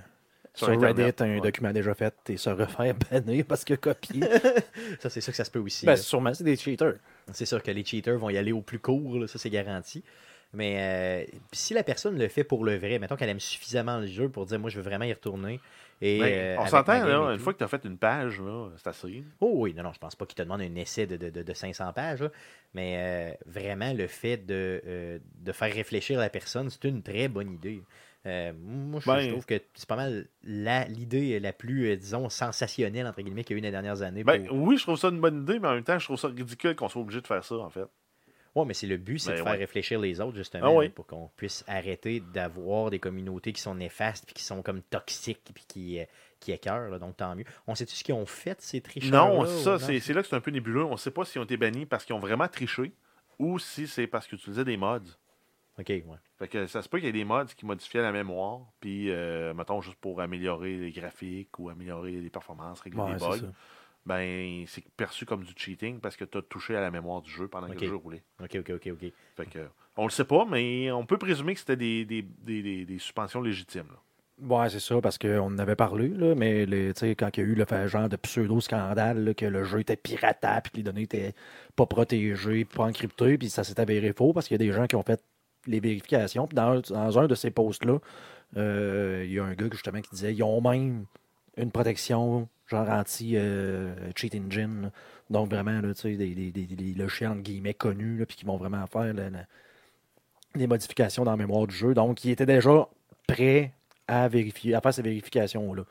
Sur 0.55 0.67
sur 0.67 0.69
Internet, 0.75 1.21
Reddit 1.21 1.33
un 1.33 1.35
ouais. 1.37 1.41
document 1.41 1.73
déjà 1.73 1.95
fait 1.95 2.15
et 2.29 2.37
se 2.37 2.51
refaire 2.51 2.95
bannir 3.11 3.45
parce 3.47 3.65
que 3.65 3.75
copié. 3.75 4.21
Ça, 5.01 5.09
c'est 5.11 5.21
sûr 5.21 5.33
que 5.33 5.37
ça 5.37 5.45
se 5.45 5.51
peut 5.51 5.59
aussi. 5.61 5.87
ben, 5.87 5.97
sûrement, 5.97 6.35
c'est 6.35 6.45
des 6.45 6.57
cheaters. 6.57 6.95
C'est 7.33 7.47
sûr 7.47 7.63
que 7.63 7.71
les 7.71 7.85
cheaters 7.85 8.19
vont 8.19 8.31
y 8.31 8.37
aller 8.37 8.53
au 8.53 8.63
plus 8.63 8.79
court, 8.79 9.19
là, 9.19 9.27
ça 9.27 9.39
c'est 9.39 9.51
garanti. 9.51 10.03
Mais 10.55 11.27
euh, 11.31 11.39
si 11.53 11.75
la 11.75 11.83
personne 11.83 12.19
le 12.19 12.29
fait 12.29 12.43
pour 12.45 12.65
le 12.65 12.77
vrai, 12.77 12.99
mettons 12.99 13.17
qu'elle 13.17 13.29
aime 13.29 13.41
suffisamment 13.41 13.99
le 13.99 14.07
jeu 14.07 14.29
pour 14.31 14.47
dire 14.47 14.59
moi 14.59 14.71
je 14.71 14.77
veux 14.77 14.83
vraiment 14.83 15.05
y 15.05 15.13
retourner. 15.13 15.61
Et, 16.01 16.19
Ben, 16.21 16.33
euh, 16.33 16.57
on 16.61 16.67
s'entend, 16.67 17.05
là, 17.05 17.33
une 17.35 17.39
fois 17.41 17.53
que 17.53 17.59
tu 17.59 17.65
as 17.65 17.69
fait 17.69 17.85
une 17.85 17.99
page, 17.99 18.41
c'est 18.77 18.87
assez. 18.89 19.25
Oh 19.41 19.53
oui, 19.57 19.75
non, 19.75 19.83
non, 19.83 19.93
je 19.93 19.99
pense 19.99 20.15
pas 20.17 20.27
qu'il 20.27 20.37
te 20.37 20.43
demande 20.43 20.61
un 20.61 20.75
essai 20.77 21.07
de, 21.07 21.17
de, 21.17 21.29
de- 21.29 21.43
de 21.43 21.53
500 21.53 21.93
pages, 21.93 22.23
là. 22.23 22.31
mais 22.73 22.95
euh, 22.97 23.35
vraiment 23.47 23.93
le 23.93 24.07
fait 24.07 24.37
de, 24.39 25.21
de 25.41 25.53
faire 25.53 25.73
réfléchir 25.75 26.19
la 26.19 26.31
personne, 26.31 26.71
c'est 26.71 26.85
une 26.85 27.03
très 27.03 27.29
bonne 27.29 27.51
idée. 27.53 27.83
Euh, 28.27 28.53
moi, 28.57 29.01
je, 29.01 29.07
Ben- 29.09 29.21
je 29.21 29.29
trouve 29.31 29.47
que 29.47 29.61
c'est 29.75 29.89
pas 29.89 29.97
mal 29.97 30.27
la- 30.45 30.85
l'idée 30.87 31.39
la 31.41 31.53
plus, 31.53 31.91
euh, 31.91 31.97
disons, 31.97 32.29
sensationnelle, 32.29 33.07
entre 33.07 33.23
guillemets, 33.23 33.45
qu'il 33.45 33.57
y 33.57 33.59
a 33.59 33.61
eu 33.61 33.63
les 33.63 33.71
dernières 33.71 34.03
années. 34.03 34.25
Ben, 34.25 34.47
oui, 34.51 34.77
je 34.77 34.83
trouve 34.83 34.99
ça 34.99 35.09
une 35.09 35.21
bonne 35.21 35.43
idée, 35.43 35.59
mais 35.59 35.69
en 35.69 35.75
même 35.75 35.85
temps, 35.85 35.99
je 35.99 36.05
trouve 36.05 36.19
ça 36.19 36.29
ridicule 36.29 36.75
qu'on 36.75 36.89
soit 36.89 37.03
obligé 37.03 37.21
de 37.21 37.27
faire 37.27 37.45
ça, 37.45 37.57
en 37.57 37.71
fait. 37.71 37.87
Mais 38.65 38.75
c'est 38.75 38.87
le 38.87 38.97
but, 38.97 39.19
c'est 39.19 39.31
Ben 39.31 39.39
de 39.39 39.43
faire 39.43 39.53
ouais. 39.53 39.59
réfléchir 39.59 40.01
les 40.01 40.21
autres, 40.21 40.37
justement, 40.37 40.67
Ah 40.69 40.73
oui. 40.73 40.89
pour 40.89 41.07
qu'on 41.07 41.31
puisse 41.37 41.65
arrêter 41.69 42.21
d'avoir 42.21 42.91
des 42.91 42.99
communautés 42.99 43.53
qui 43.53 43.61
sont 43.61 43.75
néfastes, 43.75 44.25
puis 44.27 44.35
qui 44.35 44.43
sont 44.45 44.63
comme 44.63 44.83
toxiques, 44.83 45.51
puis 45.55 45.65
qui, 45.69 46.01
euh, 46.01 46.05
qui 46.41 46.53
écœurent, 46.53 46.91
là, 46.91 46.99
donc 46.99 47.17
tant 47.17 47.35
mieux. 47.35 47.45
On 47.67 47.75
sait-tu 47.75 47.95
ce 47.95 48.05
qu'ils 48.05 48.15
ont 48.15 48.27
fait, 48.27 48.61
ces 48.61 48.81
tricheurs 48.81 49.11
Non, 49.35 49.47
ça, 49.47 49.79
c'est 49.79 50.13
là 50.13 50.23
que 50.23 50.29
c'est 50.29 50.37
un 50.37 50.41
peu 50.41 50.51
nébuleux. 50.51 50.85
On 50.85 50.93
ne 50.93 50.97
sait 50.97 51.11
pas 51.11 51.25
s'ils 51.25 51.41
ont 51.41 51.45
été 51.45 51.57
bannis 51.57 51.87
parce 51.87 52.05
qu'ils 52.05 52.15
ont 52.15 52.21
vraiment 52.21 52.49
triché 52.49 52.93
ou 53.39 53.59
si 53.59 53.87
c'est 53.87 54.07
parce 54.07 54.27
qu'ils 54.27 54.39
utilisaient 54.39 54.65
des 54.65 54.77
mods. 54.77 55.01
Ok, 55.79 55.89
ouais. 55.91 56.03
Fait 56.41 56.49
que 56.49 56.67
ça 56.67 56.83
se 56.83 56.89
peut 56.89 56.99
qu'il 56.99 57.07
y 57.07 57.09
ait 57.09 57.13
des 57.13 57.25
mods 57.25 57.45
qui 57.57 57.65
modifiaient 57.65 58.03
la 58.03 58.11
mémoire, 58.11 58.63
puis, 58.81 59.11
euh, 59.11 59.55
mettons, 59.55 59.81
juste 59.81 59.97
pour 60.01 60.21
améliorer 60.21 60.77
les 60.77 60.91
graphiques 60.91 61.57
ou 61.59 61.69
améliorer 61.69 62.13
les 62.13 62.31
performances, 62.31 62.81
régler 62.81 63.01
Ouais, 63.01 63.13
les 63.13 63.19
bugs. 63.19 63.53
Ben, 64.09 64.65
c'est 64.67 64.83
perçu 64.97 65.27
comme 65.27 65.45
du 65.45 65.53
cheating 65.55 66.01
parce 66.01 66.17
que 66.17 66.25
tu 66.25 66.39
as 66.39 66.43
touché 66.43 66.75
à 66.75 66.81
la 66.81 66.91
mémoire 66.91 67.21
du 67.21 67.31
jeu 67.31 67.47
pendant 67.47 67.69
que 67.69 67.75
le 67.85 67.89
jeu 67.91 67.97
roulait. 67.97 68.23
Ok, 68.43 68.57
ok, 68.61 68.71
ok, 68.77 68.89
ok. 68.95 69.13
Fait 69.37 69.47
que, 69.47 69.59
on 69.97 70.05
le 70.05 70.11
sait 70.11 70.25
pas, 70.25 70.47
mais 70.51 70.91
on 70.91 71.05
peut 71.05 71.19
présumer 71.19 71.53
que 71.55 71.61
c'était 71.61 71.77
des, 71.77 72.05
des, 72.07 72.23
des, 72.23 72.85
des- 72.87 72.99
suspensions 72.99 73.43
légitimes. 73.43 73.87
là. 73.91 73.99
Ouais, 74.41 74.71
c'est 74.71 74.81
ça, 74.81 75.01
parce 75.01 75.19
qu'on 75.19 75.41
en 75.53 75.59
avait 75.59 75.75
parlé, 75.77 76.09
là, 76.09 76.35
mais 76.37 76.65
les- 76.65 76.93
quand 77.17 77.37
il 77.37 77.41
y 77.41 77.43
a 77.43 77.47
eu 77.47 77.55
le 77.55 77.65
fait- 77.65 77.89
genre 77.89 78.09
de 78.09 78.17
pseudo-scandale, 78.17 79.35
que 79.37 79.45
le 79.47 79.65
jeu 79.65 79.81
était 79.81 79.97
piratable, 79.97 80.63
puis 80.63 80.71
que 80.73 80.77
les 80.79 80.83
données 80.85 81.03
étaient 81.03 81.35
pas 81.77 81.87
protégées, 81.87 82.65
pas 82.65 82.85
encryptées, 82.85 83.37
puis 83.37 83.51
ça 83.51 83.65
s'est 83.65 83.79
avéré 83.81 84.13
faux, 84.13 84.33
parce 84.33 84.47
qu'il 84.49 84.55
y 84.55 84.63
a 84.63 84.65
des 84.67 84.73
gens 84.73 84.87
qui 84.87 84.97
ont 84.97 85.03
fait 85.03 85.23
les 85.67 85.81
vérifications. 85.81 86.47
Puis 86.47 86.55
dans, 86.57 86.81
dans 86.81 87.19
un 87.19 87.27
de 87.27 87.35
ces 87.35 87.51
posts-là, 87.51 87.99
euh, 88.57 89.25
il 89.27 89.33
y 89.33 89.39
a 89.39 89.45
un 89.45 89.55
gars 89.55 89.67
justement 89.73 90.01
qui 90.01 90.11
disait 90.11 90.33
ils 90.33 90.43
ont 90.43 90.61
même 90.63 91.05
une 91.57 91.71
protection 91.71 92.49
genre 92.69 92.89
anti-cheat 92.89 94.35
engine. 94.35 94.83
là. 94.83 94.91
Donc 95.31 95.51
vraiment, 95.51 95.81
là, 95.81 95.95
tu 95.95 96.01
sais, 96.01 96.17
des, 96.17 96.35
des, 96.35 96.51
des, 96.53 97.27
entre 97.27 97.41
guillemets 97.41 97.75
connus, 97.75 98.25
puis 98.27 98.37
qui 98.37 98.45
vont 98.45 98.57
vraiment 98.57 98.87
faire 98.87 99.15
des 100.55 100.67
modifications 100.67 101.25
dans 101.25 101.33
la 101.33 101.37
mémoire 101.37 101.67
du 101.67 101.75
jeu. 101.75 101.95
Donc, 101.95 102.25
ils 102.25 102.31
étaient 102.31 102.47
déjà 102.47 102.89
prêts 103.27 103.73
à 104.07 104.29
vérifier, 104.29 104.79
faire 104.83 104.95
ces 104.95 105.03
vérifications-là. 105.03 105.85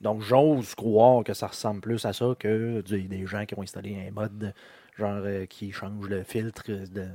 Donc, 0.00 0.20
j'ose 0.20 0.74
croire 0.74 1.24
que 1.24 1.32
ça 1.32 1.46
ressemble 1.46 1.80
plus 1.80 2.04
à 2.04 2.12
ça 2.12 2.34
que 2.38 2.80
des 2.82 3.26
gens 3.26 3.46
qui 3.46 3.54
ont 3.56 3.62
installé 3.62 3.96
un 4.08 4.10
mode 4.10 4.52
genre 4.98 5.22
euh, 5.24 5.46
qui 5.46 5.72
change 5.72 6.08
le 6.08 6.22
filtre 6.22 6.70
de, 6.70 7.08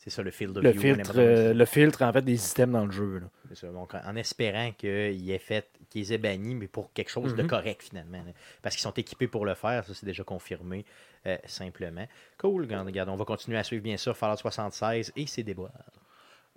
C'est 0.00 0.10
ça 0.10 0.22
le 0.22 0.30
field 0.30 0.56
of 0.56 0.62
le 0.62 0.70
view, 0.70 0.80
filtre, 0.94 1.12
euh, 1.16 1.52
le 1.52 1.64
filtre 1.64 2.02
en 2.02 2.12
fait 2.12 2.22
des 2.22 2.36
systèmes 2.36 2.70
dans 2.70 2.86
le 2.86 2.92
jeu. 2.92 3.20
C'est 3.48 3.56
ça. 3.56 3.66
Donc, 3.72 3.94
en 3.94 4.14
espérant 4.16 4.70
qu'ils 4.72 5.28
aient 5.30 5.38
fait, 5.40 5.68
qu'ils 5.90 6.12
aient 6.12 6.18
banni, 6.18 6.54
mais 6.54 6.68
pour 6.68 6.92
quelque 6.92 7.10
chose 7.10 7.34
de 7.34 7.42
Mhm. 7.42 7.48
correct 7.48 7.82
finalement. 7.82 8.18
là. 8.24 8.30
Parce 8.62 8.76
qu'ils 8.76 8.82
sont 8.84 8.92
équipés 8.94 9.26
pour 9.26 9.44
le 9.44 9.54
faire, 9.54 9.84
ça 9.84 9.92
c'est 9.94 10.06
déjà 10.06 10.22
confirmé 10.22 10.84
euh, 11.26 11.36
simplement. 11.46 12.06
Cool, 12.38 12.68
regarde, 12.72 13.08
on 13.08 13.16
va 13.16 13.24
continuer 13.24 13.58
à 13.58 13.64
suivre 13.64 13.82
bien 13.82 13.96
sûr 13.96 14.16
Fallout 14.16 14.36
76 14.36 15.12
et 15.16 15.26
ses 15.26 15.42
déboires. 15.42 15.72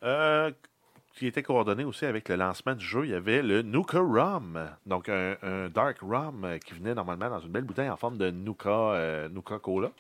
Euh, 0.04 0.52
qui 1.16 1.28
était 1.28 1.44
coordonné 1.44 1.84
aussi 1.84 2.06
avec 2.06 2.30
le 2.30 2.36
lancement 2.36 2.74
du 2.76 2.86
jeu, 2.86 3.06
il 3.06 3.12
y 3.12 3.16
avait 3.16 3.42
le 3.42 3.64
Nuka 3.64 4.00
Rum. 4.00 4.70
Donc, 4.86 5.10
un, 5.10 5.36
un 5.42 5.68
Dark 5.68 5.98
Rum 6.02 6.48
qui 6.66 6.74
venait 6.76 6.94
normalement 6.94 7.30
dans 7.30 7.40
une 7.40 7.52
belle 7.52 7.64
bouteille 7.66 7.90
en 7.90 7.98
forme 7.98 8.18
de 8.18 8.30
Nuka, 8.32 8.70
euh, 8.70 9.30
Nuka 9.30 9.60
Cola. 9.60 9.92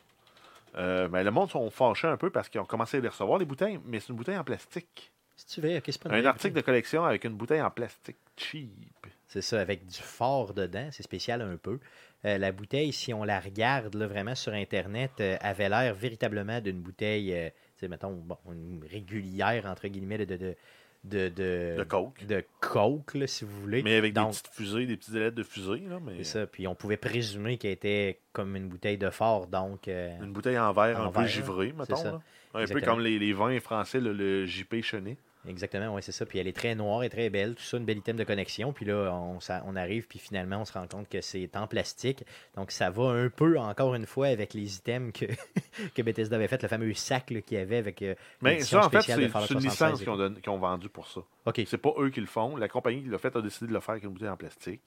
Euh, 0.76 1.08
ben, 1.08 1.24
le 1.24 1.32
monde 1.32 1.50
sont 1.50 1.70
fâchés 1.70 2.08
un 2.08 2.18
peu 2.18 2.30
parce 2.30 2.50
qu'ils 2.50 2.62
ont 2.62 2.66
commencé 2.66 2.98
à 2.98 3.00
les 3.02 3.08
recevoir, 3.10 3.38
les 3.40 3.46
bouteilles, 3.46 3.80
mais 3.86 4.00
c'est 4.00 4.10
une 4.10 4.16
bouteille 4.16 4.38
en 4.38 4.44
plastique. 4.44 5.12
Si 5.36 5.46
tu 5.48 5.62
veux, 5.62 5.76
ok, 5.78 5.84
c'est 5.86 6.02
pas 6.02 6.10
une 6.10 6.16
Un 6.16 6.20
vraie 6.20 6.28
article 6.28 6.54
de 6.54 6.60
bouteille. 6.60 6.64
collection 6.64 7.04
avec 7.06 7.24
une 7.24 7.34
bouteille 7.34 7.62
en 7.62 7.72
plastique 7.72 8.18
cheap. 8.38 9.08
C'est 9.28 9.42
ça, 9.42 9.60
avec 9.62 9.86
du 9.88 10.00
fort 10.02 10.54
dedans. 10.54 10.90
C'est 10.92 11.04
spécial 11.04 11.42
un 11.42 11.58
peu. 11.58 11.80
Euh, 12.26 12.38
la 12.38 12.52
bouteille, 12.52 12.94
si 12.94 13.14
on 13.14 13.24
la 13.24 13.40
regarde 13.40 13.96
là, 13.96 14.08
vraiment 14.08 14.36
sur 14.36 14.54
Internet, 14.54 15.14
euh, 15.22 15.38
avait 15.42 15.70
l'air 15.70 15.96
véritablement 15.96 16.60
d'une 16.62 16.82
bouteille, 16.82 17.34
euh, 17.34 17.50
tu 17.50 17.80
sais, 17.80 17.88
mettons, 17.88 18.12
bon, 18.14 18.38
une 18.52 18.84
régulière, 18.90 19.66
entre 19.66 19.88
guillemets, 19.88 20.20
de. 20.20 20.26
de 20.26 20.38
de, 20.38 20.56
de, 21.04 21.30
De 21.30 21.84
coke. 21.88 22.26
de 22.26 22.44
coke, 22.60 23.16
là, 23.16 23.26
si 23.28 23.44
vous 23.44 23.60
voulez. 23.62 23.82
Mais 23.84 23.96
avec 23.96 24.14
Donc, 24.14 24.32
des 24.32 24.38
petites 24.40 24.54
fusées, 24.54 24.86
des 24.86 24.98
petites 24.98 25.16
ailettes 25.16 25.36
de 25.36 25.44
fusée. 25.44 25.82
Là, 25.90 26.00
mais 26.06 26.18
C'est 26.18 26.24
ça. 26.40 26.48
Puis 26.48 26.68
on 26.68 26.76
pouvait 26.76 26.98
présumer 26.98 27.58
qu'elle 27.58 27.72
était 27.72 28.20
comme 28.34 28.56
une 28.56 28.68
bouteille 28.68 28.98
de 28.98 29.10
fort, 29.10 29.48
donc. 29.48 29.88
euh, 29.88 30.16
Une 30.22 30.32
bouteille 30.34 30.60
en 30.60 30.72
verre 30.74 31.00
En 31.00 31.06
un 31.06 31.12
peu 31.12 31.20
verre, 31.22 31.28
givrée, 31.28 31.74
mettons. 31.78 32.04
là. 32.04 32.22
Un 32.54 32.66
peu 32.66 32.82
comme 32.82 33.00
les, 33.00 33.18
les 33.18 33.34
vins 33.34 33.60
français, 33.60 34.00
le, 34.00 34.14
le 34.14 34.46
JP 34.46 34.82
Chenet. 34.82 35.18
Exactement, 35.48 35.94
oui, 35.96 36.04
c'est 36.04 36.12
ça. 36.12 36.26
Puis 36.26 36.38
elle 36.40 36.48
est 36.48 36.56
très 36.56 36.76
noire 36.76 37.04
et 37.04 37.10
très 37.10 37.30
belle. 37.32 37.56
Tout 37.56 37.64
ça, 37.64 37.78
une 37.78 37.86
belle 37.86 37.98
item 37.98 38.16
de 38.16 38.24
connexion. 38.24 38.74
Puis 38.74 38.86
là, 38.86 39.12
on, 39.14 39.40
ça- 39.40 39.64
on 39.66 39.76
arrive, 39.76 40.08
puis 40.08 40.20
finalement, 40.20 40.58
on 40.62 40.66
se 40.66 40.74
rend 40.74 40.86
compte 40.88 41.10
que 41.10 41.20
c'est 41.22 41.56
en 41.56 41.66
plastique. 41.68 42.24
Donc, 42.56 42.72
ça 42.72 42.90
va 42.92 43.06
un 43.10 43.30
peu, 43.30 43.58
encore 43.58 43.96
une 43.96 44.06
fois, 44.06 44.28
avec 44.28 44.54
les 44.54 44.76
items 44.78 45.12
que, 45.14 45.26
que 45.96 46.02
Bethesda 46.04 46.36
avait 46.36 46.48
fait, 46.48 46.62
le 46.62 46.68
fameux 46.68 46.94
sac 46.94 47.26
qu'il 47.26 47.44
y 47.52 47.58
avait 47.58 47.78
avec. 47.78 48.02
euh, 48.04 48.14
Mais 48.42 48.60
ça, 48.60 48.86
en 48.86 48.90
fait, 48.90 49.02
c'est 49.02 49.14
une 49.24 49.30
76 49.48 49.64
licence 49.72 50.00
qu'ils 50.40 50.50
ont, 50.50 50.56
ont 50.56 50.60
vendue 50.60 50.90
pour 50.90 51.08
ça. 51.08 51.22
OK. 51.46 51.62
C'est 51.66 51.78
pas 51.80 51.94
eux 51.98 52.10
qui 52.12 52.20
le 52.22 52.28
font. 52.28 52.56
La 52.56 52.68
compagnie 52.68 53.02
qui 53.02 53.10
l'a 53.10 53.18
fait 53.18 53.36
a 53.36 53.42
décidé 53.42 53.68
de 53.68 53.74
le 53.74 53.80
faire 53.80 53.94
avec 53.94 54.04
une 54.04 54.12
bouteille 54.12 54.30
en 54.30 54.38
plastique. 54.38 54.82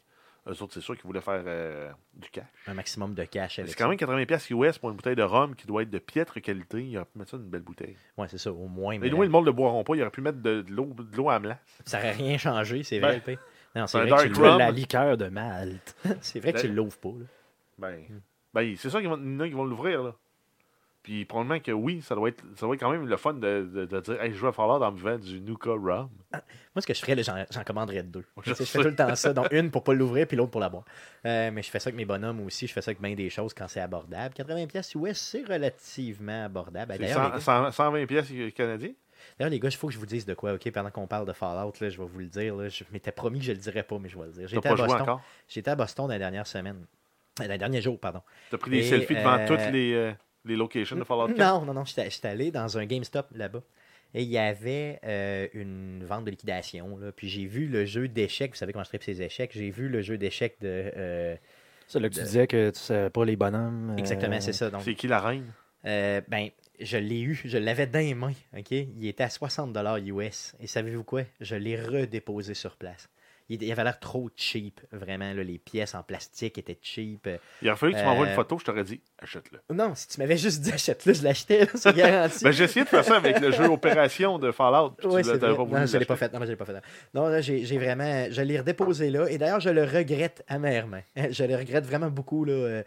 Eux 0.46 0.62
autres, 0.62 0.74
c'est 0.74 0.82
sûr 0.82 0.94
qu'ils 0.94 1.06
voulaient 1.06 1.22
faire 1.22 1.42
euh, 1.46 1.90
du 2.14 2.28
cash. 2.28 2.44
Un 2.66 2.74
maximum 2.74 3.14
de 3.14 3.24
cash 3.24 3.60
C'est 3.64 3.74
quand 3.74 3.88
même 3.88 3.96
80$ 3.96 4.26
piastres 4.26 4.52
US 4.52 4.76
pour 4.78 4.90
une 4.90 4.96
bouteille 4.96 5.16
de 5.16 5.22
rhum 5.22 5.54
qui 5.54 5.66
doit 5.66 5.82
être 5.82 5.90
de 5.90 5.98
piètre 5.98 6.38
qualité. 6.42 6.82
Il 6.84 6.96
aurait 6.98 7.06
pu 7.06 7.18
mettre 7.18 7.30
ça 7.30 7.36
dans 7.38 7.44
une 7.44 7.48
belle 7.50 7.62
bouteille. 7.62 7.96
Ouais, 8.18 8.28
c'est 8.28 8.36
ça, 8.36 8.52
au 8.52 8.68
moins. 8.68 8.98
Mais 8.98 9.08
loin, 9.08 9.24
le 9.24 9.30
monde 9.30 9.44
ne 9.44 9.50
le 9.50 9.52
boiront 9.56 9.82
pas. 9.84 9.94
Il 9.94 10.02
aurait 10.02 10.10
pu 10.10 10.20
mettre 10.20 10.42
de, 10.42 10.60
de 10.60 10.72
l'eau 11.16 11.30
à 11.30 11.38
melasse. 11.40 11.58
ça 11.86 11.96
n'aurait 11.96 12.12
rien 12.12 12.36
changé, 12.36 12.82
c'est 12.82 13.00
Ben, 13.00 13.18
vrai. 13.20 13.38
Non, 13.74 13.86
c'est 13.86 14.04
vrai, 14.06 14.28
que 14.28 14.34
tu 14.34 14.42
la 14.42 14.70
liqueur 14.70 15.16
de 15.16 15.28
Malte. 15.28 15.96
c'est 16.20 16.40
vrai 16.40 16.52
que 16.52 16.60
tu 16.60 16.68
Ben- 16.68 16.76
l'ouvres 16.76 16.98
pas. 16.98 17.08
là. 17.08 17.26
Ben, 17.78 17.96
Hmm. 18.08 18.20
ben 18.52 18.76
c'est 18.76 18.90
sûr 18.90 19.00
qu'il 19.00 19.08
y 19.08 19.12
en 19.12 19.40
a 19.40 19.48
qui 19.48 19.54
vont 19.54 19.64
l'ouvrir. 19.64 20.12
Puis 21.04 21.26
probablement 21.26 21.60
que 21.60 21.70
oui, 21.70 22.00
ça 22.00 22.14
doit 22.14 22.30
être, 22.30 22.42
ça 22.56 22.64
doit 22.64 22.74
être 22.74 22.80
quand 22.80 22.90
même 22.90 23.06
le 23.06 23.16
fun 23.18 23.34
de, 23.34 23.68
de, 23.70 23.84
de 23.84 24.00
dire 24.00 24.22
Hey, 24.22 24.32
je 24.32 24.36
joue 24.38 24.46
à 24.46 24.52
Fallout 24.52 24.82
en 24.82 24.90
buvant 24.90 25.18
du 25.18 25.38
Nuka 25.38 25.70
Rum. 25.70 26.08
Moi, 26.32 26.40
ce 26.78 26.86
que 26.86 26.94
je 26.94 27.00
ferais, 27.00 27.22
j'en, 27.22 27.62
commanderais 27.62 28.02
deux. 28.02 28.24
Je 28.42 28.54
fais 28.54 28.78
tout 28.78 28.88
le 28.88 28.96
temps 28.96 29.14
ça. 29.14 29.32
Donc, 29.34 29.48
une 29.52 29.70
pour 29.70 29.84
pas 29.84 29.92
l'ouvrir, 29.92 30.26
puis 30.26 30.34
l'autre 30.38 30.50
pour 30.50 30.62
la 30.62 30.70
boire. 30.70 30.84
Euh, 31.26 31.50
mais 31.52 31.62
je 31.62 31.70
fais 31.70 31.78
ça 31.78 31.88
avec 31.88 31.96
mes 31.96 32.06
bonhommes 32.06 32.40
aussi. 32.40 32.66
Je 32.66 32.72
fais 32.72 32.80
ça 32.80 32.90
avec 32.90 33.02
bien 33.02 33.14
des 33.14 33.28
choses 33.28 33.52
quand 33.52 33.68
c'est 33.68 33.80
abordable. 33.80 34.34
80$ 34.34 34.66
pièces 34.66 34.94
US, 34.94 35.18
c'est 35.18 35.44
relativement 35.44 36.46
abordable. 36.46 36.88
Ben, 36.88 36.94
C'est 36.96 37.14
D'ailleurs, 37.14 37.34
les, 37.34 37.40
100 37.40 37.62
gars, 37.64 37.70
100 37.70 37.92
120$ 37.92 38.06
piastres 38.06 38.54
canadiens? 38.56 38.92
d'ailleurs, 39.38 39.50
les 39.50 39.60
gars, 39.60 39.68
il 39.68 39.76
faut 39.76 39.88
que 39.88 39.92
je 39.92 39.98
vous 39.98 40.06
dise 40.06 40.24
de 40.24 40.32
quoi, 40.32 40.54
OK? 40.54 40.70
Pendant 40.70 40.90
qu'on 40.90 41.06
parle 41.06 41.26
de 41.26 41.34
Fallout, 41.34 41.72
là, 41.80 41.90
je 41.90 41.98
vais 41.98 42.06
vous 42.06 42.18
le 42.18 42.26
dire. 42.26 42.56
là. 42.56 42.70
je 42.70 42.82
m'étais 42.92 43.12
promis 43.12 43.40
que 43.40 43.44
je 43.44 43.52
le 43.52 43.58
dirais 43.58 43.82
pas, 43.82 43.98
mais 43.98 44.08
je 44.08 44.18
vais 44.18 44.24
le 44.24 44.32
dire. 44.32 44.48
J'étais 44.48 44.68
à, 44.68 44.74
Boston. 44.74 45.18
J'étais 45.48 45.70
à 45.70 45.76
Boston 45.76 46.06
dans 46.06 46.12
la 46.12 46.18
dernière 46.18 46.46
semaine. 46.46 46.86
Euh, 47.40 47.44
Dans 47.44 47.52
les 47.52 47.58
derniers 47.58 47.82
jours, 47.82 47.98
pardon. 47.98 48.22
Tu 48.48 48.54
as 48.54 48.58
pris 48.58 48.70
des 48.70 48.78
Et, 48.78 48.82
selfies 48.88 49.14
devant 49.16 49.38
euh, 49.38 49.46
toutes 49.46 49.72
les, 49.72 49.92
euh, 49.94 50.12
les 50.44 50.56
locations 50.56 50.96
de 50.96 51.04
Fallout 51.04 51.28
4. 51.34 51.38
Non, 51.38 51.64
non, 51.64 51.74
non. 51.74 51.84
J'étais 51.84 52.08
allé 52.28 52.50
dans 52.50 52.76
un 52.78 52.86
GameStop 52.86 53.28
là-bas. 53.34 53.62
Et 54.16 54.22
il 54.22 54.28
y 54.28 54.38
avait 54.38 55.00
euh, 55.04 55.48
une 55.54 56.04
vente 56.04 56.24
de 56.24 56.30
liquidation. 56.30 56.96
Là. 56.98 57.10
Puis 57.10 57.28
j'ai 57.28 57.46
vu 57.46 57.66
le 57.66 57.84
jeu 57.84 58.06
d'échecs. 58.06 58.52
Vous 58.52 58.56
savez 58.56 58.72
comment 58.72 58.84
je 58.84 58.90
tripe 58.90 59.02
ces 59.02 59.20
échecs? 59.22 59.50
J'ai 59.52 59.70
vu 59.70 59.88
le 59.88 60.02
jeu 60.02 60.16
d'échecs 60.18 60.56
de. 60.60 60.68
euh, 60.96 61.36
C'est 61.88 61.98
là 61.98 62.08
que 62.08 62.14
tu 62.14 62.20
disais 62.22 62.46
que 62.46 62.70
tu 62.70 62.78
savais 62.78 63.10
pas 63.10 63.24
les 63.24 63.34
bonhommes. 63.34 63.90
euh, 63.90 63.96
Exactement, 63.96 64.40
c'est 64.40 64.52
ça. 64.52 64.70
C'est 64.80 64.94
qui 64.94 65.08
la 65.08 65.20
reine? 65.20 65.52
euh, 65.86 66.20
ben, 66.28 66.48
je 66.80 66.96
l'ai 66.96 67.20
eu. 67.22 67.40
Je 67.44 67.58
l'avais 67.58 67.88
dans 67.88 67.98
les 67.98 68.14
mains. 68.14 68.32
OK? 68.56 68.70
Il 68.70 69.04
était 69.06 69.24
à 69.24 69.28
60$ 69.28 70.04
US. 70.06 70.54
Et 70.60 70.66
savez-vous 70.68 71.02
quoi? 71.04 71.22
Je 71.40 71.56
l'ai 71.56 71.74
redéposé 71.80 72.54
sur 72.54 72.76
place. 72.76 73.08
Il, 73.50 73.62
il 73.62 73.70
avait 73.72 73.84
l'air 73.84 74.00
trop 74.00 74.30
cheap, 74.36 74.80
vraiment. 74.90 75.32
là. 75.34 75.42
les 75.44 75.58
pièces 75.58 75.94
en 75.94 76.02
plastique 76.02 76.56
étaient 76.56 76.78
cheap. 76.80 77.28
Il 77.60 77.68
aurait 77.68 77.76
fallu 77.78 77.92
que 77.92 77.98
tu 77.98 78.04
m'envoies 78.04 78.26
Euh, 78.26 78.30
une 78.30 78.34
photo, 78.34 78.58
je 78.58 78.64
t'aurais 78.64 78.84
dit 78.84 79.00
achète-le. 79.18 79.60
Non, 79.74 79.94
si 79.94 80.08
tu 80.08 80.18
m'avais 80.20 80.36
juste 80.38 80.62
dit 80.62 80.72
achète-le, 80.72 81.12
je 81.12 81.22
l'achetais, 81.22 81.68
c'est 81.74 81.94
garanti. 81.96 82.42
Ben, 82.42 82.50
j'ai 82.52 82.64
essayé 82.64 82.84
de 82.84 82.88
faire 82.90 83.04
ça 83.04 83.16
avec 83.16 83.40
le 83.40 83.50
jeu 83.52 83.64
Opération 83.66 84.38
de 84.38 84.50
Fallout. 84.50 84.96
Oui, 85.04 85.22
c'est 85.24 85.36
vrai. 85.36 85.54
pas 85.56 85.64
Non, 85.80 85.86
je 85.86 85.98
l'ai 85.98 86.04
pas 86.06 86.16
fait. 86.16 86.32
Non, 86.32 86.40
je 86.40 86.46
l'ai 86.46 86.56
pas 86.56 86.64
fait. 86.64 86.74
Non, 87.12 87.28
là, 87.28 87.40
j'ai 87.40 87.64
j'ai 87.64 87.78
vraiment. 87.78 88.26
Je 88.30 88.40
l'ai 88.42 88.58
redéposé 88.58 89.10
là. 89.10 89.26
Et 89.28 89.36
d'ailleurs, 89.38 89.60
je 89.60 89.70
le 89.70 89.84
regrette 89.84 90.42
amèrement. 90.48 91.02
Je 91.30 91.44
le 91.44 91.56
regrette 91.56 91.84
vraiment 91.84 92.10
beaucoup. 92.10 92.44
Là. 92.44 92.82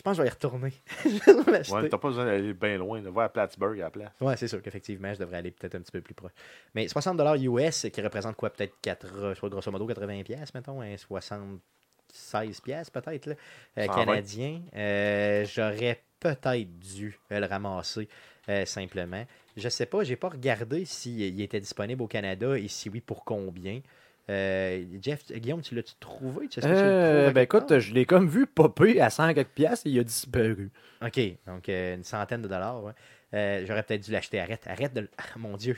Je 0.00 0.02
pense 0.02 0.16
que 0.16 0.16
je 0.16 0.22
vais 0.22 0.28
y 0.28 0.30
retourner. 0.30 0.72
je. 1.04 1.72
Ouais, 1.74 1.88
t'as 1.90 1.98
pas 1.98 2.08
besoin 2.08 2.24
d'aller 2.24 2.54
bien 2.54 2.78
loin. 2.78 3.02
Va 3.02 3.24
à 3.24 3.28
Plattsburgh 3.28 3.78
à 3.80 3.84
la 3.84 3.90
place. 3.90 4.12
Ouais, 4.18 4.34
c'est 4.38 4.48
sûr 4.48 4.62
qu'effectivement, 4.62 5.12
je 5.12 5.18
devrais 5.18 5.36
aller 5.36 5.50
peut-être 5.50 5.74
un 5.74 5.80
petit 5.80 5.92
peu 5.92 6.00
plus 6.00 6.14
proche. 6.14 6.32
Mais 6.74 6.86
60$ 6.86 7.38
US, 7.42 7.86
qui 7.92 8.00
représente 8.00 8.34
quoi 8.34 8.48
Peut-être 8.48 8.80
4, 8.80 9.34
je 9.34 9.40
pas, 9.42 9.48
grosso 9.50 9.70
modo 9.70 9.86
80$, 9.86 10.24
piastres, 10.24 10.56
mettons, 10.56 10.80
hein, 10.80 10.94
76$ 10.94 12.62
piastres, 12.62 12.98
peut-être, 12.98 13.26
là, 13.26 13.34
euh, 13.76 13.86
120. 13.88 14.04
canadien. 14.06 14.62
Euh, 14.74 15.44
J'aurais 15.44 16.02
peut-être 16.18 16.78
dû 16.78 17.18
euh, 17.30 17.40
le 17.40 17.46
ramasser 17.46 18.08
euh, 18.48 18.64
simplement. 18.64 19.26
Je 19.54 19.68
sais 19.68 19.84
pas, 19.84 20.02
j'ai 20.02 20.16
pas 20.16 20.30
regardé 20.30 20.86
s'il 20.86 21.42
était 21.42 21.60
disponible 21.60 22.00
au 22.00 22.06
Canada 22.06 22.56
et 22.56 22.68
si 22.68 22.88
oui, 22.88 23.02
pour 23.02 23.22
combien. 23.22 23.82
Euh, 24.28 24.84
Jeff, 25.02 25.26
Guillaume, 25.32 25.60
tu 25.62 25.74
l'as-tu 25.74 25.94
trouvé? 25.98 26.46
Tu 26.48 26.60
sais, 26.60 26.66
tu 26.68 26.72
Euh, 26.72 27.32
ben 27.32 27.40
écoute, 27.42 27.78
je 27.78 27.92
l'ai 27.94 28.04
comme 28.06 28.28
vu 28.28 28.46
popper 28.46 29.00
à 29.00 29.10
100 29.10 29.34
quelques 29.34 29.48
piastres 29.48 29.86
et 29.86 29.90
il 29.90 29.98
a 29.98 30.04
disparu. 30.04 30.70
OK, 31.04 31.20
donc 31.46 31.68
euh, 31.68 31.96
une 31.96 32.04
centaine 32.04 32.42
de 32.42 32.48
dollars. 32.48 32.82
ouais. 32.84 33.64
J'aurais 33.66 33.82
peut-être 33.82 34.02
dû 34.04 34.12
l'acheter. 34.12 34.40
Arrête, 34.40 34.66
arrête 34.66 34.92
de... 34.94 35.00
le- 35.02 35.10
Ah, 35.18 35.22
mon 35.38 35.56
Dieu. 35.56 35.76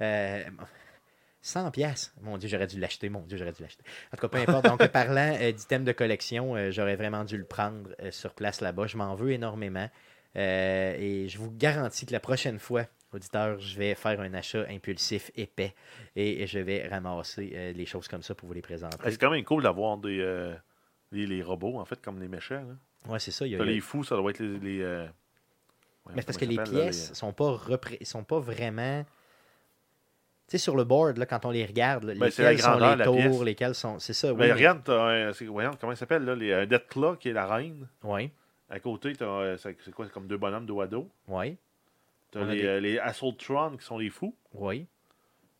Euh, 0.00 0.42
100 1.42 1.70
pièces. 1.72 2.12
Mon 2.22 2.38
Dieu, 2.38 2.48
j'aurais 2.48 2.66
dû 2.68 2.78
l'acheter. 2.80 3.08
Mon 3.08 3.20
Dieu, 3.20 3.36
j'aurais 3.36 3.52
dû 3.52 3.62
l'acheter. 3.62 3.82
En 4.12 4.16
tout 4.16 4.28
cas, 4.28 4.28
peu 4.28 4.38
importe. 4.50 4.64
Donc, 4.66 4.86
parlant 4.88 5.36
d'items 5.50 5.84
de 5.86 5.92
collection, 5.92 6.70
j'aurais 6.70 6.96
vraiment 6.96 7.24
dû 7.24 7.36
le 7.36 7.44
prendre 7.44 7.90
sur 8.10 8.32
place 8.34 8.60
là-bas. 8.60 8.86
Je 8.86 8.96
m'en 8.96 9.14
veux 9.14 9.30
énormément. 9.32 9.88
Et 10.34 11.26
je 11.28 11.38
vous 11.38 11.50
garantis 11.50 12.06
que 12.06 12.12
la 12.12 12.20
prochaine 12.20 12.58
fois, 12.58 12.86
auditeur, 13.14 13.58
je 13.58 13.78
vais 13.78 13.94
faire 13.94 14.20
un 14.20 14.32
achat 14.34 14.64
impulsif 14.68 15.30
épais 15.34 15.74
et 16.16 16.46
je 16.46 16.58
vais 16.58 16.86
ramasser 16.88 17.52
euh, 17.54 17.72
les 17.72 17.86
choses 17.86 18.08
comme 18.08 18.22
ça 18.22 18.34
pour 18.34 18.48
vous 18.48 18.54
les 18.54 18.62
présenter. 18.62 18.96
C'est 19.10 19.20
quand 19.20 19.30
même 19.30 19.44
cool 19.44 19.62
d'avoir 19.62 19.96
des, 19.98 20.18
euh, 20.20 20.54
les, 21.10 21.26
les 21.26 21.42
robots, 21.42 21.78
en 21.78 21.84
fait, 21.84 22.00
comme 22.02 22.20
les 22.20 22.28
méchants. 22.28 22.64
là. 22.66 23.10
Ouais, 23.12 23.18
c'est 23.18 23.30
ça. 23.32 23.46
y 23.46 23.54
a- 23.54 23.58
T'as 23.58 23.64
il 23.64 23.68
y 23.68 23.70
a- 23.70 23.74
les 23.74 23.80
fous, 23.80 24.04
ça 24.04 24.16
doit 24.16 24.30
être 24.30 24.38
les. 24.40 24.58
les, 24.58 24.80
euh, 24.82 25.04
ouais, 26.06 26.12
Mais 26.16 26.22
parce 26.22 26.38
que 26.38 26.44
les 26.44 26.56
ça 26.56 26.62
pièces 26.62 27.12
sont 27.14 27.32
pas 27.32 27.50
repré- 27.52 28.04
sont 28.04 28.24
pas 28.24 28.38
vraiment. 28.38 29.04
Tu 30.48 30.58
sais, 30.58 30.64
sur 30.64 30.76
le 30.76 30.84
board, 30.84 31.16
là, 31.18 31.24
quand 31.26 31.44
on 31.46 31.50
les 31.50 31.64
regarde, 31.64 32.04
là, 32.04 32.14
Ben, 32.14 32.26
la 32.26 32.30
sont 32.58 32.78
les 32.78 32.96
la 32.96 33.04
tours, 33.04 33.14
pièce. 33.16 33.42
lesquels 33.42 33.74
sont. 33.74 33.98
C'est 33.98 34.12
ça, 34.12 34.32
oui. 34.32 34.38
Ben, 34.38 34.52
regarde, 34.52 34.88
un. 34.90 35.30
Voyons, 35.46 35.70
comment 35.80 35.92
il 35.92 35.96
s'appelle, 35.96 36.24
là 36.24 36.34
les, 36.34 36.52
Un 36.52 36.66
Deathclaw 36.66 37.16
qui 37.16 37.30
est 37.30 37.32
la 37.32 37.46
reine. 37.46 37.88
Oui, 38.04 38.30
À 38.68 38.78
côté, 38.80 39.14
t'as. 39.16 39.56
C'est 39.56 39.74
quoi 39.92 40.04
C'est 40.06 40.12
comme 40.12 40.26
deux 40.26 40.36
bonhommes 40.38 40.66
dos 40.66 40.80
à 40.80 40.86
dos. 40.86 41.08
oui, 41.28 41.56
T'as 42.32 42.44
les, 42.46 42.60
des- 42.62 42.66
euh, 42.66 42.80
les 42.80 42.98
Assaultron 42.98 43.76
qui 43.76 43.84
sont 43.84 43.98
les 43.98 44.10
fous. 44.10 44.34
oui. 44.54 44.86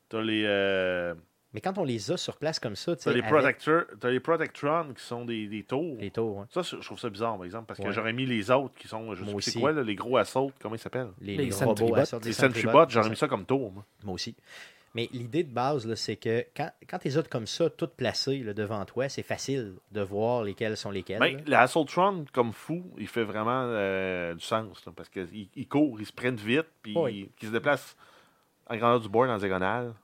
T'as 0.08 0.20
les. 0.20 0.42
euh, 0.44 1.14
Mais 1.54 1.62
quand 1.62 1.78
on 1.78 1.84
les 1.84 2.10
a 2.10 2.16
sur 2.18 2.36
place 2.36 2.58
comme 2.58 2.76
ça, 2.76 2.94
tu 2.96 3.02
sais. 3.02 3.10
T'as 3.10 3.14
les, 3.14 3.20
avec 3.22 3.30
Protector, 3.32 3.84
t'as 3.98 4.10
les 4.10 4.20
Protectron 4.20 4.92
qui 4.94 5.02
sont 5.02 5.24
des, 5.24 5.46
des 5.48 5.62
tours. 5.62 5.96
Les 6.00 6.10
tours, 6.10 6.36
ouais. 6.38 6.44
Ça, 6.50 6.60
je 6.62 6.76
trouve 6.84 6.98
ça 6.98 7.08
bizarre, 7.08 7.36
par 7.36 7.44
exemple, 7.46 7.64
parce 7.66 7.80
que 7.80 7.86
Ouais. 7.86 7.92
j'aurais 7.92 8.12
mis 8.12 8.26
les 8.26 8.50
autres 8.50 8.74
qui 8.74 8.88
sont, 8.88 9.14
je 9.14 9.22
sais 9.24 9.30
c'est 9.30 9.34
aussi. 9.36 9.60
quoi, 9.60 9.72
là, 9.72 9.82
les 9.82 9.94
gros 9.94 10.18
Assault, 10.18 10.52
comment 10.60 10.74
ils 10.74 10.78
s'appellent? 10.78 11.12
Les, 11.20 11.36
Les 11.38 11.44
les 11.46 11.50
Sentry 11.50 11.84
robots 11.84 12.04
sorte 12.04 12.24
Les 12.24 12.30
des 12.30 12.34
Sentry 12.34 12.60
Sentry 12.60 12.72
Bots, 12.72 12.84
Bots, 12.84 12.90
j'aurais 12.90 13.08
mis 13.10 13.16
ça 13.16 13.26
comme 13.28 13.46
tour, 13.46 13.72
moi. 13.72 13.84
Moi 14.04 14.14
aussi. 14.14 14.34
Mais 14.94 15.08
l'idée 15.12 15.42
de 15.42 15.52
base, 15.52 15.92
c'est 15.94 16.16
que 16.16 16.44
quand, 16.54 16.70
quand 16.88 17.02
les 17.04 17.16
as 17.16 17.22
comme 17.22 17.46
ça, 17.46 17.70
toutes 17.70 17.94
placées 17.94 18.40
là, 18.40 18.52
devant 18.52 18.84
toi, 18.84 19.08
c'est 19.08 19.22
facile 19.22 19.74
de 19.90 20.02
voir 20.02 20.42
lesquelles 20.44 20.76
sont 20.76 20.90
lesquelles. 20.90 21.18
Ben, 21.18 21.42
le 21.46 21.54
Assaultron, 21.56 22.26
comme 22.32 22.52
fou, 22.52 22.84
il 22.98 23.08
fait 23.08 23.24
vraiment 23.24 23.62
euh, 23.64 24.34
du 24.34 24.44
sens, 24.44 24.84
là, 24.84 24.92
parce 24.94 25.08
qu'il 25.08 25.48
il 25.56 25.66
court, 25.68 25.98
il 25.98 26.04
sprint 26.04 26.38
vite, 26.40 26.66
puis 26.82 26.94
Oui. 26.96 27.30
il, 27.40 27.42
il 27.42 27.48
se 27.48 27.52
déplace 27.52 27.96
en 28.68 28.76
grandeur 28.76 29.00
du 29.00 29.08
board 29.08 29.30
en 29.30 29.38
diagonale. 29.38 29.94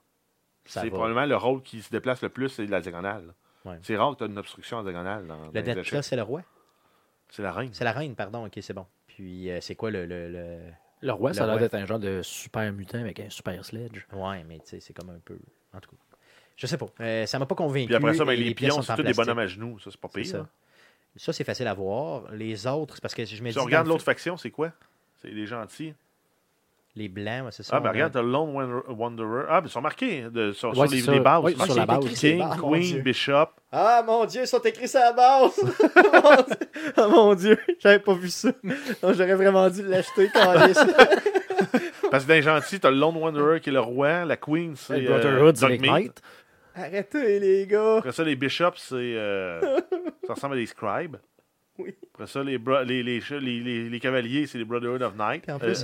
C'est 0.65 0.89
probablement 0.89 1.25
le 1.25 1.35
rôle 1.35 1.61
qui 1.61 1.81
se 1.81 1.89
déplace 1.89 2.21
le 2.21 2.29
plus, 2.29 2.49
c'est 2.49 2.65
la 2.65 2.81
diagonale. 2.81 3.33
Ouais. 3.65 3.77
C'est 3.83 3.95
rare 3.97 4.13
que 4.13 4.17
tu 4.19 4.23
as 4.23 4.27
une 4.27 4.37
obstruction 4.37 4.77
en 4.77 4.83
diagonale 4.83 5.27
dans, 5.27 5.51
Le 5.53 5.61
Death 5.61 6.01
c'est 6.01 6.15
le 6.15 6.21
roi? 6.23 6.41
C'est 7.29 7.43
la 7.43 7.51
reine. 7.51 7.69
C'est 7.73 7.83
la 7.83 7.91
reine, 7.91 8.15
pardon. 8.15 8.45
Ok, 8.45 8.57
c'est 8.61 8.73
bon. 8.73 8.85
Puis 9.07 9.51
euh, 9.51 9.59
c'est 9.61 9.75
quoi 9.75 9.91
le. 9.91 10.05
le, 10.05 10.29
le- 10.29 10.59
Le 11.01 11.11
roi, 11.13 11.33
ça 11.33 11.43
a 11.43 11.47
l'air 11.47 11.59
d'être 11.59 11.75
un 11.75 11.85
genre 11.85 11.99
de 11.99 12.21
super 12.21 12.71
mutant 12.73 12.99
avec 12.99 13.19
un 13.19 13.29
super 13.29 13.63
sledge. 13.63 14.05
Ouais, 14.13 14.43
mais 14.47 14.59
tu 14.59 14.65
sais, 14.65 14.79
c'est 14.79 14.93
comme 14.93 15.09
un 15.09 15.19
peu. 15.23 15.37
En 15.73 15.79
tout 15.79 15.91
cas. 15.91 15.97
Je 16.57 16.67
sais 16.67 16.77
pas. 16.77 16.87
Euh, 16.99 17.25
ça 17.25 17.39
m'a 17.39 17.45
pas 17.45 17.55
convaincu. 17.55 17.85
Puis 17.85 17.95
après 17.95 18.13
ça, 18.13 18.25
ben, 18.25 18.37
les, 18.37 18.53
pions, 18.53 18.75
sont 18.75 18.81
c'est 18.81 18.91
en 18.91 18.95
tous 18.97 19.03
des 19.03 19.13
bonhommes 19.13 19.39
à 19.39 19.47
genoux. 19.47 19.79
Ça, 19.79 19.91
c'est 19.91 19.99
pas 19.99 20.09
C'est 20.13 20.21
pire. 20.21 20.31
ça. 20.31 20.49
Ça, 21.15 21.33
c'est 21.33 21.43
facile 21.45 21.67
à 21.67 21.73
voir. 21.73 22.31
Les 22.33 22.67
autres, 22.67 22.95
c'est 22.95 23.01
parce 23.01 23.15
que 23.15 23.23
je 23.23 23.41
me 23.41 23.47
dis. 23.47 23.53
Si 23.53 23.59
on 23.59 23.63
regarde 23.63 23.87
l'autre 23.87 24.03
faction, 24.03 24.35
c'est 24.35 24.51
quoi? 24.51 24.73
C'est 25.21 25.29
les 25.29 25.45
gentils. 25.45 25.93
Les 26.95 27.07
blancs, 27.07 27.45
ouais, 27.45 27.51
c'est 27.51 27.63
ça. 27.63 27.75
Ah, 27.75 27.79
ben 27.79 27.89
a- 27.89 27.91
regarde, 27.93 28.13
t'as 28.13 28.21
Lone 28.21 28.49
Wan- 28.53 28.81
Wanderer. 28.89 29.45
Ah, 29.47 29.61
ben 29.61 29.67
ils 29.67 29.71
sont 29.71 29.79
marqués 29.81 30.23
de- 30.31 30.51
sur, 30.51 30.73
sur 30.73 30.85
les, 30.85 31.01
les 31.01 31.19
bases. 31.19 31.41
Oui, 31.43 31.55
Ah, 31.59 31.63
sur 31.65 31.73
c'est 31.73 31.79
la 31.79 31.85
base. 31.85 32.05
King, 32.19 32.41
Ah, 32.43 32.55
mon 32.59 32.71
Dieu. 32.77 32.93
Queen, 32.95 33.01
Bishop. 33.03 33.45
Ah 33.71 34.03
mon 34.05 34.25
dieu, 34.25 34.41
ils 34.41 34.47
sont 34.47 34.59
écrits 34.61 34.87
sur 34.87 34.99
la 34.99 35.13
base! 35.13 35.51
oh 36.97 37.07
mon 37.09 37.35
dieu, 37.35 37.57
j'avais 37.79 37.99
pas 37.99 38.13
vu 38.15 38.29
ça. 38.29 38.49
Non, 38.63 39.13
j'aurais 39.13 39.35
vraiment 39.35 39.69
dû 39.69 39.83
l'acheter 39.83 40.29
quand 40.33 40.53
Parce 42.11 42.23
que 42.23 42.27
dans 42.29 42.33
les 42.33 42.41
gentils, 42.41 42.79
t'as 42.79 42.89
le 42.89 42.97
Lone 42.97 43.15
Wanderer 43.17 43.59
qui 43.61 43.69
est 43.69 43.73
le 43.73 43.79
roi. 43.79 44.25
La 44.25 44.37
Queen, 44.37 44.75
c'est. 44.75 44.99
Le 44.99 45.05
euh, 45.07 45.09
Brotherhood, 45.13 45.55
Dogmeat. 45.59 45.79
Knights. 45.91 46.21
Arrêtez 46.75 47.39
les 47.39 47.67
gars! 47.67 47.97
Après 47.97 48.11
ça, 48.11 48.23
les 48.23 48.35
Bishops, 48.35 48.77
c'est. 48.77 48.95
euh, 48.95 49.59
ça 50.25 50.33
ressemble 50.33 50.55
à 50.55 50.57
des 50.57 50.65
scribes. 50.65 51.17
Oui. 51.79 51.95
Après 52.13 52.27
ça, 52.27 52.43
les, 52.43 52.57
les, 52.57 53.01
les, 53.03 53.19
les, 53.21 53.59
les, 53.61 53.89
les 53.89 53.99
cavaliers, 53.99 54.45
c'est 54.47 54.57
les 54.57 54.65
Brotherhood 54.65 55.01
of 55.01 55.15
Night. 55.17 55.43
Puis 55.43 55.51
en 55.51 55.55
Euh, 55.55 55.59
plus, 55.59 55.83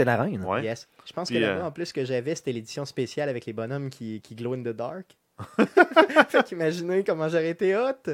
est 0.00 0.04
la 0.04 0.16
reine. 0.22 0.42
ouais. 0.44 0.64
Yes. 0.64 0.88
Je 1.06 1.12
pense 1.12 1.28
Puis, 1.28 1.36
que 1.36 1.42
là-bas, 1.42 1.60
euh, 1.64 1.66
en 1.68 1.70
plus, 1.70 1.86
ce 1.86 1.92
que 1.94 2.04
j'avais, 2.04 2.34
c'était 2.34 2.52
l'édition 2.52 2.84
spéciale 2.84 3.28
avec 3.28 3.44
les 3.46 3.52
bonhommes 3.52 3.90
qui, 3.90 4.20
qui 4.22 4.34
glow 4.34 4.54
in 4.54 4.62
the 4.62 4.68
dark. 4.74 5.16
fait 6.28 6.44
qu'imaginez 6.44 7.04
comment 7.04 7.28
j'aurais 7.28 7.50
été 7.50 7.76
hot! 7.76 8.10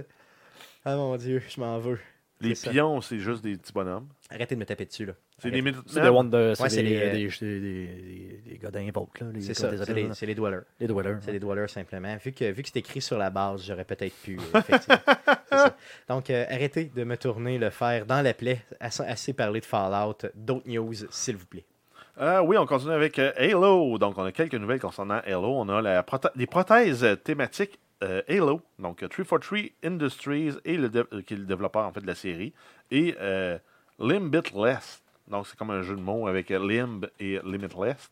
Ah 0.84 0.96
mon 0.96 1.16
dieu, 1.16 1.40
je 1.48 1.60
m'en 1.60 1.78
veux. 1.78 2.00
Les 2.40 2.54
pions, 2.54 3.00
c'est 3.00 3.20
juste 3.20 3.44
des 3.44 3.56
petits 3.56 3.72
bonhommes. 3.72 4.08
Arrêtez 4.28 4.56
de 4.56 4.60
me 4.60 4.64
taper 4.66 4.84
dessus, 4.86 5.06
là. 5.06 5.12
C'est 5.42 5.50
des 5.50 5.72
C'est 5.86 6.00
des 6.02 6.08
Wonder. 6.08 6.52
C'est 6.54 6.62
Ouais, 6.62 6.68
c'est 6.70 6.82
des, 6.82 6.88
les, 6.90 6.96
euh, 6.96 7.12
des, 7.12 7.26
des, 7.28 7.60
des, 7.60 7.86
des- 7.86 8.42
des 8.52 8.58
gars 8.58 8.70
d'invoke, 8.70 9.20
là. 9.20 9.26
les- 9.32 9.40
C'est 9.40 9.54
ça, 9.54 9.70
les 9.70 9.76
c'est 9.78 9.92
les, 10.26 10.26
les 10.26 10.34
dwellers. 10.34 10.60
Les 10.80 10.86
dwellers. 10.86 11.16
C'est 11.20 11.32
les 11.32 11.40
dwellers 11.40 11.68
simplement. 11.68 12.16
Vu 12.24 12.32
que, 12.32 12.50
vu 12.52 12.62
que 12.62 12.68
c'est 12.72 12.78
écrit 12.78 13.00
sur 13.00 13.18
la 13.18 13.30
base, 13.30 13.64
j'aurais 13.66 13.84
peut-être 13.84 14.14
pu. 14.22 14.38
euh, 14.54 14.60
ça. 15.50 15.76
Donc, 16.08 16.30
euh, 16.30 16.44
arrêtez 16.48 16.84
de 16.94 17.04
me 17.04 17.16
tourner 17.16 17.58
le 17.58 17.70
fer 17.70 18.06
dans 18.06 18.22
la 18.22 18.34
plaie. 18.34 18.62
Assez, 18.80 19.02
assez 19.02 19.32
parlé 19.32 19.60
de 19.60 19.64
Fallout. 19.64 20.16
D'autres 20.34 20.68
news, 20.68 20.92
s'il 21.10 21.36
vous 21.36 21.46
plaît. 21.46 21.64
Euh, 22.20 22.40
oui, 22.42 22.56
on 22.58 22.66
continue 22.66 22.92
avec 22.92 23.18
euh, 23.18 23.32
Halo. 23.36 23.98
Donc, 23.98 24.18
on 24.18 24.24
a 24.24 24.32
quelques 24.32 24.54
nouvelles 24.54 24.80
concernant 24.80 25.20
Halo. 25.26 25.54
On 25.58 25.68
a 25.70 25.80
la 25.80 26.04
des 26.36 26.46
prothèses 26.46 27.02
euh, 27.04 27.16
thématiques 27.16 27.78
euh, 28.04 28.20
Halo. 28.28 28.60
Donc, 28.78 29.02
euh, 29.02 29.08
343 29.08 29.58
Industries, 29.90 30.50
et 30.64 30.76
le 30.76 30.90
euh, 30.94 31.22
qui 31.22 31.34
est 31.34 31.36
le 31.38 31.44
développeur 31.46 31.86
en 31.86 31.92
fait 31.92 32.00
de 32.02 32.06
la 32.06 32.14
série. 32.14 32.52
Et 32.90 33.14
euh, 33.20 33.58
Limitless. 33.98 35.02
Donc, 35.32 35.46
c'est 35.46 35.56
comme 35.58 35.70
un 35.70 35.82
jeu 35.82 35.96
de 35.96 36.00
mots 36.00 36.28
avec 36.28 36.50
Limb 36.50 37.06
et 37.18 37.40
Limitless. 37.42 38.10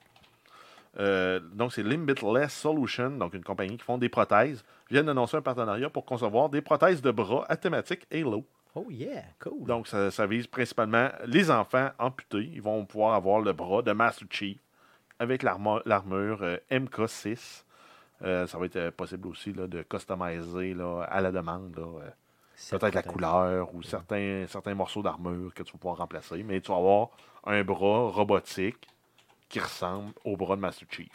Euh, 0.99 1.39
donc, 1.53 1.73
c'est 1.73 1.83
Limitless 1.83 2.53
Solution, 2.53 3.11
donc 3.11 3.35
une 3.35 3.45
compagnie 3.45 3.77
qui 3.77 3.85
font 3.85 3.99
des 3.99 4.09
prothèses. 4.09 4.65
Viennent 4.91 5.07
d'annoncer 5.07 5.37
un 5.37 5.43
partenariat 5.43 5.91
pour 5.91 6.07
concevoir 6.07 6.49
des 6.49 6.63
prothèses 6.63 7.03
de 7.03 7.11
bras 7.11 7.45
à 7.49 7.57
thématique 7.57 8.07
Halo. 8.11 8.45
Oh 8.75 8.87
yeah, 8.89 9.25
cool. 9.39 9.67
Donc, 9.67 9.87
ça, 9.87 10.11
ça 10.11 10.27
vise 10.27 10.47
principalement 10.47 11.11
les 11.27 11.51
enfants 11.51 11.91
amputés. 11.99 12.51
Ils 12.55 12.63
vont 12.63 12.85
pouvoir 12.87 13.15
avoir 13.15 13.41
le 13.41 13.53
bras 13.53 13.83
de 13.83 13.93
Master 13.93 14.27
Chief 14.31 14.59
avec 15.19 15.43
l'armure 15.43 16.39
euh, 16.43 16.57
MK6. 16.71 17.65
Euh, 18.23 18.47
ça 18.47 18.59
va 18.59 18.65
être 18.65 18.91
possible 18.91 19.29
aussi 19.29 19.53
là, 19.53 19.67
de 19.67 19.83
customiser 19.83 20.73
là, 20.73 21.03
à 21.03 21.21
la 21.21 21.31
demande. 21.31 21.77
là, 21.77 22.13
Peut-être 22.71 22.95
la 22.95 23.03
couleur 23.03 23.75
ou 23.75 23.83
certains, 23.83 24.45
certains 24.49 24.75
morceaux 24.75 25.03
d'armure 25.03 25.53
que 25.55 25.63
tu 25.63 25.73
vas 25.73 25.79
pouvoir 25.79 25.99
remplacer. 25.99 26.43
Mais 26.43 26.61
tu 26.61 26.71
vas 26.71 26.79
avoir 26.79 27.09
un 27.45 27.65
bras 27.65 28.09
robotique 28.11 28.87
qui 29.49 29.59
ressemble 29.59 30.13
au 30.25 30.37
bras 30.37 30.57
de 30.57 30.61
Master 30.61 30.87
Chief. 30.91 31.09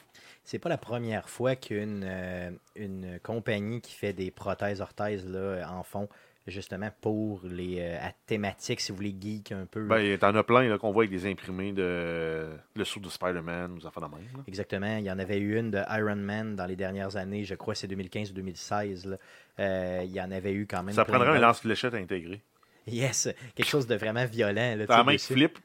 C'est 0.44 0.60
pas 0.60 0.70
la 0.70 0.78
première 0.78 1.30
fois 1.30 1.56
qu'une 1.56 2.04
euh, 2.04 2.52
une 2.76 3.20
compagnie 3.24 3.82
qui 3.82 3.94
fait 3.94 4.14
des 4.14 4.30
prothèses 4.30 4.82
orthèses 4.82 5.28
là, 5.28 5.66
en 5.72 5.84
font 5.84 6.08
justement 6.48 6.90
pour 7.02 7.42
les 7.44 7.78
euh, 7.80 7.98
à 8.00 8.12
thématique, 8.26 8.80
si 8.80 8.92
vous 8.92 8.98
voulez, 8.98 9.16
geek 9.20 9.52
un 9.52 9.66
peu. 9.66 9.86
Ben, 9.86 10.18
t'en 10.18 10.36
as 10.36 10.44
plein 10.44 10.78
qu'on 10.78 10.92
voit 10.92 11.04
avec 11.04 11.12
des 11.12 11.30
imprimés 11.30 11.72
de 11.74 12.50
le 12.76 12.84
sou 12.84 13.00
de 13.00 13.10
Spider-Man 13.10 13.72
ou 13.74 13.80
des 13.80 13.86
affaires 13.86 14.08
de 14.08 14.16
même. 14.16 14.26
là. 14.36 14.44
Exactement. 14.48 14.98
Il 14.98 15.06
y 15.06 15.12
en 15.12 15.20
avait 15.20 15.40
eu 15.40 15.58
une 15.58 15.72
de 15.72 15.80
Iron 15.90 16.16
Man 16.16 16.56
dans 16.56 16.66
les 16.66 16.76
dernières 16.76 17.16
années. 17.16 17.44
Je 17.44 17.56
crois 17.56 17.76
c'est 17.76 17.88
2015 17.88 18.32
ou 18.32 18.34
2016. 18.34 19.06
là. 19.06 19.18
Euh, 19.60 20.02
il 20.04 20.12
y 20.12 20.22
en 20.22 20.32
avait 20.32 20.54
eu 20.54 20.68
quand 20.68 20.84
même. 20.84 20.94
Ça 20.94 21.06
prendrait 21.06 21.30
un 21.30 21.40
lance-fléchette 21.40 21.94
intégré. 21.94 22.42
Yes, 22.88 23.30
quelque 23.56 23.68
chose 23.68 23.88
de 23.88 23.96
vraiment 23.96 24.26
violent. 24.26 24.76
Là, 24.76 24.86
la 24.88 25.04
main 25.04 25.16
qui 25.16 25.34
flippe, 25.34 25.58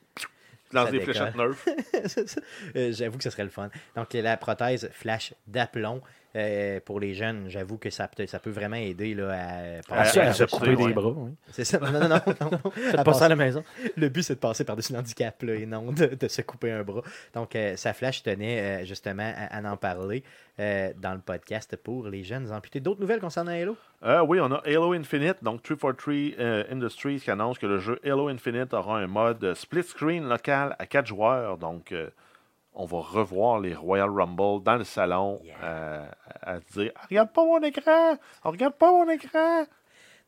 lances 0.72 0.86
Ça 0.86 0.90
des 0.90 1.00
fléchettes 1.00 1.34
ça. 2.06 2.40
Euh, 2.76 2.92
j'avoue 2.92 3.18
que 3.18 3.24
ce 3.24 3.30
serait 3.30 3.44
le 3.44 3.50
fun. 3.50 3.68
Donc, 3.96 4.12
la 4.14 4.36
prothèse 4.36 4.88
flash 4.92 5.34
d'aplomb 5.46 6.00
euh, 6.36 6.80
pour 6.84 7.00
les 7.00 7.14
jeunes, 7.14 7.46
j'avoue 7.48 7.76
que 7.78 7.90
ça 7.90 8.06
peut, 8.08 8.26
ça 8.26 8.38
peut 8.38 8.50
vraiment 8.50 8.76
aider 8.76 9.14
là, 9.14 9.30
à 9.32 9.78
À- 9.78 9.82
passer 9.88 10.20
à 10.20 10.26
À 10.26 10.28
à 10.28 10.32
se 10.32 10.44
couper 10.44 10.74
ouais. 10.76 10.86
des 10.88 10.92
bras. 10.92 11.12
oui. 11.16 11.30
C'est 11.50 11.64
ça. 11.64 11.78
Non, 11.78 11.92
non, 11.92 12.08
non. 12.08 12.08
non, 12.08 12.50
non. 12.52 12.58
À 12.62 12.62
pas 12.62 12.96
ça 12.98 13.04
passer- 13.04 13.24
à 13.24 13.28
la 13.28 13.36
maison. 13.36 13.64
Le 13.96 14.08
but, 14.08 14.22
c'est 14.22 14.34
de 14.34 14.38
passer 14.40 14.64
par-dessus 14.64 14.92
l'handicap 14.92 15.42
là, 15.42 15.54
et 15.54 15.66
non 15.66 15.92
de, 15.92 16.06
de 16.06 16.28
se 16.28 16.42
couper 16.42 16.70
un 16.72 16.82
bras. 16.82 17.02
Donc, 17.34 17.56
euh, 17.56 17.76
ça 17.76 17.92
flash 17.92 18.22
tenait 18.22 18.82
euh, 18.82 18.84
justement 18.84 19.32
à, 19.36 19.56
à 19.58 19.72
en 19.72 19.76
parler 19.76 20.22
euh, 20.60 20.92
dans 21.00 21.14
le 21.14 21.20
podcast 21.20 21.76
pour 21.76 22.06
les 22.08 22.22
jeunes 22.22 22.52
amputés. 22.52 22.80
D'autres 22.80 23.00
nouvelles 23.00 23.20
concernant 23.20 23.52
Halo? 23.52 23.76
Euh, 24.04 24.22
oui, 24.22 24.38
on 24.40 24.50
a 24.52 24.62
Halo 24.66 24.92
Infinite, 24.92 25.38
donc 25.42 25.62
343 25.62 26.14
euh, 26.42 26.64
Industries 26.70 27.20
qui 27.20 27.30
annonce 27.30 27.58
que 27.58 27.66
le 27.66 27.78
jeu 27.78 27.98
Halo 28.04 28.28
Infinite 28.28 28.72
aura 28.72 28.98
un 28.98 29.06
mode 29.06 29.54
split 29.54 29.82
screen 29.82 30.28
local 30.28 30.76
à 30.78 30.86
4 30.86 31.06
joueurs. 31.06 31.58
Donc, 31.58 31.92
euh, 31.92 32.08
on 32.74 32.84
va 32.86 32.98
revoir 33.00 33.60
les 33.60 33.74
Royal 33.74 34.08
Rumble 34.10 34.62
dans 34.62 34.76
le 34.76 34.84
salon 34.84 35.40
Yeah. 35.44 35.56
euh, 35.62 36.08
à 36.42 36.58
dire 36.60 36.92
Ah, 36.96 37.06
Regarde 37.10 37.32
pas 37.32 37.44
mon 37.44 37.60
écran 37.62 38.16
Regarde 38.42 38.74
pas 38.74 38.90
mon 38.92 39.08
écran 39.10 39.64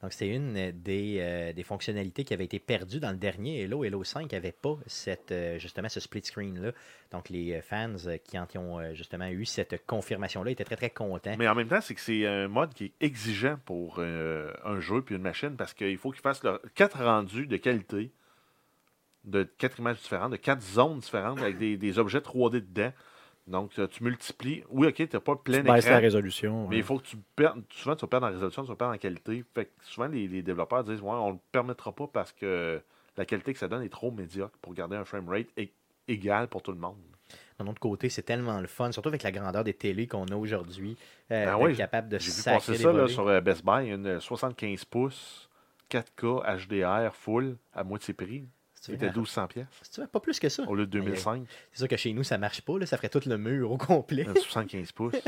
Donc, 0.02 0.12
c'est 0.12 0.26
une 0.28 0.72
des, 0.72 1.18
euh, 1.20 1.52
des 1.52 1.62
fonctionnalités 1.62 2.24
qui 2.24 2.34
avait 2.34 2.44
été 2.46 2.58
perdue 2.58 2.98
dans 2.98 3.12
le 3.12 3.16
dernier 3.16 3.62
Halo. 3.64 3.84
Halo 3.84 4.02
5 4.02 4.32
n'avait 4.32 4.50
pas 4.50 4.76
cette, 4.86 5.30
euh, 5.30 5.58
justement 5.60 5.88
ce 5.88 6.00
split 6.00 6.24
screen-là. 6.24 6.72
Donc, 7.12 7.28
les 7.30 7.60
fans 7.62 7.94
qui 8.24 8.36
en 8.38 8.46
ont 8.56 8.94
justement 8.94 9.28
eu 9.28 9.44
cette 9.44 9.86
confirmation-là 9.86 10.50
étaient 10.50 10.64
très, 10.64 10.74
très 10.76 10.90
contents. 10.90 11.36
Mais 11.38 11.46
en 11.46 11.54
même 11.54 11.68
temps, 11.68 11.80
c'est 11.80 11.94
que 11.94 12.00
c'est 12.00 12.26
un 12.26 12.48
mode 12.48 12.74
qui 12.74 12.86
est 12.86 12.92
exigeant 13.00 13.56
pour 13.64 13.96
euh, 13.98 14.50
un 14.64 14.80
jeu 14.80 15.02
puis 15.02 15.14
une 15.14 15.22
machine 15.22 15.54
parce 15.56 15.72
qu'il 15.72 15.96
faut 15.98 16.10
qu'ils 16.10 16.22
fassent 16.22 16.42
4 16.74 17.04
rendus 17.04 17.46
de 17.46 17.56
qualité 17.58 18.10
de 19.24 19.44
quatre 19.44 19.78
images 19.78 19.98
différentes, 19.98 20.32
de 20.32 20.36
quatre 20.36 20.62
zones 20.62 20.98
différentes 20.98 21.40
avec 21.40 21.58
des, 21.58 21.76
des 21.76 21.98
objets 21.98 22.18
3D 22.20 22.60
dedans. 22.60 22.92
Donc, 23.46 23.76
euh, 23.78 23.88
tu 23.88 24.04
multiplies. 24.04 24.62
Oui, 24.70 24.86
ok, 24.86 24.94
tu 24.94 25.08
n'as 25.12 25.20
pas 25.20 25.36
plein 25.36 25.58
Tu 25.58 25.64
baisses 25.64 25.88
la 25.88 25.98
résolution. 25.98 26.68
Mais 26.68 26.76
il 26.78 26.82
faut 26.84 26.98
que 26.98 27.06
tu 27.06 27.16
perdes. 27.34 27.62
Souvent, 27.70 27.96
tu 27.96 28.02
vas 28.02 28.08
perdre 28.08 28.26
en 28.28 28.30
résolution, 28.30 28.62
tu 28.62 28.68
vas 28.68 28.76
perdre 28.76 28.94
en 28.94 28.98
qualité. 28.98 29.44
Fait 29.54 29.66
que 29.66 29.70
souvent, 29.82 30.06
les, 30.06 30.28
les 30.28 30.42
développeurs 30.42 30.84
disent 30.84 31.00
Ouais, 31.00 31.10
on 31.10 31.28
ne 31.28 31.32
le 31.34 31.38
permettra 31.50 31.92
pas 31.92 32.06
parce 32.06 32.32
que 32.32 32.80
la 33.16 33.24
qualité 33.24 33.52
que 33.52 33.58
ça 33.58 33.68
donne 33.68 33.82
est 33.82 33.88
trop 33.88 34.10
médiocre 34.10 34.56
pour 34.62 34.74
garder 34.74 34.96
un 34.96 35.04
framerate 35.04 35.48
é- 35.56 35.72
égal 36.08 36.48
pour 36.48 36.62
tout 36.62 36.72
le 36.72 36.78
monde. 36.78 36.96
D'un 37.58 37.66
autre 37.66 37.80
côté, 37.80 38.08
c'est 38.08 38.22
tellement 38.22 38.60
le 38.60 38.66
fun, 38.66 38.92
surtout 38.92 39.08
avec 39.08 39.22
la 39.22 39.32
grandeur 39.32 39.64
des 39.64 39.74
télés 39.74 40.06
qu'on 40.06 40.26
a 40.26 40.34
aujourd'hui, 40.36 40.96
euh, 41.30 41.46
Ben 41.46 41.56
oui, 41.58 41.76
capable 41.76 42.08
de 42.08 42.18
J'ai 42.18 42.30
vu 42.30 42.42
passer 42.42 42.76
ça 42.76 42.92
là, 42.92 43.08
sur 43.08 43.26
euh, 43.28 43.40
Best 43.40 43.64
Buy, 43.64 43.88
une 43.88 44.20
75 44.20 44.84
pouces, 44.84 45.48
4K 45.90 46.66
HDR 46.66 47.14
full 47.14 47.56
à 47.72 47.84
moitié 47.84 48.14
prix. 48.14 48.44
C'était 48.90 49.06
1200 49.06 49.46
pièces 49.46 49.66
pas 50.12 50.20
plus 50.20 50.38
que 50.40 50.48
ça. 50.48 50.64
au 50.64 50.74
lieu 50.74 50.86
de 50.86 50.90
2005. 50.90 51.44
C'est 51.72 51.78
sûr 51.78 51.88
que 51.88 51.96
chez 51.96 52.12
nous, 52.12 52.24
ça 52.24 52.36
marche 52.36 52.62
pas. 52.62 52.78
Là, 52.78 52.86
ça 52.86 52.96
ferait 52.96 53.08
tout 53.08 53.22
le 53.26 53.38
mur 53.38 53.70
au 53.70 53.78
complet. 53.78 54.26
Un 54.28 54.34
75 54.34 54.92
pouces. 54.92 55.14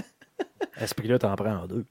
À 0.77 0.87
ce 0.89 0.95
prix-là, 0.95 1.19
t'en 1.21 1.35
prends 1.37 1.55
en 1.55 1.67
deux. 1.69 1.85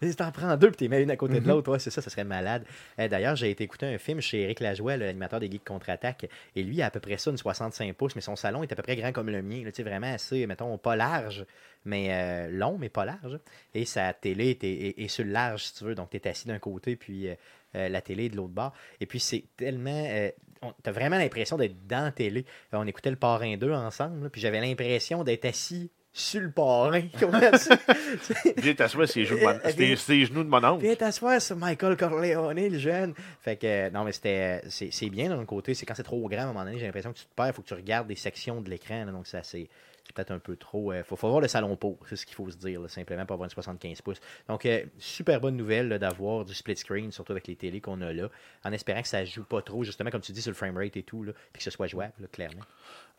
Tu 0.00 0.14
t'en 0.14 0.30
prends 0.30 0.56
deux 0.56 0.68
puis 0.68 0.76
t'es 0.76 0.86
mets 0.88 1.02
une 1.02 1.10
à 1.10 1.16
côté 1.16 1.34
Mhm. 1.34 1.40
de 1.40 1.48
l'autre. 1.48 1.72
Ouais, 1.72 1.80
c'est 1.80 1.90
ça, 1.90 2.00
ça 2.00 2.08
serait 2.08 2.22
malade. 2.22 2.64
Euh, 3.00 3.08
D'ailleurs, 3.08 3.34
j'ai 3.34 3.50
été 3.50 3.64
écouter 3.64 3.86
un 3.86 3.98
film 3.98 4.20
chez 4.20 4.42
Eric 4.42 4.60
Lajoie, 4.60 4.96
l'animateur 4.96 5.40
des 5.40 5.50
Geeks 5.50 5.64
Contre-Attaque. 5.64 6.28
Et 6.54 6.62
lui, 6.62 6.76
il 6.76 6.82
a 6.82 6.86
à 6.86 6.90
peu 6.92 7.00
près 7.00 7.18
ça, 7.18 7.32
une 7.32 7.36
65 7.36 7.92
pouces, 7.94 8.14
mais 8.14 8.20
son 8.22 8.36
salon 8.36 8.62
est 8.62 8.70
à 8.70 8.76
peu 8.76 8.82
près 8.82 8.94
grand 8.94 9.10
comme 9.10 9.28
le 9.28 9.42
mien. 9.42 9.64
Là, 9.64 9.72
vraiment 9.82 10.06
assez, 10.12 10.46
mettons, 10.46 10.78
pas 10.78 10.94
large, 10.94 11.44
mais 11.84 12.10
euh, 12.12 12.48
long, 12.52 12.78
mais 12.78 12.90
pas 12.90 13.04
large. 13.06 13.40
Et 13.74 13.84
sa 13.84 14.12
télé 14.12 14.50
est, 14.50 14.62
est- 14.62 15.00
est 15.02 15.08
sur 15.08 15.24
le 15.24 15.32
large, 15.32 15.64
si 15.64 15.74
tu 15.74 15.84
veux. 15.84 15.96
Donc, 15.96 16.10
tu 16.10 16.16
es 16.18 16.28
assis 16.28 16.46
d'un 16.46 16.60
côté, 16.60 16.94
puis 16.94 17.28
euh, 17.28 17.34
euh, 17.74 17.88
la 17.88 18.00
télé 18.00 18.26
est 18.26 18.28
de 18.28 18.36
l'autre 18.36 18.54
bord. 18.54 18.72
Et 19.00 19.06
puis, 19.06 19.18
c'est 19.18 19.46
tellement. 19.56 20.06
euh, 20.08 20.30
T'as 20.82 20.92
vraiment 20.92 21.18
l'impression 21.18 21.56
d'être 21.56 21.86
dans 21.86 22.04
la 22.04 22.12
télé. 22.12 22.44
Euh, 22.74 22.78
on 22.78 22.86
écoutait 22.86 23.10
le 23.10 23.16
Parrain 23.16 23.56
2 23.56 23.72
ensemble, 23.72 24.24
là, 24.24 24.30
puis 24.30 24.40
j'avais 24.40 24.60
l'impression 24.60 25.24
d'être 25.24 25.44
assis 25.44 25.90
sur 26.12 26.40
le 26.40 26.50
parrain. 26.50 27.02
Viens 28.56 28.74
t'asseoir 28.74 29.08
sur 29.08 29.20
les 29.20 29.26
genoux 29.26 29.38
de 29.38 30.48
mon- 30.48 30.62
Euh, 30.64 30.70
oncle. 30.70 30.82
Viens 30.82 30.94
t'asseoir 30.96 31.40
sur 31.40 31.56
Michael 31.56 31.96
Corleone, 31.96 32.68
le 32.72 32.78
jeune. 32.78 33.14
Fait 33.40 33.56
que, 33.56 33.90
non, 33.90 34.04
mais 34.04 34.12
c'était, 34.12 34.62
c'est, 34.68 35.10
bien 35.10 35.28
d'un 35.28 35.44
côté. 35.44 35.74
C'est 35.74 35.86
quand 35.86 35.94
c'est 35.94 36.02
trop 36.02 36.28
grand, 36.28 36.40
à 36.40 36.44
un 36.44 36.46
moment 36.48 36.64
donné, 36.64 36.78
j'ai 36.78 36.86
l'impression 36.86 37.12
que 37.12 37.18
tu 37.18 37.24
te 37.26 37.34
perds. 37.34 37.48
Il 37.48 37.52
faut 37.52 37.62
que 37.62 37.68
tu 37.68 37.74
regardes 37.74 38.08
des 38.08 38.16
sections 38.16 38.60
de 38.60 38.68
l'écran. 38.70 39.06
donc, 39.06 39.26
ça, 39.26 39.42
c'est, 39.42 39.68
peut-être 40.12 40.30
un 40.30 40.38
peu 40.38 40.56
trop. 40.56 40.92
Il 40.92 41.02
faut, 41.02 41.16
faut 41.16 41.28
voir 41.28 41.40
le 41.40 41.48
salon 41.48 41.76
pour. 41.76 41.98
C'est 42.08 42.16
ce 42.16 42.26
qu'il 42.26 42.34
faut 42.34 42.50
se 42.50 42.56
dire, 42.56 42.80
là, 42.80 42.88
simplement, 42.88 43.24
pour 43.26 43.34
avoir 43.34 43.46
une 43.46 43.50
75 43.50 44.02
pouces. 44.02 44.20
Donc, 44.48 44.66
euh, 44.66 44.84
super 44.98 45.40
bonne 45.40 45.56
nouvelle 45.56 45.98
d'avoir 45.98 46.44
du 46.44 46.54
split 46.54 46.76
screen, 46.76 47.12
surtout 47.12 47.32
avec 47.32 47.46
les 47.46 47.56
télés 47.56 47.80
qu'on 47.80 48.00
a 48.00 48.12
là, 48.12 48.28
en 48.64 48.72
espérant 48.72 49.02
que 49.02 49.08
ça 49.08 49.24
joue 49.24 49.44
pas 49.44 49.62
trop, 49.62 49.84
justement, 49.84 50.10
comme 50.10 50.20
tu 50.20 50.32
dis, 50.32 50.42
sur 50.42 50.50
le 50.50 50.56
framerate 50.56 50.96
et 50.96 51.02
tout, 51.02 51.24
là, 51.24 51.32
puis 51.52 51.58
que 51.58 51.64
ce 51.64 51.70
soit 51.70 51.86
jouable, 51.86 52.14
là, 52.20 52.26
clairement. 52.28 52.64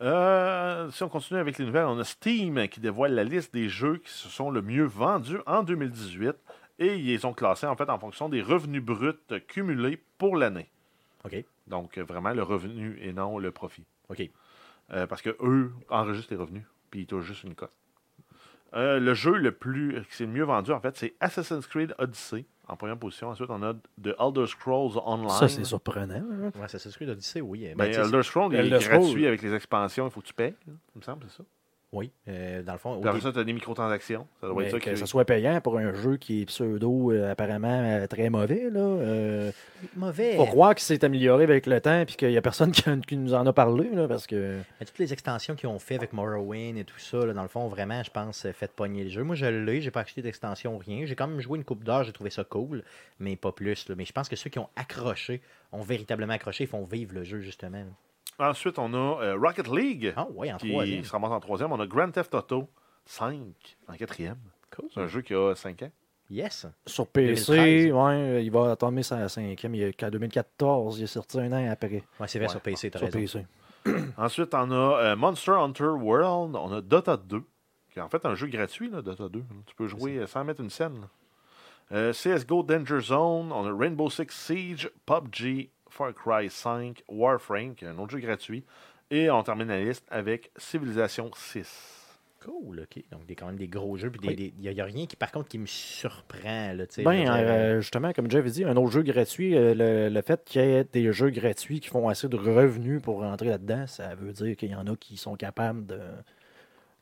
Euh, 0.02 0.90
si 0.92 1.04
on 1.04 1.10
continue 1.10 1.40
avec 1.40 1.58
les 1.58 1.66
nouvelles, 1.66 1.86
on 1.86 2.00
a 2.00 2.04
Steam 2.04 2.68
qui 2.70 2.80
dévoile 2.80 3.14
la 3.14 3.24
liste 3.24 3.54
des 3.54 3.68
jeux 3.68 3.98
qui 3.98 4.12
se 4.12 4.30
sont 4.30 4.50
le 4.50 4.62
mieux 4.62 4.86
vendus 4.86 5.40
en 5.46 5.64
2018 5.64 6.36
et 6.80 6.96
ils 6.96 7.06
les 7.06 7.26
ont 7.26 7.34
classés 7.34 7.68
en 7.68 7.76
fait 7.76 7.90
en 7.90 8.00
fonction 8.00 8.30
des 8.30 8.42
revenus 8.42 8.82
bruts 8.82 9.14
cumulés 9.48 10.02
pour 10.18 10.38
l'année. 10.38 10.70
OK. 11.26 11.44
Donc 11.68 11.98
euh, 11.98 12.04
vraiment 12.04 12.32
le 12.32 12.44
revenu 12.44 12.98
et 13.02 13.12
non 13.12 13.38
le 13.38 13.52
profit. 13.52 13.84
OK. 14.10 14.22
Euh, 14.92 15.06
parce 15.06 15.22
que 15.22 15.36
eux 15.42 15.72
enregistrent 15.90 16.34
les 16.34 16.40
revenus, 16.40 16.64
puis 16.90 17.02
ils 17.02 17.06
touchent 17.08 17.26
juste 17.26 17.44
une 17.44 17.56
cote. 17.56 17.72
Euh, 18.76 19.00
le 19.00 19.14
jeu 19.16 19.36
le 19.36 19.52
plus 19.52 19.94
qui 20.10 20.16
c'est 20.16 20.26
le 20.26 20.32
mieux 20.32 20.44
vendu, 20.44 20.72
en 20.72 20.80
fait, 20.80 20.96
c'est 20.96 21.16
Assassin's 21.20 21.66
Creed 21.66 21.96
Odyssey 21.98 22.46
en 22.68 22.76
première 22.78 22.98
position. 22.98 23.30
Ensuite, 23.30 23.50
on 23.50 23.64
a 23.64 23.74
The 23.74 24.16
Elder 24.20 24.46
Scrolls 24.46 25.00
Online. 25.04 25.30
Ça, 25.30 25.48
c'est 25.48 25.64
surprenant. 25.64 26.14
hein? 26.14 26.52
Ouais, 26.56 26.64
Assassin's 26.66 26.96
Creed 26.96 27.10
Odyssey, 27.10 27.42
oui. 27.42 27.62
Ben, 27.70 27.76
Ben, 27.78 27.94
sais, 27.94 28.02
Elder 28.02 28.22
Scrolls, 28.22 28.54
il 28.54 28.60
est 28.74 28.80
gratuit 28.88 29.26
avec 29.26 29.42
les 29.42 29.54
expansions, 29.56 30.06
il 30.08 30.12
faut 30.12 30.22
que 30.22 30.28
tu 30.28 30.34
payes. 30.36 30.54
Il 30.68 30.74
me 31.00 31.02
semble, 31.02 31.26
c'est 31.28 31.38
ça. 31.38 31.44
Oui, 31.92 32.12
euh, 32.28 32.62
dans 32.62 32.74
le 32.74 32.78
fond. 32.78 33.02
après 33.04 33.20
ça, 33.20 33.32
tu 33.32 33.40
as 33.40 33.44
des 33.44 33.52
microtransactions. 33.54 34.28
Ça 34.42 34.48
doit 34.48 34.64
être 34.64 34.72
ça 34.72 34.80
que 34.80 34.96
ça 34.96 35.08
soit 35.08 35.26
payant 35.26 35.60
pour 35.60 35.80
un 35.80 35.92
jeu 35.92 36.18
qui 36.18 36.42
est 36.42 36.46
pseudo 36.46 37.12
euh, 37.12 37.32
apparemment 37.32 37.82
euh, 37.84 38.06
très 38.06 38.30
mauvais. 38.30 38.70
Là, 38.70 38.80
euh, 38.80 39.52
mauvais. 39.96 40.36
faut 40.36 40.46
croire 40.46 40.76
qu'il 40.76 40.84
s'est 40.84 41.04
amélioré 41.04 41.46
avec 41.46 41.66
le 41.66 41.82
temps 41.82 42.02
et 42.02 42.06
qu'il 42.06 42.30
n'y 42.30 42.38
a 42.38 42.44
personne 42.44 42.72
qui, 42.74 42.84
qui 43.08 43.18
nous 43.18 43.34
en 43.34 43.44
a 43.48 43.54
parlé. 43.54 43.90
Là, 43.92 44.08
parce 44.08 44.28
que 44.28 44.60
Mais 44.80 44.86
toutes 44.86 45.00
les 45.00 45.14
extensions 45.14 45.56
qu'ils 45.56 45.68
ont 45.68 45.80
fait 45.80 45.96
avec 45.96 46.14
Morrowind 46.14 46.78
et 46.78 46.84
tout 46.84 47.00
ça, 47.00 47.26
là, 47.26 47.34
dans 47.34 47.42
le 47.42 47.48
fond, 47.48 47.68
vraiment, 47.68 48.04
je 48.04 48.12
pense, 48.12 48.46
euh, 48.46 48.52
fait 48.52 48.72
pogner 48.72 49.06
le 49.06 49.10
jeu. 49.10 49.24
Moi, 49.24 49.36
je 49.36 49.48
l'ai, 49.48 49.82
j'ai 49.82 49.90
pas 49.90 50.02
acheté 50.02 50.22
d'extension, 50.22 50.78
rien. 50.78 51.08
J'ai 51.08 51.16
quand 51.16 51.28
même 51.28 51.42
joué 51.42 51.58
une 51.58 51.66
coupe 51.66 51.84
d'heure, 51.84 52.04
j'ai 52.04 52.14
trouvé 52.14 52.30
ça 52.30 52.44
cool, 52.44 52.84
mais 53.20 53.36
pas 53.36 53.52
plus. 53.52 53.90
là. 53.90 53.96
Mais 53.98 54.06
je 54.06 54.14
pense 54.14 54.30
que 54.30 54.36
ceux 54.36 54.52
qui 54.52 54.60
ont 54.60 54.70
accroché 54.76 55.42
ont 55.72 55.82
véritablement 55.82 56.34
accroché, 56.34 56.66
ils 56.66 56.68
font 56.68 56.84
vivre 56.84 57.16
le 57.16 57.24
jeu, 57.24 57.40
justement. 57.40 57.84
Ensuite, 58.40 58.80
on 58.80 58.94
a 58.94 59.22
euh, 59.24 59.38
Rocket 59.38 59.68
League, 59.68 60.14
Ah, 60.16 60.28
ouais, 60.34 60.52
en 60.54 60.58
qui 60.58 60.70
troisième. 60.72 61.04
se 61.04 61.12
ramasse 61.12 61.32
en 61.32 61.40
troisième. 61.40 61.72
On 61.72 61.80
a 61.80 61.86
Grand 61.88 62.10
Theft 62.12 62.34
Auto 62.34 62.70
5 63.06 63.38
en 63.88 63.94
quatrième. 63.96 64.38
Cool. 64.76 64.86
C'est 64.94 65.02
un 65.02 65.08
jeu 65.08 65.22
qui 65.22 65.34
a 65.34 65.54
5 65.56 65.84
ans. 65.84 65.92
Yes. 66.32 66.68
sur 66.86 67.08
PC, 67.08 67.52
2013. 67.56 67.92
ouais, 67.92 68.46
il 68.46 68.52
va 68.52 68.76
tomber 68.76 69.02
sa 69.02 69.28
cinquième. 69.30 69.74
Il 69.74 69.82
est 69.82 70.04
en 70.04 70.10
2014, 70.12 71.00
il 71.00 71.04
est 71.06 71.08
sorti 71.08 71.40
un 71.40 71.52
an 71.52 71.70
après. 71.72 72.04
Ouais, 72.20 72.28
c'est 72.28 72.38
vrai, 72.38 72.46
Ouais, 72.48 72.52
sur 72.52 72.62
PC, 72.62 72.92
t'as 72.92 73.00
Sur 73.00 73.12
raison. 73.12 73.46
PC. 73.84 73.98
Ensuite, 74.18 74.54
on 74.54 74.70
a 74.70 74.76
euh, 75.02 75.16
Monster 75.16 75.54
Hunter 75.54 75.86
World. 75.86 76.56
On 76.56 76.72
a 76.72 76.82
Dota 76.82 77.18
2, 77.18 77.42
qui 77.92 77.98
est 77.98 78.02
en 78.04 78.10
fait 78.10 78.24
un 78.28 78.36
jeu 78.36 78.46
gratuit, 78.48 78.92
là, 78.92 79.02
Dota 79.02 79.28
2. 79.28 79.44
Tu 79.66 79.76
peux 79.76 79.88
jouer 79.88 80.18
euh, 80.18 80.28
sans 80.28 80.44
mettre 80.44 80.62
une 80.62 80.70
scène. 80.70 81.08
Euh, 81.92 82.14
CSGO 82.14 82.62
Danger 82.62 83.00
Zone. 83.00 83.52
On 83.52 83.66
a 83.66 83.76
Rainbow 83.76 84.12
Six 84.12 84.28
Siege, 84.30 84.92
PUBG, 85.08 85.72
Far 86.00 86.14
Cry 86.14 86.50
5, 86.50 87.04
Warframe, 87.10 87.76
qui 87.76 87.84
est 87.84 87.89
un 87.89 87.97
autre 87.97 88.12
jeu 88.12 88.20
gratuit. 88.20 88.64
Et 89.12 89.30
on 89.30 89.43
termine 89.43 89.68
la 89.68 89.84
liste 89.84 90.06
avec 90.10 90.50
Civilization 90.56 91.30
6. 91.36 91.68
Cool, 92.41 92.80
ok. 92.80 93.04
Donc, 93.12 93.26
des, 93.26 93.36
quand 93.36 93.47
même 93.47 93.58
des 93.58 93.68
gros 93.68 93.97
jeux. 93.97 94.10
Puis 94.10 94.54
il 94.58 94.62
n'y 94.62 94.80
a, 94.80 94.86
rien 94.86 95.08
qui, 95.08 95.18
par 95.18 95.30
contre, 95.30 95.50
qui 95.50 95.58
me 95.58 95.66
surprend. 95.66 96.72
Là, 96.72 96.86
Ben, 97.04 97.24
dire, 97.24 97.34
euh, 97.34 97.82
justement, 97.82 98.14
comme 98.14 98.32
Jeff 98.32 98.45
dit, 98.45 98.64
un 98.64 98.78
autre 98.78 98.91
jeu 98.91 99.04
gratuit, 99.04 99.58
euh, 99.58 99.74
le, 99.74 100.08
le 100.08 100.22
fait 100.22 100.41
qu'il 100.45 100.62
y 100.62 100.64
ait 100.64 100.86
des 100.86 101.12
jeux 101.12 101.32
gratuits 101.32 101.82
qui 101.82 101.89
font 101.89 102.08
assez 102.08 102.30
de 102.30 102.38
revenus 102.38 103.02
pour 103.02 103.20
rentrer 103.20 103.50
là-dedans, 103.50 103.86
ça 103.86 104.16
veut 104.16 104.32
dire 104.32 104.56
qu'il 104.56 104.72
y 104.72 104.76
en 104.76 104.88
a 104.88 104.95
qui 104.95 105.18
sont 105.18 105.36
capables 105.36 105.86
de 105.86 106.00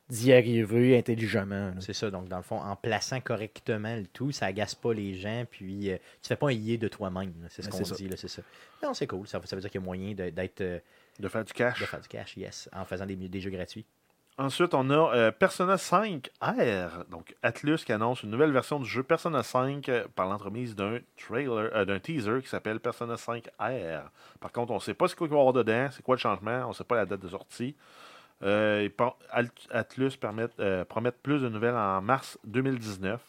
d'y 0.08 0.32
arriver 0.32 0.96
intelligemment. 0.96 1.72
C'est 1.80 1.92
ça, 1.92 2.10
donc 2.10 2.28
dans 2.28 2.38
le 2.38 2.42
fond, 2.42 2.60
en 2.60 2.76
plaçant 2.76 3.20
correctement 3.20 3.94
le 3.96 4.06
tout, 4.06 4.32
ça 4.32 4.46
agace 4.46 4.74
pas 4.74 4.94
les 4.94 5.14
gens, 5.14 5.44
puis 5.50 5.90
euh, 5.90 5.96
tu 6.22 6.28
fais 6.28 6.36
pas 6.36 6.48
un 6.48 6.52
yé 6.52 6.78
de 6.78 6.88
toi-même, 6.88 7.32
c'est 7.50 7.62
ce 7.62 7.68
qu'on 7.68 7.82
dit, 7.82 8.08
là, 8.08 8.16
c'est 8.16 8.28
ça. 8.28 8.42
Non, 8.82 8.94
c'est 8.94 9.06
cool, 9.06 9.26
ça, 9.26 9.40
ça 9.44 9.54
veut 9.56 9.60
dire 9.62 9.70
qu'il 9.70 9.80
y 9.80 9.84
a 9.84 9.86
moyen 9.86 10.14
de- 10.14 10.30
d'être, 10.30 10.60
euh, 10.62 10.78
De 11.18 11.28
faire 11.28 11.44
du 11.44 11.52
cash. 11.52 11.78
de 11.80 11.84
faire 11.86 12.00
du 12.00 12.08
cash, 12.08 12.36
yes, 12.36 12.68
en 12.72 12.84
faisant 12.84 13.04
des, 13.06 13.16
des 13.16 13.40
jeux 13.40 13.50
gratuits. 13.50 13.84
Ensuite, 14.40 14.72
on 14.72 14.88
a 14.90 15.14
euh, 15.16 15.30
Persona 15.32 15.76
5 15.76 16.30
R. 16.40 17.04
Donc, 17.10 17.34
Atlus 17.42 17.78
qui 17.78 17.92
annonce 17.92 18.22
une 18.22 18.30
nouvelle 18.30 18.52
version 18.52 18.78
du 18.78 18.88
jeu 18.88 19.02
Persona 19.02 19.42
5 19.42 19.88
euh, 19.88 20.04
par 20.14 20.28
l'entremise 20.28 20.76
d'un 20.76 21.00
trailer, 21.16 21.70
euh, 21.74 21.84
d'un 21.84 21.98
teaser 21.98 22.40
qui 22.40 22.48
s'appelle 22.48 22.78
Persona 22.78 23.16
5 23.16 23.48
R. 23.58 24.08
Par 24.38 24.52
contre, 24.52 24.70
on 24.70 24.76
ne 24.76 24.80
sait 24.80 24.94
pas 24.94 25.08
ce 25.08 25.16
qu'il 25.16 25.26
va 25.26 25.34
y 25.36 25.38
avoir 25.40 25.52
dedans, 25.52 25.88
c'est 25.90 26.04
quoi 26.04 26.14
le 26.14 26.20
changement, 26.20 26.62
on 26.66 26.68
ne 26.68 26.72
sait 26.72 26.84
pas 26.84 26.94
la 26.94 27.04
date 27.04 27.20
de 27.20 27.28
sortie. 27.28 27.74
Euh, 28.42 28.88
Atlus 29.70 30.16
permet, 30.20 30.46
euh, 30.60 30.84
promet 30.84 31.10
plus 31.10 31.40
de 31.40 31.48
nouvelles 31.48 31.74
en 31.74 32.00
mars 32.00 32.38
2019. 32.44 33.20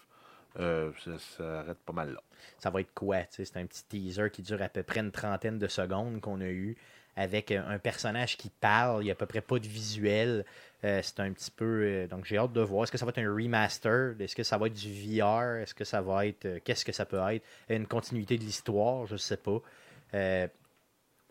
Euh, 0.60 0.92
ça 1.04 1.18
s'arrête 1.20 1.78
pas 1.86 1.94
mal 1.94 2.14
là. 2.14 2.22
Ça 2.58 2.70
va 2.70 2.82
être 2.82 2.94
quoi, 2.94 3.18
c'est 3.30 3.58
un 3.58 3.66
petit 3.66 3.84
teaser 3.86 4.30
qui 4.32 4.42
dure 4.42 4.62
à 4.62 4.70
peu 4.70 4.84
près 4.84 5.00
une 5.00 5.12
trentaine 5.12 5.60
de 5.60 5.68
secondes 5.68 6.20
qu'on 6.22 6.42
a 6.42 6.48
eu, 6.48 6.76
avec 7.16 7.52
euh, 7.52 7.62
un 7.68 7.78
personnage 7.78 8.36
qui 8.38 8.50
parle, 8.50 9.04
il 9.04 9.08
y 9.08 9.10
a 9.10 9.14
à 9.14 9.16
peu 9.16 9.26
près 9.26 9.42
pas 9.42 9.60
de 9.60 9.68
visuel, 9.68 10.46
c'est 10.82 11.20
un 11.20 11.32
petit 11.34 11.52
peu, 11.52 12.08
donc 12.10 12.24
j'ai 12.24 12.38
hâte 12.38 12.54
de 12.54 12.62
voir, 12.62 12.84
est-ce 12.84 12.92
que 12.92 12.98
ça 12.98 13.06
va 13.06 13.10
être 13.10 13.18
un 13.18 13.34
remaster, 13.34 14.16
est-ce 14.20 14.34
que 14.34 14.44
ça 14.44 14.58
va 14.58 14.68
être 14.68 14.74
du 14.74 15.20
VR, 15.20 15.58
est-ce 15.58 15.74
que 15.76 15.84
ça 15.84 16.02
va 16.02 16.26
être, 16.26 16.60
qu'est-ce 16.64 16.86
que 16.86 16.94
ça 16.94 17.06
peut 17.06 17.20
être, 17.32 17.46
une 17.68 17.86
continuité 17.86 18.38
de 18.38 18.44
l'histoire, 18.44 19.06
je 19.06 19.18
sais 19.18 19.38
pas. 19.38 19.60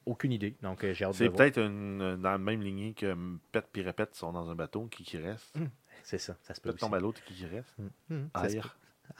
Aucune 0.08 0.32
idée, 0.32 0.56
donc 0.62 0.82
euh, 0.84 0.92
j'ai 0.94 1.04
hâte 1.04 1.14
C'est 1.14 1.28
peut-être 1.30 1.58
une- 1.58 2.16
dans 2.16 2.30
la 2.30 2.38
même 2.38 2.62
lignée 2.62 2.94
que 2.94 3.14
Pet 3.52 3.64
puis 3.72 3.82
Répète 3.82 4.14
sont 4.14 4.32
dans 4.32 4.48
un 4.50 4.54
bateau, 4.54 4.86
qui 4.86 5.04
qui 5.04 5.18
reste. 5.18 5.54
C'est 6.02 6.18
ça, 6.18 6.34
ça 6.42 6.54
se 6.54 6.60
peut 6.60 6.70
Peut-être 6.70 6.80
tombe 6.80 6.94
à 6.94 6.98
l'autre, 7.00 7.22
qui 7.24 7.34
qui 7.34 7.44
reste. 7.46 7.74
Se 8.08 8.56
Air. 8.56 8.76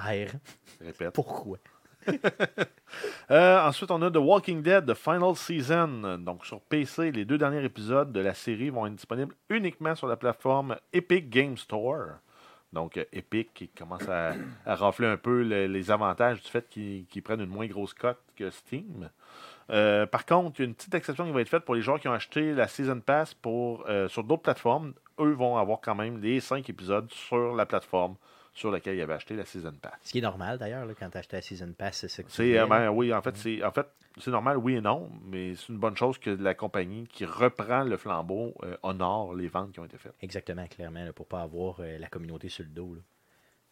Air. 0.07 0.32
répète. 0.80 1.11
Pourquoi? 1.14 1.59
Euh, 3.30 3.61
ensuite, 3.61 3.91
on 3.91 4.01
a 4.01 4.11
The 4.11 4.16
Walking 4.16 4.62
Dead, 4.62 4.86
The 4.86 4.95
Final 4.95 5.36
Season. 5.36 6.18
Donc, 6.18 6.47
sur 6.47 6.61
PC, 6.62 7.12
les 7.12 7.26
deux 7.26 7.36
derniers 7.36 7.62
épisodes 7.62 8.11
de 8.12 8.20
la 8.20 8.32
série 8.32 8.70
vont 8.70 8.86
être 8.86 8.95
disponibles 8.95 9.34
uniquement 9.51 9.95
sur 9.95 10.07
la 10.07 10.16
plateforme 10.16 10.76
Epic 10.95 11.28
Game 11.28 11.57
Store. 11.59 12.12
Donc, 12.72 12.97
euh, 12.97 13.05
Epic 13.12 13.53
qui 13.53 13.68
commence 13.68 14.09
à, 14.09 14.32
à 14.64 14.74
rafler 14.74 15.07
un 15.07 15.18
peu 15.18 15.43
le- 15.43 15.66
les 15.66 15.91
avantages 15.91 16.41
du 16.43 16.49
fait 16.49 16.66
qu'ils 16.70 17.05
qu'ils 17.07 17.22
prennent 17.22 17.41
une 17.43 17.51
moins 17.51 17.66
grosse 17.66 17.93
cote 17.93 18.18
que 18.36 18.49
Steam. 18.51 19.11
Euh, 19.71 20.07
par 20.07 20.25
contre, 20.25 20.61
il 20.61 20.62
y 20.62 20.66
a 20.66 20.69
une 20.69 20.75
petite 20.75 20.95
exception 20.95 21.25
qui 21.25 21.33
va 21.33 21.41
être 21.41 21.49
faite 21.49 21.64
pour 21.64 21.75
les 21.75 21.83
joueurs 21.83 22.01
qui 22.01 22.09
ont 22.09 22.12
acheté 22.12 22.53
la 22.53 22.69
Season 22.69 23.01
Pass 23.01 23.35
pour, 23.35 23.85
euh, 23.89 24.09
sur 24.09 24.25
d'autres 24.25 24.43
plateformes. 24.43 24.95
Eux 25.21 25.33
vont 25.33 25.57
avoir 25.57 25.81
quand 25.81 25.95
même 25.95 26.21
les 26.21 26.41
cinq 26.41 26.69
épisodes 26.71 27.11
sur 27.11 27.55
la 27.55 27.66
plateforme 27.66 28.16
sur 28.55 28.71
laquelle 28.71 28.97
ils 28.97 29.03
avaient 29.03 29.14
acheté 29.14 29.37
la 29.37 29.45
Season 29.45 29.75
Pass. 29.81 29.93
Ce 30.03 30.12
qui 30.12 30.19
est 30.19 30.23
normal 30.23 30.59
d'ailleurs, 30.59 30.87
quand 30.99 31.11
tu 31.11 31.19
acheté 31.19 31.37
la 31.37 31.43
Season 31.43 31.73
Pass, 31.77 31.99
c'est 31.99 32.09
ça 32.09 32.23
que 32.23 32.31
tu 32.31 32.59
euh, 32.59 32.66
ben, 32.66 32.89
oui, 32.89 33.12
en 33.12 33.23
fait, 33.23 33.37
c'est 33.37 33.62
en 33.62 33.71
fait 33.71 33.87
normal, 34.27 34.57
oui 34.57 34.77
et 34.77 34.81
non, 34.81 35.11
mais 35.25 35.55
c'est 35.55 35.69
une 35.69 35.79
bonne 35.79 35.97
chose 35.97 36.19
que 36.19 36.31
la 36.31 36.55
compagnie 36.55 37.07
qui 37.07 37.25
reprend 37.25 37.85
le 37.85 37.97
flambeau 37.97 38.55
euh, 38.64 38.77
honore 38.83 39.35
les 39.35 39.49
ventes 39.49 39.73
qui 39.73 39.81
ont 39.81 39.85
été 39.85 39.99
faites. 39.99 40.14
Exactement, 40.23 40.66
clairement, 40.66 41.05
là, 41.05 41.12
pour 41.12 41.27
pas 41.27 41.43
avoir 41.43 41.81
la 41.81 42.09
communauté 42.09 42.49
sur 42.49 42.64
le 42.64 42.71
dos. 42.71 42.95
là. 42.95 43.01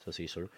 Ça, 0.04 0.12
c'est 0.12 0.26
sûr. 0.28 0.48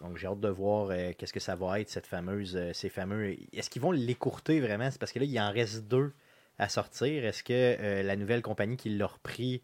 Donc, 0.00 0.18
j'ai 0.18 0.26
hâte 0.26 0.40
de 0.40 0.48
voir 0.48 0.88
euh, 0.90 1.12
qu'est-ce 1.16 1.32
que 1.32 1.40
ça 1.40 1.56
va 1.56 1.80
être, 1.80 1.88
cette 1.88 2.06
fameuse, 2.06 2.56
euh, 2.56 2.72
ces 2.72 2.88
fameux. 2.88 3.34
Est-ce 3.52 3.70
qu'ils 3.70 3.82
vont 3.82 3.92
l'écourter 3.92 4.60
vraiment? 4.60 4.90
C'est 4.90 4.98
parce 4.98 5.12
que 5.12 5.18
là, 5.18 5.24
il 5.24 5.40
en 5.40 5.50
reste 5.50 5.84
deux 5.88 6.12
à 6.58 6.68
sortir. 6.68 7.24
Est-ce 7.24 7.42
que 7.42 7.52
euh, 7.52 8.02
la 8.02 8.16
nouvelle 8.16 8.42
compagnie 8.42 8.76
qui 8.76 8.90
l'a 8.90 9.06
repris 9.06 9.62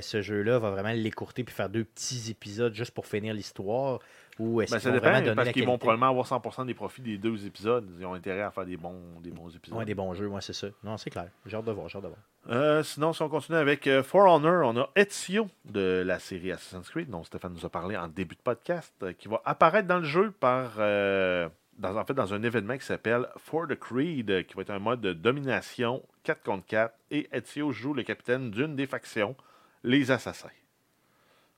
ce 0.00 0.22
jeu-là 0.22 0.58
va 0.58 0.70
vraiment 0.70 0.92
l'écourter 0.92 1.44
puis 1.44 1.54
faire 1.54 1.68
deux 1.68 1.84
petits 1.84 2.30
épisodes 2.30 2.72
juste 2.72 2.92
pour 2.92 3.06
finir 3.06 3.34
l'histoire? 3.34 3.98
Ou 4.38 4.62
est-ce 4.62 4.72
Ben, 4.72 4.80
qu'ils 4.80 4.90
vraiment 4.90 5.18
dépend, 5.18 5.20
donner 5.26 5.36
parce 5.36 5.52
qu'ils 5.52 5.66
vont 5.66 5.78
probablement 5.78 6.08
avoir 6.08 6.26
100% 6.26 6.66
des 6.66 6.74
profits 6.74 7.02
des 7.02 7.18
deux 7.18 7.46
épisodes. 7.46 7.86
Ils 7.98 8.06
ont 8.06 8.14
intérêt 8.14 8.40
à 8.42 8.50
faire 8.50 8.64
des 8.64 8.76
bons, 8.76 9.20
des 9.22 9.30
bons 9.30 9.54
épisodes. 9.54 9.78
Ouais, 9.78 9.84
des 9.84 9.94
bons 9.94 10.14
jeux, 10.14 10.26
ouais, 10.26 10.40
c'est 10.40 10.54
ça. 10.54 10.68
Non, 10.82 10.96
c'est 10.96 11.10
clair. 11.10 11.28
J'ai 11.46 11.56
hâte 11.56 11.64
de 11.66 11.72
voir, 11.72 11.88
j'ai 11.88 11.98
hâte 11.98 12.04
de 12.04 12.08
voir. 12.08 12.20
Euh, 12.50 12.82
sinon, 12.82 13.12
si 13.12 13.22
on 13.22 13.28
continue 13.28 13.58
avec 13.58 13.86
euh, 13.86 14.02
For 14.02 14.26
Honor, 14.26 14.66
on 14.66 14.80
a 14.80 14.88
Ezio 14.96 15.48
de 15.66 16.02
la 16.04 16.18
série 16.18 16.50
Assassin's 16.50 16.88
Creed, 16.88 17.10
dont 17.10 17.22
Stéphane 17.24 17.52
nous 17.52 17.64
a 17.66 17.68
parlé 17.68 17.96
en 17.96 18.08
début 18.08 18.34
de 18.34 18.40
podcast, 18.40 18.92
euh, 19.02 19.12
qui 19.12 19.28
va 19.28 19.40
apparaître 19.44 19.86
dans 19.86 19.98
le 19.98 20.04
jeu 20.04 20.30
par, 20.32 20.72
euh, 20.78 21.48
dans, 21.78 21.94
en 21.96 22.04
fait, 22.04 22.14
dans 22.14 22.32
un 22.32 22.42
événement 22.42 22.76
qui 22.78 22.86
s'appelle 22.86 23.28
For 23.36 23.68
the 23.68 23.78
Creed, 23.78 24.46
qui 24.46 24.54
va 24.54 24.62
être 24.62 24.70
un 24.70 24.78
mode 24.78 25.02
de 25.02 25.12
domination 25.12 26.02
4 26.24 26.42
contre 26.42 26.66
4, 26.66 26.94
et 27.10 27.28
Ezio 27.32 27.70
joue 27.70 27.92
le 27.94 28.02
capitaine 28.02 28.50
d'une 28.50 28.76
des 28.76 28.86
factions, 28.86 29.36
les 29.84 30.10
Assassins. 30.10 30.48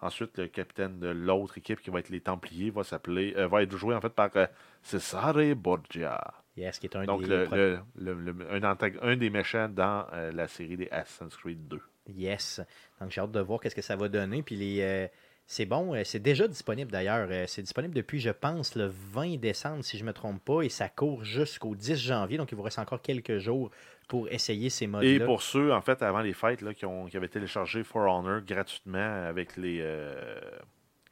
Ensuite, 0.05 0.37
le 0.39 0.49
capitaine 0.49 0.99
de 1.01 1.09
l'autre 1.09 1.57
équipe, 1.57 1.81
qui 1.81 1.89
va 1.91 1.99
être 2.01 2.11
les 2.11 2.21
Templiers, 2.21 2.71
va 2.71 2.85
s'appeler, 2.85 3.33
euh, 3.37 3.49
va 3.49 3.63
être 3.63 3.75
joué 3.77 3.95
en 3.95 4.01
fait 4.03 4.11
par 4.11 4.29
euh, 4.37 4.47
Cesare 4.83 5.55
Borgia. 5.57 6.21
Yes, 6.57 6.79
qui 6.79 6.87
est 6.87 6.97
un 6.97 7.05
Donc, 7.05 7.23
des. 7.23 7.29
le, 7.29 7.45
pro- 7.45 7.57
le- 7.57 7.81
le- 7.97 8.15
le- 8.15 9.03
un, 9.03 9.17
des 9.17 9.31
méchants 9.31 9.69
dans 9.69 10.07
euh, 10.13 10.31
la 10.33 10.47
série 10.47 10.77
des 10.77 10.89
Assassin's 10.91 11.35
Creed 11.37 11.67
2. 11.69 11.81
Yes. 12.15 12.61
Donc 13.01 13.11
j'ai 13.11 13.21
hâte 13.23 13.33
de 13.33 13.41
voir 13.41 13.61
qu'est-ce 13.61 13.75
que 13.75 13.81
ça 13.83 13.97
va 13.97 14.09
donner. 14.09 14.43
Puis 14.43 14.57
les, 14.57 15.09
c'est 15.47 15.65
bon, 15.67 15.95
c'est 16.05 16.21
déjà 16.21 16.47
disponible 16.47 16.91
d'ailleurs. 16.93 17.29
C'est 17.49 17.63
disponible 17.63 17.95
depuis, 17.95 18.21
je 18.21 18.31
pense, 18.31 18.77
le 18.77 18.87
20 18.87 19.39
décembre, 19.39 19.83
si 19.83 19.97
je 19.97 20.03
ne 20.03 20.09
me 20.09 20.13
trompe 20.13 20.45
pas, 20.45 20.61
et 20.63 20.69
ça 20.69 20.89
court 20.91 21.25
jusqu'au 21.25 21.75
10 21.75 21.97
janvier. 21.97 22.37
Donc 22.37 22.53
il 22.53 22.57
vous 22.57 22.63
reste 22.63 22.79
encore 22.79 23.01
quelques 23.01 23.39
jours 23.39 23.71
pour 24.09 24.29
essayer 24.29 24.71
ces 24.71 24.87
modes-là. 24.87 25.09
Et 25.09 25.21
pour 25.21 25.43
ceux, 25.43 25.73
en 25.73 25.81
fait, 25.81 26.03
avant 26.03 26.21
les 26.21 26.33
fêtes, 26.33 26.61
là, 26.61 26.75
qui, 26.75 26.87
ont, 26.87 27.07
qui 27.07 27.17
avaient 27.17 27.29
téléchargé 27.29 27.85
For 27.85 28.03
Honor 28.03 28.41
gratuitement 28.43 29.27
avec 29.27 29.57
les 29.57 29.79
euh, 29.81 30.41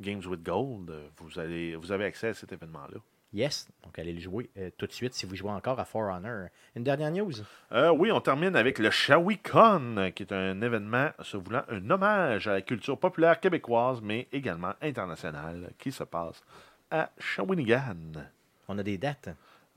Games 0.01 0.23
with 0.27 0.43
Gold, 0.43 0.93
vous, 1.19 1.39
allez, 1.39 1.77
vous 1.77 1.93
avez 1.93 2.05
accès 2.05 2.29
à 2.29 2.35
cet 2.35 2.53
événement-là. 2.53 2.99
Yes. 3.35 3.69
Donc 3.83 3.99
allez 3.99 4.13
le 4.13 4.21
jouer 4.21 4.51
euh, 4.59 4.71
tout 4.77 4.87
de 4.87 4.93
suite 4.93 5.15
si 5.15 5.25
vous 5.25 5.35
jouez 5.35 5.51
encore 5.51 5.81
à 5.81 5.87
For 5.87 6.03
Honor. 6.03 6.49
Une 6.77 6.85
dernière 6.85 7.11
news. 7.11 7.33
Euh, 7.73 7.91
oui, 7.91 8.13
on 8.13 8.21
termine 8.21 8.55
avec 8.57 8.79
le 8.79 8.91
ShawiCon, 8.91 10.13
qui 10.15 10.25
est 10.25 10.33
un 10.33 10.61
événement 10.61 11.11
se 11.23 11.39
voulant 11.39 11.63
un 11.71 11.89
hommage 11.89 12.47
à 12.47 12.53
la 12.53 12.61
culture 12.61 12.99
populaire 12.99 13.41
québécoise, 13.41 14.01
mais 14.03 14.29
également 14.33 14.75
internationale, 14.83 15.73
qui 15.79 15.93
se 15.93 16.05
passe 16.05 16.43
à 16.91 17.11
Shawinigan. 17.19 18.27
On 18.69 18.79
a 18.79 18.83
des 18.83 18.99
dates. 18.99 19.31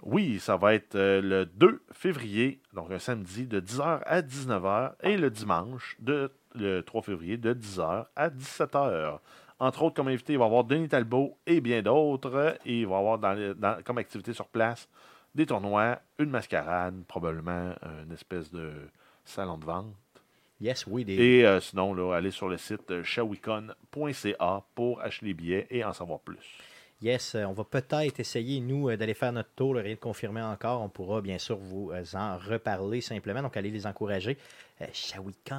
Oui, 0.06 0.40
ça 0.40 0.56
va 0.56 0.76
être 0.76 0.96
euh, 0.96 1.20
le 1.22 1.46
2 1.48 1.82
février, 1.92 2.62
donc 2.74 2.92
un 2.92 3.00
samedi 3.00 3.48
de 3.48 3.60
10h 3.60 4.02
à 4.06 4.22
19h, 4.22 4.94
et 5.02 5.18
le 5.18 5.30
dimanche 5.32 5.98
de 6.00 6.32
le 6.54 6.82
3 6.82 7.02
février 7.02 7.38
de 7.38 7.54
10h 7.54 8.06
à 8.16 8.30
17h. 8.30 9.20
Entre 9.60 9.82
autres, 9.84 9.96
comme 9.96 10.08
invité, 10.10 10.34
il 10.34 10.40
va 10.40 10.46
y 10.46 10.48
avoir 10.48 10.64
Denis 10.64 10.88
Talbot 10.90 11.38
et 11.48 11.60
bien 11.60 11.82
d'autres. 11.82 12.58
Et 12.66 12.82
il 12.82 12.88
va 12.88 12.96
y 12.96 13.00
avoir 13.00 13.18
dans 13.18 13.34
le- 13.34 13.56
dans- 13.56 13.82
comme 13.84 13.98
activité 13.98 14.32
sur 14.34 14.48
place 14.48 14.88
des 15.34 15.46
tournois, 15.46 16.00
une 16.20 16.30
mascarade, 16.30 17.04
probablement 17.08 17.74
une 18.06 18.12
espèce 18.14 18.52
de 18.52 18.72
salon 19.26 19.58
de 19.58 19.66
vente. 19.66 19.94
Yes, 20.62 20.86
oui, 20.88 21.04
des... 21.04 21.16
Et 21.16 21.46
euh, 21.46 21.60
sinon, 21.60 21.94
là, 21.94 22.16
allez 22.16 22.32
sur 22.32 22.48
le 22.48 22.58
site 22.58 22.90
euh, 22.92 23.04
shawicon.ca 23.04 24.64
pour 24.74 25.02
acheter 25.02 25.26
les 25.26 25.34
billets 25.34 25.68
et 25.70 25.84
en 25.84 25.92
savoir 25.94 26.20
plus. 26.20 26.58
Yes, 27.02 27.36
euh, 27.36 27.44
on 27.44 27.52
va 27.54 27.66
peut-être 27.66 28.20
essayer, 28.20 28.62
nous, 28.62 28.90
euh, 28.90 28.96
d'aller 28.98 29.14
faire 29.14 29.34
notre 29.34 29.50
tour, 29.56 29.76
rien 29.76 29.94
de 29.96 30.00
confirmer 30.00 30.42
encore. 30.42 30.82
On 30.82 30.90
pourra 30.90 31.22
bien 31.22 31.38
sûr 31.38 31.58
vous 31.58 31.92
euh, 31.92 32.04
en 32.14 32.38
reparler 32.38 33.02
simplement. 33.02 33.42
Donc, 33.42 33.58
allez 33.58 33.70
les 33.70 33.86
encourager. 33.86 34.38
Euh. 34.82 34.86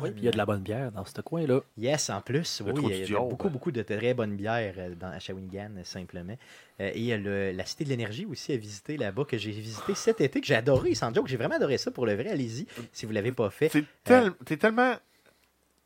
Oui, 0.03 0.11
puis 0.11 0.21
il 0.23 0.25
y 0.25 0.29
a 0.29 0.31
de 0.33 0.37
la 0.37 0.47
bonne 0.47 0.61
bière 0.63 0.91
dans 0.93 1.05
ce 1.05 1.21
coin-là. 1.21 1.61
Yes, 1.79 2.11
en 2.11 2.21
plus, 2.23 2.63
Le 2.65 2.73
oui, 2.73 2.83
il 2.91 3.01
y 3.01 3.15
a 3.15 3.19
beaucoup, 3.29 3.49
beaucoup 3.51 3.71
de 3.71 3.83
très 3.83 4.15
bonnes 4.15 4.35
bières 4.37 4.75
dans, 4.99 5.09
à 5.09 5.19
Shawinigan, 5.19 5.71
simplement. 5.85 6.37
Euh, 6.81 6.91
et 6.95 6.99
il 6.99 7.05
y 7.05 7.13
a 7.13 7.17
le- 7.19 7.53
la 7.53 7.65
Cité 7.67 7.85
de 7.85 7.91
l'Énergie 7.91 8.25
aussi 8.27 8.53
à 8.53 8.57
visiter 8.57 8.97
là-bas, 8.97 9.25
que 9.25 9.37
j'ai 9.39 9.51
visité 9.53 9.95
cet 9.95 10.21
été, 10.23 10.41
que 10.41 10.47
j'ai 10.47 10.55
adoré, 10.55 10.95
sans 10.95 11.15
joke. 11.15 11.29
J'ai 11.29 11.37
vraiment 11.37 11.57
adoré 11.57 11.77
ça 11.79 11.91
pour 11.91 12.07
le 12.07 12.15
vrai. 12.15 12.29
Allez-y, 12.31 12.67
si 12.93 13.05
vous 13.07 13.13
ne 13.13 13.17
l'avez 13.17 13.33
pas 13.33 13.51
fait. 13.51 13.69
Tel- 14.05 14.33
T'es 14.45 14.57
tellement 14.57 14.95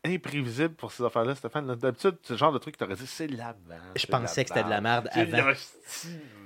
imprévisible 0.05 0.75
pour 0.75 0.93
ces 0.93 1.05
affaires-là, 1.05 1.35
Stéphane. 1.35 1.75
D'habitude, 1.77 2.17
c'est 2.23 2.33
le 2.35 2.39
genre 2.39 2.53
de 2.53 2.59
truc 2.59 2.75
que 2.77 2.85
t'aurais 2.85 2.97
dit, 2.97 3.07
c'est 3.07 3.27
de 3.27 3.37
la 3.37 3.55
merde. 3.69 3.83
Je 3.97 4.07
pensais 4.07 4.45
que 4.45 4.49
c'était 4.49 4.65
de 4.65 4.71
la 4.71 4.81
merde 4.81 5.09
avant. 5.13 5.53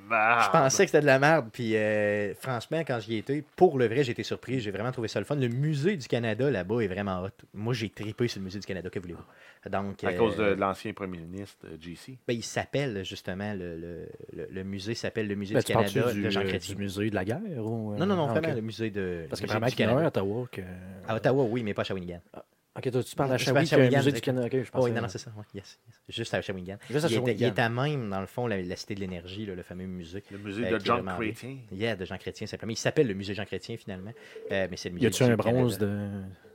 Je 0.07 0.51
pensais 0.51 0.85
que 0.85 0.91
c'était 0.91 1.01
de 1.01 1.07
la 1.07 1.19
merde, 1.19 1.49
puis 1.51 1.77
euh, 1.77 2.35
franchement, 2.35 2.81
quand 2.87 2.99
j'y 3.01 3.17
étais, 3.17 3.43
pour 3.57 3.79
le 3.79 3.87
vrai, 3.87 4.05
j'ai 4.05 4.13
été 4.13 4.23
surpris. 4.23 4.61
J'ai 4.61 4.71
vraiment 4.71 4.93
trouvé 4.93 5.09
ça 5.09 5.19
le 5.19 5.25
fun. 5.25 5.35
Le 5.37 5.49
musée 5.49 5.97
du 5.97 6.07
Canada 6.09 6.51
là-bas 6.51 6.81
est 6.81 6.89
vraiment 6.89 7.23
hot. 7.23 7.31
Moi, 7.55 7.73
j'ai 7.73 7.89
tripé 7.89 8.29
sur 8.29 8.41
le 8.41 8.45
musée 8.45 8.59
du 8.59 8.67
Canada, 8.67 8.91
que 8.91 8.99
voulez-vous. 8.99 9.71
Donc, 9.71 10.05
À 10.05 10.09
euh, 10.09 10.19
cause 10.19 10.37
de 10.37 10.45
l'ancien 10.45 10.93
premier 10.93 11.17
ministre, 11.17 11.65
euh, 11.65 11.77
JC. 11.81 12.19
ben, 12.29 12.35
il 12.35 12.45
s'appelle 12.45 13.03
justement, 13.03 13.55
le, 13.55 13.79
le- 13.79 14.09
le- 14.35 14.49
le 14.51 14.65
musée 14.65 14.95
s'appelle 14.95 15.27
le 15.27 15.37
musée 15.37 15.55
Ben, 15.55 15.61
du 15.61 15.65
tu 15.67 15.73
Canada 15.73 16.13
du, 16.13 16.23
de 16.23 16.29
Jean 16.31 16.41
euh, 16.43 16.49
Chrétien. 16.49 16.75
du 16.75 16.83
musée 16.83 17.09
de 17.09 17.15
la 17.15 17.25
guerre? 17.25 17.41
Ou, 17.57 17.95
euh, 17.95 17.97
Non, 17.97 18.05
non, 18.05 18.17
non, 18.17 18.27
ah, 18.29 18.33
vraiment 18.39 18.55
le 18.55 18.61
musée 18.61 18.91
de 18.91 19.25
Parce 19.31 19.41
que 19.41 19.47
musée 19.47 19.53
vraiment, 19.55 19.67
du 19.69 19.75
qu'il 19.75 19.87
y 19.87 19.89
en 19.89 19.93
a 19.97 20.01
un 20.03 20.07
à 20.07 20.11
Canada. 20.11 20.21
Ottawa. 20.21 20.49
Que... 20.53 20.61
À 21.09 21.17
Ottawa, 21.17 21.45
oui, 21.45 21.63
mais 21.63 21.73
pas 21.73 21.81
à 21.81 21.85
Shawinigan. 21.87 22.21
Ok, 22.77 22.91
toi, 22.91 23.05
tu 23.05 23.15
parles 23.15 23.33
à 23.33 23.39
Shawinigan, 23.39 23.99
musée 23.99 24.11
du 24.11 24.19
ok. 24.19 24.21
Canada. 24.25 24.47
Ok, 24.49 24.53
je 24.65 24.71
Oh, 24.75 24.81
oui, 24.83 24.91
non, 24.91 25.03
non, 25.03 25.09
c'est 25.09 25.19
ça. 25.19 25.31
ouais, 25.37 25.45
yes, 25.55 25.79
yes. 25.87 26.01
Juste 26.09 26.35
à 26.35 26.43
Shawinigan. 26.43 26.77
Juste 26.91 27.05
à 27.05 27.09
il, 27.09 27.19
était, 27.19 27.35
il 27.37 27.45
était 27.45 27.63
à 27.63 27.69
même, 27.69 28.11
dans 28.11 28.21
le 28.21 28.27
fond, 28.27 28.49
la, 28.49 28.61
la 28.61 28.75
Cité 28.77 28.97
de 28.97 29.01
l'Énergie, 29.01 29.47
le 29.47 29.63
fameux 29.63 29.87
musée. 29.87 30.25
Le 30.33 30.39
musée 30.39 30.67
Euh, 30.67 30.79
de 30.79 30.83
vraiment 30.85 31.15
Chrétien. 31.17 31.57
Yeah, 31.71 31.95
de 31.95 32.05
Jean 32.05 32.19
Chrétien, 32.19 32.49
simplement. 32.49 32.73
Il 32.73 32.77
s'appelle 32.77 33.07
le 33.07 33.15
musée 33.15 33.33
Jean 33.33 33.45
Chrétien, 33.45 33.77
finalement. 33.77 34.11
Euh, 34.51 34.67
mais 34.69 34.77
c'est 34.77 34.89
le 34.89 34.97
musée 34.97 35.05
Y 35.05 35.09
a-tu 35.09 35.23
un 35.23 35.37
bronze 35.37 35.79
de, 35.79 36.09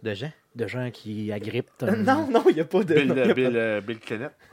de 0.04 0.14
Jean 0.14 0.32
de 0.56 0.68
gens 0.68 0.92
qui 0.92 1.32
agrippent 1.32 1.70
Euh, 1.84 1.88
un- 1.94 1.96
Non, 2.04 2.28
non, 2.30 2.44
il 2.50 2.56
n'y 2.56 2.62
a 2.62 2.66
pas 2.66 2.84
de. 2.84 2.96
Bill, 2.96 3.08
non, 3.08 3.18
a 3.18 3.34
Bill, 3.34 3.52
pas- 3.52 3.56
euh, 3.58 3.82
Bill. 3.82 4.00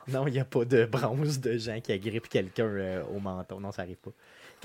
Non, 0.06 0.26
il 0.28 0.32
n'y 0.34 0.38
a 0.38 0.44
pas 0.44 0.64
de 0.64 0.84
bronze 0.84 1.40
de 1.40 1.58
gens 1.58 1.80
qui 1.80 1.90
agrippent 1.90 2.28
quelqu'un 2.28 2.66
euh, 2.66 3.02
au 3.12 3.18
menton. 3.18 3.58
Non, 3.58 3.72
ça 3.72 3.82
n'arrive 3.82 3.96
pas. 3.96 4.12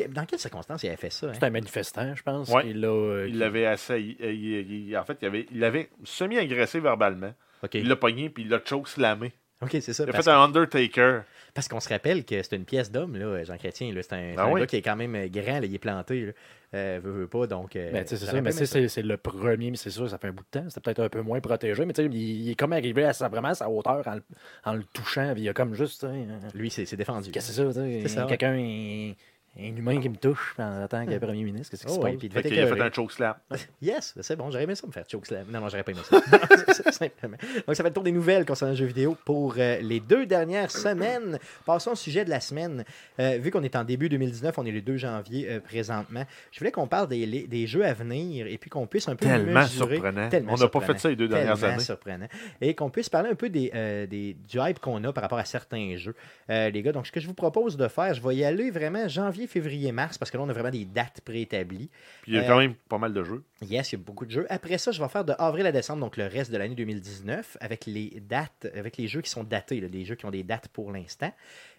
Dans 0.10 0.26
quelles 0.26 0.40
circonstances 0.40 0.84
il 0.84 0.88
avait 0.88 0.98
fait 0.98 1.10
ça? 1.12 1.28
hein? 1.28 1.32
C'est 1.34 1.44
un 1.44 1.50
manifestant, 1.50 2.16
je 2.16 2.24
pense. 2.24 2.50
Ouais. 2.50 2.64
euh, 2.66 3.26
Il 3.28 3.34
qui- 3.34 3.38
l'avait 3.40 3.66
assailli. 3.66 4.18
il- 4.22 4.90
il- 4.90 4.98
en 4.98 5.04
fait, 5.04 5.18
il 5.22 5.26
avait, 5.28 5.48
il 5.52 5.88
semi-agressé 6.04 6.80
verbalement. 6.80 7.34
OK, 7.64 7.76
Il 7.76 7.88
l'a 7.88 7.96
pogné 7.96 8.30
puis 8.30 8.44
il 8.44 8.50
l'a 8.50 8.60
choke-slamé. 8.64 9.32
Ok, 9.62 9.70
c'est 9.80 9.94
ça. 9.94 10.04
Il 10.06 10.10
a 10.10 10.14
fait 10.14 10.28
un 10.28 10.42
Undertaker. 10.42 11.22
parce 11.54 11.68
qu'on 11.68 11.80
se 11.80 11.90
rappelle 11.90 12.26
que 12.26 12.42
c'est 12.42 12.56
une 12.56 12.66
pièce 12.66 12.92
d'homme, 12.92 13.16
là, 13.18 13.44
Jean 13.44 13.58
Chrétien. 13.58 13.94
là. 13.94 14.02
C'est 14.02 14.14
un, 14.14 14.34
Ah 14.38 14.50
oui. 14.50 14.62
gars 14.62 14.66
qui 14.68 14.78
est 14.78 14.82
quand 14.82 14.96
même 14.96 15.14
euh, 15.16 15.28
grand, 15.28 15.60
là, 15.60 15.66
il 15.66 15.76
est 15.76 15.80
planté. 15.80 16.26
Là. 16.28 16.32
Euh, 16.74 17.00
veut, 17.04 17.12
veut 17.12 17.28
pas, 17.28 17.46
donc. 17.46 17.76
euh, 17.76 17.92
Ben, 17.92 18.04
tu 18.04 18.10
sais, 18.12 18.18
c'est 18.18 18.26
ça, 18.32 18.42
mais 18.42 18.52
c'est- 18.54 19.02
le 19.04 19.18
premier, 19.18 19.70
mais 19.70 19.76
c'est 19.78 19.90
sûr, 19.90 20.10
ça 20.10 20.18
fait 20.18 20.30
un 20.30 20.32
bout 20.32 20.44
de 20.52 20.60
temps. 20.60 20.66
C'était 20.70 20.80
peut-être 20.82 21.00
un 21.04 21.10
peu 21.10 21.22
moins 21.22 21.42
protégé, 21.42 21.86
mais 21.86 21.92
tu 21.94 22.02
sais, 22.02 22.08
il, 22.10 22.16
il 22.16 22.50
est 22.52 22.56
comme 22.56 22.72
arrivé 22.74 23.04
à 23.04 23.12
sa, 23.14 23.28
vraiment 23.28 23.50
à 23.50 23.54
sa 23.54 23.70
hauteur 23.70 24.02
en, 24.08 24.16
le- 24.16 24.24
en 24.64 24.74
le 24.74 24.84
touchant. 24.94 25.34
il 25.36 25.48
a 25.50 25.54
comme 25.54 25.76
juste, 25.76 26.08
Lui, 26.56 26.72
c'est 26.72 26.86
c'est 26.86 26.96
défendu. 26.96 27.30
qu'est-ce 27.30 27.50
que 27.50 27.54
c'est 27.54 27.72
ça, 27.74 27.74
ça, 27.74 27.82
ouais. 28.26 28.28
quelqu'un, 28.30 29.14
un, 29.60 29.64
humain 29.76 30.00
qui 30.00 30.08
me 30.10 30.16
touche 30.16 30.56
en 30.58 30.88
tant 30.88 31.06
que 31.06 31.18
premier 31.18 31.44
ministre, 31.44 31.72
qu'est-ce 31.72 31.86
qui 31.86 31.92
Oh, 31.92 31.96
se 31.96 32.00
oui, 32.00 32.12
passe? 32.12 32.20
puis 32.20 32.28
il 32.28 32.32
Fait 32.34 32.62
a 32.62 32.68
fait 32.76 32.82
un 32.82 32.92
chokeslam. 32.92 33.36
Yes, 33.82 34.16
c'est 34.22 34.36
bon, 34.36 34.50
j'aurais 34.50 34.64
aimé 34.64 34.76
ça 34.76 34.88
me 34.88 34.92
faire 34.92 35.06
chokeslam. 35.10 35.46
Non, 35.52 35.60
non, 35.60 35.68
j'aurais 35.70 35.84
pas 35.84 35.92
aimé 35.92 36.02
ça. 36.10 36.92
Simplement. 36.92 37.38
Donc, 37.68 37.76
ça 37.76 37.84
fait 37.84 37.90
le 37.90 37.94
tour 37.94 38.04
des 38.04 38.12
nouvelles 38.12 38.46
concernant 38.46 38.72
le 38.72 38.78
jeu 38.78 38.86
vidéo 38.86 39.18
pour 39.26 39.56
euh, 39.58 39.80
les 39.82 40.00
deux 40.00 40.26
dernières 40.26 40.72
semaines. 40.72 41.38
Passons 41.66 41.92
au 41.92 41.96
sujet 41.96 42.24
de 42.26 42.30
la 42.30 42.40
semaine. 42.40 42.84
Euh, 43.20 43.38
vu 43.40 43.52
qu'on 43.52 43.64
est 43.64 43.76
en 43.76 43.84
début 43.84 44.08
2019, 44.10 44.58
on 44.58 44.66
est 44.66 44.72
le 44.72 44.82
2 44.82 44.98
janvier 44.98 45.48
euh, 45.50 45.60
présentement, 45.60 46.24
je 46.52 46.60
voulais 46.60 46.72
qu'on 46.72 46.88
parle 46.88 47.08
des, 47.10 47.26
les- 47.26 47.48
des 47.48 47.68
jeux 47.68 47.86
à 47.86 47.94
venir 47.94 48.48
et 48.48 48.58
puis 48.58 48.70
qu'on 48.70 48.88
puisse 48.88 49.08
un 49.10 49.16
peu 49.16 49.26
Tellement 49.26 49.62
mesurer... 49.62 49.96
surprenant. 49.96 50.30
Tellement 50.30 50.54
On 50.54 50.58
n'a 50.58 50.68
pas 50.70 50.82
fait 50.82 50.98
ça 51.00 51.10
les 51.10 51.16
deux 51.16 51.28
dernières 51.28 51.56
Tellement 51.58 51.74
années. 51.76 51.84
surprenant. 51.84 52.28
Et 52.62 52.74
qu'on 52.76 52.90
puisse 52.90 53.10
parler 53.10 53.30
un 53.30 53.36
peu 53.36 53.50
des, 53.50 53.70
des- 54.10 54.34
du 54.50 54.58
hype 54.60 54.80
qu'on 54.80 55.04
a 55.04 55.12
par 55.14 55.24
rapport 55.24 55.40
à 55.40 55.46
certains 55.46 55.96
jeux. 55.98 56.16
Les 56.50 56.82
gars, 56.82 56.92
donc 56.92 57.08
ce 57.08 57.12
que 57.12 57.20
je 57.20 57.28
vous 57.28 57.34
propose 57.34 57.78
de 57.78 57.88
faire, 57.88 58.14
je 58.14 58.22
vais 58.22 58.36
y 58.36 58.44
aller 58.44 58.72
vraiment 58.72 59.08
janvier, 59.08 59.41
février, 59.48 59.92
mars, 59.92 60.18
parce 60.18 60.32
que 60.32 60.38
là, 60.38 60.44
on 60.44 60.50
a 60.50 60.54
vraiment 60.54 60.70
des 60.72 60.86
dates 60.86 61.22
préétablies. 61.22 61.90
Puis 62.24 62.32
il 62.32 62.36
y 62.36 62.38
a 62.38 62.44
Euh, 62.44 62.48
quand 62.48 62.58
même 62.58 62.74
pas 62.90 62.98
mal 62.98 63.14
de 63.14 63.24
jeux. 63.24 63.44
Yes, 63.62 63.92
il 63.92 63.96
y 64.00 64.02
a 64.02 64.04
beaucoup 64.04 64.26
de 64.26 64.32
jeux. 64.32 64.46
Après 64.50 64.78
ça, 64.78 64.92
je 64.92 65.02
vais 65.02 65.10
faire 65.10 65.26
de 65.26 65.34
avril 65.38 65.66
à 65.66 65.72
décembre, 65.72 66.00
donc 66.02 66.18
le 66.18 66.28
reste 66.28 66.52
de 66.52 66.58
l'année 66.58 66.76
2019, 66.76 67.58
avec 67.62 67.86
les 67.86 68.22
dates, 68.28 68.68
avec 68.76 68.98
les 68.98 69.08
jeux 69.08 69.22
qui 69.22 69.30
sont 69.30 69.44
datés, 69.44 69.82
là, 69.82 69.88
des 69.88 70.06
jeux 70.06 70.16
qui 70.16 70.26
ont 70.26 70.32
des 70.32 70.44
dates 70.44 70.68
pour 70.70 70.92
l'instant. 70.92 71.34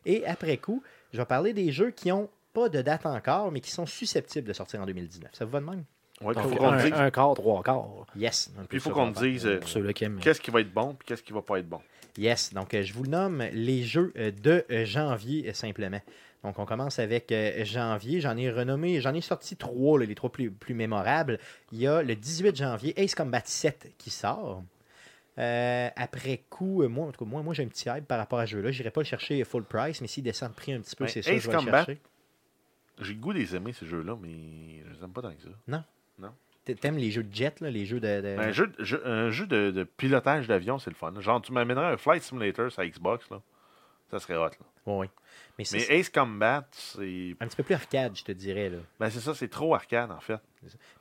Et 0.07 0.25
après 0.27 0.57
coup, 0.59 0.83
je 1.13 1.19
vais 1.19 1.25
parler 1.27 1.53
des 1.53 1.73
jeux 1.73 1.91
qui 1.91 2.11
ont 2.13 2.29
pas 2.53 2.69
de 2.69 2.83
date 2.83 3.07
encore, 3.07 3.51
mais 3.53 3.61
qui 3.61 3.71
sont 3.71 3.87
susceptibles 3.87 4.47
de 4.47 4.53
sortir 4.53 4.81
en 4.81 4.87
2019. 4.87 5.31
Ça 5.33 5.45
vous 5.45 5.51
va 5.53 5.61
de 5.61 5.65
même? 5.67 5.85
Ouais, 6.21 6.35
il 6.37 6.41
Donc, 6.43 6.51
faut 6.53 6.57
qu'on 6.57 6.69
un, 6.73 6.83
dise, 6.85 6.93
un 6.93 7.11
quart, 7.11 7.35
trois 7.35 7.63
quarts, 7.63 8.07
Yes. 8.15 8.53
puis 8.69 8.79
il 8.79 8.81
faut 8.81 8.91
qu'on 8.91 9.11
dise 9.11 9.45
euh, 9.47 9.59
pour 9.59 9.69
ceux-là 9.69 9.93
qui 9.93 10.05
aiment. 10.05 10.21
qu'est-ce 10.21 10.41
qui 10.41 10.51
va 10.53 10.61
être 10.61 10.73
bon 10.73 10.95
puis 10.95 11.07
qu'est-ce 11.07 11.23
qui 11.23 11.33
va 11.33 11.43
pas 11.43 11.59
être 11.59 11.69
bon. 11.69 11.81
Yes, 12.19 12.53
donc 12.53 12.75
euh, 12.75 12.83
je 12.83 12.93
vous 12.93 13.03
le 13.05 13.09
nomme 13.09 13.43
les 13.53 13.83
jeux 13.83 14.13
euh, 14.17 14.31
de 14.31 14.65
euh, 14.71 14.85
janvier 14.85 15.49
euh, 15.49 15.53
simplement. 15.55 16.01
Donc 16.45 16.59
on 16.59 16.65
commence 16.67 16.99
avec 16.99 17.31
euh, 17.31 17.65
janvier. 17.65 18.21
J'en 18.21 18.37
ai 18.37 18.51
renommé, 18.51 19.01
j'en 19.01 19.15
ai 19.15 19.21
sorti 19.21 19.57
trois, 19.57 19.99
là, 19.99 20.07
les 20.07 20.15
trois 20.15 20.31
plus, 20.33 20.51
plus 20.51 20.75
mémorables. 20.75 21.39
Il 21.71 21.79
y 21.79 21.87
a 21.87 22.03
le 22.03 22.15
18 22.17 22.57
janvier 22.57 23.01
Ace 23.01 23.15
Combat 23.15 23.43
7 23.45 23.93
qui 23.99 24.11
sort. 24.11 24.63
Euh, 25.39 25.89
après 25.97 26.43
coup, 26.51 26.83
euh, 26.83 26.89
moi, 26.89 27.07
en 27.07 27.13
tout 27.13 27.25
cas, 27.25 27.31
moi, 27.31 27.43
moi 27.43 27.55
j'ai 27.55 27.63
un 27.63 27.69
petit 27.69 27.89
hype 27.89 28.07
par 28.07 28.19
rapport 28.19 28.39
à 28.39 28.47
ce 28.47 28.53
jeu-là. 28.53 28.71
Je 28.71 28.79
n'irai 28.79 28.91
pas 28.91 29.01
le 29.01 29.07
chercher 29.07 29.43
full 29.45 29.65
price, 29.65 30.01
mais 30.01 30.07
s'il 30.09 30.25
descend 30.25 30.51
de 30.51 30.55
prix 30.57 30.73
un 30.73 30.81
petit 30.81 30.97
peu, 30.97 31.07
c'est 31.07 31.23
ça 31.23 31.31
que 31.31 31.37
je 31.41 31.47
vais 31.47 31.53
le 31.53 31.59
Combat, 31.65 31.85
chercher. 31.87 32.01
J'ai 33.01 33.15
le 33.15 33.21
goût 33.21 33.33
des 33.33 33.57
aimer 33.57 33.73
ces 33.73 33.87
jeux-là, 33.87 34.17
mais 34.21 34.29
je 34.87 34.93
les 34.99 35.03
aime 35.05 35.13
pas 35.13 35.23
tant 35.23 35.33
que 35.33 35.43
ça. 35.43 35.49
T- 36.65 36.77
T'aimes 36.77 36.99
les 36.99 37.11
jeux 37.11 37.25
de 37.25 37.35
jet, 37.35 37.59
là, 37.61 37.71
les 37.71 37.87
jeux 37.87 37.99
de. 37.99 38.21
de- 38.21 38.37
Un 38.39 38.53
jeu, 38.53 38.71
jeu- 38.79 39.05
un 39.05 39.31
jeu 39.31 39.47
de, 39.49 39.73
de 39.73 39.83
pilotage 39.83 40.47
d'avion, 40.47 40.79
c'est 40.79 40.91
le 40.91 40.95
fun. 40.97 41.13
Genre, 41.21 41.43
tu 41.43 41.51
m'amènerais 41.53 41.87
un 41.95 41.97
Flight 41.97 42.23
Simulator 42.23 42.71
sur 42.71 42.85
Xbox, 42.85 43.29
là. 43.31 43.41
Ça 44.13 44.21
serait 44.21 44.37
hot, 44.37 44.51
là. 44.51 44.93
Ouais. 44.93 45.09
Mais 45.59 45.65
Ace 45.91 46.11
Combat, 46.11 46.67
c'est. 46.71 47.35
un 47.41 47.47
petit 47.47 47.57
peu 47.57 47.63
plus 47.63 47.75
arcade, 47.75 48.13
je 48.17 48.25
te 48.25 48.33
dirais. 48.33 48.69
Là. 48.69 48.79
Ben, 49.01 49.09
c'est 49.11 49.21
ça, 49.21 49.35
c'est 49.35 49.49
trop 49.49 49.75
arcade, 49.75 50.11
en 50.11 50.21
fait. 50.21 50.39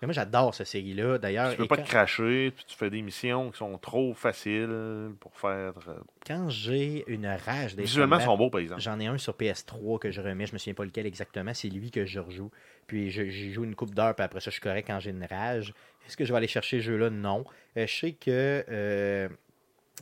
Mais 0.02 0.06
moi, 0.08 0.14
j'adore 0.14 0.54
cette 0.56 0.68
série-là. 0.68 1.18
D'ailleurs, 1.18 1.52
Tu 1.52 1.58
peux 1.58 1.68
pas 1.68 1.78
quand- 1.78 1.84
te 1.84 1.90
cracher, 1.90 2.52
puis 2.52 2.64
tu 2.68 2.76
fais 2.78 2.90
des 2.90 3.02
missions 3.02 3.52
qui 3.52 3.58
sont 3.58 3.78
trop 3.78 4.14
faciles 4.14 5.12
pour 5.20 5.36
faire. 5.38 5.74
euh, 5.88 5.96
quand 6.26 6.50
j'ai 6.50 7.04
une 7.08 7.26
rage 7.28 7.76
des 7.76 7.84
Visuellement, 7.84 8.20
ils 8.20 8.24
sont 8.26 8.38
beaux, 8.38 8.50
par 8.50 8.62
exemple. 8.62 8.82
J'en 8.82 9.00
ai 9.00 9.08
un 9.08 9.18
sur 9.18 9.34
PS3 9.36 10.00
que 10.00 10.10
je 10.12 10.22
remets, 10.22 10.46
je 10.46 10.54
me 10.54 10.58
souviens 10.58 10.74
pas 10.74 10.86
lequel 10.86 11.06
exactement, 11.06 11.54
c'est 11.54 11.70
lui 11.70 11.92
que 11.92 12.06
je 12.06 12.20
rejoue. 12.20 12.52
Puis 12.88 13.10
je- 13.12 13.30
j'y 13.30 13.52
joue 13.52 13.64
une 13.66 13.76
coupe 13.76 13.94
d'heures, 13.96 14.16
puis 14.16 14.24
après 14.24 14.40
ça, 14.40 14.46
je 14.52 14.54
suis 14.54 14.62
correct 14.62 14.86
quand 14.88 15.00
j'ai 15.00 15.12
une 15.12 15.26
rage. 15.26 15.74
Est-ce 16.08 16.16
que 16.16 16.24
je 16.26 16.32
vais 16.32 16.38
aller 16.38 16.48
chercher 16.48 16.78
ce 16.80 16.86
jeu-là? 16.86 17.10
Non. 17.10 17.44
Euh, 17.78 17.88
je 17.88 17.94
sais 18.00 18.12
que 18.14 18.64
euh, 18.70 19.28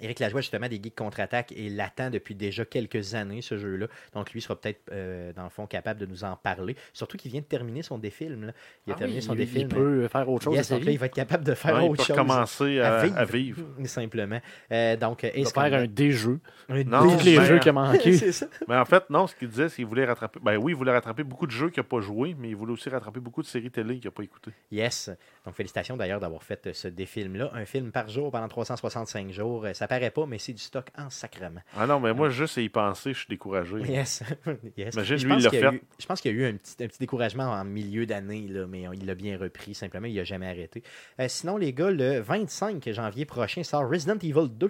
Éric 0.02 0.20
Lajoie, 0.20 0.42
justement, 0.42 0.68
des 0.68 0.78
Geeks 0.82 0.96
contre-attaque, 0.96 1.52
et 1.52 1.70
l'attend 1.70 2.10
depuis 2.10 2.36
déjà 2.36 2.66
quelques 2.66 3.16
années, 3.16 3.42
ce 3.42 3.58
jeu-là. 3.58 3.88
Donc 4.14 4.32
lui 4.32 4.42
sera 4.42 4.56
peut-être, 4.56 4.82
euh, 4.92 5.34
dans 5.34 5.44
le 5.44 5.50
fond, 5.50 5.66
capable 5.68 6.00
de 6.00 6.06
nous 6.06 6.24
en 6.24 6.36
parler. 6.36 6.76
Surtout 6.94 7.18
qu'il 7.18 7.32
vient 7.32 7.42
de 7.42 7.46
terminer 7.46 7.82
son 7.82 7.98
défilm. 7.98 8.46
là. 8.48 8.52
Il 8.88 8.92
a 8.92 8.96
Ah 8.96 9.00
terminé 9.00 9.20
oui, 9.20 9.26
son 9.26 9.34
il, 9.34 9.38
défilm. 9.38 9.68
il 9.72 9.76
peut 9.76 10.08
faire 10.08 10.30
autre 10.30 10.44
chose 10.46 10.56
Yes, 10.56 10.70
il 10.70 10.98
va 10.98 11.06
être 11.06 11.14
capable 11.16 11.44
de 11.44 11.54
faire 11.54 11.76
Ouais, 11.76 11.86
il 11.86 11.90
autre 11.92 11.98
peut 11.98 12.04
chose. 12.14 12.16
commencer 12.16 12.80
à, 12.80 13.00
à 13.00 13.26
vivre. 13.26 13.62
Simplement. 13.86 14.40
Euh, 14.72 14.96
donc, 14.96 15.30
Il 15.36 15.44
va 15.46 15.50
faire 15.50 15.74
un 15.82 15.88
déjeu. 15.88 16.40
un 16.70 16.84
Non, 16.84 17.18
les 17.24 17.36
jeux 17.44 17.60
qu'il 17.60 17.70
a 17.78 18.32
ça. 18.32 18.48
Mais 18.68 18.76
en 18.78 18.86
fait, 18.86 19.10
non, 19.10 19.28
ce 19.28 19.36
qu'il 19.36 19.50
disait, 19.50 19.70
c'est 19.70 19.78
qu'il 19.78 19.86
voulait 19.86 20.06
rattraper. 20.06 20.40
Ben 20.42 20.58
oui, 20.58 20.72
il 20.74 20.76
voulait 20.76 20.92
rattraper 20.92 21.24
beaucoup 21.24 21.46
de 21.46 21.52
jeux 21.52 21.70
qu'il 21.70 21.82
n'a 21.82 21.88
pas 21.88 22.00
joué, 22.02 22.36
mais 22.38 22.50
il 22.50 22.56
voulait 22.56 22.74
aussi 22.74 22.90
rattraper 22.90 23.20
beaucoup 23.20 23.42
de 23.42 23.48
séries 23.48 23.72
télé 23.72 23.96
qu'il 23.98 24.06
n'a 24.08 24.12
pas 24.12 24.24
écoutées. 24.24 24.52
Yes. 24.72 25.10
Donc, 25.46 25.56
félicitations 25.56 25.98
d'ailleurs 25.98 26.20
d'avoir 26.20 26.44
fait 26.44 26.68
euh, 26.68 26.74
ce 26.74 26.88
défilm-là. 26.88 27.52
Un 27.54 27.66
film 27.66 27.92
par 27.92 28.08
jour 28.10 28.32
pendant 28.32 28.48
365 28.48 29.32
jours. 29.32 29.66
Euh, 29.66 29.74
Ça 29.74 29.88
paraît 29.90 30.12
pas, 30.12 30.26
mais 30.26 30.38
c'est 30.40 30.54
du 30.54 30.62
stock 30.62 30.88
en 30.98 31.10
sacrement. 31.10 31.60
Ah 31.76 31.86
non, 31.86 32.00
mais 32.00 32.14
moi, 32.14 32.30
juste 32.30 32.58
à 32.58 32.62
y 32.62 32.70
penser, 32.70 33.12
je 33.14 33.18
suis 33.20 33.28
découragé. 33.28 33.76
Yes. 33.80 34.24
yes. 34.78 34.94
Imagine, 34.94 35.18
Je 35.18 35.28
lui, 35.28 35.34
pense 35.34 35.42
il 35.42 35.44
l'a 35.46 35.50
qu'il 35.50 35.60
y 35.60 35.64
a 35.66 35.70
fait. 35.72 35.76
eu- 35.76 35.82
Je 36.00 36.06
pense 36.06 36.22
qu'il 36.22 36.32
y 36.32 36.36
a 36.36 36.38
eu 36.38 36.50
un 36.50 36.56
petit, 36.56 36.82
un 36.84 36.88
petit 36.88 37.00
découragement 37.00 37.44
en 37.52 37.66
milieu 37.66 38.06
d'année, 38.06 38.48
là, 38.48 38.66
mais 38.68 38.88
on- 38.88 38.94
il 38.94 39.06
l'a 39.06 39.16
bien 39.16 39.38
repris. 39.38 39.74
Simplement, 39.76 40.08
il 40.08 40.16
n'a 40.16 40.24
jamais 40.24 40.48
arrêté. 40.48 40.84
Euh, 41.20 41.28
sinon, 41.28 41.58
les 41.58 41.74
gars, 41.74 41.92
le 41.92 42.20
25 42.20 42.90
janvier 42.94 43.26
prochain 43.26 43.64
sort 43.64 43.90
Resident 43.90 44.18
Evil 44.22 44.48
2. 44.50 44.70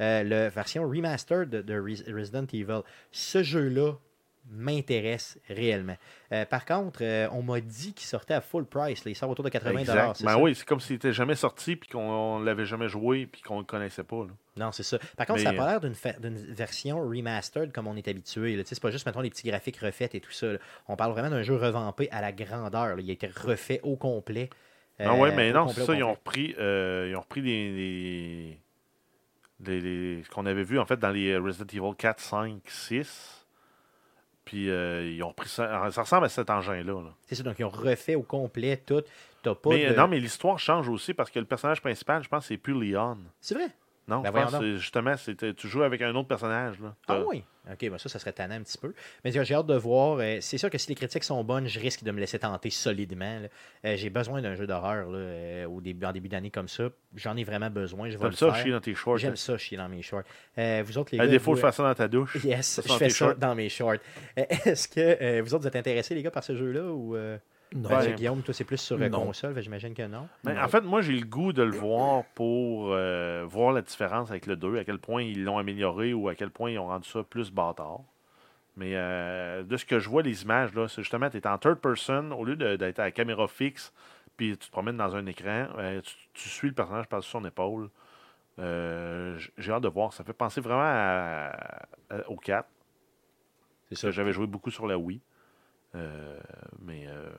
Euh, 0.00 0.22
la 0.24 0.48
version 0.48 0.88
remastered 0.88 1.50
de, 1.50 1.60
de 1.62 1.74
Res- 1.74 2.10
Resident 2.12 2.46
Evil. 2.52 2.80
Ce 3.10 3.42
jeu-là 3.42 3.92
m'intéresse 4.50 5.38
réellement. 5.48 5.96
Euh, 6.32 6.44
par 6.44 6.64
contre, 6.64 6.98
euh, 7.02 7.28
on 7.32 7.42
m'a 7.42 7.60
dit 7.60 7.92
qu'il 7.94 8.06
sortait 8.06 8.34
à 8.34 8.40
full 8.40 8.64
price. 8.66 9.04
là. 9.04 9.10
il 9.10 9.14
sort 9.14 9.30
autour 9.30 9.44
de 9.44 9.50
80 9.50 9.78
Exact. 9.80 10.16
c'est 10.16 10.24
Ben 10.24 10.32
ça? 10.32 10.38
oui, 10.38 10.54
c'est 10.54 10.64
comme 10.66 10.80
s'il 10.80 10.96
était 10.96 11.12
jamais 11.12 11.34
sorti 11.36 11.76
puis 11.76 11.88
qu'on 11.88 12.40
l'avait 12.40 12.64
jamais 12.66 12.88
joué 12.88 13.26
puis 13.26 13.40
qu'on 13.42 13.58
le 13.58 13.64
connaissait 13.64 14.02
pas. 14.04 14.24
là. 14.24 14.30
Non, 14.56 14.72
c'est 14.72 14.82
ça. 14.82 14.98
Par 15.16 15.26
contre, 15.26 15.38
Mais- 15.38 15.44
ça 15.44 15.52
n'a 15.52 15.58
pas 15.58 15.70
l'air 15.70 15.80
d'une 15.80 15.94
fa- 15.94 16.14
version 16.20 17.00
remastered 17.00 17.72
comme 17.72 17.86
on 17.86 17.96
est 17.96 18.06
habitué. 18.08 18.60
C'est 18.66 18.80
pas 18.80 18.90
juste, 18.90 19.06
mettons, 19.06 19.20
les 19.20 19.30
petits 19.30 19.48
graphiques 19.48 19.78
refaits 19.78 20.14
et 20.14 20.20
tout 20.20 20.32
ça. 20.32 20.52
là. 20.52 20.58
On 20.88 20.96
parle 20.96 21.12
vraiment 21.12 21.30
d'un 21.30 21.42
jeu 21.42 21.56
revampé 21.56 22.08
à 22.10 22.20
la 22.20 22.32
grandeur. 22.32 22.98
Il 23.00 23.08
a 23.08 23.12
été 23.12 23.28
refait 23.28 23.80
au 23.82 23.96
complet. 23.96 24.50
Ah 24.98 25.14
ouais, 25.14 25.30
Euh, 25.30 25.34
mais 25.34 25.52
non, 25.52 25.68
c'est 25.68 25.84
ça, 25.84 25.94
ils 25.94 26.02
ont 26.04 26.12
repris, 26.12 26.54
euh, 26.58 27.08
ils 27.10 27.16
ont 27.16 27.20
repris 27.22 27.40
les- 27.40 28.58
les- 29.64 30.22
ce 30.24 30.28
qu'on 30.30 30.46
avait 30.46 30.64
vu 30.64 30.78
en 30.78 30.84
fait 30.84 30.98
dans 30.98 31.10
les 31.10 31.36
Resident 31.36 31.66
Evil 31.72 31.96
4, 31.96 32.20
5, 32.20 32.60
6. 32.66 33.41
Puis 34.44 34.70
euh, 34.70 35.08
ils 35.08 35.22
ont 35.22 35.28
repris 35.28 35.48
ça. 35.48 35.90
Ça 35.90 36.02
ressemble 36.02 36.26
à 36.26 36.28
cet 36.28 36.50
engin-là. 36.50 36.92
là. 37.00 37.14
C'est 37.26 37.34
ça. 37.36 37.42
Donc, 37.42 37.58
ils 37.58 37.64
ont 37.64 37.68
refait 37.70 38.14
au 38.16 38.22
complet 38.22 38.76
tout. 38.76 39.02
Pas 39.42 39.54
Mais, 39.70 39.86
de- 39.86 39.92
euh, 39.92 39.96
Non, 39.96 40.06
mais 40.08 40.20
l'histoire 40.20 40.58
change 40.58 40.88
aussi 40.88 41.14
parce 41.14 41.30
que 41.30 41.38
le 41.40 41.44
personnage 41.44 41.80
principal, 41.80 42.22
je 42.22 42.28
pense, 42.28 42.46
c'est 42.46 42.56
plus 42.56 42.74
Leon. 42.74 43.18
C'est 43.40 43.54
vrai? 43.54 43.68
Non, 44.08 44.20
Ben 44.20 44.28
je 44.28 44.32
pense 44.32 44.50
voyons 44.50 44.58
que 44.58 44.72
c'est- 44.74 44.78
justement, 44.80 45.16
c'était 45.16 45.54
tu 45.54 45.68
joues 45.68 45.82
avec 45.84 46.02
un 46.02 46.14
autre 46.14 46.28
personnage. 46.28 46.80
Là. 46.80 46.94
Ah 47.08 47.20
oui? 47.26 47.44
OK, 47.70 47.88
ben 47.88 47.96
ça, 47.98 48.08
ça 48.08 48.18
serait 48.18 48.32
tannant 48.32 48.56
un 48.56 48.62
petit 48.62 48.76
peu. 48.76 48.92
Mais 49.24 49.30
j'ai 49.30 49.54
hâte 49.54 49.66
de 49.66 49.76
voir. 49.76 50.18
Euh, 50.18 50.38
c'est 50.40 50.58
sûr 50.58 50.68
que 50.68 50.78
si 50.78 50.88
les 50.88 50.96
critiques 50.96 51.22
sont 51.22 51.44
bonnes, 51.44 51.68
je 51.68 51.78
risque 51.78 52.02
de 52.02 52.10
me 52.10 52.18
laisser 52.18 52.40
tenter 52.40 52.70
solidement. 52.70 53.40
Euh, 53.84 53.94
j'ai 53.96 54.10
besoin 54.10 54.42
d'un 54.42 54.56
jeu 54.56 54.66
d'horreur 54.66 55.08
là, 55.08 55.18
euh, 55.18 55.66
au 55.66 55.80
début, 55.80 56.04
en 56.04 56.10
début 56.10 56.28
d'année 56.28 56.50
comme 56.50 56.66
ça. 56.66 56.88
J'en 57.14 57.36
ai 57.36 57.44
vraiment 57.44 57.70
besoin. 57.70 58.10
Je 58.10 58.18
vais 58.18 58.26
le 58.26 58.32
ça 58.32 58.46
faire. 58.52 58.56
chier 58.56 58.72
dans 58.72 58.80
tes 58.80 58.96
shorts. 58.96 59.18
J'aime 59.18 59.34
hein? 59.34 59.36
ça 59.36 59.56
chier 59.56 59.76
dans 59.76 59.88
mes 59.88 60.02
shorts. 60.02 60.24
Vous 60.56 60.98
autres, 60.98 61.10
les 61.14 61.20
À 61.20 61.26
gars, 61.26 61.30
défaut 61.30 61.54
de 61.54 61.60
faire 61.60 61.72
ça 61.72 61.84
dans 61.84 61.94
ta 61.94 62.08
douche. 62.08 62.36
Yes, 62.44 62.80
je 62.84 62.92
fais 62.94 63.08
ça 63.10 63.26
shorts. 63.26 63.36
dans 63.36 63.54
mes 63.54 63.68
shorts. 63.68 63.98
Est-ce 64.36 64.88
que 64.88 65.40
vous 65.42 65.54
autres, 65.54 65.62
vous 65.62 65.68
êtes 65.68 65.76
intéressés, 65.76 66.16
les 66.16 66.22
gars, 66.24 66.32
par 66.32 66.42
ce 66.42 66.56
jeu-là 66.56 66.82
ou 66.90 67.16
Non. 67.74 67.88
ben, 67.88 67.98
Ouais. 67.98 68.14
Guillaume, 68.14 68.42
toi, 68.42 68.52
c'est 68.54 68.64
plus 68.64 68.76
sur 68.78 69.00
euh, 69.00 69.08
Non. 69.08 69.26
console, 69.26 69.60
j'imagine 69.60 69.94
que 69.94 70.06
non. 70.06 70.28
Mais 70.44 70.58
en 70.60 70.68
fait, 70.68 70.80
moi, 70.82 71.00
j'ai 71.00 71.12
le 71.14 71.24
goût 71.26 71.52
de 71.52 71.62
le 71.62 71.70
voir 71.76 72.24
pour 72.34 72.92
euh, 72.92 73.44
voir 73.46 73.72
la 73.72 73.82
différence 73.82 74.30
avec 74.30 74.46
le 74.46 74.56
2, 74.56 74.78
à 74.78 74.84
quel 74.84 74.98
point 74.98 75.22
ils 75.22 75.42
l'ont 75.44 75.58
amélioré 75.58 76.12
ou 76.14 76.28
à 76.28 76.34
quel 76.34 76.50
point 76.50 76.70
ils 76.70 76.78
ont 76.78 76.86
rendu 76.88 77.08
ça 77.08 77.22
plus 77.22 77.50
bâtard. 77.50 78.00
Mais 78.76 78.92
euh, 78.94 79.62
de 79.62 79.76
ce 79.76 79.84
que 79.84 79.98
je 79.98 80.08
vois, 80.08 80.22
les 80.22 80.42
images, 80.42 80.74
là, 80.74 80.88
c'est 80.88 81.02
justement, 81.02 81.28
tu 81.30 81.36
es 81.36 81.46
en 81.46 81.58
third 81.58 81.76
person, 81.78 82.30
au 82.32 82.44
lieu 82.44 82.56
d'être 82.56 82.98
à 83.00 83.04
la 83.04 83.10
caméra 83.10 83.46
fixe, 83.48 83.92
puis 84.36 84.52
tu 84.56 84.66
te 84.66 84.70
promènes 84.72 84.96
dans 84.96 85.14
un 85.14 85.26
écran, 85.26 85.66
euh, 85.78 86.00
tu, 86.00 86.14
tu 86.32 86.48
suis 86.48 86.68
le 86.68 86.74
personnage 86.74 87.06
par 87.06 87.22
son 87.22 87.44
épaule. 87.44 87.90
Euh, 88.58 89.38
j'ai 89.58 89.72
hâte 89.72 89.82
de 89.82 89.88
voir. 89.88 90.12
Ça 90.12 90.24
fait 90.24 90.32
penser 90.32 90.60
vraiment 90.60 90.82
à- 90.84 91.52
à- 92.10 92.28
au 92.28 92.36
4, 92.36 92.68
C'est 93.90 94.06
que 94.06 94.10
j'avais 94.10 94.32
joué 94.32 94.46
beaucoup 94.46 94.70
sur 94.70 94.86
la 94.86 94.96
Wii. 94.96 95.20
Euh, 95.94 96.38
mais 96.80 97.06
euh, 97.08 97.30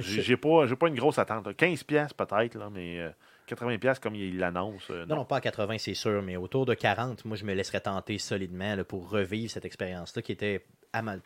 j'ai 0.00 0.36
pas, 0.36 0.66
j'ai 0.66 0.76
pas 0.76 0.88
une 0.88 0.94
grosse 0.94 1.18
attente. 1.18 1.46
là. 1.46 1.52
15$ 1.52 1.84
piastres 1.84 2.14
peut-être, 2.16 2.54
là, 2.56 2.70
mais 2.70 3.00
euh, 3.00 3.10
80$ 3.48 3.78
piastres 3.78 4.02
comme 4.02 4.14
il 4.14 4.38
l'annonce. 4.38 4.88
euh, 4.90 5.04
Non, 5.06 5.16
non, 5.16 5.24
pas 5.24 5.36
à 5.36 5.40
80, 5.40 5.76
c'est 5.78 5.94
sûr, 5.94 6.22
mais 6.22 6.36
autour 6.36 6.64
de 6.64 6.74
40, 6.74 7.24
moi, 7.26 7.36
je 7.36 7.44
me 7.44 7.52
laisserais 7.52 7.80
tenter 7.80 8.16
solidement 8.18 8.74
là, 8.76 8.84
pour 8.84 9.10
revivre 9.10 9.50
cette 9.50 9.64
expérience-là 9.66 10.22
qui 10.22 10.32
était, 10.32 10.64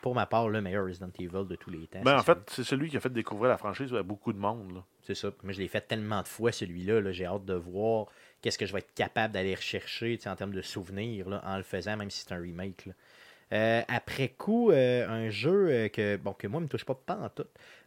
pour 0.01 0.15
ma 0.15 0.25
part, 0.25 0.49
le 0.49 0.61
meilleur 0.61 0.85
Resident 0.85 1.11
Evil 1.17 1.47
de 1.47 1.55
tous 1.55 1.69
les 1.69 1.87
temps. 1.87 2.01
Ben, 2.03 2.17
en 2.17 2.23
fait, 2.23 2.37
c'est 2.47 2.63
celui 2.65 2.89
qui 2.89 2.97
a 2.97 2.99
fait 2.99 3.13
découvrir 3.13 3.49
la 3.49 3.57
franchise 3.57 3.93
à 3.93 4.03
beaucoup 4.03 4.33
de 4.33 4.39
monde. 4.39 4.83
c'est 5.03 5.15
ça. 5.15 5.29
Moi, 5.43 5.53
je 5.53 5.59
l'ai 5.59 5.67
fait 5.69 5.81
tellement 5.87 6.21
de 6.21 6.27
fois, 6.27 6.51
celui-là. 6.51 6.99
là, 6.99 7.11
J'ai 7.13 7.25
hâte 7.25 7.45
de 7.45 7.53
voir 7.53 8.07
qu'est-ce 8.41 8.57
que 8.57 8.65
je 8.65 8.73
vais 8.73 8.79
être 8.79 8.93
capable 8.93 9.33
d'aller 9.33 9.55
rechercher 9.55 10.19
en 10.25 10.35
termes 10.35 10.53
de 10.53 10.61
souvenirs 10.61 11.29
là, 11.29 11.41
en 11.45 11.55
le 11.57 11.63
faisant, 11.63 11.95
même 11.95 12.09
si 12.09 12.21
c'est 12.25 12.33
un 12.33 12.39
remake. 12.41 12.89
Euh, 13.51 13.81
après 13.87 14.29
coup, 14.29 14.71
euh, 14.71 15.07
un 15.07 15.29
jeu 15.29 15.69
euh, 15.69 15.89
que, 15.89 16.17
bon, 16.17 16.33
que 16.33 16.47
moi, 16.47 16.59
ne 16.59 16.65
me 16.65 16.69
touche 16.69 16.85
pas 16.85 16.93
pas 16.93 17.15
en 17.15 17.29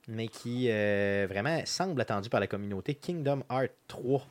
mais 0.08 0.26
qui 0.26 0.68
vraiment 0.68 1.64
semble 1.64 2.00
attendu 2.00 2.28
par 2.28 2.40
la 2.40 2.48
communauté, 2.48 2.96
Kingdom 2.96 3.44
Hearts 3.48 3.70
3, 3.86 4.26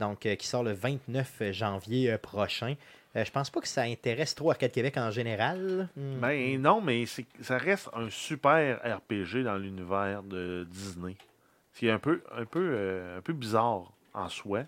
donc, 0.00 0.20
qui 0.20 0.46
sort 0.46 0.62
le 0.62 0.72
29 0.72 1.50
janvier 1.50 2.18
prochain. 2.18 2.74
Je 3.14 3.30
pense 3.30 3.48
pas 3.48 3.60
que 3.62 3.68
ça 3.68 3.82
intéresse 3.82 4.34
trop 4.34 4.50
Arcade 4.50 4.72
Québec 4.72 4.98
en 4.98 5.10
général. 5.10 5.88
Hmm. 5.96 6.18
Ben 6.20 6.60
non, 6.60 6.82
mais 6.82 7.04
ça 7.40 7.56
reste 7.56 7.88
un 7.94 8.10
super 8.10 8.80
RPG 8.84 9.44
dans 9.44 9.56
l'univers 9.56 10.22
de 10.24 10.66
Disney. 10.68 11.16
C'est 11.72 11.90
un 11.90 11.98
peu, 11.98 12.22
un, 12.36 12.44
peu, 12.44 13.16
un 13.16 13.22
peu 13.22 13.32
bizarre 13.32 13.92
en 14.12 14.28
soi, 14.28 14.64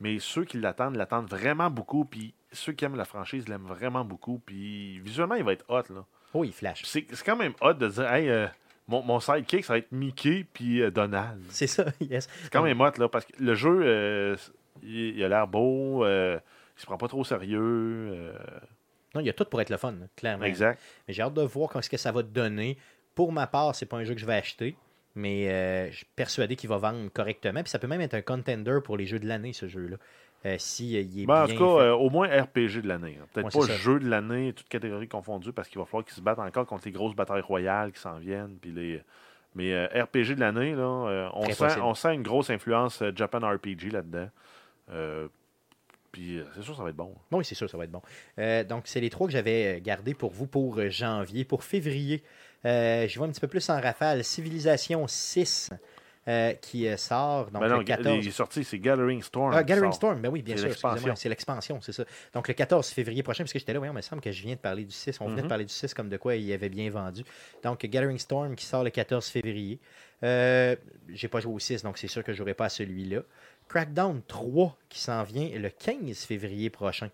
mais 0.00 0.18
ceux 0.18 0.44
qui 0.44 0.58
l'attendent 0.58 0.96
l'attendent 0.96 1.30
vraiment 1.30 1.70
beaucoup, 1.70 2.04
puis 2.04 2.34
ceux 2.52 2.72
qui 2.72 2.84
aiment 2.84 2.96
la 2.96 3.04
franchise 3.04 3.48
l'aiment 3.48 3.66
vraiment 3.66 4.04
beaucoup, 4.04 4.40
puis 4.44 4.98
visuellement, 5.00 5.34
il 5.34 5.44
va 5.44 5.52
être 5.52 5.64
hot. 5.68 5.92
Là. 5.92 6.04
Oh, 6.34 6.44
il 6.44 6.52
flash. 6.52 6.82
C'est 6.84 7.06
c'est 7.12 7.24
quand 7.24 7.36
même 7.36 7.54
hot 7.60 7.74
de 7.74 7.88
dire, 7.88 8.12
hey, 8.12 8.28
euh, 8.28 8.46
mon, 8.88 9.02
mon 9.02 9.20
sidekick, 9.20 9.64
ça 9.64 9.74
va 9.74 9.78
être 9.78 9.92
Mickey 9.92 10.46
puis 10.52 10.80
euh, 10.82 10.90
Donald. 10.90 11.42
C'est 11.48 11.66
ça, 11.66 11.86
yes. 12.00 12.28
C'est 12.42 12.52
quand 12.52 12.62
même 12.62 12.80
hot, 12.80 12.92
là, 12.98 13.08
parce 13.08 13.24
que 13.24 13.32
le 13.38 13.54
jeu, 13.54 13.80
euh, 13.84 14.36
il, 14.82 15.16
il 15.16 15.24
a 15.24 15.28
l'air 15.28 15.46
beau, 15.48 16.06
il 16.06 16.40
se 16.76 16.86
prend 16.86 16.96
pas 16.98 17.08
trop 17.08 17.20
au 17.20 17.24
sérieux. 17.24 18.32
Non, 19.14 19.20
il 19.20 19.26
y 19.26 19.30
a 19.30 19.32
tout 19.34 19.44
pour 19.44 19.60
être 19.60 19.70
le 19.70 19.76
fun, 19.76 19.94
clairement. 20.16 20.44
exact. 20.44 20.80
Mais 21.06 21.14
j'ai 21.14 21.22
hâte 21.22 21.34
de 21.34 21.42
voir 21.42 21.82
ce 21.82 21.88
que 21.88 21.96
ça 21.96 22.12
va 22.12 22.22
te 22.22 22.28
donner. 22.28 22.78
Pour 23.14 23.32
ma 23.32 23.46
part, 23.46 23.74
c'est 23.74 23.86
pas 23.86 23.98
un 23.98 24.04
jeu 24.04 24.14
que 24.14 24.20
je 24.20 24.26
vais 24.26 24.34
acheter, 24.34 24.74
mais 25.14 25.50
euh, 25.50 25.90
je 25.90 25.98
suis 25.98 26.06
persuadé 26.16 26.56
qu'il 26.56 26.70
va 26.70 26.78
vendre 26.78 27.10
correctement. 27.12 27.62
Puis 27.62 27.70
ça 27.70 27.78
peut 27.78 27.86
même 27.86 28.00
être 28.00 28.14
un 28.14 28.22
contender 28.22 28.78
pour 28.82 28.96
les 28.96 29.04
jeux 29.06 29.18
de 29.18 29.26
l'année, 29.26 29.52
ce 29.52 29.68
jeu-là. 29.68 29.96
Euh, 30.44 30.56
si 30.58 30.90
il 31.00 31.22
est 31.22 31.26
Ben, 31.26 31.44
en 31.44 31.46
tout 31.46 31.56
cas, 31.56 31.82
euh, 31.84 31.92
au 31.92 32.10
moins 32.10 32.26
RPG 32.26 32.82
de 32.82 32.88
l'année. 32.88 33.16
hein. 33.20 33.26
Peut-être 33.32 33.54
Ouais, 33.56 33.66
pas 33.66 33.72
jeu 33.74 34.00
de 34.00 34.08
l'année, 34.08 34.52
toutes 34.52 34.68
catégories 34.68 35.06
confondues, 35.08 35.52
parce 35.52 35.68
qu'il 35.68 35.78
va 35.78 35.84
falloir 35.84 36.04
qu'ils 36.04 36.14
se 36.16 36.20
battent 36.20 36.40
encore 36.40 36.66
contre 36.66 36.82
les 36.86 36.92
grosses 36.92 37.14
batailles 37.14 37.42
royales 37.42 37.92
qui 37.92 38.00
s'en 38.00 38.18
viennent. 38.18 38.56
Puis 38.60 38.70
les... 38.72 39.00
Mais 39.54 39.72
euh, 39.72 39.86
RPG 40.04 40.34
de 40.34 40.40
l'année, 40.40 40.74
là, 40.74 40.82
euh, 40.82 41.28
on, 41.34 41.42
Très 41.42 41.52
sent, 41.52 41.64
possible. 41.64 41.82
on 41.84 41.94
sent 41.94 42.14
une 42.14 42.22
grosse 42.22 42.50
influence 42.50 43.02
Japan 43.14 43.38
RPG 43.40 43.90
là-dedans. 43.92 44.28
Puis 46.10 46.40
c'est 46.54 46.62
sûr 46.62 46.72
que 46.72 46.76
ça 46.78 46.82
va 46.82 46.90
être 46.90 46.96
bon. 46.96 47.14
Oui, 47.30 47.44
c'est 47.44 47.54
sûr, 47.54 47.70
ça 47.70 47.78
va 47.78 47.84
être 47.84 47.90
bon. 47.90 48.02
Euh, 48.38 48.64
donc, 48.64 48.82
c'est 48.86 49.00
les 49.00 49.08
trois 49.08 49.26
que 49.26 49.32
j'avais 49.32 49.80
gardés 49.80 50.12
pour 50.14 50.30
vous 50.32 50.46
pour 50.46 50.78
janvier. 50.90 51.44
Pour 51.44 51.64
février, 51.64 52.22
euh, 52.66 53.08
je 53.08 53.18
vois 53.18 53.26
un 53.26 53.30
petit 53.30 53.40
peu 53.40 53.48
plus 53.48 53.68
en 53.70 53.80
rafale. 53.80 54.22
Civilisation 54.22 55.06
6 55.06 55.70
euh, 56.28 56.52
qui 56.54 56.86
euh, 56.86 56.96
sort. 56.96 57.50
Donc, 57.50 57.62
Ben 57.62 57.68
non, 57.68 57.78
le 57.78 57.84
14. 57.84 58.18
il 58.24 58.28
est 58.28 58.30
sorti, 58.30 58.62
c'est 58.64 58.78
Gathering 58.78 59.22
Storm. 59.22 59.52
Ah, 59.54 59.64
Gathering. 59.64 59.92
Storm, 59.92 60.20
ben 60.20 60.28
oui, 60.28 60.42
bien 60.42 60.56
sûr. 60.56 60.70
C'est 61.16 61.28
l'expansion, 61.28 61.80
c'est 61.80 61.92
ça. 61.92 62.04
Donc 62.32 62.46
le 62.48 62.54
14 62.54 62.88
février 62.88 63.22
prochain, 63.22 63.42
parce 63.44 63.52
que 63.52 63.58
j'étais 63.58 63.72
là, 63.72 63.78
voyons, 63.80 63.92
il 63.92 63.96
me 63.96 64.00
semble 64.02 64.22
que 64.22 64.30
je 64.30 64.42
viens 64.42 64.54
de 64.54 64.60
parler 64.60 64.84
du 64.84 64.92
6. 64.92 65.20
On 65.20 65.26
venait 65.26 65.38
de 65.38 65.42
Mhm. 65.42 65.48
parler 65.48 65.64
du 65.64 65.72
6 65.72 65.94
comme 65.94 66.08
de 66.08 66.16
quoi 66.16 66.36
il 66.36 66.52
avait 66.52 66.68
bien 66.68 66.88
vendu. 66.90 67.24
Donc 67.64 67.84
Gathering 67.84 68.18
Storm 68.18 68.54
qui 68.54 68.64
sort 68.66 68.84
le 68.84 68.90
14 68.90 69.26
février. 69.28 69.78
Euh, 70.24 70.76
J'ai 71.08 71.26
pas 71.28 71.40
joué 71.40 71.52
au 71.52 71.58
6, 71.58 71.82
donc 71.82 71.98
c'est 71.98 72.06
sûr 72.08 72.22
que 72.22 72.32
je 72.32 72.38
n'aurai 72.38 72.54
pas 72.54 72.66
à 72.66 72.68
celui-là. 72.68 73.22
Crackdown 73.68 74.22
3 74.28 74.76
qui 74.88 75.00
s'en 75.00 75.22
vient 75.24 75.48
le 75.58 75.68
15 75.70 76.24
février 76.24 76.70
prochain. 76.70 77.10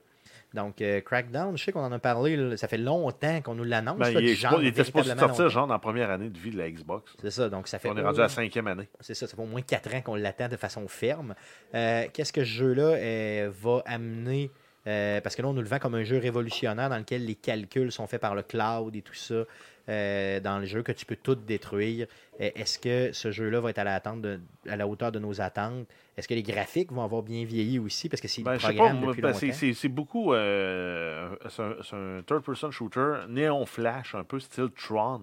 Donc, 0.54 0.80
euh, 0.80 1.00
Crackdown, 1.02 1.56
je 1.58 1.64
sais 1.64 1.72
qu'on 1.72 1.84
en 1.84 1.92
a 1.92 1.98
parlé, 1.98 2.56
ça 2.56 2.68
fait 2.68 2.78
longtemps 2.78 3.42
qu'on 3.42 3.54
nous 3.54 3.64
l'annonce. 3.64 3.98
Ben, 3.98 4.18
il, 4.18 4.30
était 4.66 4.84
supposé 4.84 5.10
sortir 5.10 5.26
longtemps. 5.26 5.48
genre 5.48 5.66
dans 5.66 5.74
la 5.74 5.78
première 5.78 6.10
année 6.10 6.30
de 6.30 6.38
vie 6.38 6.50
de 6.50 6.56
la 6.56 6.70
Xbox. 6.70 7.12
C'est 7.20 7.30
ça, 7.30 7.50
donc 7.50 7.68
ça 7.68 7.78
fait 7.78 7.90
On 7.90 7.96
est 7.96 8.02
rendu 8.02 8.20
à 8.20 8.24
la 8.24 8.28
cinquième 8.28 8.66
année. 8.66 8.88
c'est 9.00 9.14
ça, 9.14 9.26
ça 9.26 9.36
fait 9.36 9.42
au 9.42 9.46
moins 9.46 9.60
4 9.60 9.94
ans 9.94 10.00
qu'on 10.00 10.14
l'attend 10.14 10.48
de 10.48 10.56
façon 10.56 10.88
ferme. 10.88 11.34
Euh, 11.74 12.06
Qu'est-ce 12.12 12.32
que 12.32 12.44
ce 12.44 12.50
jeu-là 12.50 12.94
euh, 12.94 13.50
va 13.60 13.82
amener 13.84 14.50
euh, 14.88 15.20
Parce 15.20 15.36
que 15.36 15.42
là, 15.42 15.48
on 15.48 15.52
nous 15.52 15.62
le 15.62 15.68
vend 15.68 15.78
comme 15.78 15.94
un 15.94 16.02
jeu 16.04 16.18
révolutionnaire 16.18 16.88
dans 16.88 16.98
lequel 16.98 17.24
les 17.24 17.34
calculs 17.36 17.92
sont 17.92 18.06
faits 18.08 18.20
par 18.20 18.34
le 18.34 18.42
cloud 18.42 18.96
et 18.96 19.02
tout 19.02 19.14
ça. 19.14 19.44
euh, 19.90 20.38
dans 20.40 20.58
le 20.58 20.66
jeu 20.66 20.82
que 20.82 20.92
tu 20.92 21.06
peux 21.06 21.16
tout 21.16 21.34
détruire. 21.34 22.06
Euh, 22.42 22.50
Est-ce 22.54 22.78
que 22.78 23.10
ce 23.14 23.30
jeu-là 23.30 23.58
va 23.60 23.70
être 23.70 23.78
à 23.78 23.84
la, 23.84 23.94
attente 23.94 24.20
de- 24.20 24.38
à 24.68 24.76
la 24.76 24.86
hauteur 24.86 25.12
de 25.12 25.18
nos 25.18 25.40
attentes? 25.40 25.86
Est-ce 26.14 26.28
que 26.28 26.34
les 26.34 26.42
graphiques 26.42 26.92
vont 26.92 27.02
avoir 27.02 27.22
bien 27.22 27.42
vieilli 27.46 27.78
aussi? 27.78 28.10
Parce 28.10 28.20
que 28.20 28.28
c'est 28.28 28.42
Ben, 28.42 28.58
programme 28.58 29.00
depuis 29.06 29.22
ben, 29.22 29.28
longtemps. 29.28 29.72
c'est- 29.72 29.88
beaucoup. 29.88 30.34
euh, 30.34 31.34
c'est 31.48 31.62
un, 31.96 32.20
third-person 32.26 32.70
shooter, 32.70 33.20
néon 33.30 33.64
flash, 33.64 34.14
un 34.14 34.24
peu 34.24 34.38
style 34.40 34.68
Tron. 34.76 35.22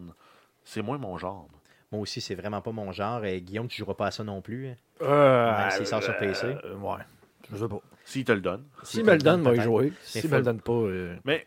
C'est 0.63 0.81
moins 0.81 0.97
mon 0.97 1.15
genre. 1.19 1.47
Moi 1.91 2.01
aussi, 2.01 2.19
c'est 2.19 2.33
vraiment 2.33 2.61
pas 2.61 2.71
mon 2.71 2.91
genre. 2.91 3.23
Et 3.23 3.41
Guillaume, 3.41 3.67
tu 3.67 3.77
joueras 3.77 3.93
pas 3.93 4.07
à 4.07 4.11
ça 4.11 4.23
non 4.23 4.41
plus. 4.41 4.69
hein? 4.69 4.75
Euh, 5.01 5.57
Même 5.59 5.69
s'il 5.69 5.85
sort 5.85 6.01
sur 6.01 6.17
PC. 6.17 6.57
euh, 6.65 6.75
ouais. 6.77 7.03
Je 7.51 7.55
sais 7.57 7.67
pas. 7.67 7.81
S'il 8.05 8.23
te 8.23 8.31
le 8.31 8.39
donne. 8.41 8.63
S'il 8.83 9.03
me 9.03 9.11
le 9.13 9.17
donne, 9.17 9.41
va 9.41 9.49
y 9.51 9.55
peut-être. 9.55 9.63
jouer. 9.65 9.85
Mais 9.89 10.21
S'il 10.21 10.29
me 10.29 10.37
le 10.37 10.43
donne 10.43 10.61
pas. 10.61 10.71
euh, 10.71 11.15
Mais 11.25 11.43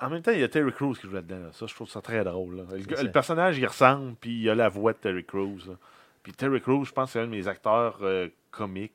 en 0.00 0.08
même 0.10 0.22
temps, 0.22 0.32
il 0.32 0.40
y 0.40 0.42
a 0.42 0.48
Terry 0.48 0.72
Crews 0.72 0.94
qui 0.94 1.02
joue 1.06 1.12
là-dedans. 1.12 1.38
là. 1.38 1.52
Ça, 1.52 1.66
je 1.66 1.74
trouve 1.74 1.88
ça 1.88 2.00
très 2.00 2.24
drôle. 2.24 2.56
là. 2.56 2.62
Le, 3.02 3.12
personnage, 3.12 3.58
il 3.58 3.66
ressemble, 3.66 4.14
puis 4.20 4.40
il 4.40 4.48
a 4.50 4.54
la 4.54 4.68
voix 4.68 4.92
de 4.94 4.98
Terry 4.98 5.24
Crews. 5.24 5.60
Puis 6.22 6.32
Terry 6.32 6.60
Crews, 6.60 6.84
je 6.86 6.92
pense 6.92 7.08
que 7.10 7.12
c'est 7.12 7.20
un 7.20 7.26
de 7.26 7.30
mes 7.30 7.46
acteurs 7.46 7.98
euh, 8.02 8.28
comiques 8.50 8.92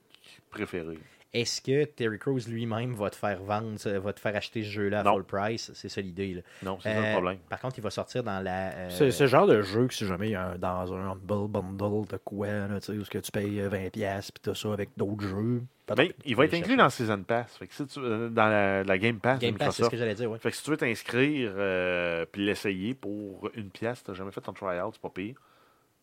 préférés. 0.50 1.00
Est-ce 1.36 1.62
que 1.62 1.84
Terry 1.84 2.18
Crews 2.18 2.40
lui-même 2.48 2.94
va 2.94 3.10
te 3.10 3.16
faire 3.16 3.42
vendre, 3.44 3.76
euh, 3.88 4.00
va 4.00 4.14
te 4.14 4.20
faire 4.22 4.36
acheter 4.36 4.64
ce 4.64 4.70
jeu-là 4.70 5.02
à 5.02 5.04
Non. 5.04 5.14
full 5.16 5.26
price? 5.26 5.70
C'est 5.74 5.90
ça 5.90 6.00
l'idée. 6.02 6.34
là. 6.34 6.42
Non, 6.64 6.78
c'est 6.82 6.94
ça 6.94 6.98
Euh, 7.00 7.06
le 7.08 7.12
problème. 7.12 7.38
Par 7.50 7.60
contre, 7.60 7.78
il 7.78 7.82
va 7.82 7.90
sortir 7.90 8.24
dans 8.24 8.40
la. 8.40 8.72
euh, 8.74 8.90
C'est 8.90 9.20
le 9.20 9.28
genre 9.28 9.46
de 9.46 9.62
jeu 9.62 9.86
que 9.88 9.94
si 9.94 10.06
jamais 10.08 10.30
il 10.30 10.32
y 10.32 10.36
a 10.36 10.52
un- 10.52 10.58
dans 10.58 10.94
un 10.94 11.12
humble 11.12 11.48
bundle 11.50 12.08
de 12.08 12.18
quoi, 12.24 12.48
là, 12.48 12.80
tu 12.80 12.86
sais, 12.86 12.92
où 12.94 13.04
ce 13.04 13.10
que 13.10 13.18
tu 13.18 13.32
payes 13.32 13.60
euh, 13.62 13.70
20$ 13.70 14.32
puis 14.32 14.42
t'as 14.42 14.56
ça 14.56 14.72
avec 14.74 14.90
d'autres 14.96 15.24
jeux. 15.28 15.62
Ben, 15.96 16.08
il 16.26 16.36
va 16.36 16.46
être 16.46 16.54
inclus 16.56 16.78
dans 16.78 16.86
le 16.86 16.90
Season 16.90 17.22
Pass. 17.22 17.58
Fait 17.58 17.68
que 17.68 17.74
si 17.76 17.86
tu, 17.86 18.00
euh, 18.00 18.30
dans 18.30 18.48
la, 18.48 18.84
la 18.84 18.98
Game 18.98 19.20
Pass 19.20 19.38
Game 19.40 19.56
Pass, 19.56 19.76
c'est 19.76 19.84
ce 19.84 19.90
que 19.90 19.98
j'allais 19.98 20.16
dire, 20.16 20.32
oui. 20.32 20.40
Fait 20.40 20.50
que 20.50 20.56
si 20.58 20.64
tu 20.64 20.72
veux 20.72 20.78
t'inscrire 20.78 21.52
euh, 21.56 22.26
puis 22.32 22.44
l'essayer 22.46 22.94
pour 22.96 23.50
une 23.56 23.70
pièce, 23.70 24.04
tu 24.04 24.10
n'as 24.10 24.18
jamais 24.18 24.32
fait 24.32 24.42
ton 24.42 24.54
tryout, 24.54 24.92
c'est 24.94 25.02
pas 25.02 25.10
pire. 25.14 25.36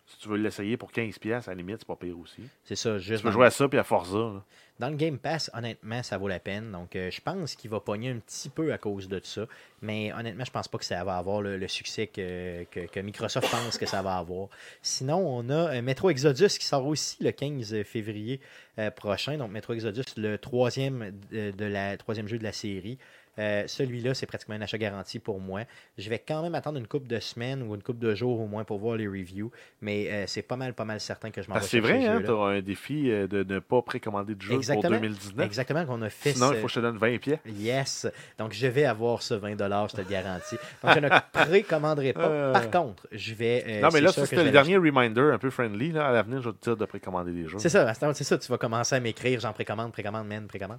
Si 0.07 0.19
tu 0.19 0.29
veux 0.29 0.37
l'essayer 0.37 0.77
pour 0.77 0.91
15 0.93 1.19
pièces, 1.19 1.49
à 1.49 1.53
la 1.53 1.57
limite, 1.57 1.79
c'est 1.81 1.87
pas 1.87 1.97
pire 1.97 2.19
aussi. 2.19 2.43
C'est 2.65 2.75
ça, 2.77 2.97
Tu 2.97 3.03
juste. 3.05 3.23
peux 3.23 3.29
dans- 3.29 3.33
jouer 3.35 3.47
à 3.47 3.51
ça 3.51 3.69
puis 3.69 3.79
à 3.79 3.85
Forza. 3.85 4.19
là. 4.19 4.43
Dans 4.79 4.89
le 4.89 4.97
Game 4.97 5.19
Pass, 5.19 5.49
honnêtement, 5.55 6.03
ça 6.03 6.19
vaut 6.19 6.27
la 6.29 6.41
peine. 6.41 6.73
Donc, 6.73 6.97
euh, 6.97 7.09
je 7.11 7.21
pense 7.21 7.55
qu'il 7.55 7.71
va 7.71 7.79
pogner 7.79 8.11
un 8.11 8.19
petit 8.19 8.49
peu 8.49 8.73
à 8.73 8.79
cause 8.79 9.07
de 9.07 9.21
ça. 9.23 9.47
Mais 9.81 10.13
honnêtement, 10.13 10.45
je 10.45 10.51
pense 10.51 10.67
pas 10.67 10.77
que 10.79 10.85
ça 10.85 11.05
va 11.05 11.17
avoir 11.19 11.41
le, 11.41 11.57
le 11.57 11.69
succès 11.69 12.09
que, 12.09 12.65
que- 12.65 12.87
que 12.87 13.01
Microsoft 13.01 13.49
pense 13.51 13.79
que 13.79 13.87
ça 13.87 14.03
va 14.03 14.17
avoir. 14.17 14.49
Sinon, 14.83 15.19
on 15.19 15.49
a 15.51 15.75
euh, 15.77 15.83
Metro 15.83 16.11
Exodus 16.11 16.49
qui 16.59 16.65
sort 16.67 16.85
aussi 16.87 17.23
le 17.23 17.31
15 17.31 17.83
février 17.85 18.41
euh, 18.79 18.91
prochain. 18.91 19.37
Donc, 19.39 19.53
Metro 19.53 19.73
Exodus, 19.75 20.03
le 20.17 20.37
troisième, 20.37 21.13
de 21.31 21.65
la, 21.65 21.97
troisième 21.97 22.27
jeu 22.27 22.39
de 22.39 22.45
la 22.45 22.53
série. 22.53 22.99
Euh, 23.39 23.64
Celui-là, 23.66 24.14
c'est 24.14 24.26
pratiquement 24.26 24.55
un 24.55 24.61
achat 24.61 24.78
garanti 24.78 25.18
pour 25.18 25.41
moi. 25.41 25.62
Je 25.99 26.09
vais 26.11 26.18
quand 26.18 26.43
même 26.43 26.55
attendre 26.55 26.78
une 26.78 26.87
couple 26.87 27.07
de 27.07 27.18
semaines 27.18 27.62
ou 27.62 27.74
une 27.74 27.83
couple 27.83 28.01
de 28.01 28.14
jours 28.14 28.41
au 28.41 28.47
moins 28.47 28.64
pour 28.64 28.78
voir 28.78 28.97
les 28.97 29.07
reviews. 29.07 29.51
Mais 29.80 30.09
euh, 30.11 30.24
c'est 30.26 30.43
pas 30.43 30.57
mal, 30.57 30.74
pas 30.74 30.85
mal 30.85 31.01
certain 31.01 31.30
que 31.30 31.41
je 31.43 31.49
m'en 31.49 31.55
vais 31.57 31.62
c'est 31.62 31.80
vrai, 31.80 32.05
hein, 32.07 32.20
tu 32.24 32.30
as 32.30 32.35
un 32.35 32.61
défi 32.61 33.11
euh, 33.11 33.26
de 33.26 33.43
ne 33.43 33.59
pas 33.59 33.80
précommander 33.83 34.35
de 34.35 34.43
jeu 34.43 34.55
Exactement. 34.55 34.83
pour 34.83 35.01
2019. 35.01 35.47
Exactement, 35.47 35.87
qu'on 35.87 36.03
a 36.03 36.11
fait 36.11 36.33
Sinon, 36.33 36.51
ce- 36.51 36.55
il 36.55 36.61
faut 36.61 36.66
que 36.66 36.72
je 36.72 36.80
te 36.80 36.80
donne 36.80 36.99
20 36.99 37.18
pièces. 37.18 37.39
Yes. 37.47 38.07
Donc, 38.39 38.53
je 38.53 38.66
vais 38.66 38.85
avoir 38.85 39.22
ce 39.22 39.35
20 39.35 39.53
je 39.53 39.97
te 39.97 40.01
le 40.01 40.09
garantis. 40.09 40.57
Donc, 40.83 40.95
je 40.95 41.01
ne 41.01 41.09
précommanderai 41.33 42.12
pas. 42.12 42.53
Par 42.53 42.70
contre, 42.70 43.07
je 43.12 43.35
vais. 43.35 43.64
euh, 43.66 43.80
non, 43.80 43.89
mais 43.93 44.01
là, 44.01 44.12
c'était 44.12 44.45
le 44.45 44.51
dernier 44.51 44.76
reminder 44.76 45.30
un 45.33 45.39
peu 45.39 45.51
friendly. 45.51 45.93
Là. 45.93 46.09
À 46.09 46.12
l'avenir, 46.12 46.43
je 46.43 46.49
vais 46.51 46.55
te 46.57 46.64
dire 46.64 46.76
de 46.76 46.85
précommander 46.85 47.33
des 47.33 47.49
jeux. 47.49 47.59
C'est 47.59 47.68
ça, 47.68 47.93
c'est 47.95 48.24
ça. 48.24 48.39
Tu 48.39 48.51
vas 48.51 48.59
commencer 48.59 48.95
à 48.95 49.01
m'écrire, 49.01 49.41
j'en 49.41 49.53
précommande, 49.53 49.93
précommande, 49.93 50.26
man, 50.26 50.47
précommande. 50.47 50.78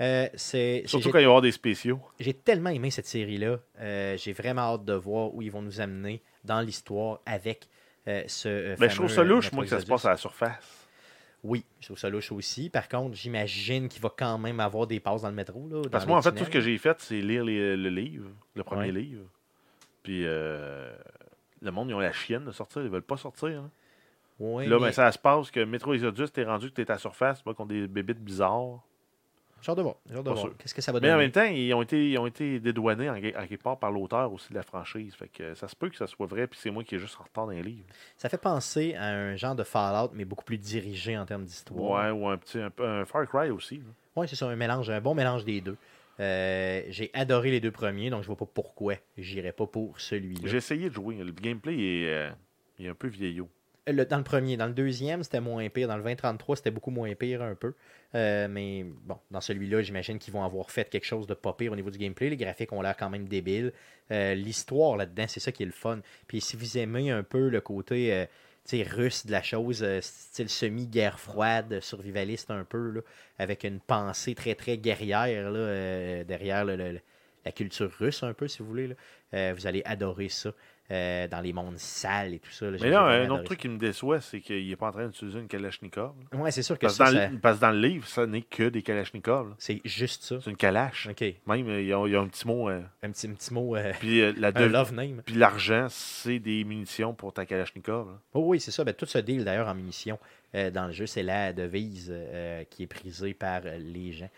Euh, 0.00 0.28
c'est, 0.34 0.82
Surtout 0.86 1.10
quand 1.10 1.18
il 1.18 1.22
va 1.22 1.22
y 1.22 1.24
avoir 1.26 1.42
des 1.42 1.52
spéciaux. 1.52 2.00
j'ai 2.18 2.32
tellement 2.34 2.70
aimé 2.70 2.90
cette 2.90 3.06
série-là. 3.06 3.58
Euh, 3.80 4.16
j'ai 4.16 4.32
vraiment 4.32 4.62
hâte 4.74 4.84
de 4.84 4.94
voir 4.94 5.34
où 5.34 5.42
ils 5.42 5.50
vont 5.50 5.62
nous 5.62 5.80
amener 5.80 6.22
dans 6.44 6.60
l'histoire 6.60 7.20
avec 7.26 7.68
euh, 8.08 8.22
ce. 8.26 8.48
euh, 8.48 8.76
Ben, 8.78 8.88
je 8.90 8.96
trouve 8.96 9.10
ça 9.10 9.22
louche, 9.22 9.52
moi, 9.52 9.64
que 9.64 9.70
ça 9.70 9.80
se 9.80 9.86
passe 9.86 10.04
à 10.06 10.10
la 10.10 10.16
surface. 10.16 10.78
Oui, 11.44 11.64
je 11.80 11.86
trouve 11.86 11.98
ça 11.98 12.08
louche 12.08 12.30
aussi. 12.32 12.70
Par 12.70 12.88
contre, 12.88 13.14
j'imagine 13.16 13.88
qu'il 13.88 14.00
va 14.00 14.12
quand 14.16 14.38
même 14.38 14.60
avoir 14.60 14.86
des 14.86 15.00
passes 15.00 15.22
dans 15.22 15.28
le 15.28 15.34
métro. 15.34 15.68
Là, 15.68 15.82
Parce 15.90 16.04
que 16.04 16.08
moi, 16.08 16.18
en 16.18 16.22
fait, 16.22 16.32
tout 16.32 16.44
ce 16.44 16.50
que 16.50 16.60
j'ai 16.60 16.78
fait, 16.78 16.96
c'est 17.00 17.20
lire 17.20 17.44
les- 17.44 17.76
le 17.76 17.88
livre, 17.90 18.30
le 18.54 18.62
premier 18.64 18.86
Ouais. 18.86 18.92
livre. 18.92 19.24
Puis, 20.04 20.22
le 20.24 21.70
monde, 21.70 21.90
ils 21.90 21.94
ont 21.94 21.98
la 22.00 22.12
chienne 22.12 22.44
de 22.44 22.52
sortir. 22.52 22.82
Ils 22.82 22.88
veulent 22.90 23.02
pas 23.02 23.16
sortir. 23.16 23.48
hein. 23.48 23.70
Là, 24.40 24.58
mais- 24.66 24.86
ben, 24.86 24.92
ça 24.92 25.12
se 25.12 25.18
passe 25.18 25.50
que 25.52 25.60
Metro 25.60 25.94
Exodus, 25.94 26.28
t'es 26.32 26.42
rendu 26.44 26.70
que 26.70 26.74
t'es 26.74 26.90
à 26.90 26.94
la 26.94 26.98
surface, 26.98 27.42
pas 27.42 27.54
contre 27.54 27.68
des 27.68 27.86
bébites 27.86 28.18
bizarres. 28.18 28.80
J'ai 29.62 29.70
hâte 29.70 29.78
de 29.78 29.82
voir. 29.82 29.94
j'ai 30.06 30.12
hâte 30.16 30.18
de 30.24 30.28
Pas 30.28 30.34
voir. 30.34 30.46
sûr. 30.46 30.56
Qu'est-ce 30.58 30.74
que 30.74 30.82
ça 30.82 30.92
va 30.92 31.00
Mais 31.00 31.08
en 31.08 31.12
donner? 31.12 31.22
même 31.24 31.30
temps, 31.32 31.44
ils 31.44 31.72
ont 31.72 31.80
été, 31.82 32.10
ils 32.10 32.18
ont 32.18 32.26
été 32.26 32.58
dédouanés 32.60 33.08
en, 33.08 33.14
en 33.16 33.20
quelque 33.20 33.62
part 33.62 33.78
par 33.78 33.90
l'auteur 33.92 34.32
aussi 34.32 34.50
de 34.50 34.54
la 34.56 34.62
franchise. 34.62 35.14
Fait 35.14 35.28
que 35.28 35.54
ça 35.54 35.68
se 35.68 35.76
peut 35.76 35.88
que 35.88 35.96
ça 35.96 36.06
soit 36.06 36.26
vrai, 36.26 36.46
puis 36.48 36.58
c'est 36.60 36.70
moi 36.70 36.82
qui 36.84 36.96
est 36.96 36.98
juste 36.98 37.16
en 37.20 37.24
retard 37.24 37.46
dans 37.46 37.52
les 37.52 37.62
livres. 37.62 37.86
Ça 38.16 38.28
fait 38.28 38.38
penser 38.38 38.94
à 38.96 39.04
un 39.06 39.36
genre 39.36 39.54
de 39.54 39.62
Fallout, 39.64 40.10
mais 40.14 40.24
beaucoup 40.24 40.44
plus 40.44 40.58
dirigé 40.58 41.16
en 41.16 41.24
termes 41.24 41.44
d'histoire. 41.44 41.80
Ouais, 42.04 42.10
ou 42.10 42.28
un 42.28 42.36
petit 42.36 42.58
un, 42.58 42.70
peu- 42.70 42.84
un 42.86 43.04
Far 43.04 43.26
Cry 43.28 43.50
aussi. 43.50 43.82
Ouais, 44.16 44.26
c'est 44.26 44.36
ça, 44.36 44.48
un 44.48 44.56
mélange, 44.56 44.90
un 44.90 45.00
bon 45.00 45.14
mélange 45.14 45.44
des 45.44 45.60
deux. 45.60 45.76
Euh, 46.20 46.82
j'ai 46.90 47.10
adoré 47.14 47.50
les 47.50 47.60
deux 47.60 47.70
premiers, 47.70 48.10
donc 48.10 48.22
je 48.22 48.26
vois 48.26 48.36
pas 48.36 48.46
pourquoi 48.46 48.94
j'irais 49.16 49.52
pas 49.52 49.66
pour 49.66 49.98
celui-là. 49.98 50.42
J'ai 50.48 50.58
essayé 50.58 50.88
de 50.90 50.94
jouer. 50.94 51.16
Le 51.16 51.32
gameplay 51.32 51.74
est, 51.74 52.08
euh, 52.12 52.30
est 52.78 52.88
un 52.88 52.94
peu 52.94 53.08
vieillot. 53.08 53.48
Dans 53.88 54.18
le 54.18 54.22
premier, 54.22 54.56
dans 54.56 54.68
le 54.68 54.74
deuxième, 54.74 55.24
c'était 55.24 55.40
moins 55.40 55.68
pire. 55.68 55.88
Dans 55.88 55.96
le 55.96 56.04
2033, 56.04 56.56
c'était 56.56 56.70
beaucoup 56.70 56.92
moins 56.92 57.12
pire 57.16 57.42
un 57.42 57.56
peu. 57.56 57.74
Euh, 58.14 58.46
mais 58.48 58.84
bon, 58.84 59.18
dans 59.32 59.40
celui-là, 59.40 59.82
j'imagine 59.82 60.20
qu'ils 60.20 60.32
vont 60.32 60.44
avoir 60.44 60.70
fait 60.70 60.88
quelque 60.88 61.04
chose 61.04 61.26
de 61.26 61.34
pas 61.34 61.52
pire 61.52 61.72
au 61.72 61.76
niveau 61.76 61.90
du 61.90 61.98
gameplay. 61.98 62.30
Les 62.30 62.36
graphiques 62.36 62.72
ont 62.72 62.80
l'air 62.80 62.96
quand 62.96 63.10
même 63.10 63.26
débiles. 63.26 63.72
Euh, 64.12 64.34
L'histoire 64.34 64.96
là-dedans, 64.96 65.24
c'est 65.26 65.40
ça 65.40 65.50
qui 65.50 65.64
est 65.64 65.66
le 65.66 65.72
fun. 65.72 65.98
Puis 66.28 66.40
si 66.40 66.56
vous 66.56 66.78
aimez 66.78 67.10
un 67.10 67.24
peu 67.24 67.48
le 67.48 67.60
côté 67.60 68.14
euh, 68.14 68.26
russe 68.92 69.26
de 69.26 69.32
la 69.32 69.42
chose, 69.42 69.84
style 70.00 70.48
semi-guerre 70.48 71.18
froide, 71.18 71.80
survivaliste 71.80 72.52
un 72.52 72.62
peu, 72.62 73.02
avec 73.40 73.64
une 73.64 73.80
pensée 73.80 74.36
très 74.36 74.54
très 74.54 74.78
guerrière 74.78 75.50
là, 75.50 76.22
derrière 76.22 76.64
la 76.64 77.52
culture 77.52 77.90
russe 77.98 78.22
un 78.22 78.32
peu, 78.32 78.46
si 78.46 78.60
vous 78.60 78.66
voulez, 78.66 78.94
vous 79.32 79.66
allez 79.66 79.82
adorer 79.84 80.28
ça. 80.28 80.52
Euh, 80.90 81.26
dans 81.28 81.40
les 81.40 81.52
mondes 81.52 81.78
sales 81.78 82.34
et 82.34 82.38
tout 82.38 82.50
ça. 82.50 82.70
là. 82.70 82.76
Mais 82.80 82.90
là, 82.90 83.02
un 83.02 83.30
autre 83.30 83.44
truc 83.44 83.60
qui 83.60 83.68
me 83.68 83.78
déçoit, 83.78 84.20
c'est 84.20 84.40
qu'il 84.40 84.68
n'est 84.68 84.76
pas 84.76 84.88
en 84.88 84.92
train 84.92 85.06
d'utiliser 85.06 85.38
une 85.38 85.48
Kalachnikov. 85.48 86.12
Ouais, 86.34 86.50
c'est 86.50 86.62
sûr 86.62 86.76
que 86.78 86.86
Parce, 86.86 86.96
ça, 86.96 87.10
dans 87.12 87.38
parce 87.40 87.56
que 87.56 87.60
dans 87.62 87.70
le 87.70 87.80
livre, 87.80 88.06
ça 88.06 88.26
n'est 88.26 88.42
que 88.42 88.68
des 88.68 88.82
Kalachnikov. 88.82 89.50
là. 89.50 89.54
c'est 89.58 89.80
juste 89.84 90.22
ça. 90.24 90.38
C'est 90.42 90.50
une 90.50 90.56
Kalash. 90.56 91.06
OK. 91.10 91.20
Même, 91.46 91.68
il 91.68 91.86
y, 91.86 91.92
a, 91.92 91.98
un 92.20 92.28
petit 92.28 92.46
mot. 92.46 92.68
euh, 92.68 92.82
Un 93.02 93.10
petit, 93.10 93.26
un 93.28 93.32
petit 93.34 93.54
mot, 93.54 93.76
euh, 93.76 93.92
puis 94.00 94.32
la 94.34 94.48
un 94.48 94.52
dev- 94.52 94.72
love 94.72 94.92
name. 94.92 95.22
puis 95.24 95.36
l'argent, 95.36 95.86
c'est 95.88 96.38
des 96.40 96.64
munitions 96.64 97.14
pour 97.14 97.32
ta 97.32 97.46
Kalachnikov. 97.46 98.08
là. 98.08 98.18
Oh 98.34 98.42
oui, 98.46 98.60
c'est 98.60 98.70
ça. 98.72 98.84
Ben, 98.84 98.92
tout 98.92 99.06
ce 99.06 99.18
deal 99.18 99.44
d'ailleurs 99.44 99.68
en 99.68 99.74
munitions 99.74 100.18
dans 100.52 100.86
le 100.86 100.92
jeu, 100.92 101.06
c'est 101.06 101.22
la 101.22 101.54
devise 101.54 102.12
qui 102.68 102.82
est 102.82 102.86
prisée 102.86 103.32
par 103.32 103.62
les 103.78 104.12
gens. 104.12 104.28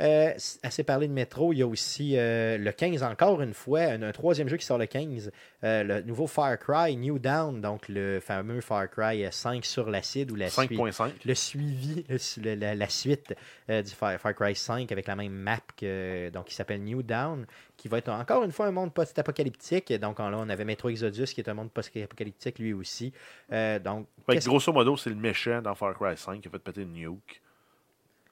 Euh, 0.00 0.32
assez 0.62 0.84
parlé 0.84 1.08
de 1.08 1.12
métro, 1.12 1.52
il 1.52 1.58
y 1.58 1.62
a 1.62 1.66
aussi 1.66 2.16
euh, 2.16 2.58
le 2.58 2.72
15 2.72 3.02
encore 3.02 3.42
une 3.42 3.54
fois, 3.54 3.80
un, 3.80 4.02
un 4.02 4.12
troisième 4.12 4.48
jeu 4.48 4.56
qui 4.56 4.64
sort 4.64 4.78
le 4.78 4.86
15, 4.86 5.30
euh, 5.64 5.82
le 5.84 6.02
nouveau 6.02 6.26
Far 6.26 6.58
Cry 6.58 6.96
New 6.96 7.18
Down, 7.18 7.60
donc 7.60 7.88
le 7.88 8.20
fameux 8.20 8.60
Far 8.60 8.90
Cry 8.90 9.24
euh, 9.24 9.30
5 9.30 9.64
sur 9.64 9.90
l'acide 9.90 10.30
ou 10.30 10.34
la 10.34 10.48
suite. 10.48 10.70
5.5. 10.72 11.10
le 11.24 11.34
suivi, 11.34 12.04
le 12.42 12.54
la, 12.54 12.74
la 12.74 12.88
suite 12.88 13.34
euh, 13.70 13.82
du 13.82 13.90
Far, 13.90 14.18
Far 14.18 14.34
Cry 14.34 14.54
5 14.54 14.90
avec 14.90 15.06
la 15.06 15.16
même 15.16 15.32
map 15.32 15.60
que, 15.76 16.30
donc, 16.30 16.46
qui 16.46 16.54
s'appelle 16.54 16.82
New 16.82 17.02
Down, 17.02 17.46
qui 17.76 17.88
va 17.88 17.98
être 17.98 18.08
encore 18.08 18.44
une 18.44 18.52
fois 18.52 18.66
un 18.66 18.72
monde 18.72 18.92
post-apocalyptique. 18.92 19.92
Donc 19.94 20.18
là, 20.18 20.30
on 20.34 20.48
avait 20.48 20.64
Metro 20.64 20.88
Exodus 20.88 21.26
qui 21.26 21.40
est 21.40 21.48
un 21.48 21.54
monde 21.54 21.70
post-apocalyptique 21.70 22.58
lui 22.58 22.72
aussi. 22.72 23.12
Euh, 23.52 23.78
donc, 23.78 24.06
grosso 24.28 24.72
modo, 24.72 24.96
c'est 24.96 25.10
le 25.10 25.16
méchant 25.16 25.60
dans 25.62 25.74
Far 25.74 25.94
Cry 25.94 26.16
5 26.16 26.40
qui 26.40 26.48
a 26.48 26.50
fait 26.50 26.58
péter 26.58 26.82
une 26.82 26.92
nuke 26.92 27.42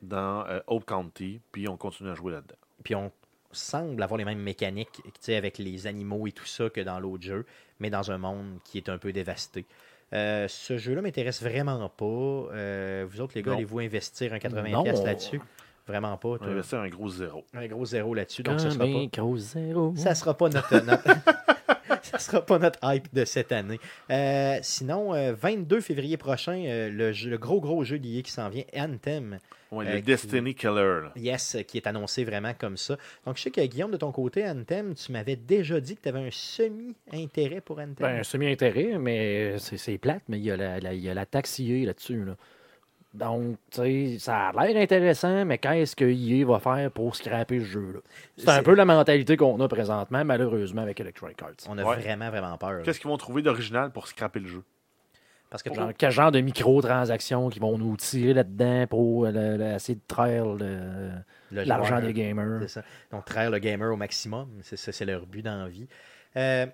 dans 0.03 0.47
euh, 0.47 0.61
Hope 0.67 0.85
County, 0.85 1.41
puis 1.53 1.69
on 1.69 1.77
continue 1.77 2.11
à 2.11 2.15
jouer 2.15 2.33
là-dedans. 2.33 2.57
puis 2.83 2.95
on 2.95 3.13
semble 3.53 4.01
avoir 4.03 4.17
les 4.17 4.25
mêmes 4.25 4.39
mécaniques 4.39 5.01
tu 5.05 5.11
sais, 5.19 5.35
avec 5.35 5.59
les 5.59 5.89
animaux 5.89 6.29
et 6.29 6.33
tout 6.33 6.47
ça 6.47 6.71
que 6.71 6.81
dans 6.81 7.01
l'autre 7.01 7.25
jeu, 7.25 7.45
mais 7.81 7.91
dans 7.91 8.13
un 8.13 8.19
monde 8.19 8.59
qui 8.65 8.79
est 8.79 8.89
un 8.89 8.97
peu 8.97 9.13
dévasté. 9.13 9.67
Euh, 10.13 10.47
ce 10.49 10.79
jeu-là 10.79 11.03
m'intéresse 11.03 11.43
vraiment 11.43 11.89
pas. 11.89 12.05
Euh, 12.05 13.07
vous 13.09 13.21
autres, 13.21 13.33
les 13.35 13.43
gars, 13.43 13.55
allez-vous 13.55 13.81
investir 13.81 14.33
un 14.33 14.39
80$ 14.39 14.71
Non. 14.71 14.83
piastres 14.85 15.05
là-dessus? 15.05 15.41
Vraiment 15.91 16.17
pas. 16.17 16.29
On 16.29 16.39
toi. 16.39 16.47
a 16.47 16.51
investi 16.51 16.75
un 16.77 16.89
gros 16.89 17.09
zéro. 17.09 17.45
Un 17.53 17.67
gros 17.67 17.85
zéro 17.85 18.15
là-dessus. 18.15 18.43
Donc, 18.43 18.61
ce 18.61 18.71
sera 18.71 18.85
pas. 18.87 19.07
Gros 19.13 19.37
zéro? 19.37 19.93
Ça 19.97 20.15
sera 20.15 20.35
pas 20.37 20.49
notre, 20.49 20.79
notre- 20.85 21.05
ça 22.03 22.19
sera 22.19 22.41
pas 22.45 22.59
notre 22.59 22.79
hype 22.83 23.13
de 23.13 23.25
cette 23.25 23.53
année. 23.53 23.81
Euh, 24.11 24.59
sinon, 24.63 25.15
euh, 25.15 25.33
22 25.35 25.81
février 25.81 26.17
prochain, 26.17 26.63
euh, 26.67 26.91
le, 26.91 27.13
jeu- 27.13 27.31
le 27.31 27.39
gros 27.39 27.61
gros 27.61 27.83
jeu 27.85 27.99
d'IA 27.99 28.23
qui 28.23 28.31
s'en 28.31 28.49
vient, 28.49 28.65
Anthem, 28.77 29.39
Ouais, 29.73 29.87
Euh, 29.87 29.91
le 29.93 29.97
qui- 29.99 30.03
Destiny 30.03 30.55
Killer. 30.57 31.01
là. 31.05 31.13
yes, 31.15 31.55
euh, 31.55 31.63
qui 31.63 31.77
est 31.77 31.87
annoncé 31.87 32.25
vraiment 32.25 32.53
comme 32.59 32.77
ça. 32.77 32.97
Donc, 33.25 33.37
je 33.37 33.43
sais 33.43 33.51
que 33.53 33.61
Guillaume, 33.61 33.93
de 33.93 33.97
ton 33.99 34.11
côté, 34.11 34.45
Anthem, 34.45 34.95
tu 34.97 35.13
m'avais 35.13 35.37
déjà 35.37 35.79
dit 35.81 35.95
que 35.95 36.03
tu 36.03 36.09
avais 36.09 36.27
un 36.27 36.31
semi-intérêt 36.33 37.61
pour 37.61 37.79
Anthem. 37.79 37.95
Ben, 38.01 38.19
un 38.19 38.23
semi-intérêt, 38.25 38.99
mais 38.99 39.57
c'est 39.59 39.99
plate, 39.99 40.23
mais 40.29 40.39
il 40.39 40.45
y 40.45 40.51
a 40.51 40.57
la, 40.57 40.81
la- 40.81 40.93
il 40.95 41.01
y 41.01 41.09
a 41.09 41.15
la 41.15 41.25
taxe 41.27 41.61
là-dessus. 41.61 42.25
là. 42.25 42.37
Donc, 43.13 43.57
tu 43.73 43.81
sais, 43.81 44.17
ça 44.21 44.49
a 44.51 44.67
l'air 44.67 44.81
intéressant, 44.81 45.45
mais 45.45 45.59
qu'est-ce 45.59 45.97
que 45.97 46.05
EA 46.05 46.45
va 46.47 46.61
faire 46.61 46.91
pour 46.93 47.17
scraper 47.17 47.59
ce 47.59 47.65
jeu-là? 47.65 47.99
C'est 48.37 48.49
un 48.49 48.63
peu 48.63 48.75
la 48.75 48.85
mentalité 48.85 49.37
qu'on 49.37 49.59
a 49.61 49.67
présentement, 49.67 50.25
malheureusement, 50.25 50.83
avec 50.83 51.01
Electronic 51.01 51.43
Arts. 51.43 51.51
On 51.69 51.77
a 51.79 51.85
Ouais. 51.85 51.97
vraiment, 51.97 52.31
vraiment 52.31 52.57
peur. 52.57 52.83
Qu'est-ce 52.85 53.01
qu'ils 53.01 53.11
vont 53.11 53.17
trouver 53.17 53.43
d'original 53.43 53.91
pour 53.91 54.07
scraper 54.07 54.39
le 54.39 54.47
jeu? 54.47 54.63
Parce 55.51 55.65
que 55.65 55.75
Genre, 55.75 55.91
quel 55.99 56.13
genre 56.13 56.31
de 56.31 56.41
microtransactions 56.41 57.49
qui 57.49 57.59
vont 57.59 57.77
nous 57.77 57.97
tirer 57.97 58.33
là-dedans 58.35 58.87
pour 58.89 59.25
le- 59.27 59.57
le- 59.57 59.75
essayer 59.75 59.97
de 59.97 60.01
traire 60.07 60.45
l'argent 61.51 62.01
des 62.01 62.13
gamers? 62.13 62.61
C'est 62.63 62.69
ça. 62.69 62.83
Donc, 63.11 63.25
traire 63.25 63.51
le 63.51 63.59
gamer 63.59 63.93
au 63.93 63.97
maximum. 63.97 64.49
C'est 64.63 65.05
leur 65.05 65.27
but 65.27 65.43
dans 65.43 65.65
la 65.65 65.69
vie. 65.69 65.89
Euh, 66.37 66.67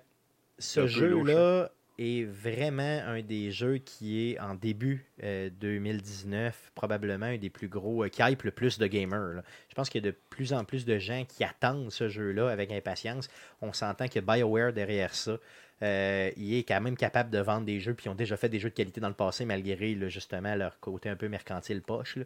ce 0.59 0.85
jeu-là, 0.85 1.69
est 1.97 2.23
vraiment 2.23 3.01
un 3.05 3.21
des 3.21 3.51
jeux 3.51 3.77
qui 3.77 4.29
est 4.29 4.39
en 4.39 4.55
début 4.55 5.05
euh, 5.23 5.49
2019, 5.59 6.71
probablement 6.75 7.25
un 7.25 7.37
des 7.37 7.49
plus 7.49 7.67
gros, 7.67 8.03
euh, 8.03 8.09
qui 8.09 8.21
hype 8.21 8.43
le 8.43 8.51
plus 8.51 8.77
de 8.77 8.87
gamers. 8.87 9.41
Je 9.69 9.75
pense 9.75 9.89
qu'il 9.89 10.03
y 10.03 10.07
a 10.07 10.11
de 10.11 10.15
plus 10.29 10.53
en 10.53 10.63
plus 10.63 10.85
de 10.85 10.97
gens 10.99 11.25
qui 11.27 11.43
attendent 11.43 11.91
ce 11.91 12.09
jeu-là 12.09 12.49
avec 12.49 12.71
impatience. 12.71 13.29
On 13.61 13.73
s'entend 13.73 14.07
que 14.07 14.19
BioWare 14.19 14.73
derrière 14.73 15.13
ça, 15.13 15.37
euh, 15.83 16.31
il 16.37 16.55
est 16.55 16.63
quand 16.63 16.81
même 16.81 16.97
capable 16.97 17.29
de 17.29 17.39
vendre 17.39 17.65
des 17.65 17.79
jeux, 17.79 17.93
puis 17.93 18.07
ils 18.07 18.09
ont 18.09 18.15
déjà 18.15 18.35
fait 18.37 18.49
des 18.49 18.59
jeux 18.59 18.69
de 18.69 18.75
qualité 18.75 18.99
dans 18.99 19.09
le 19.09 19.13
passé, 19.13 19.45
malgré 19.45 19.95
justement 20.09 20.55
leur 20.55 20.79
côté 20.79 21.09
un 21.09 21.15
peu 21.15 21.27
mercantile 21.27 21.81
poche. 21.81 22.17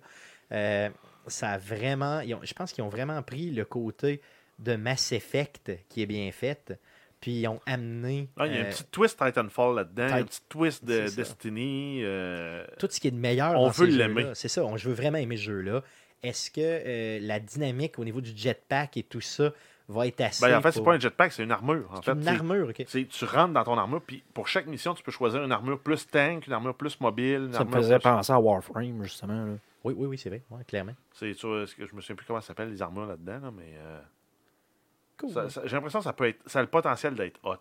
Euh, 0.51 0.89
ça 1.27 1.57
vraiment, 1.57 2.21
je 2.21 2.53
pense 2.53 2.71
qu'ils 2.71 2.83
ont 2.83 2.89
vraiment 2.89 3.21
pris 3.21 3.51
le 3.51 3.65
côté 3.65 4.21
de 4.59 4.75
Mass 4.75 5.11
Effect 5.11 5.71
qui 5.89 6.01
est 6.01 6.05
bien 6.05 6.31
fait, 6.31 6.77
puis 7.21 7.31
ils 7.39 7.47
ont 7.47 7.61
amené 7.65 8.27
Ah, 8.37 8.47
il 8.47 8.53
y 8.53 8.57
a 8.57 8.61
euh, 8.61 8.65
un 8.67 8.69
petit 8.69 8.83
twist 8.91 9.17
Titanfall 9.23 9.75
là-dedans, 9.75 10.13
un 10.13 10.23
petit 10.23 10.41
twist 10.49 10.83
de 10.83 11.05
C'est. 11.07 11.15
Destiny. 11.15 12.01
euh, 12.03 12.65
tout 12.79 12.87
ce 12.89 12.99
qui 12.99 13.07
est 13.07 13.11
de 13.11 13.15
meilleur 13.17 13.51
On 13.59 13.65
dans 13.67 13.69
veut 13.71 13.85
l'aimer. 13.85 14.31
C'est 14.33 14.47
ça, 14.49 14.65
on, 14.65 14.75
je 14.75 14.89
veux 14.89 14.95
vraiment 14.95 15.17
aimer 15.19 15.37
ce 15.37 15.43
jeu-là. 15.43 15.81
Est-ce 16.23 16.51
que 16.51 16.59
euh, 16.61 17.19
la 17.21 17.39
dynamique 17.39 17.97
au 17.99 18.03
niveau 18.03 18.21
du 18.21 18.35
jetpack 18.35 18.97
et 18.97 19.03
tout 19.03 19.21
ça 19.21 19.51
va 19.87 20.07
être 20.07 20.21
assez 20.21 20.45
Ben, 20.45 20.57
en 20.57 20.61
fait, 20.61 20.71
c'est 20.71 20.79
pour- 20.79 20.85
pas 20.87 20.93
un 20.95 20.99
jetpack, 20.99 21.31
c'est 21.33 21.43
une 21.43 21.51
armure. 21.51 21.87
En 21.91 21.95
C'est 21.97 22.05
fait, 22.05 22.11
une 22.11 22.23
C'est- 22.23 22.29
armure, 22.29 22.69
ok. 22.69 22.83
c'est- 22.87 23.07
tu 23.07 23.25
rentres 23.25 23.53
dans 23.53 23.63
ton 23.63 23.77
armure, 23.77 24.01
puis 24.01 24.23
pour 24.33 24.47
chaque 24.47 24.67
mission, 24.67 24.93
tu 24.93 25.03
peux 25.03 25.11
choisir 25.11 25.43
une 25.43 25.51
armure 25.51 25.79
plus 25.79 26.07
tank, 26.07 26.47
une 26.47 26.53
armure 26.53 26.75
plus 26.75 26.99
mobile. 27.01 27.45
Une 27.47 27.53
Ça 27.53 27.63
me 27.65 27.71
faisait 27.71 27.95
plus- 27.97 28.03
penser 28.03 28.31
à 28.33 28.39
Warframe, 28.39 29.03
justement. 29.03 29.45
là. 29.45 29.53
Oui, 29.83 29.95
oui, 29.97 30.05
oui, 30.07 30.17
c'est 30.17 30.29
vrai, 30.29 30.43
ouais, 30.51 30.63
clairement. 30.65 30.93
C'est 31.13 31.33
je 31.33 31.47
me 31.47 32.01
souviens 32.01 32.15
plus 32.15 32.25
comment 32.25 32.39
ça 32.39 32.47
s'appelle 32.47 32.69
les 32.69 32.81
armures 32.83 33.07
là-dedans, 33.07 33.39
là, 33.41 33.51
mais 33.51 33.73
euh, 33.79 33.99
Cool. 35.21 35.31
ça- 35.31 35.49
ça- 35.49 35.61
j'ai 35.65 35.75
l'impression 35.75 35.99
que 35.99 36.05
ça 36.05 36.13
peut 36.13 36.27
être, 36.27 36.39
ça 36.47 36.59
a 36.59 36.61
le 36.61 36.67
potentiel 36.67 37.15
d'être 37.15 37.39
hot. 37.43 37.55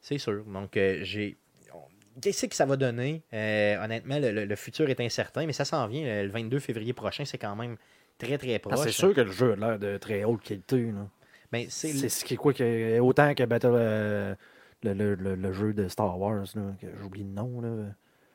C'est 0.00 0.18
sûr. 0.18 0.44
Donc, 0.44 0.76
euh, 0.76 0.98
j'ai. 1.02 1.36
on- 1.72 2.20
Qu'est-ce 2.20 2.46
que 2.46 2.54
ça 2.56 2.66
va 2.66 2.76
donner? 2.76 3.22
Euh, 3.32 3.82
honnêtement, 3.84 4.18
le, 4.18 4.30
le- 4.32 4.44
le 4.44 4.56
futur 4.56 4.88
est 4.90 5.00
incertain, 5.00 5.46
mais 5.46 5.52
ça 5.52 5.64
s'en 5.64 5.86
vient. 5.86 6.22
Le 6.22 6.28
22 6.28 6.58
février 6.58 6.92
prochain, 6.92 7.24
c'est 7.24 7.38
quand 7.38 7.54
même 7.56 7.76
très, 8.18 8.38
très 8.38 8.58
proche. 8.58 8.74
Ah, 8.76 8.82
c'est 8.82 8.92
sûr 8.92 9.14
que 9.14 9.20
le 9.22 9.30
jeu 9.32 9.52
a 9.52 9.56
l'air 9.56 9.78
de 9.78 9.96
très 9.98 10.24
haute 10.24 10.42
qualité. 10.42 10.82
là. 10.92 11.06
Ben, 11.52 11.66
c'est 11.68 11.88
C'est 11.92 12.08
ce 12.08 12.24
qui 12.24 12.34
est 12.34 12.36
quoi 12.36 12.52
que 12.52 12.98
autant 13.00 13.32
que 13.34 13.44
Battle, 13.44 13.68
euh, 13.74 14.34
le, 14.82 14.92
le- 14.94 15.14
le- 15.14 15.34
le 15.36 15.52
jeu 15.52 15.72
de 15.72 15.86
Star 15.88 16.18
Wars, 16.18 16.44
là, 16.54 16.62
que 16.80 16.86
j'oublie 17.00 17.22
le 17.22 17.30
nom. 17.30 17.60
Là. 17.60 17.86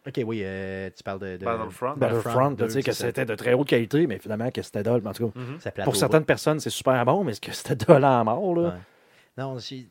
Ok, 0.10 0.22
oui, 0.26 0.42
euh, 0.44 0.90
tu 0.96 1.04
parles 1.04 1.20
de. 1.20 1.38
de- 1.38 1.46
Battlefront. 1.46 1.94
Battlefront, 1.96 2.56
tu 2.56 2.70
sais, 2.70 2.84
que 2.84 2.92
c'était 2.92 3.26
de 3.26 3.36
très 3.36 3.54
haute 3.54 3.68
qualité, 3.68 4.08
mais 4.08 4.20
finalement 4.20 4.52
que 4.52 4.62
c'était 4.62 4.84
dole. 4.84 5.08
En 5.08 5.14
tout 5.14 5.30
cas, 5.30 5.40
Mhm. 5.40 5.58
plateau 5.60 5.82
pour 5.84 5.94
bas. 5.94 6.00
certaines 6.00 6.26
personnes, 6.26 6.60
c'est 6.60 6.70
super 6.70 7.04
bon, 7.06 7.24
mais 7.24 7.32
est-ce 7.32 7.42
que 7.42 7.52
c'était 7.54 7.76
dole 7.76 8.04
à 8.04 8.24
mort? 8.24 8.56
Là? 8.56 8.62
Ouais. 8.70 8.74
Non, 9.38 9.58
c'est- 9.60 9.86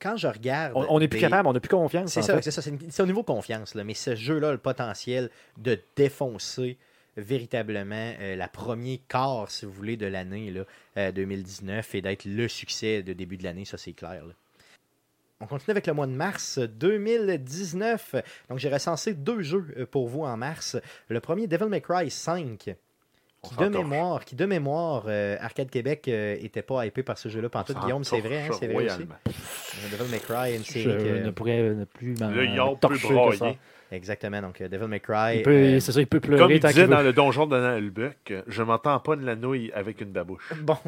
quand 0.00 0.16
je 0.16 0.26
regarde. 0.26 0.72
On 0.74 0.98
n'est 0.98 1.08
plus 1.08 1.18
des- 1.18 1.22
capable, 1.22 1.48
on 1.48 1.52
n'a 1.52 1.60
plus 1.60 1.68
confiance. 1.68 2.10
C'est 2.12 2.22
ça, 2.22 2.40
c'est 2.42 2.50
ça. 2.50 2.62
C'est 2.62 3.02
au 3.02 3.06
niveau 3.06 3.22
confiance, 3.22 3.74
là, 3.74 3.84
mais 3.84 3.94
ce 3.94 4.14
jeu-là 4.16 4.48
a 4.48 4.52
le 4.52 4.58
potentiel 4.58 5.30
de 5.58 5.78
défoncer 5.96 6.76
véritablement 7.16 8.14
euh, 8.20 8.36
la 8.36 8.48
première 8.48 8.98
quart, 9.08 9.50
si 9.50 9.66
vous 9.66 9.72
voulez, 9.72 9.96
de 9.96 10.06
l'année 10.06 10.50
là, 10.50 10.62
euh, 10.96 11.12
2019 11.12 11.94
et 11.94 12.00
d'être 12.02 12.24
le 12.24 12.48
succès 12.48 13.02
de 13.02 13.12
début 13.12 13.36
de 13.36 13.44
l'année, 13.44 13.64
ça 13.64 13.76
c'est 13.78 13.92
clair. 13.92 14.24
là. 14.26 14.32
On 15.42 15.46
continue 15.46 15.72
avec 15.72 15.88
le 15.88 15.92
mois 15.92 16.06
de 16.06 16.12
mars 16.12 16.60
2019. 16.60 18.14
Donc 18.48 18.58
j'ai 18.58 18.68
recensé 18.68 19.12
deux 19.12 19.42
jeux 19.42 19.66
euh, 19.76 19.86
pour 19.86 20.06
vous 20.06 20.22
en 20.22 20.36
mars. 20.36 20.76
Le 21.08 21.18
premier, 21.18 21.48
Devil 21.48 21.64
May 21.64 21.80
Cry 21.80 22.12
5. 22.12 22.76
On 23.42 23.48
Qui 23.48 23.56
de, 23.56 23.68
mémoire, 23.68 24.24
qui 24.24 24.36
de 24.36 24.46
mémoire, 24.46 25.06
euh, 25.08 25.36
Arcade 25.40 25.68
Québec 25.68 26.06
euh, 26.06 26.36
était 26.40 26.62
pas 26.62 26.86
hypé 26.86 27.02
par 27.02 27.18
ce 27.18 27.28
jeu-là. 27.28 27.48
Pantoute, 27.48 27.76
Guillaume, 27.80 28.04
c'est 28.04 28.20
vrai, 28.20 28.42
hein, 28.42 28.52
c'est 28.56 28.68
vrai 28.68 28.84
aussi. 28.84 28.94
royalement. 28.94 29.16
Devil 29.90 30.10
May 30.12 30.20
Cry, 30.20 30.54
une 30.54 30.64
Je 30.64 31.24
ne 31.26 31.30
pourrais 31.32 31.60
ne 31.60 31.84
plus 31.86 32.14
m'en 32.20 32.76
torcher 32.76 33.08
que 33.08 33.36
ça. 33.36 33.52
Exactement, 33.92 34.40
donc 34.40 34.60
euh, 34.60 34.68
Devil 34.68 34.86
May 34.86 35.00
Cry. 35.00 35.36
Il 35.36 35.42
peut, 35.42 35.50
euh, 35.50 35.80
c'est 35.80 35.92
ça, 35.92 36.00
il 36.00 36.06
peut 36.06 36.18
Comme 36.18 36.30
pleurer 36.36 36.54
il 36.54 36.60
tant 36.60 36.68
disait 36.68 36.82
qu'il 36.82 36.90
dans 36.90 37.02
le 37.02 37.12
donjon 37.12 37.46
de 37.46 37.58
Nalbuck, 37.58 38.32
je 38.46 38.62
m'entends 38.62 38.98
pas 39.00 39.16
de 39.16 39.24
la 39.24 39.36
nouille 39.36 39.70
avec 39.74 40.00
une 40.00 40.10
babouche. 40.12 40.52
Bon, 40.62 40.78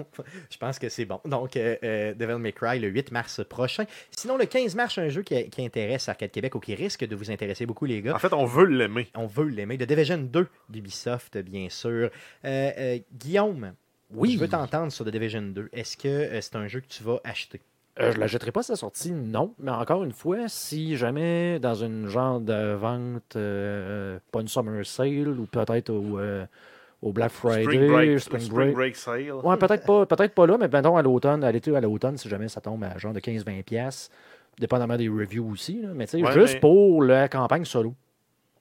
je 0.50 0.56
pense 0.56 0.78
que 0.78 0.88
c'est 0.88 1.04
bon. 1.04 1.20
Donc, 1.24 1.56
euh, 1.56 2.14
Devil 2.14 2.36
May 2.38 2.52
Cry 2.52 2.78
le 2.80 2.88
8 2.88 3.12
mars 3.12 3.42
prochain. 3.48 3.84
Sinon, 4.10 4.36
le 4.38 4.46
15 4.46 4.74
mars, 4.74 4.96
un 4.98 5.08
jeu 5.08 5.22
qui, 5.22 5.50
qui 5.50 5.64
intéresse 5.64 6.08
Arcade 6.08 6.30
Québec 6.30 6.54
ou 6.54 6.60
qui 6.60 6.74
risque 6.74 7.04
de 7.06 7.14
vous 7.14 7.30
intéresser 7.30 7.66
beaucoup, 7.66 7.84
les 7.84 8.00
gars. 8.02 8.14
En 8.14 8.18
fait, 8.18 8.32
on 8.32 8.46
veut 8.46 8.64
l'aimer. 8.66 9.08
On 9.14 9.26
veut 9.26 9.48
l'aimer. 9.48 9.76
The 9.76 9.82
Division 9.84 10.18
2 10.18 10.46
d'Ubisoft, 10.70 11.36
bien 11.38 11.68
sûr. 11.68 12.10
Euh, 12.44 12.70
euh, 12.78 12.98
Guillaume, 13.12 13.74
Oui. 14.10 14.32
je 14.34 14.38
veux 14.38 14.48
t'entendre 14.48 14.90
sur 14.92 15.04
The 15.04 15.08
Division 15.10 15.42
2. 15.42 15.68
Est-ce 15.72 15.96
que 15.96 16.08
euh, 16.08 16.40
c'est 16.40 16.56
un 16.56 16.68
jeu 16.68 16.80
que 16.80 16.88
tu 16.88 17.02
vas 17.02 17.20
acheter? 17.24 17.60
Euh, 18.00 18.10
je 18.10 18.16
ne 18.16 18.20
la 18.20 18.26
jetterai 18.26 18.50
pas 18.50 18.60
à 18.60 18.64
sa 18.64 18.76
sortie, 18.76 19.12
non. 19.12 19.54
Mais 19.60 19.70
encore 19.70 20.02
une 20.02 20.12
fois, 20.12 20.48
si 20.48 20.96
jamais 20.96 21.58
dans 21.60 21.74
une 21.74 22.08
genre 22.08 22.40
de 22.40 22.72
vente, 22.74 23.36
euh, 23.36 24.18
pas 24.32 24.40
une 24.40 24.48
summer 24.48 24.84
sale 24.84 25.28
ou 25.28 25.46
peut-être 25.46 25.90
au, 25.90 26.18
euh, 26.18 26.44
au 27.02 27.12
Black 27.12 27.30
Friday, 27.30 27.62
Spring 27.62 27.86
Break, 27.92 28.18
Spring 28.20 28.40
Spring 28.42 28.56
Break. 28.56 28.74
Break 28.74 28.96
Sale. 28.96 29.32
Ouais, 29.44 29.56
peut-être 29.56 29.86
pas, 29.86 30.06
peut-être 30.06 30.34
pas 30.34 30.46
là, 30.46 30.56
mais 30.58 30.66
mettons 30.68 30.96
à 30.96 31.02
l'automne, 31.02 31.44
à 31.44 31.52
l'été 31.52 31.74
à 31.76 31.80
l'automne, 31.80 32.16
si 32.16 32.28
jamais 32.28 32.48
ça 32.48 32.60
tombe 32.60 32.82
à 32.82 32.98
genre 32.98 33.12
de 33.12 33.20
15-20$, 33.20 33.62
piastres, 33.62 34.10
dépendamment 34.58 34.96
des 34.96 35.08
reviews 35.08 35.48
aussi. 35.52 35.82
là. 35.82 35.88
mais 35.94 36.06
tu 36.06 36.18
sais, 36.18 36.24
Ouais, 36.24 36.32
juste 36.32 36.54
mais- 36.54 36.60
pour 36.60 37.00
la 37.04 37.28
campagne 37.28 37.64
solo, 37.64 37.94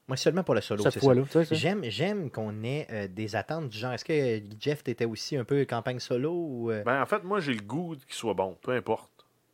Moi, 0.06 0.16
seulement 0.16 0.44
pour 0.44 0.54
le 0.54 0.60
solo. 0.60 0.82
cette 0.84 1.00
fois-là. 1.00 1.22
J'aime, 1.50 1.80
j'aime 1.84 2.30
qu'on 2.30 2.62
ait 2.62 2.86
euh, 2.92 3.08
des 3.08 3.34
attentes 3.34 3.68
du 3.70 3.78
genre. 3.78 3.94
Est-ce 3.94 4.04
que 4.04 4.44
Jeff, 4.60 4.84
t'étais 4.84 5.06
aussi 5.06 5.36
un 5.36 5.44
peu 5.44 5.64
campagne 5.64 5.98
solo 5.98 6.30
ou. 6.32 6.70
euh, 6.70 6.84
Ben, 6.84 7.02
en 7.02 7.06
fait, 7.06 7.24
moi, 7.24 7.40
j'ai 7.40 7.54
le 7.54 7.62
goût 7.62 7.96
qu'il 7.96 8.14
soit 8.14 8.34
bon, 8.34 8.56
peu 8.62 8.72
importe. 8.72 9.10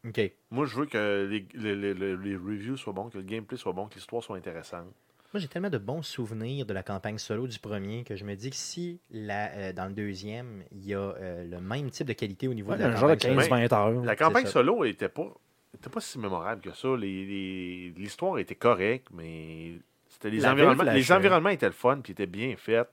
Ok. 0.07 0.21
Moi, 0.51 0.67
je 0.67 0.77
veux 0.77 0.87
que 0.87 1.27
les, 1.31 1.47
les, 1.55 1.77
les- 1.77 1.95
les- 1.95 2.17
les 2.17 2.37
reviews 2.37 2.77
soient 2.77 2.93
bons, 2.93 3.11
que 3.11 3.19
le 3.19 3.25
gameplay 3.25 3.57
soit 3.59 3.73
bon, 3.73 3.87
que 3.87 3.95
l'histoire 3.97 4.23
soit 4.23 4.37
intéressante. 4.37 4.87
Moi, 5.33 5.41
j'ai 5.41 5.47
tellement 5.47 5.71
de 5.71 5.79
bons 5.79 6.03
souvenirs 6.03 6.67
de 6.67 6.73
la 6.75 6.83
campagne 6.83 7.19
solo 7.19 7.47
du 7.47 7.59
premier 7.61 8.03
que 8.03 8.17
je 8.17 8.25
me 8.25 8.35
dis 8.35 8.51
que 8.51 8.57
si 8.57 8.99
la, 9.11 9.51
euh, 9.53 9.73
dans 9.73 9.87
le 9.87 9.93
deuxième, 9.93 10.65
il 10.73 10.85
y 10.87 10.95
a 10.95 10.99
euh, 10.99 11.45
le 11.47 11.61
même 11.61 11.89
type 11.91 12.07
de 12.09 12.15
qualité 12.15 12.49
au 12.49 12.55
niveau 12.55 12.73
Ouais, 12.73 12.79
de 12.79 12.83
la 12.85 12.97
genre 12.97 13.09
de 13.11 13.15
campagne 13.15 13.41
solo. 13.45 13.67
15-20 13.69 13.73
heures. 13.75 14.05
La 14.05 14.17
campagne 14.17 14.47
ça. 14.47 14.51
solo 14.53 14.85
était 14.85 15.09
pas, 15.09 15.29
était 15.75 15.91
pas 15.91 16.01
si 16.01 16.19
mémorable 16.19 16.63
que 16.63 16.73
ça. 16.73 16.89
Les- 16.97 17.27
les- 17.27 17.91
L'histoire 17.97 18.39
était 18.39 18.57
correcte, 18.57 19.07
mais 19.13 19.75
c'était 20.09 20.31
les 20.31 20.41
La 20.41 20.53
environnements. 20.53 20.83
Les 20.85 21.13
environnements 21.13 21.51
étaient 21.51 21.67
le 21.67 21.73
fun, 21.73 22.01
puis 22.03 22.11
étaient 22.13 22.27
bien 22.27 22.57
faits. 22.57 22.89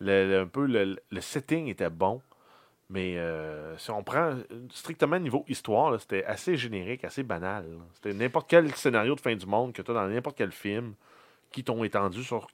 Le, 0.00 0.28
le- 0.28 0.40
un 0.40 0.46
peu 0.46 0.66
le, 0.66 0.96
le 1.10 1.20
setting 1.20 1.66
était 1.68 1.90
bon. 1.90 2.20
Mais 2.90 3.18
euh, 3.18 3.76
si 3.76 3.90
on 3.90 4.02
prend 4.02 4.34
strictement 4.70 5.18
niveau 5.18 5.44
histoire, 5.48 5.90
là, 5.90 5.98
c'était 5.98 6.24
assez 6.24 6.56
générique, 6.56 7.04
assez 7.04 7.22
banal. 7.22 7.64
là. 7.64 7.84
C'était 7.94 8.14
n'importe 8.14 8.48
quel 8.48 8.74
scénario 8.74 9.14
de 9.14 9.20
fin 9.20 9.34
du 9.36 9.44
monde 9.46 9.72
que 9.74 9.82
tu 9.82 9.90
as 9.90 9.94
dans 9.94 10.06
n'importe 10.08 10.38
quel 10.38 10.52
film 10.52 10.94
qui 11.52 11.62
t'ont 11.62 11.84
étendu 11.84 12.24
sur 12.24 12.46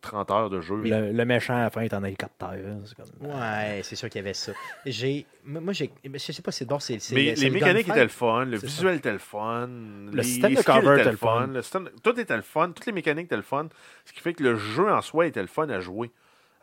30 0.00 0.30
heures 0.30 0.50
de 0.50 0.60
jeu. 0.62 0.76
Le, 0.76 1.12
le 1.12 1.24
méchant 1.26 1.54
à 1.56 1.62
la 1.62 1.70
fin 1.70 1.82
est 1.82 1.92
en 1.94 2.02
hélicoptère. 2.04 2.48
hein, 2.50 2.80
c'est 2.84 2.94
comme- 2.96 3.26
Ouais, 3.30 3.80
c'est 3.82 3.96
sûr 3.96 4.08
qu'il 4.08 4.20
y 4.20 4.24
avait 4.24 4.32
ça. 4.34 4.52
J'ai, 4.86 5.26
moi, 5.44 5.72
j'ai, 5.74 5.90
je 6.02 6.18
sais 6.32 6.42
pas, 6.42 6.52
c'est 6.52 6.64
bon, 6.66 6.78
c'est, 6.78 6.98
c'est 6.98 7.14
Mais 7.14 7.34
c'est 7.36 7.42
les 7.44 7.48
le 7.48 7.54
mécaniques 7.54 7.88
étaient 7.88 8.02
le 8.02 8.08
fun, 8.08 8.44
le 8.46 8.58
C'est 8.58 8.66
visuel 8.66 8.96
était 8.96 9.12
le 9.12 9.18
fun, 9.18 9.66
le 10.12 10.22
système 10.22 10.54
de 10.54 10.62
cover 10.62 11.00
était 11.00 11.10
le 11.10 11.16
fun. 11.18 11.46
le 11.48 11.62
système- 11.62 11.90
tout 12.02 12.18
était 12.20 12.36
le 12.36 12.42
fun, 12.42 12.68
toutes 12.72 12.86
les 12.86 12.92
mécaniques 12.92 13.26
étaient 13.26 13.36
le 13.36 13.42
fun, 13.42 13.68
ce 14.06 14.12
qui 14.14 14.20
fait 14.20 14.32
que 14.34 14.42
le 14.44 14.56
jeu 14.56 14.90
en 14.90 15.00
soi 15.02 15.26
était 15.26 15.42
le 15.42 15.46
fun 15.48 15.68
à 15.68 15.80
jouer. 15.80 16.10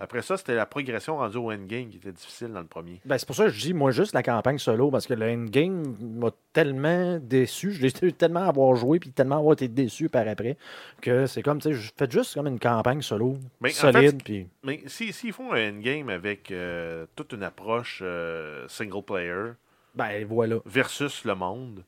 Après 0.01 0.23
ça, 0.23 0.35
c'était 0.35 0.55
la 0.55 0.65
progression 0.65 1.17
rendue 1.17 1.37
au 1.37 1.51
endgame 1.51 1.89
qui 1.89 1.97
était 1.97 2.11
difficile 2.11 2.47
dans 2.47 2.59
le 2.59 2.65
premier. 2.65 2.99
Ben, 3.05 3.19
c'est 3.19 3.27
pour 3.27 3.35
ça 3.35 3.43
que 3.43 3.51
je 3.51 3.61
dis, 3.61 3.73
moi, 3.73 3.91
juste 3.91 4.13
la 4.13 4.23
campagne 4.23 4.57
solo, 4.57 4.89
parce 4.89 5.05
que 5.05 5.13
le 5.13 5.29
endgame 5.29 5.95
m'a 6.01 6.31
tellement 6.53 7.19
déçu. 7.19 7.71
Je 7.71 7.83
l'ai 7.83 8.11
tellement 8.11 8.47
avoir 8.47 8.75
joué, 8.75 8.99
puis 8.99 9.11
tellement 9.11 9.37
avoir 9.37 9.53
été 9.53 9.67
déçu 9.67 10.09
par 10.09 10.27
après, 10.27 10.57
que 11.01 11.27
c'est 11.27 11.43
comme, 11.43 11.61
tu 11.61 11.69
sais, 11.69 11.75
je 11.75 11.91
fais 11.95 12.09
juste 12.09 12.33
comme 12.33 12.47
une 12.47 12.59
campagne 12.59 13.03
solo, 13.03 13.37
Mais 13.59 13.69
en 13.69 13.73
solide, 13.73 14.23
puis... 14.23 14.47
Mais 14.63 14.81
s'ils 14.87 15.13
si, 15.13 15.13
s'ils 15.13 15.33
font 15.33 15.53
un 15.53 15.69
endgame 15.69 16.09
avec 16.09 16.49
euh, 16.49 17.05
toute 17.15 17.33
une 17.33 17.43
approche 17.43 17.99
euh, 18.01 18.67
single 18.67 19.03
player 19.03 19.51
Ben, 19.93 20.25
voilà. 20.25 20.55
versus 20.65 21.25
le 21.25 21.35
monde, 21.35 21.83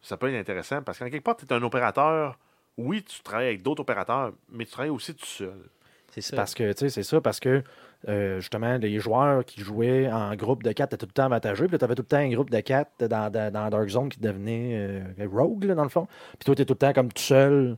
ça 0.00 0.16
peut 0.16 0.34
être 0.34 0.40
intéressant 0.40 0.82
parce 0.82 0.98
qu'en 0.98 1.08
quelque 1.08 1.22
part, 1.22 1.36
tu 1.36 1.44
es 1.44 1.52
un 1.52 1.62
opérateur. 1.62 2.36
Oui, 2.76 3.04
tu 3.04 3.22
travailles 3.22 3.48
avec 3.48 3.62
d'autres 3.62 3.82
opérateurs, 3.82 4.32
mais 4.50 4.64
tu 4.64 4.72
travailles 4.72 4.90
aussi 4.90 5.14
tout 5.14 5.26
seul. 5.26 5.68
C'est 6.12 6.20
ça. 6.20 6.36
Parce 6.36 6.54
que, 6.54 6.72
tu 6.72 6.78
sais, 6.78 6.88
c'est 6.90 7.02
ça, 7.02 7.20
parce 7.20 7.40
que, 7.40 7.62
euh, 8.08 8.40
justement, 8.40 8.76
les 8.76 8.98
joueurs 9.00 9.44
qui 9.44 9.60
jouaient 9.60 10.10
en 10.10 10.34
groupe 10.34 10.62
de 10.62 10.72
4 10.72 10.92
étaient 10.92 10.98
tout 10.98 11.06
le 11.06 11.12
temps 11.12 11.24
avantageux, 11.24 11.66
puis 11.68 11.78
tu 11.78 11.84
avais 11.84 11.94
tout 11.94 12.02
le 12.02 12.08
temps 12.08 12.18
un 12.18 12.30
groupe 12.30 12.50
de 12.50 12.60
4 12.60 13.04
dans, 13.06 13.30
dans, 13.30 13.52
dans 13.52 13.70
Dark 13.70 13.88
Zone 13.88 14.08
qui 14.08 14.20
devenait 14.20 15.04
euh, 15.18 15.26
rogue, 15.26 15.64
là, 15.64 15.74
dans 15.74 15.84
le 15.84 15.88
fond. 15.88 16.06
Puis 16.38 16.44
toi, 16.44 16.54
tu 16.54 16.62
es 16.62 16.64
tout 16.64 16.74
le 16.74 16.78
temps 16.78 16.92
comme 16.92 17.12
tout 17.12 17.22
seul 17.22 17.76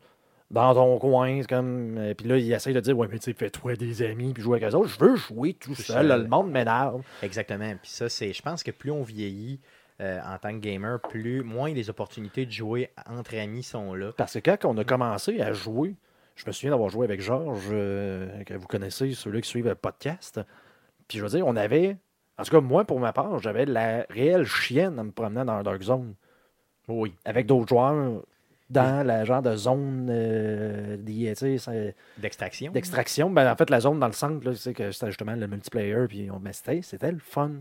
dans 0.51 0.75
ton 0.75 0.99
coin. 0.99 1.43
Comme, 1.43 1.97
euh, 1.99 2.15
puis 2.15 2.27
là, 2.29 2.39
ils 2.39 2.53
essayent 2.53 2.75
de 2.75 2.81
dire, 2.81 2.97
ouais, 2.99 3.09
mais 3.11 3.19
tu 3.19 3.25
sais, 3.25 3.35
fais-toi 3.35 3.77
des 3.77 4.03
amis, 4.03 4.33
puis 4.33 4.43
jouer 4.43 4.59
avec 4.59 4.73
eux 4.73 4.77
autres. 4.77 4.89
Je 4.89 4.99
veux 4.99 5.17
jouer 5.17 5.55
tout, 5.55 5.75
seul, 5.75 5.97
seul. 5.97 6.07
là, 6.07 6.17
le 6.17 6.29
monde 6.29 6.51
m'énerve. 6.51 7.03
Exactement. 7.23 7.73
Puis 7.81 7.91
ça, 7.91 8.09
c'est, 8.09 8.33
je 8.33 8.43
pense 8.43 8.63
que 8.63 8.71
plus 8.71 8.91
on 8.91 9.03
vieillit 9.03 9.61
euh, 10.01 10.21
en 10.27 10.39
tant 10.39 10.51
que 10.51 10.59
gamer, 10.59 11.01
plus 11.01 11.43
moins 11.45 11.73
les 11.73 11.89
opportunités 11.89 12.47
de 12.47 12.51
jouer 12.51 12.91
entre 13.09 13.37
amis 13.37 13.63
sont 13.63 13.95
là. 13.95 14.13
Parce 14.17 14.35
que 14.35 14.39
quand 14.41 14.65
on 14.65 14.77
a 14.79 14.85
commencé 14.85 15.41
à 15.41 15.53
jouer, 15.53 15.95
je 16.37 16.45
me 16.47 16.53
souviens 16.53 16.71
d'avoir 16.71 16.91
joué 16.91 17.05
avec 17.05 17.21
Georges, 17.21 17.69
euh, 17.71 18.43
que 18.45 18.55
vous 18.55 18.67
connaissez, 18.67 19.13
ceux-là 19.13 19.41
qui 19.41 19.49
suivent 19.49 19.69
le 19.69 19.75
podcast. 19.75 20.41
Puis 21.09 21.19
je 21.19 21.23
veux 21.25 21.31
dire, 21.31 21.47
on 21.47 21.57
avait, 21.57 21.97
en 22.39 22.43
tout 22.45 22.51
cas, 22.51 22.61
moi, 22.61 22.85
pour 22.85 22.99
ma 23.01 23.13
part, 23.13 23.39
j'avais 23.39 23.65
la 23.67 24.07
réelle 24.11 24.45
chienne 24.45 24.99
en 24.99 25.05
me 25.05 25.11
promenant 25.13 25.45
dans 25.45 25.63
Dark 25.63 25.83
Zone. 25.83 26.15
Oui. 26.89 27.15
Avec 27.25 27.47
d'autres 27.47 27.69
joueurs 27.69 28.23
dans 28.71 29.07
la 29.07 29.25
genre 29.25 29.43
de 29.43 29.55
zone 29.57 30.09
euh, 30.11 30.97
c'est- 31.35 31.95
D'extraction. 32.19 32.73
d'extraction. 32.73 33.31
Ben, 33.31 33.51
en 33.53 33.57
fait, 33.57 33.71
la 33.71 33.81
zone 33.81 34.01
dans 34.01 34.07
le 34.07 34.13
centre, 34.13 34.45
là, 34.47 34.55
sais, 34.55 34.73
que 34.75 34.91
c'était 34.91 35.07
justement 35.09 35.35
le 35.37 35.47
multiplayer, 35.47 36.07
puis 36.09 36.31
on, 36.31 36.41
ben, 36.41 36.53
c'était, 36.53 36.83
c'était 36.83 37.13
le 37.13 37.19
fun. 37.19 37.53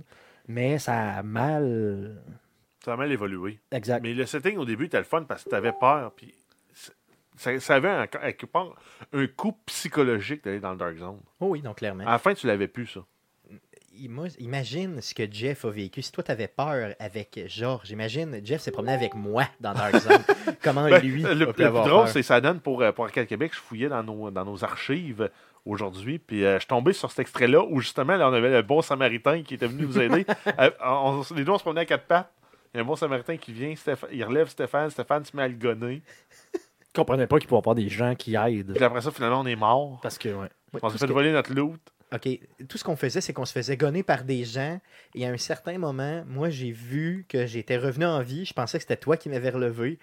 Mais 0.47 0.79
ça 0.79 1.17
a 1.17 1.23
mal. 1.23 2.21
Ça 2.83 2.93
a 2.93 2.97
mal 2.97 3.11
évolué. 3.11 3.59
Exact. 3.71 4.01
Mais 4.01 4.13
le 4.13 4.25
setting 4.25 4.57
au 4.57 4.65
début 4.65 4.85
était 4.85 4.97
le 4.97 5.03
fun 5.03 5.23
parce 5.23 5.43
que 5.43 5.49
tu 5.49 5.55
avais 5.55 5.71
peur. 5.73 6.11
Puis 6.15 6.33
c'est- 6.33 6.42
ça, 7.43 7.59
ça 7.59 7.75
avait 7.75 7.89
un, 7.89 8.07
quelque 8.07 8.45
part 8.45 8.75
un 9.13 9.27
coup 9.27 9.53
psychologique 9.65 10.43
d'aller 10.43 10.59
dans 10.59 10.71
le 10.71 10.77
Dark 10.77 10.97
Zone. 10.97 11.19
Oh 11.39 11.47
oui, 11.47 11.61
donc 11.61 11.77
clairement. 11.77 12.05
À 12.07 12.11
la 12.13 12.19
fin, 12.19 12.33
tu 12.33 12.47
l'avais 12.47 12.67
plus, 12.67 12.87
ça. 12.87 13.01
Imagine 14.39 15.01
ce 15.01 15.13
que 15.13 15.31
Jeff 15.31 15.65
a 15.65 15.69
vécu. 15.69 16.01
Si 16.01 16.11
toi, 16.11 16.23
tu 16.23 16.31
avais 16.31 16.47
peur 16.47 16.95
avec 16.99 17.39
Georges, 17.47 17.91
imagine, 17.91 18.41
Jeff 18.43 18.61
s'est 18.61 18.71
promené 18.71 18.93
avec 18.93 19.13
moi 19.13 19.43
dans 19.59 19.73
Dark 19.73 19.95
Zone. 19.97 20.23
Comment 20.63 20.89
Ben, 20.89 20.99
lui 21.03 21.21
le, 21.21 21.29
a 21.29 21.33
le 21.35 21.53
plus 21.53 21.63
drôle, 21.65 22.07
c'est 22.07 22.23
ça 22.23 22.41
donne 22.41 22.59
pour, 22.59 22.81
euh, 22.81 22.91
pour 22.91 23.05
Arcade 23.05 23.27
Québec. 23.27 23.51
Je 23.53 23.59
fouillais 23.59 23.89
dans 23.89 24.01
nos, 24.01 24.31
dans 24.31 24.45
nos 24.45 24.63
archives 24.63 25.29
aujourd'hui. 25.63 26.17
Puis 26.17 26.43
euh, 26.43 26.55
je 26.55 26.59
suis 26.61 26.67
tombé 26.67 26.91
sur 26.93 27.11
cet 27.11 27.19
extrait-là 27.19 27.63
où 27.63 27.81
justement, 27.81 28.15
là, 28.17 28.27
on 28.27 28.33
avait 28.33 28.49
le 28.49 28.63
bon 28.63 28.81
samaritain 28.81 29.43
qui 29.43 29.53
était 29.53 29.67
venu 29.67 29.83
nous 29.83 29.99
aider. 29.99 30.25
Euh, 30.59 30.71
on- 30.83 31.21
les 31.35 31.43
deux, 31.45 31.51
on 31.51 31.57
se 31.57 31.63
promenait 31.63 31.81
à 31.81 31.85
quatre 31.85 32.05
pattes. 32.05 32.31
Il 32.73 32.77
y 32.77 32.79
a 32.79 32.83
un 32.83 32.87
bon 32.87 32.95
samaritain 32.95 33.37
qui 33.37 33.53
vient, 33.53 33.71
Stéph- 33.73 34.07
il 34.11 34.23
relève 34.23 34.47
Stéphane, 34.49 34.89
Stéphane 34.89 35.23
se 35.23 35.35
met 35.37 35.43
à 35.43 35.47
le 35.47 35.53
gonner. 35.53 36.01
Je 36.95 37.01
comprenais 37.01 37.25
pas 37.27 37.39
qu'il 37.39 37.47
pouvait 37.47 37.57
y 37.57 37.61
avoir 37.61 37.75
des 37.75 37.89
gens 37.89 38.13
qui 38.15 38.35
aident. 38.35 38.73
Puis 38.75 38.83
après 38.83 39.01
ça, 39.01 39.09
finalement, 39.11 39.39
on 39.41 39.45
est 39.47 39.55
mort. 39.55 39.99
Parce 40.03 40.17
que, 40.17 40.29
ouais. 40.29 40.47
Ouais, 40.73 40.79
On 40.83 40.89
s'est 40.89 40.97
fait 40.99 41.07
que- 41.07 41.11
voler 41.13 41.31
notre 41.31 41.53
loot. 41.53 41.79
OK, 42.13 42.29
tout 42.69 42.77
ce 42.77 42.83
qu'on 42.83 42.95
faisait, 42.95 43.21
c'est 43.21 43.33
qu'on 43.33 43.45
se 43.45 43.53
faisait 43.53 43.75
gonner 43.77 44.03
par 44.03 44.23
des 44.23 44.43
gens. 44.43 44.79
Et 45.15 45.25
à 45.25 45.29
un 45.31 45.37
certain 45.37 45.79
moment, 45.79 46.23
moi, 46.27 46.51
j'ai 46.51 46.71
vu 46.71 47.25
que 47.27 47.47
j'étais 47.47 47.77
revenu 47.77 48.05
en 48.05 48.21
vie. 48.21 48.45
Je 48.45 48.53
pensais 48.53 48.77
que 48.77 48.83
c'était 48.83 48.97
toi 48.97 49.17
qui 49.17 49.29
m'avais 49.29 49.49
relevé. 49.49 49.97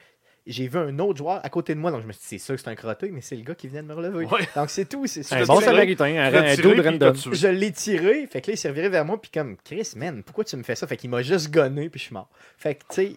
J'ai 0.47 0.67
vu 0.67 0.79
un 0.79 0.99
autre 0.99 1.19
joueur 1.19 1.39
à 1.45 1.49
côté 1.51 1.73
de 1.77 1.79
moi. 1.79 1.93
Donc, 1.93 2.03
je 2.03 2.07
me 2.09 2.13
suis 2.13 2.21
dit, 2.23 2.27
c'est 2.31 2.39
sûr 2.39 2.57
que 2.57 2.61
c'est 2.63 2.69
un 2.71 2.75
crotté, 2.75 3.11
mais 3.13 3.21
c'est 3.21 3.37
le 3.37 3.43
gars 3.43 3.55
qui 3.55 3.69
venait 3.69 3.83
de 3.83 3.87
me 3.87 3.95
relever. 3.95 4.25
Ouais. 4.27 4.49
Donc, 4.57 4.71
c'est 4.71 4.87
tout. 4.89 5.07
C'est 5.07 5.21
Un 5.33 5.45
bon 5.45 5.59
tiré, 5.59 5.67
samaritain, 5.67 6.17
un, 6.17 6.35
un 6.35 6.55
tiré, 6.57 6.83
t'a 6.83 6.91
random. 6.91 7.15
Je 7.33 7.47
l'ai 7.47 7.71
tiré. 7.71 8.27
Fait 8.27 8.41
que 8.41 8.49
là, 8.51 8.55
il 8.55 8.57
s'est 8.57 8.71
reviré 8.71 8.89
vers 8.89 9.05
moi. 9.05 9.21
Puis 9.21 9.31
comme, 9.31 9.57
Chris, 9.63 9.93
man, 9.95 10.25
pourquoi 10.25 10.43
tu 10.43 10.57
me 10.57 10.65
fais 10.65 10.75
ça? 10.75 10.89
Fait 10.89 10.97
qu'il 10.97 11.11
m'a 11.11 11.23
juste 11.23 11.53
gonné. 11.53 11.89
Puis 11.91 12.01
je 12.01 12.05
suis 12.07 12.15
mort. 12.15 12.29
Fait 12.57 12.75
que, 12.75 12.81
tu 12.81 12.95
sais, 12.95 13.13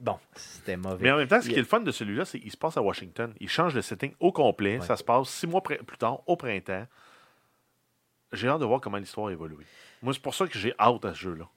bon, 0.00 0.18
c'était 0.34 0.76
mauvais. 0.76 1.04
Mais 1.04 1.10
en 1.10 1.16
même 1.16 1.28
temps, 1.28 1.40
ce 1.40 1.48
qui 1.48 1.54
est 1.54 1.58
le 1.58 1.64
fun 1.64 1.80
de 1.80 1.90
celui-là, 1.90 2.24
c'est 2.24 2.40
qu'il 2.40 2.50
se 2.50 2.56
passe 2.56 2.76
à 2.76 2.82
Washington. 2.82 3.32
Il 3.40 3.48
change 3.48 3.74
le 3.74 3.82
setting 3.82 4.12
au 4.20 4.32
complet. 4.32 4.78
Ouais. 4.78 4.86
Ça 4.86 4.96
se 4.96 5.04
passe 5.04 5.28
six 5.28 5.46
mois 5.46 5.62
plus 5.62 5.78
tard, 5.98 6.20
au 6.26 6.36
printemps. 6.36 6.86
J'ai 8.32 8.48
hâte 8.48 8.60
de 8.60 8.64
voir 8.64 8.80
comment 8.80 8.96
l'histoire 8.96 9.28
a 9.28 9.32
évolué. 9.32 9.64
Moi, 10.02 10.14
c'est 10.14 10.22
pour 10.22 10.34
ça 10.34 10.46
que 10.46 10.58
j'ai 10.58 10.74
hâte 10.78 11.04
à 11.04 11.14
ce 11.14 11.20
jeu-là. 11.20 11.48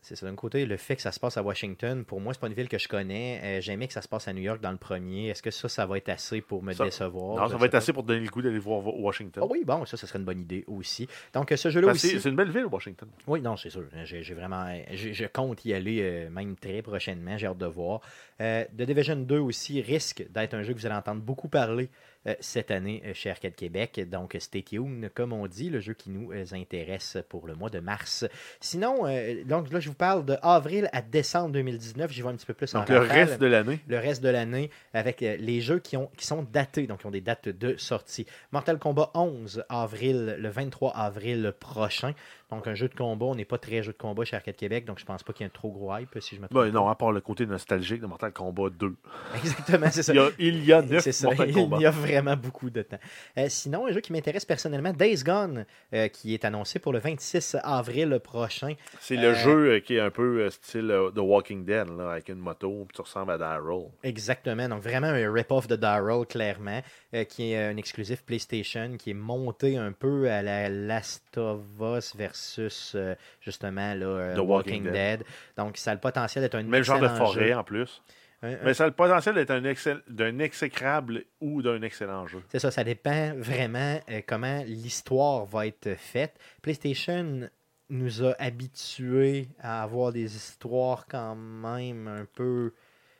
C'est 0.00 0.14
ça. 0.16 0.26
D'un 0.26 0.36
côté, 0.36 0.64
le 0.64 0.76
fait 0.76 0.94
que 0.96 1.02
ça 1.02 1.10
se 1.12 1.18
passe 1.20 1.36
à 1.36 1.42
Washington, 1.42 2.04
pour 2.04 2.20
moi, 2.20 2.32
c'est 2.32 2.40
pas 2.40 2.46
une 2.46 2.54
ville 2.54 2.68
que 2.68 2.78
je 2.78 2.86
connais. 2.88 3.40
Euh, 3.42 3.60
J'aimais 3.60 3.88
que 3.88 3.92
ça 3.92 4.00
se 4.00 4.08
passe 4.08 4.28
à 4.28 4.32
New 4.32 4.40
York 4.42 4.60
dans 4.60 4.70
le 4.70 4.76
premier. 4.78 5.28
Est-ce 5.28 5.42
que 5.42 5.50
ça, 5.50 5.68
ça 5.68 5.86
va 5.86 5.98
être 5.98 6.08
assez 6.08 6.40
pour 6.40 6.62
me 6.62 6.72
Ça- 6.72 6.84
décevoir? 6.84 7.36
non, 7.42 7.48
ça 7.48 7.56
va 7.56 7.66
être 7.66 7.74
assez 7.74 7.92
pour 7.92 8.04
donner 8.04 8.20
le 8.20 8.30
goût 8.30 8.40
d'aller 8.40 8.60
voir 8.60 8.86
Washington. 8.86 9.42
Ah 9.44 9.48
oui, 9.50 9.64
bon, 9.66 9.84
ça, 9.86 9.96
ça 9.96 10.06
serait 10.06 10.20
une 10.20 10.24
bonne 10.24 10.40
idée 10.40 10.64
aussi. 10.68 11.08
Donc, 11.34 11.50
euh, 11.50 11.56
ce 11.56 11.68
jeu-là 11.68 11.88
que 11.88 11.92
aussi. 11.94 12.20
c'est 12.20 12.28
une 12.28 12.36
belle 12.36 12.50
ville, 12.50 12.66
Washington. 12.66 13.08
Oui, 13.26 13.42
non, 13.42 13.56
c'est 13.56 13.70
sûr. 13.70 13.84
J'ai 14.04 14.22
vraiment. 14.34 14.66
j'ai- 14.92 15.12
Je 15.12 15.24
compte 15.26 15.64
y 15.64 15.74
aller 15.74 15.98
euh, 16.00 16.30
même 16.30 16.54
très 16.56 16.80
prochainement. 16.80 17.36
J'ai 17.36 17.48
hâte 17.48 17.58
de 17.58 17.66
voir. 17.66 18.00
Euh, 18.40 18.64
The 18.76 18.82
Division 18.82 19.16
2 19.16 19.38
aussi 19.40 19.82
risque 19.82 20.24
d'être 20.30 20.54
un 20.54 20.62
jeu 20.62 20.72
que 20.74 20.78
vous 20.78 20.86
allez 20.86 20.94
entendre 20.94 21.20
beaucoup 21.22 21.48
parler 21.48 21.84
euh, 21.86 22.17
cette 22.40 22.70
année 22.70 23.02
euh, 23.06 23.14
chez 23.14 23.30
Arcade 23.30 23.54
Québec. 23.54 24.00
Donc, 24.08 24.36
stay 24.38 24.62
tuned, 24.62 25.10
comme 25.14 25.32
on 25.32 25.46
dit, 25.46 25.70
le 25.70 25.80
jeu 25.80 25.94
qui 25.94 26.10
nous 26.10 26.32
euh, 26.32 26.44
intéresse 26.52 27.18
pour 27.28 27.46
le 27.46 27.54
mois 27.54 27.70
de 27.70 27.80
mars. 27.80 28.26
Sinon, 28.60 29.06
euh, 29.06 29.44
donc 29.44 29.72
là, 29.72 29.80
je 29.80 29.88
vous 29.88 29.94
parle 29.94 30.24
de 30.24 30.36
avril 30.42 30.88
à 30.92 31.02
décembre 31.02 31.50
2019. 31.52 32.10
J'y 32.10 32.22
vais 32.22 32.28
un 32.28 32.34
petit 32.34 32.46
peu 32.46 32.54
plus 32.54 32.74
en 32.74 32.80
Donc, 32.80 32.88
le 32.88 32.98
rafale 32.98 33.16
reste 33.16 33.40
de 33.40 33.46
l'année. 33.46 33.80
le 33.86 33.98
reste 33.98 34.22
de 34.22 34.28
l'année 34.28 34.70
avec 34.92 35.22
euh, 35.22 35.36
les 35.38 35.60
jeux 35.60 35.78
qui, 35.78 35.96
ont, 35.96 36.10
qui 36.16 36.26
sont 36.26 36.42
datés, 36.42 36.86
donc 36.86 37.00
qui 37.00 37.06
ont 37.06 37.10
des 37.10 37.20
dates 37.20 37.48
de 37.48 37.76
sortie. 37.76 38.26
Mortal 38.52 38.78
Kombat 38.78 39.10
11, 39.14 39.64
avril, 39.68 40.36
le 40.38 40.48
23 40.48 40.92
avril 40.96 41.52
prochain. 41.58 42.14
Donc 42.50 42.66
un 42.66 42.74
jeu 42.74 42.88
de 42.88 42.94
combat, 42.94 43.26
on 43.26 43.34
n'est 43.34 43.44
pas 43.44 43.58
très 43.58 43.82
jeu 43.82 43.92
de 43.92 43.98
combat 43.98 44.24
chez 44.24 44.36
Arcade 44.36 44.56
Québec, 44.56 44.84
donc 44.86 44.98
je 44.98 45.04
pense 45.04 45.22
pas 45.22 45.32
qu'il 45.34 45.44
y 45.44 45.46
ait 45.46 45.50
un 45.50 45.52
trop 45.52 45.70
gros 45.70 45.94
hype 45.96 46.16
si 46.20 46.34
je 46.36 46.40
me 46.40 46.48
trompe. 46.48 46.64
Ben, 46.64 46.72
non, 46.72 46.88
à 46.88 46.94
part 46.94 47.12
le 47.12 47.20
côté 47.20 47.44
nostalgique 47.46 48.00
de 48.00 48.06
Mortal 48.06 48.32
Kombat 48.32 48.70
2. 48.70 48.92
pas. 48.92 49.10
Exactement, 49.38 49.86
c'est 49.90 50.02
ça. 50.02 50.12
Il 50.12 50.16
y 50.16 50.18
a, 50.20 50.30
il 50.38 50.64
y 50.64 50.72
a 50.72 50.80
neuf 50.82 51.02
C'est 51.04 51.12
ça, 51.12 51.26
Mortal 51.28 51.52
Kombat. 51.52 51.76
il 51.78 51.82
y 51.82 51.86
a 51.86 51.90
vraiment 51.90 52.36
beaucoup 52.36 52.70
de 52.70 52.82
temps. 52.82 52.98
Euh, 53.36 53.46
sinon, 53.48 53.86
un 53.86 53.92
jeu 53.92 54.00
qui 54.00 54.12
m'intéresse 54.12 54.44
personnellement, 54.46 54.92
Days 54.92 55.22
Gone, 55.24 55.66
euh, 55.92 56.08
qui 56.08 56.32
est 56.32 56.44
annoncé 56.46 56.78
pour 56.78 56.92
le 56.92 57.00
26 57.00 57.56
avril 57.62 58.18
prochain. 58.22 58.74
C'est 59.00 59.16
le 59.16 59.28
Euh, 59.28 59.34
jeu 59.34 59.78
qui 59.80 59.96
est 59.96 60.00
un 60.00 60.10
peu 60.10 60.48
style 60.50 60.88
The 61.14 61.18
Walking 61.18 61.64
Dead, 61.66 61.88
là, 61.98 62.12
avec 62.12 62.28
une 62.30 62.38
moto, 62.38 62.86
puis 62.88 62.94
tu 62.96 63.02
ressembles 63.02 63.32
à 63.32 63.38
Daryl. 63.38 63.88
Exactement. 64.02 64.68
Donc, 64.68 64.82
vraiment 64.82 65.08
un 65.08 65.32
rip-off 65.32 65.68
de 65.68 65.76
Daryl, 65.76 66.24
clairement, 66.26 66.80
qui 67.28 67.52
est 67.52 67.62
un 67.66 67.76
exclusif 67.76 68.22
PlayStation, 68.24 68.96
qui 68.98 69.10
est 69.10 69.14
monté 69.14 69.76
un 69.76 69.92
peu 69.92 70.30
à 70.30 70.42
la 70.42 70.68
Last 70.68 71.36
of 71.36 71.60
Us 71.80 72.14
versus, 72.38 72.92
euh, 72.94 73.14
justement, 73.40 73.94
là, 73.94 74.06
euh, 74.06 74.34
The 74.34 74.38
Walking, 74.38 74.84
Walking 74.84 74.92
Dead. 74.92 75.24
Donc, 75.56 75.76
ça 75.76 75.90
a 75.92 75.94
le 75.94 76.00
potentiel 76.00 76.42
d'être 76.42 76.54
un 76.54 76.62
Même 76.62 76.82
genre 76.82 77.00
de 77.00 77.08
forêt 77.08 77.48
jeu. 77.48 77.56
en 77.56 77.64
plus. 77.64 78.02
Un- 78.42 78.52
un- 78.52 78.58
Mais 78.64 78.74
ça 78.74 78.84
a 78.84 78.86
le 78.86 78.92
potentiel 78.92 79.34
d'être 79.34 79.50
un 79.50 79.64
excell- 79.64 80.02
d'un 80.08 80.38
exécrable 80.38 81.24
ou 81.40 81.60
d'un 81.62 81.82
excellent 81.82 82.26
jeu. 82.28 82.40
C'est 82.50 82.60
ça, 82.60 82.70
ça 82.70 82.84
dépend 82.84 83.32
vraiment 83.36 84.00
euh, 84.10 84.20
comment 84.26 84.62
l'histoire 84.64 85.44
va 85.44 85.66
être 85.66 85.94
faite. 85.96 86.38
PlayStation 86.62 87.48
nous 87.90 88.22
a 88.24 88.34
habitués 88.38 89.48
à 89.60 89.82
avoir 89.82 90.12
des 90.12 90.36
histoires 90.36 91.06
quand 91.08 91.34
même 91.34 92.06
un 92.06 92.26
peu, 92.32 92.72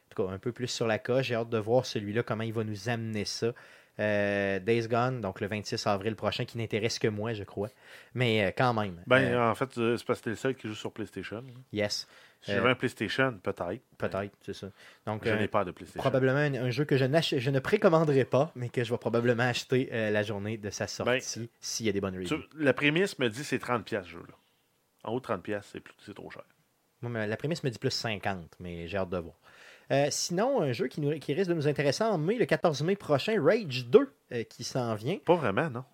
en 0.06 0.14
tout 0.14 0.22
cas, 0.26 0.32
un 0.32 0.38
peu 0.38 0.52
plus 0.52 0.68
sur 0.68 0.86
la 0.86 0.98
coche. 1.00 1.26
J'ai 1.26 1.34
hâte 1.34 1.48
de 1.50 1.58
voir 1.58 1.84
celui-là, 1.84 2.22
comment 2.22 2.44
il 2.44 2.52
va 2.52 2.62
nous 2.64 2.88
amener 2.88 3.24
ça. 3.24 3.52
Euh, 4.00 4.58
Days 4.60 4.86
Gone, 4.88 5.20
donc 5.20 5.40
le 5.40 5.46
26 5.48 5.86
avril 5.86 6.14
prochain, 6.14 6.44
qui 6.44 6.56
n'intéresse 6.58 6.98
que 6.98 7.08
moi, 7.08 7.32
je 7.32 7.42
crois. 7.44 7.68
Mais 8.14 8.44
euh, 8.46 8.50
quand 8.56 8.72
même. 8.74 9.02
Ben, 9.06 9.32
euh, 9.34 9.50
en 9.50 9.54
fait, 9.54 9.70
c'est 9.74 10.04
parce 10.04 10.20
que 10.20 10.24
t'es 10.24 10.30
le 10.30 10.36
seul 10.36 10.54
qui 10.54 10.68
joue 10.68 10.74
sur 10.74 10.92
PlayStation. 10.92 11.44
yes, 11.72 12.06
Si 12.42 12.52
j'avais 12.52 12.70
un 12.70 12.74
PlayStation, 12.76 13.32
peut-être. 13.42 13.82
peut-être, 13.98 14.36
c'est 14.46 14.54
ça. 14.54 14.68
Donc, 15.06 15.24
Je 15.26 15.32
n'ai 15.32 15.48
pas 15.48 15.64
de 15.64 15.72
PlayStation. 15.72 16.00
probablement 16.00 16.38
un, 16.38 16.54
un 16.66 16.70
jeu 16.70 16.84
que 16.84 16.96
je, 16.96 17.04
je 17.38 17.50
ne 17.50 17.58
précommanderai 17.58 18.24
pas, 18.24 18.52
mais 18.54 18.68
que 18.68 18.84
je 18.84 18.90
vais 18.92 18.98
probablement 18.98 19.42
acheter 19.44 19.88
la 19.90 20.22
journée 20.22 20.56
de 20.58 20.70
sa 20.70 20.86
sortie, 20.86 21.50
s'il 21.60 21.86
y 21.86 21.88
a 21.88 21.92
des 21.92 22.00
bonnes 22.00 22.14
Tu- 22.24 22.34
reviews. 22.34 22.46
la 22.56 22.72
prémisse 22.72 23.18
me 23.18 23.28
dit 23.28 23.42
c'est 23.42 23.58
30$ 23.58 24.04
ce 24.04 24.08
jeu-là. 24.10 24.34
En 25.04 25.12
haut 25.12 25.20
de 25.20 25.24
30$, 25.24 25.60
c'est 25.72 25.80
plus- 25.80 25.94
c'est 26.04 26.14
trop 26.14 26.30
cher. 26.30 26.42
Moi, 27.02 27.26
la 27.26 27.36
prémisse 27.36 27.62
me 27.64 27.70
dit 27.70 27.78
plus 27.78 27.90
50, 27.92 28.56
mais 28.60 28.88
j'ai 28.88 28.98
hâte 28.98 29.10
de 29.10 29.18
voir. 29.18 29.34
Euh, 29.90 30.06
sinon, 30.10 30.60
un 30.60 30.72
jeu 30.72 30.86
qui, 30.88 31.00
nous, 31.00 31.18
qui 31.18 31.32
risque 31.34 31.48
de 31.48 31.54
nous 31.54 31.66
intéresser 31.68 32.04
en 32.04 32.18
mai, 32.18 32.36
le 32.36 32.44
14 32.46 32.82
mai 32.82 32.96
prochain, 32.96 33.42
Rage 33.42 33.86
2, 33.86 34.10
euh, 34.32 34.42
qui 34.44 34.64
s'en 34.64 34.94
vient. 34.94 35.18
Pas 35.24 35.34
vraiment, 35.36 35.70
non. 35.70 35.84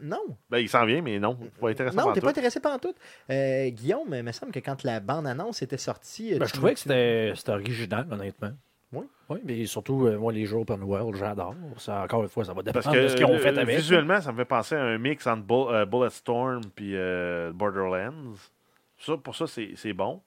Non, 0.00 0.18
Ben, 0.50 0.58
il 0.58 0.68
s'en 0.68 0.84
vient, 0.84 1.00
mais 1.00 1.20
non. 1.20 1.38
Pas 1.60 1.68
intéressant 1.70 2.08
non, 2.08 2.12
t'es 2.12 2.20
pas 2.20 2.30
intéressé 2.30 2.58
par 2.58 2.80
tout. 2.80 2.92
Euh, 3.30 3.68
Guillaume, 3.70 4.12
il 4.12 4.22
me 4.24 4.32
semble 4.32 4.50
que 4.50 4.58
quand 4.58 4.82
la 4.82 4.98
bande-annonce 4.98 5.62
était 5.62 5.76
sortie... 5.78 6.36
Ben, 6.36 6.46
je 6.48 6.52
trouvais 6.54 6.74
que 6.74 6.80
c'était 6.80 7.32
c'était 7.36 7.52
original, 7.52 8.04
honnêtement. 8.10 8.50
Oui. 8.92 9.06
Oui, 9.28 9.38
mais 9.44 9.64
surtout, 9.66 10.08
euh, 10.08 10.18
moi, 10.18 10.32
les 10.32 10.44
jeux 10.44 10.56
open 10.56 10.82
world, 10.82 11.14
j'adore. 11.14 11.54
Ça, 11.76 12.02
encore 12.02 12.24
une 12.24 12.28
fois, 12.28 12.44
ça 12.44 12.52
va 12.52 12.64
Parce 12.64 12.78
dépendre 12.86 12.96
que 12.96 13.02
de 13.04 13.08
ce 13.08 13.14
qu'ils 13.14 13.24
ont 13.26 13.38
fait 13.38 13.56
avec. 13.56 13.76
visuellement, 13.76 14.20
ça 14.20 14.32
me 14.32 14.38
fait 14.38 14.44
penser 14.44 14.74
à 14.74 14.82
un 14.82 14.98
mix 14.98 15.24
entre 15.28 15.44
Bull- 15.44 15.72
euh, 15.72 15.86
Bulletstorm 15.86 16.62
puis 16.74 16.96
euh, 16.96 17.52
Borderlands. 17.54 18.34
Ça, 18.98 19.16
pour 19.18 19.36
ça, 19.36 19.46
c'est 19.46 19.70
c'est 19.76 19.92
bon. 19.92 20.20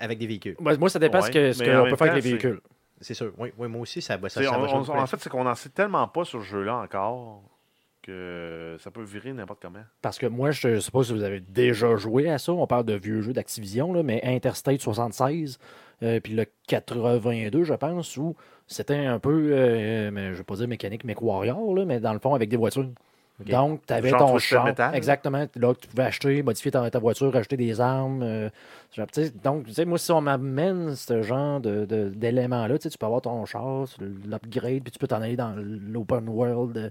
Avec 0.00 0.18
des 0.18 0.26
véhicules, 0.26 0.56
moi, 0.58 0.88
ça 0.88 0.98
dépend 0.98 1.18
Ouais, 1.20 1.26
ce 1.26 1.30
que- 1.30 1.52
ce 1.52 1.62
mais 1.62 1.72
qu'on 1.72 1.90
peut 1.90 1.96
faire 1.96 2.10
avec 2.12 2.24
les 2.24 2.30
véhicules. 2.30 2.60
c'est 3.00 3.14
sûr. 3.14 3.32
Oui, 3.38 3.50
oui, 3.58 3.68
moi 3.68 3.82
aussi, 3.82 4.02
ça, 4.02 4.18
ça, 4.28 4.40
on- 4.52 4.64
on- 4.64 4.98
en 4.98 5.06
fait, 5.06 5.16
c'est 5.20 5.28
qu'on 5.30 5.44
n'en 5.44 5.54
sait 5.54 5.68
tellement 5.68 6.08
pas 6.08 6.24
sur 6.24 6.40
ce 6.40 6.46
jeu-là 6.46 6.76
encore 6.78 7.42
que 8.02 8.76
ça 8.80 8.90
peut 8.90 9.02
virer 9.02 9.32
n'importe 9.32 9.60
comment. 9.60 9.82
Parce 10.00 10.18
que 10.18 10.26
moi, 10.26 10.50
je 10.52 10.68
ne 10.68 10.80
sais 10.80 10.90
pas 10.90 11.02
si 11.04 11.12
vous 11.12 11.22
avez 11.22 11.40
déjà 11.40 11.96
joué 11.96 12.30
à 12.30 12.38
ça. 12.38 12.52
On 12.52 12.66
parle 12.66 12.84
de 12.86 12.94
vieux 12.94 13.20
jeux 13.20 13.34
d'Activision, 13.34 13.92
là, 13.92 14.02
mais 14.02 14.20
Interstate 14.24 14.80
76, 14.80 15.58
euh, 16.02 16.18
puis 16.18 16.32
le 16.34 16.46
82, 16.66 17.62
je 17.64 17.74
pense, 17.74 18.16
où 18.16 18.34
c'était 18.66 18.96
un 18.96 19.18
peu, 19.18 19.50
euh, 19.52 20.10
mais 20.10 20.26
je 20.28 20.30
ne 20.30 20.34
vais 20.36 20.44
pas 20.44 20.54
dire 20.56 20.66
mécanique 20.68 21.04
MechWarrior, 21.04 21.74
là, 21.74 21.84
mais 21.84 22.00
dans 22.00 22.14
le 22.14 22.18
fond, 22.20 22.34
avec 22.34 22.48
des 22.48 22.56
voitures. 22.56 22.88
Ok. 23.40 23.48
Donc, 23.48 23.86
tu 23.86 23.92
avais 23.92 24.10
Genre 24.10 24.18
ton 24.18 24.38
char. 24.38 24.64
Metal. 24.64 24.94
Exactement. 24.94 25.46
Là, 25.56 25.74
tu 25.74 25.88
pouvais 25.88 26.02
acheter, 26.04 26.42
modifier 26.42 26.70
ta, 26.70 26.90
ta 26.90 26.98
voiture, 26.98 27.34
acheter 27.34 27.56
des 27.56 27.80
armes. 27.80 28.22
euh, 28.22 28.50
genre, 28.94 29.06
donc, 29.42 29.66
tu 29.66 29.72
sais, 29.72 29.84
moi, 29.84 29.98
si 29.98 30.12
on 30.12 30.20
m'amène 30.20 30.94
ce 30.94 31.22
genre 31.22 31.60
de- 31.60 31.84
de- 31.86 32.10
d'éléments-là, 32.10 32.78
tu 32.78 32.88
peux 32.98 33.06
avoir 33.06 33.22
ton 33.22 33.44
char, 33.46 33.86
l'upgrade, 34.00 34.82
puis 34.82 34.90
tu 34.92 34.98
peux 34.98 35.06
t'en 35.06 35.22
aller 35.22 35.36
dans 35.36 35.54
l'open 35.56 36.28
world. 36.28 36.76
euh, 36.76 36.90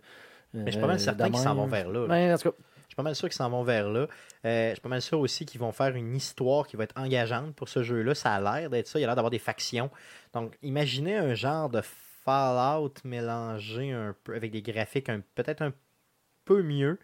Mais 0.53 0.65
je 0.67 0.71
suis 0.71 0.81
pas 0.81 0.87
mal 0.87 0.99
certain 0.99 1.29
qu'ils 1.29 1.37
s'en 1.39 1.53
vont 1.55 1.67
vers 1.67 1.89
là. 1.89 1.99
là. 2.01 2.07
Ben, 2.07 2.33
en 2.33 2.37
tout 2.37 2.49
cas, 2.49 2.55
Je 2.81 2.93
suis 2.93 2.95
pas 2.95 3.03
mal 3.03 3.15
sûr 3.15 3.29
qu'ils 3.29 3.35
s'en 3.37 3.49
vont 3.51 3.61
vers 3.63 3.87
là. 3.87 4.07
Euh, 4.45 4.69
je 4.69 4.73
suis 4.73 4.81
pas 4.81 4.89
mal 4.89 5.01
sûr 5.03 5.19
aussi 5.19 5.45
qu'ils 5.45 5.59
vont 5.61 5.71
faire 5.71 5.95
une 5.95 6.15
histoire 6.15 6.65
qui 6.65 6.75
va 6.75 6.85
être 6.85 6.99
engageante 6.99 7.53
pour 7.53 7.69
ce 7.69 7.83
jeu-là. 7.83 8.15
Ça 8.15 8.33
a 8.33 8.41
l'air 8.59 8.71
d'être 8.71 8.87
ça. 8.87 8.97
Il 8.99 9.03
a 9.03 9.05
l'air 9.05 9.15
d'avoir 9.15 9.29
des 9.29 9.37
factions. 9.37 9.91
Donc, 10.33 10.57
imaginez 10.63 11.15
un 11.15 11.35
genre 11.35 11.69
de 11.69 11.81
Fallout 12.25 12.93
mélangé 13.03 13.91
un 13.91 14.15
peu 14.23 14.35
avec 14.35 14.51
des 14.51 14.63
graphiques 14.63 15.09
peut-être 15.35 15.61
un 15.61 15.69
peu 15.69 15.77
mieux. 16.55 16.97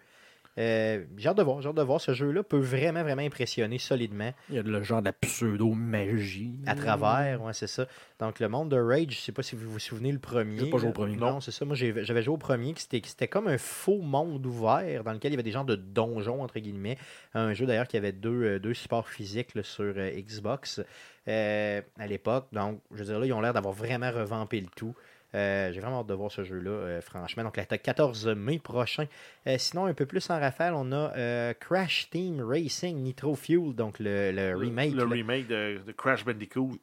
Euh, 0.58 1.04
j'ai 1.18 1.28
hâte 1.28 1.38
de 1.38 1.44
voir, 1.44 1.62
j'ai 1.62 1.68
hâte 1.68 1.76
de 1.76 1.82
voir. 1.82 2.00
Ce 2.00 2.14
jeu-là 2.14 2.42
peut 2.44 2.60
vraiment, 2.60 3.04
vraiment 3.04 3.22
impressionner 3.22 3.78
solidement 3.78 4.32
Il 4.50 4.56
y 4.56 4.60
a 4.60 4.64
le 4.64 4.84
genre 4.84 5.02
de 5.02 5.06
la 5.06 5.14
pseudo-magie. 5.14 6.60
à 6.66 6.76
travers, 6.76 7.42
ouais, 7.44 7.54
c'est 7.54 7.68
ça. 7.68 7.88
Donc, 8.20 8.40
le 8.40 8.48
monde 8.48 8.70
de 8.70 8.78
Rage, 8.78 9.08
je 9.10 9.20
sais 9.20 9.34
pas 9.34 9.44
si 9.44 9.56
vous 9.56 9.70
vous 9.70 9.80
souvenez 9.80 10.12
le 10.12 10.20
premier. 10.20 10.60
J'ai 10.60 10.70
pas 10.70 10.78
joué 10.78 10.90
au 10.90 10.94
premier. 10.94 11.18
Non, 11.18 11.42
c'est 11.42 11.52
ça. 11.52 11.66
Moi, 11.66 11.76
j'avais 11.76 12.24
joué 12.24 12.34
au 12.34 12.38
premier, 12.38 12.74
qui 12.74 13.02
c'était, 13.04 13.28
comme 13.28 13.48
un 13.48 13.58
faux 13.58 14.02
monde 14.02 14.46
ouvert 14.46 15.04
dans 15.04 15.12
lequel 15.12 15.32
il 15.32 15.34
y 15.34 15.36
avait 15.36 15.44
des 15.44 15.52
genres 15.52 15.66
de 15.66 15.76
donjons, 15.76 16.42
entre 16.42 16.60
guillemets. 16.60 16.98
Un 17.34 17.54
jeu 17.54 17.66
d'ailleurs 17.66 17.88
qui 17.88 17.98
avait 17.98 18.14
deux, 18.14 18.44
euh, 18.44 18.60
deux 18.60 18.74
supports 18.74 19.10
physiques 19.10 19.56
là, 19.56 19.64
sur 19.64 19.94
euh, 19.98 20.10
Xbox 20.12 20.82
euh, 21.28 21.82
à 22.00 22.08
l'époque. 22.08 22.48
Donc, 22.54 22.80
je 22.92 23.00
veux 23.00 23.06
dire, 23.06 23.20
là, 23.20 23.26
ils 23.26 23.34
ont 23.34 23.42
l'air 23.42 23.54
d'avoir 23.54 23.74
vraiment 23.74 24.12
revampé 24.12 24.62
le 24.62 24.68
tout. 24.74 24.96
Euh, 25.36 25.72
j'ai 25.72 25.80
vraiment 25.80 26.00
hâte 26.00 26.08
de 26.08 26.14
voir 26.14 26.32
ce 26.32 26.44
jeu-là, 26.44 26.72
euh, 26.72 27.02
franchement. 27.02 27.44
Donc, 27.44 27.58
le 27.58 27.78
14 27.78 28.28
mai 28.30 28.60
prochain. 28.60 29.06
Euh, 29.48 29.58
sinon, 29.58 29.86
un 29.86 29.94
peu 29.94 30.06
plus 30.06 30.30
en 30.30 30.40
rafale, 30.40 30.74
on 30.76 30.92
a 30.92 31.54
Crash 31.54 32.10
Team 32.10 32.42
Racing 32.42 32.98
Nitro 32.98 33.36
Fuel, 33.36 33.76
donc 33.76 34.00
le, 34.00 34.32
le 34.32 34.56
remake. 34.56 34.94
Le 34.94 35.04
remake 35.04 35.48
de, 35.48 35.82
de 35.86 35.92
Crash 35.92 36.26
Bandicoot 36.26 36.80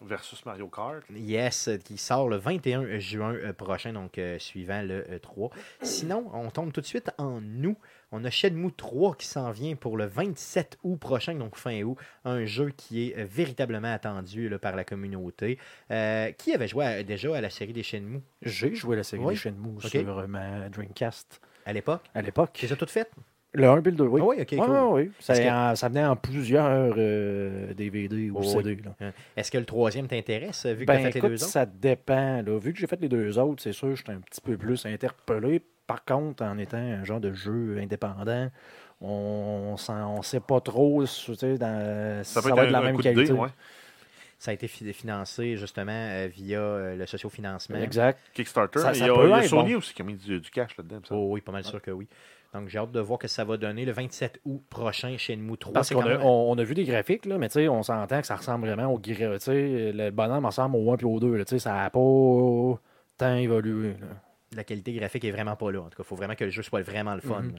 versus 0.00 0.44
Mario 0.46 0.68
Kart. 0.68 1.02
Yes, 1.14 1.70
qui 1.84 1.98
sort 1.98 2.28
le 2.28 2.36
21 2.36 2.98
juin 2.98 3.34
prochain, 3.56 3.92
donc 3.92 4.18
suivant 4.38 4.82
le 4.82 5.04
euh, 5.10 5.18
3. 5.18 5.50
Sinon, 5.82 6.30
on 6.32 6.50
tombe 6.50 6.72
tout 6.72 6.80
de 6.80 6.86
suite 6.86 7.10
en 7.18 7.40
août. 7.64 7.76
On 8.16 8.24
a 8.24 8.30
Shenmue 8.30 8.70
3 8.70 9.16
qui 9.16 9.26
s'en 9.26 9.50
vient 9.50 9.74
pour 9.74 9.96
le 9.96 10.06
27 10.06 10.78
août 10.84 10.96
prochain, 11.00 11.34
donc 11.34 11.56
fin 11.56 11.82
août. 11.82 11.96
Un 12.24 12.44
jeu 12.44 12.70
qui 12.76 13.08
est 13.10 13.18
euh, 13.18 13.24
véritablement 13.28 13.92
attendu 13.92 14.48
là, 14.48 14.58
par 14.60 14.76
la 14.76 14.84
communauté. 14.84 15.58
Euh, 15.90 16.30
qui 16.32 16.54
avait 16.54 16.68
joué 16.68 16.84
à- 16.84 17.02
déjà 17.02 17.34
à 17.36 17.40
la 17.40 17.50
série 17.50 17.72
des 17.72 17.82
Shenmue? 17.82 18.20
J'ai 18.42 18.72
joué 18.74 18.94
la 18.94 19.02
série 19.02 19.22
Oui. 19.24 19.34
des 19.34 19.40
Shenmue 19.40 19.76
Ok. 19.78 19.88
sur 19.88 20.18
euh, 20.20 20.26
ma 20.28 20.68
Dreamcast 20.68 21.40
à 21.66 21.72
l'époque? 21.72 22.02
À 22.14 22.22
l'époque. 22.22 22.56
C'est 22.60 22.68
ça 22.68 22.76
tout 22.76 22.86
fait? 22.86 23.10
Le 23.56 23.68
1 23.68 23.82
puis 23.82 23.90
le 23.92 23.96
2, 23.96 24.04
oui. 24.04 24.20
Ah 24.22 24.26
oui, 24.26 24.36
ok, 24.40 24.56
cool. 24.66 24.70
ouais. 24.94 25.10
Ça, 25.20 25.32
Est-ce 25.32 25.42
que- 25.42 25.48
en- 25.72 25.76
ça 25.76 25.88
venait 25.88 26.04
en 26.04 26.16
plusieurs 26.16 26.94
euh, 26.96 27.72
DVD 27.74 28.30
ou 28.30 28.38
Oh, 28.38 28.42
CD. 28.42 28.78
Est-ce 29.36 29.50
que 29.50 29.58
le 29.58 29.64
troisième 29.64 30.06
t'intéresse, 30.08 30.66
vu 30.66 30.80
que 30.80 30.84
Ben, 30.86 30.98
fait 31.00 31.10
écoute, 31.18 31.22
les 31.22 31.28
deux 31.36 31.42
autres? 31.42 31.52
ça 31.52 31.66
dépend. 31.66 32.42
Là. 32.42 32.58
Vu 32.58 32.72
que 32.72 32.78
j'ai 32.80 32.86
fait 32.88 33.00
les 33.00 33.08
deux 33.08 33.38
autres, 33.38 33.62
c'est 33.62 33.72
sûr, 33.72 33.94
j'étais 33.94 34.12
un 34.12 34.20
petit 34.20 34.40
peu 34.40 34.56
plus 34.56 34.84
interpellé. 34.86 35.62
Par 35.86 36.04
contre, 36.04 36.42
en 36.44 36.56
étant 36.58 36.76
un 36.78 37.04
genre 37.04 37.20
de 37.20 37.32
jeu 37.32 37.78
indépendant, 37.80 38.48
on 39.00 39.76
ne 40.18 40.22
sait 40.22 40.40
pas 40.40 40.60
trop 40.60 41.04
si 41.06 41.24
tu 41.26 41.34
sais, 41.36 41.58
dans, 41.58 42.22
si 42.24 42.32
Ça 42.32 42.40
ça, 42.40 42.48
peut 42.48 42.54
va 42.54 42.62
être 42.62 42.68
de 42.68 42.72
la 42.72 42.80
même 42.80 42.98
qualité. 42.98 43.32
dé, 43.32 43.38
ouais. 43.38 43.48
Ça 44.38 44.50
a 44.50 44.54
été 44.54 44.66
fi- 44.68 44.92
financé 44.92 45.56
justement 45.56 45.92
euh, 45.92 46.26
via 46.30 46.58
euh, 46.60 46.96
le 46.96 47.06
sociofinancement. 47.06 47.78
Exact. 47.78 48.18
Kickstarter. 48.34 48.78
Ça- 48.80 48.92
il 48.92 48.96
ça 48.98 49.06
y 49.06 49.10
a, 49.10 49.14
peut 49.14 49.24
il 49.26 49.30
y 49.30 49.32
a 49.32 49.38
être 49.42 49.48
Sony 49.48 49.72
bon. 49.72 49.78
aussi 49.78 49.94
qui 49.94 50.02
a 50.02 50.04
mis 50.04 50.14
du, 50.14 50.40
du 50.40 50.50
cash 50.50 50.76
là-dedans. 50.76 51.00
ça. 51.08 51.14
Oh 51.14 51.28
oui, 51.30 51.40
pas 51.40 51.52
mal 51.52 51.64
sûr 51.64 51.80
que 51.80 51.90
oui. 51.90 52.08
Donc 52.52 52.68
j'ai 52.68 52.78
hâte 52.78 52.92
de 52.92 53.00
voir 53.00 53.18
que 53.18 53.26
ça 53.28 53.42
va 53.44 53.56
donner 53.56 53.84
le 53.84 53.92
27 53.92 54.40
août 54.44 54.62
prochain 54.68 55.16
chez 55.16 55.34
Shenmue 55.34 55.56
3. 55.56 55.72
Parce 55.72 55.90
qu'on 55.94 56.00
a, 56.02 56.08
même- 56.08 56.22
on, 56.22 56.50
on 56.52 56.58
a 56.58 56.62
vu 56.64 56.74
des 56.74 56.84
graphiques, 56.84 57.26
là, 57.26 57.38
mais 57.38 57.48
tu 57.48 57.54
sais, 57.54 57.68
on 57.68 57.82
s'entend 57.82 58.20
que 58.20 58.26
ça 58.26 58.36
ressemble 58.36 58.66
vraiment 58.68 58.92
au 58.92 58.98
gra- 58.98 59.34
tu 59.38 59.44
sais, 59.44 59.92
Le 59.92 60.10
bonhomme 60.10 60.44
ressemble 60.46 60.76
au 60.76 60.92
1 60.92 60.96
et 60.98 61.04
au 61.04 61.20
2. 61.20 61.36
là, 61.36 61.44
tu 61.44 61.50
sais, 61.50 61.58
ça 61.58 61.72
n'a 61.74 61.90
pas 61.90 61.98
tant 63.18 63.34
évolué. 63.36 63.90
là. 64.00 64.06
La 64.54 64.64
qualité 64.64 64.92
graphique 64.92 65.24
est 65.24 65.30
vraiment 65.30 65.56
pas 65.56 65.70
là. 65.70 65.80
En 65.80 65.84
tout 65.84 65.96
cas, 65.96 66.02
il 66.04 66.04
faut 66.04 66.16
vraiment 66.16 66.34
que 66.34 66.44
le 66.44 66.50
jeu 66.50 66.62
soit 66.62 66.82
vraiment 66.82 67.14
le 67.14 67.20
fun. 67.20 67.42
Mhm. 67.42 67.54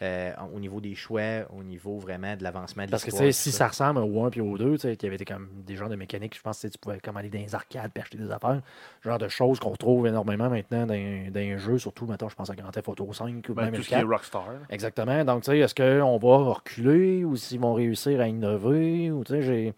Euh, 0.00 0.32
au 0.52 0.58
niveau 0.58 0.80
des 0.80 0.96
choix, 0.96 1.46
au 1.56 1.62
niveau 1.62 1.98
vraiment 1.98 2.34
de 2.34 2.42
l'avancement 2.42 2.84
de 2.84 2.90
Parce 2.90 3.04
que 3.04 3.10
tu 3.10 3.22
l'histoire, 3.22 3.32
sais, 3.32 3.50
si 3.50 3.52
ça 3.52 3.68
ressemble 3.68 4.00
au 4.00 4.24
1 4.24 4.30
puis 4.30 4.40
au 4.40 4.58
2, 4.58 4.72
tu 4.72 4.78
sais, 4.78 4.96
qu'il 4.96 5.06
y 5.06 5.10
avait 5.10 5.16
des, 5.16 5.24
comme, 5.24 5.48
des 5.64 5.76
genres 5.76 5.90
de 5.90 5.94
mécaniques, 5.94 6.36
je 6.36 6.40
pense 6.40 6.60
que 6.60 6.66
tu 6.66 6.78
pouvais 6.78 6.98
comme 6.98 7.16
aller 7.16 7.28
dans 7.28 7.38
les 7.38 7.54
arcades 7.54 7.92
et 7.94 8.00
acheter 8.00 8.18
des 8.18 8.30
affaires. 8.32 8.62
Genre 9.04 9.18
de 9.18 9.28
choses 9.28 9.60
qu'on 9.60 9.70
retrouve 9.70 10.08
énormément 10.08 10.50
maintenant 10.50 10.86
dans, 10.86 11.30
dans 11.30 11.40
les 11.40 11.56
jeux, 11.58 11.78
surtout 11.78 12.06
maintenant, 12.06 12.28
je 12.28 12.34
pense 12.34 12.50
à 12.50 12.56
Grand 12.56 12.72
Theft 12.72 12.88
Auto 12.88 13.12
5 13.12 13.48
ou 13.48 13.54
Ben, 13.54 13.66
même 13.66 13.74
tout 13.74 13.82
ce 13.82 13.88
qui 13.88 13.94
est 13.94 13.98
4. 13.98 14.08
Rockstar. 14.08 14.48
Exactement. 14.70 15.24
Donc, 15.24 15.44
tu 15.44 15.52
sais, 15.52 15.58
est-ce 15.58 15.74
qu'on 15.74 16.18
va 16.18 16.52
reculer 16.52 17.24
ou 17.24 17.36
s'ils 17.36 17.60
vont 17.60 17.74
réussir 17.74 18.20
à 18.20 18.26
innover 18.26 19.12
ou 19.12 19.22
tu 19.22 19.34
sais, 19.34 19.42
j'ai. 19.42 19.74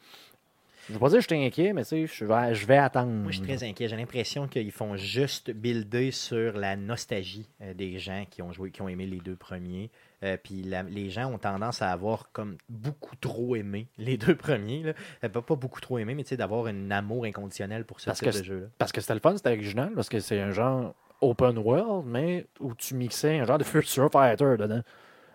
Je 0.87 0.93
ne 0.93 0.95
veux 0.95 1.01
pas 1.01 1.09
dire 1.09 1.19
que 1.19 1.23
je 1.23 1.35
suis 1.35 1.47
inquiet, 1.47 1.73
mais 1.73 1.83
tu 1.83 1.89
sais, 1.89 2.07
je 2.07 2.25
vais, 2.25 2.55
je 2.55 2.67
vais 2.67 2.77
attendre. 2.77 3.11
Moi, 3.11 3.33
je 3.33 3.39
suis 3.39 3.47
très 3.47 3.65
inquiet. 3.65 3.89
J'ai 3.89 3.97
l'impression 3.97 4.49
qu'ils 4.49 4.73
font 4.73 4.97
juste 4.97 5.51
builder 5.51 6.11
sur 6.11 6.59
la 6.59 6.77
nostalgie 6.77 7.49
euh, 7.63 7.73
des 7.75 7.99
gens 7.99 8.25
qui 8.29 8.43
ont 8.43 8.53
joué, 8.53 8.71
qui 8.71 8.83
ont 8.83 8.89
aimé 8.89 9.07
les 9.07 9.19
deux 9.19 9.37
premiers. 9.37 9.91
Euh, 10.25 10.39
puis 10.43 10.65
les 10.89 11.11
gens 11.11 11.31
ont 11.31 11.39
tendance 11.39 11.83
à 11.83 11.91
avoir 11.91 12.31
comme 12.33 12.57
beaucoup 12.69 13.15
trop 13.17 13.57
aimé 13.57 13.89
les 13.99 14.17
deux 14.19 14.35
premiers. 14.35 14.83
Là. 14.83 14.93
Euh, 15.25 15.29
pas, 15.29 15.55
beaucoup 15.55 15.81
trop 15.81 15.99
aimé, 15.99 16.15
mais 16.15 16.23
tu 16.23 16.31
sais, 16.31 16.37
d'avoir 16.37 16.67
un 16.67 16.91
amour 16.91 17.25
inconditionnel 17.25 17.85
pour 17.85 18.01
ce 18.01 18.07
Parce 18.07 18.21
type 18.21 18.31
que 18.31 18.39
de 18.39 18.45
jeu-là. 18.45 18.67
Parce 18.79 18.93
que 18.93 19.01
c'était 19.01 19.15
le 19.15 19.21
fun, 19.21 19.37
c'était 19.37 19.51
original, 19.51 19.93
parce 19.95 20.09
que 20.09 20.21
c'est 20.21 20.41
un 20.41 20.53
genre 20.53 20.95
open 21.21 21.59
world, 21.59 22.07
mais 22.07 22.47
où 22.61 22.75
tu 22.75 22.95
mixais 22.95 23.39
un 23.39 23.45
genre 23.45 23.59
de 23.59 23.65
Future 23.65 24.11
Fighter 24.11 24.57
dedans. 24.59 24.83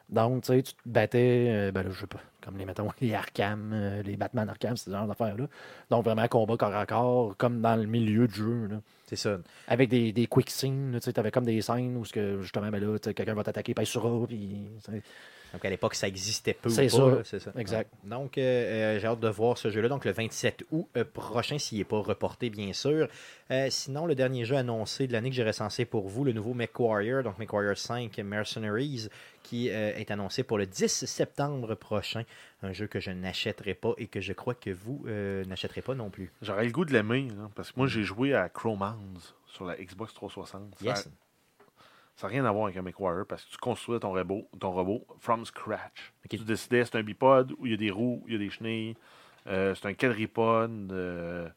Donc, 0.10 0.44
tu 0.44 0.54
sais, 0.54 0.64
tu 0.64 0.74
te 0.74 0.80
battais, 0.86 1.48
euh, 1.50 1.72
ben 1.72 1.84
là, 1.84 1.90
je 1.92 2.00
sais 2.00 2.08
pas, 2.08 2.20
comme 2.44 2.58
les, 2.58 2.66
mettons, 2.66 2.90
les 3.02 3.14
Arkham, 3.14 3.72
euh, 3.74 4.02
les 4.04 4.16
Batman 4.16 4.50
Arkham, 4.50 4.78
ce 4.78 4.90
genre 4.90 5.08
d'affaires-là. 5.08 5.48
Donc, 5.90 6.06
vraiment, 6.06 6.28
combat 6.28 6.58
corps 6.58 6.76
à 6.76 6.86
corps, 6.86 7.36
comme 7.38 7.62
dans 7.62 7.76
le 7.76 7.86
milieu 7.86 8.28
du 8.28 8.36
jeu. 8.36 8.70
C'est 9.06 9.16
ça. 9.16 9.38
Avec 9.68 9.90
des, 9.90 10.12
des 10.12 10.28
quick 10.28 10.50
scenes, 10.50 10.92
tu 10.96 11.02
sais, 11.02 11.14
t'avais 11.14 11.32
comme 11.32 11.46
des 11.46 11.62
scènes 11.62 11.98
où, 11.98 12.04
que, 12.04 12.42
justement, 12.42 12.70
ben 12.70 12.80
là, 12.80 12.98
quelqu'un 13.00 13.34
va 13.34 13.44
t'attaquer, 13.44 13.74
pèse 13.74 13.88
sur 13.88 14.06
A, 14.06 14.28
puis... 14.28 14.68
Donc 15.54 15.66
à 15.66 15.70
l'époque, 15.70 15.96
ça 15.96 16.08
existait 16.08 16.54
peu 16.54 16.70
ou 16.70 16.72
C'est 16.72 16.88
pas, 16.88 17.24
ça. 17.24 17.40
ça. 17.40 17.52
Exact. 17.58 17.92
Donc 18.04 18.38
euh, 18.38 18.42
euh, 18.42 19.00
j'ai 19.00 19.08
hâte 19.08 19.20
de 19.20 19.30
voir 19.30 19.58
ce 19.58 19.70
jeu-là. 19.70 19.90
Donc 19.90 20.06
le 20.06 20.12
27 20.12 20.64
août 20.72 20.88
euh, 20.96 21.04
prochain, 21.06 21.58
s'il 21.58 21.80
n'est 21.80 21.84
pas 21.86 22.00
reporté, 22.00 22.50
bien 22.50 22.72
sûr. 22.74 23.08
Euh, 23.52 23.68
sinon, 23.72 24.06
le 24.06 24.14
dernier 24.14 24.46
jeu 24.46 24.56
annoncé 24.58 25.08
de 25.08 25.14
l'année 25.14 25.30
que 25.30 25.36
j'ai 25.36 25.44
recensé 25.44 25.86
pour 25.86 26.08
vous, 26.08 26.24
le 26.24 26.34
nouveau 26.34 26.54
MechWarrior, 26.54 27.24
donc 27.24 27.40
MechWarrior 27.40 27.78
5 27.78 28.16
Mercenaries, 28.20 29.10
qui 29.42 29.70
euh, 29.72 29.92
est 29.96 30.12
annoncé 30.12 30.44
pour 30.44 30.58
le 30.60 30.68
10 30.68 31.06
septembre 31.06 31.74
prochain. 31.74 32.24
Un 32.62 32.74
jeu 32.74 32.86
que 32.88 33.00
je 33.00 33.10
n'achèterai 33.10 33.74
pas 33.74 33.94
et 33.98 34.06
que 34.08 34.22
je 34.22 34.34
crois 34.34 34.54
que 34.54 34.70
vous 34.70 35.04
euh, 35.08 35.44
n'achèterez 35.46 35.82
pas 35.82 35.96
non 35.96 36.10
plus. 36.12 36.32
J'aurais 36.44 36.66
le 36.66 36.72
goût 36.72 36.86
de 36.86 36.94
l'aimer, 36.94 37.28
là, 37.30 37.50
parce 37.56 37.72
que 37.72 37.80
moi, 37.80 37.88
j'ai 37.88 38.04
joué 38.04 38.36
à 38.36 38.50
Cromans 38.50 38.98
sur 39.48 39.66
la 39.66 39.76
Xbox 39.78 40.14
360. 40.14 40.76
Ça- 40.78 40.86
Yes. 40.86 41.10
Ça 42.20 42.28
n'a 42.28 42.34
rien 42.34 42.44
à 42.44 42.52
voir 42.52 42.66
avec 42.66 42.76
un 42.76 42.82
MechWarrior 42.82 43.26
parce 43.26 43.46
que 43.46 43.52
tu 43.52 43.58
construisais 43.60 44.02
ton 44.02 44.12
robot, 44.12 44.50
ton 44.60 44.72
robot 44.72 45.08
from 45.22 45.46
scratch. 45.46 46.12
Tu 46.30 46.36
décidais 46.40 46.84
c'est 46.84 46.98
un 46.98 47.02
bipode 47.02 47.54
où 47.58 47.66
il 47.66 47.72
y 47.72 47.74
a 47.74 47.78
des 47.78 47.92
roues, 47.92 48.22
il 48.28 48.34
y 48.34 48.36
a 48.36 48.40
des 48.40 48.50
chenilles, 48.50 48.98
euh, 49.48 49.74
c'est 49.74 49.88
un 49.88 49.94
quadripode. 49.94 50.92
euh, 50.92 51.48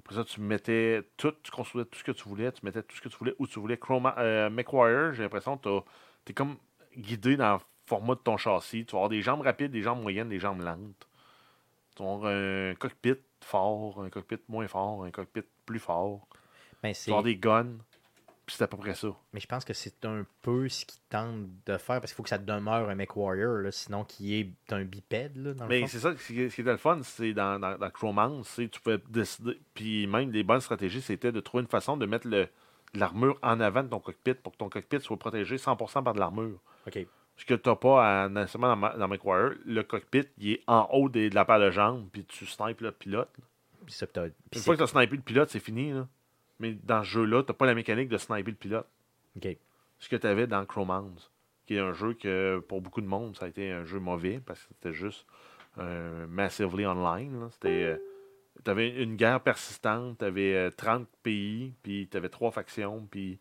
après 0.00 0.16
ça, 0.16 0.24
tu 0.24 0.40
mettais 0.40 1.04
tout, 1.16 1.32
tu 1.44 1.52
construisais 1.52 1.84
tout 1.84 2.00
ce 2.00 2.02
que 2.02 2.10
tu 2.10 2.28
voulais, 2.28 2.50
tu 2.50 2.64
mettais 2.64 2.82
tout 2.82 2.96
ce 2.96 3.00
que 3.00 3.08
tu 3.08 3.16
voulais 3.16 3.36
où 3.38 3.46
tu 3.46 3.60
voulais. 3.60 3.76
Chroma, 3.76 4.16
euh, 4.18 4.50
MechWarrior, 4.50 5.12
j'ai 5.12 5.22
l'impression 5.22 5.56
que 5.56 5.82
tu 6.24 6.32
es 6.32 6.34
comme 6.34 6.56
guidé 6.96 7.36
dans 7.36 7.52
le 7.52 7.60
format 7.86 8.16
de 8.16 8.20
ton 8.20 8.36
châssis. 8.36 8.86
Tu 8.86 8.96
vas 8.96 8.98
avoir 8.98 9.10
des 9.10 9.22
jambes 9.22 9.42
rapides, 9.42 9.70
des 9.70 9.82
jambes 9.82 10.02
moyennes, 10.02 10.30
des 10.30 10.40
jambes 10.40 10.62
lentes. 10.62 11.06
Tu 11.94 12.02
vas 12.02 12.12
avoir 12.14 12.32
un 12.32 12.74
cockpit 12.74 13.14
fort, 13.40 14.02
un 14.02 14.10
cockpit 14.10 14.40
moins 14.48 14.66
fort, 14.66 15.04
un 15.04 15.12
cockpit 15.12 15.44
plus 15.64 15.78
fort. 15.78 16.26
Ben, 16.82 16.92
Tu 16.92 17.10
vas 17.10 17.18
avoir 17.18 17.22
des 17.22 17.36
guns. 17.36 17.78
Puis 18.48 18.56
c'est 18.56 18.64
à 18.64 18.66
peu 18.66 18.78
près 18.78 18.94
ça. 18.94 19.08
Mais 19.34 19.40
je 19.40 19.46
pense 19.46 19.62
que 19.62 19.74
c'est 19.74 20.06
un 20.06 20.24
peu 20.40 20.70
ce 20.70 20.86
qu'ils 20.86 21.02
tentent 21.10 21.48
de 21.66 21.76
faire 21.76 22.00
parce 22.00 22.06
qu'il 22.06 22.14
faut 22.14 22.22
que 22.22 22.30
ça 22.30 22.38
demeure 22.38 22.88
un 22.88 22.94
MechWarrior, 22.94 23.58
là, 23.58 23.70
sinon 23.70 24.04
qui 24.04 24.40
est 24.40 24.72
un 24.72 24.84
bipède. 24.84 25.36
Là, 25.36 25.52
dans 25.52 25.66
Mais 25.66 25.86
c'est 25.86 25.98
ça, 25.98 26.14
ce 26.16 26.32
qui 26.32 26.40
était 26.42 26.62
le 26.62 26.78
fun, 26.78 27.00
c'est 27.02 27.34
dans, 27.34 27.58
dans, 27.60 27.76
dans 27.76 27.90
Cromance, 27.90 28.48
c'est 28.48 28.68
tu 28.70 28.80
pouvais 28.80 28.96
décider. 29.10 29.60
Puis 29.74 30.06
même 30.06 30.30
des 30.30 30.42
bonnes 30.44 30.62
stratégies, 30.62 31.02
c'était 31.02 31.30
de 31.30 31.40
trouver 31.40 31.60
une 31.64 31.68
façon 31.68 31.98
de 31.98 32.06
mettre 32.06 32.26
l'armure 32.94 33.38
en 33.42 33.60
avant 33.60 33.82
de 33.82 33.88
ton 33.88 34.00
cockpit 34.00 34.32
pour 34.32 34.52
que 34.52 34.56
ton 34.56 34.70
cockpit 34.70 35.00
soit 35.02 35.18
protégé 35.18 35.56
100% 35.56 36.02
par 36.02 36.14
de 36.14 36.18
l'armure. 36.18 36.58
OK. 36.86 37.06
Ce 37.36 37.44
que 37.44 37.52
tu 37.52 37.68
n'as 37.68 37.76
pas 37.76 38.22
à, 38.24 38.28
nécessairement 38.30 38.74
dans, 38.76 38.96
dans 38.98 39.08
McWire, 39.08 39.56
le 39.66 39.82
cockpit, 39.82 40.24
il 40.38 40.52
est 40.52 40.62
en 40.66 40.88
haut 40.90 41.10
des- 41.10 41.28
de 41.28 41.34
la 41.34 41.44
paire 41.44 41.60
de 41.60 41.70
jambes, 41.70 42.08
puis 42.10 42.24
tu 42.24 42.46
snipes 42.46 42.80
le 42.80 42.92
pilote. 42.92 43.28
là. 43.38 43.44
Une 44.54 44.60
fois 44.62 44.74
que 44.74 44.78
tu 44.78 44.84
as 44.84 44.86
snipé 44.86 45.16
le 45.16 45.22
pilote, 45.22 45.50
c'est 45.50 45.60
fini. 45.60 45.92
Là. 45.92 46.08
Mais 46.58 46.72
dans 46.84 47.02
ce 47.04 47.08
jeu-là, 47.08 47.42
tu 47.42 47.50
n'as 47.50 47.54
pas 47.56 47.66
la 47.66 47.74
mécanique 47.74 48.08
de 48.08 48.18
sniper 48.18 48.50
le 48.50 48.56
pilote. 48.56 48.86
OK. 49.36 49.56
ce 49.98 50.08
que 50.08 50.16
tu 50.16 50.26
avais 50.26 50.46
dans 50.46 50.64
Cromance, 50.66 51.30
qui 51.66 51.74
est 51.74 51.80
un 51.80 51.92
jeu 51.92 52.14
que 52.14 52.62
pour 52.68 52.80
beaucoup 52.80 53.00
de 53.00 53.06
monde, 53.06 53.36
ça 53.36 53.44
a 53.44 53.48
été 53.48 53.70
un 53.70 53.84
jeu 53.84 54.00
mauvais 54.00 54.40
parce 54.44 54.60
que 54.60 54.66
c'était 54.74 54.94
juste 54.94 55.26
euh, 55.78 56.26
massively 56.26 56.86
online. 56.86 57.48
C'était. 57.52 58.00
tu 58.64 58.70
avais 58.70 58.88
une 59.02 59.16
guerre 59.16 59.40
persistante, 59.40 60.18
tu 60.18 60.24
avais 60.24 60.70
30 60.72 61.06
pays, 61.22 61.74
puis 61.82 62.08
tu 62.10 62.16
avais 62.16 62.28
trois 62.28 62.50
factions, 62.50 63.06
puis 63.10 63.38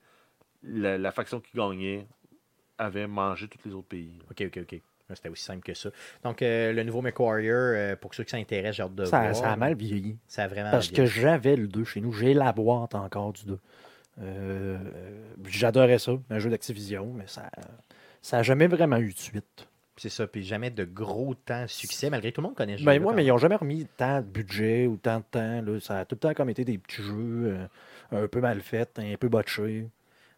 la, 0.63 0.97
la 0.97 1.11
faction 1.11 1.39
qui 1.39 1.57
gagnait 1.57 2.07
avait 2.77 3.07
mangé 3.07 3.47
tous 3.47 3.67
les 3.67 3.73
autres 3.73 3.87
pays. 3.87 4.19
là. 4.19 4.25
OK, 4.31 4.43
OK, 4.47 4.59
OK. 4.63 4.81
C'était 5.13 5.29
aussi 5.29 5.43
simple 5.43 5.61
que 5.63 5.73
ça. 5.73 5.89
Donc, 6.23 6.41
euh, 6.41 6.73
le 6.73 6.83
nouveau 6.83 7.01
MechWarrior, 7.01 7.55
euh, 7.57 7.95
pour 7.95 8.13
ceux 8.13 8.23
qui 8.23 8.31
s'intéressent, 8.31 8.75
j'ai 8.75 8.83
hâte 8.83 8.95
de 8.95 9.05
Ça, 9.05 9.21
voir. 9.21 9.35
ça 9.35 9.51
a 9.51 9.55
mal 9.55 9.75
vieilli. 9.75 10.17
Ça 10.27 10.43
a 10.43 10.47
vraiment 10.47 10.71
Parce 10.71 10.89
que 10.89 11.05
j'avais 11.05 11.55
le 11.55 11.67
2 11.67 11.83
chez 11.85 12.01
nous. 12.01 12.11
J'ai 12.11 12.33
la 12.33 12.51
boîte 12.51 12.93
encore 12.95 13.31
du 13.33 13.45
2. 13.45 13.59
Euh, 14.21 14.77
J'adorais 15.47 15.99
ça, 15.99 16.13
un 16.29 16.39
jeu 16.39 16.49
d'Activision, 16.49 17.13
mais 17.13 17.27
ça 17.27 17.49
ça 18.21 18.37
n'a 18.37 18.43
jamais 18.43 18.67
vraiment 18.67 18.97
eu 18.97 19.13
de 19.13 19.17
suite. 19.19 19.67
C'est 19.95 20.09
ça, 20.09 20.27
puis 20.27 20.43
jamais 20.43 20.69
de 20.69 20.83
gros 20.83 21.33
temps 21.33 21.63
de 21.63 21.67
succès, 21.67 22.09
malgré 22.09 22.31
tout 22.31 22.41
le 22.41 22.47
monde 22.47 22.55
connaît 22.55 22.75
Ben, 22.83 23.01
moi, 23.01 23.13
mais 23.13 23.23
ils 23.23 23.29
n'ont 23.29 23.37
jamais 23.37 23.55
remis 23.55 23.87
tant 23.97 24.17
de 24.19 24.25
budget 24.25 24.85
ou 24.85 24.97
tant 24.97 25.19
de 25.19 25.23
temps. 25.31 25.61
Là. 25.61 25.79
Ça 25.79 25.99
a 25.99 26.05
tout 26.05 26.15
le 26.15 26.19
temps 26.19 26.33
comme 26.33 26.49
été 26.49 26.65
des 26.65 26.77
petits 26.77 27.01
jeux 27.01 27.55
euh, 27.55 27.67
un 28.11 28.27
peu 28.27 28.41
mal 28.41 28.61
faits, 28.61 28.99
un 28.99 29.15
peu 29.17 29.29
botchés. 29.29 29.87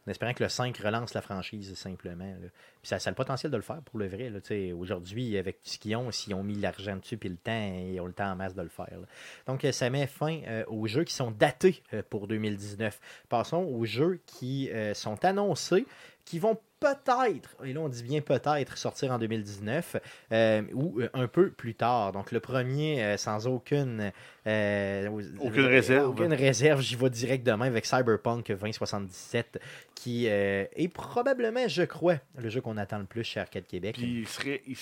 En 0.07 0.11
espérant 0.11 0.33
que 0.33 0.43
le 0.43 0.49
5 0.49 0.77
relance 0.77 1.13
la 1.13 1.21
franchise, 1.21 1.73
simplement. 1.75 2.23
là. 2.25 2.47
Puis 2.81 2.89
ça, 2.89 2.99
ça 2.99 3.09
a 3.09 3.11
le 3.11 3.15
potentiel 3.15 3.51
de 3.51 3.57
le 3.57 3.63
faire 3.63 3.81
pour 3.83 3.99
le 3.99 4.07
vrai. 4.07 4.31
Aujourd'hui, 4.73 5.37
avec 5.37 5.59
ce 5.63 5.77
qu'ils 5.77 5.95
ont, 5.95 6.11
s'ils 6.11 6.33
ont 6.33 6.43
mis 6.43 6.55
l'argent 6.55 6.95
dessus 6.95 7.17
puis 7.17 7.29
le 7.29 7.35
temps, 7.35 7.73
ils 7.77 7.99
ont 7.99 8.05
le 8.05 8.13
temps 8.13 8.31
en 8.31 8.35
masse 8.35 8.55
de 8.55 8.61
le 8.61 8.69
faire. 8.69 8.87
là. 8.91 9.07
Donc, 9.47 9.65
euh, 9.65 9.71
ça 9.71 9.89
met 9.89 10.07
fin 10.07 10.39
euh, 10.47 10.63
aux 10.67 10.87
jeux 10.87 11.03
qui 11.03 11.13
sont 11.13 11.31
datés 11.31 11.81
euh, 11.93 12.01
pour 12.09 12.27
2019. 12.27 12.99
Passons 13.27 13.63
aux 13.63 13.85
jeux 13.85 14.21
qui 14.25 14.69
euh, 14.71 14.93
sont 14.93 15.23
annoncés, 15.25 15.85
qui 16.25 16.39
vont 16.39 16.57
peut-être, 16.79 17.55
et 17.65 17.73
là 17.73 17.81
on 17.81 17.89
dit 17.89 18.03
bien 18.03 18.21
peut-être, 18.21 18.77
sortir 18.77 19.11
en 19.11 19.17
2019 19.19 19.97
euh, 20.31 20.61
ou 20.73 21.01
un 21.13 21.27
peu 21.27 21.49
plus 21.49 21.75
tard. 21.75 22.11
Donc 22.11 22.31
le 22.31 22.39
premier, 22.39 23.03
euh, 23.03 23.17
sans 23.17 23.47
aucune, 23.47 24.11
euh, 24.47 25.09
Aucune 25.39 25.65
réserve. 25.65 26.09
Aucune 26.09 26.33
réserve, 26.33 26.81
j'y 26.81 26.95
vais 26.95 27.09
direct 27.09 27.45
demain 27.45 27.65
avec 27.65 27.85
Cyberpunk 27.85 28.47
2077, 28.47 29.59
qui 29.95 30.27
est 30.27 30.93
probablement, 30.93 31.67
je 31.67 31.83
crois, 31.83 32.15
le 32.37 32.49
jeu 32.49 32.61
qu'on 32.69 32.77
attend 32.77 32.99
le 32.99 33.05
plus 33.05 33.23
chez 33.23 33.39
Arcade 33.39 33.65
Québec. 33.67 33.95
Puis, 33.95 34.19
il 34.21 34.27
serait, 34.27 34.61
il 34.67 34.77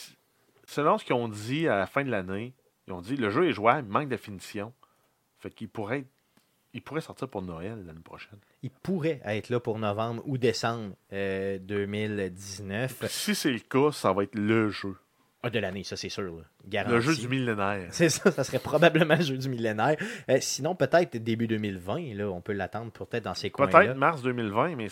selon 0.65 0.97
ce 0.97 1.05
qu'ils 1.05 1.15
ont 1.15 1.27
dit 1.29 1.67
à 1.67 1.77
la 1.77 1.87
fin 1.87 2.03
de 2.03 2.09
l'année, 2.11 2.53
ils 2.87 2.93
ont 2.93 3.01
dit 3.01 3.15
le 3.17 3.29
jeu 3.29 3.47
est 3.49 3.53
jouable, 3.53 3.87
il 3.87 3.91
manque 3.91 4.09
de 4.09 4.17
finition. 4.17 4.73
Fait 5.39 5.49
qu'il 5.49 5.69
pourrait, 5.69 5.99
être- 5.99 6.07
il 6.73 6.81
pourrait 6.81 7.01
sortir 7.01 7.27
pour 7.29 7.41
Noël 7.41 7.83
l'année 7.85 7.99
prochaine. 8.03 8.39
Il 8.63 8.69
pourrait 8.71 9.21
être 9.23 9.49
là 9.49 9.59
pour 9.59 9.77
novembre 9.79 10.21
ou 10.25 10.37
décembre 10.37 10.93
euh, 11.13 11.57
2019. 11.59 12.95
Puis 12.99 13.07
si 13.09 13.35
c'est 13.35 13.51
le 13.51 13.59
cas, 13.59 13.91
ça 13.91 14.11
va 14.13 14.23
être 14.23 14.35
le 14.35 14.69
jeu. 14.69 14.95
Ah, 15.43 15.51
de 15.51 15.59
l'année, 15.59 15.83
ça 15.83 15.95
c'est 15.95 16.09
sûr. 16.09 16.23
là. 16.23 16.83
Le 16.89 16.99
jeu 16.99 17.15
du 17.15 17.27
millénaire. 17.29 17.87
C'est 17.91 18.09
ça, 18.09 18.31
ça 18.31 18.43
serait 18.43 18.57
probablement 18.59 19.15
le 19.15 19.21
jeu 19.21 19.37
du 19.37 19.47
millénaire. 19.47 19.95
Euh, 20.29 20.37
sinon, 20.41 20.73
peut-être 20.75 21.15
début 21.17 21.47
2020, 21.47 22.15
là, 22.15 22.25
on 22.27 22.41
peut 22.41 22.53
l'attendre 22.53 22.91
peut-être 22.91 23.23
dans 23.23 23.35
ces 23.35 23.49
coins-là. 23.51 23.79
Peut-être 23.79 23.95
mars 23.97 24.21
2020, 24.23 24.75
mais 24.75 24.87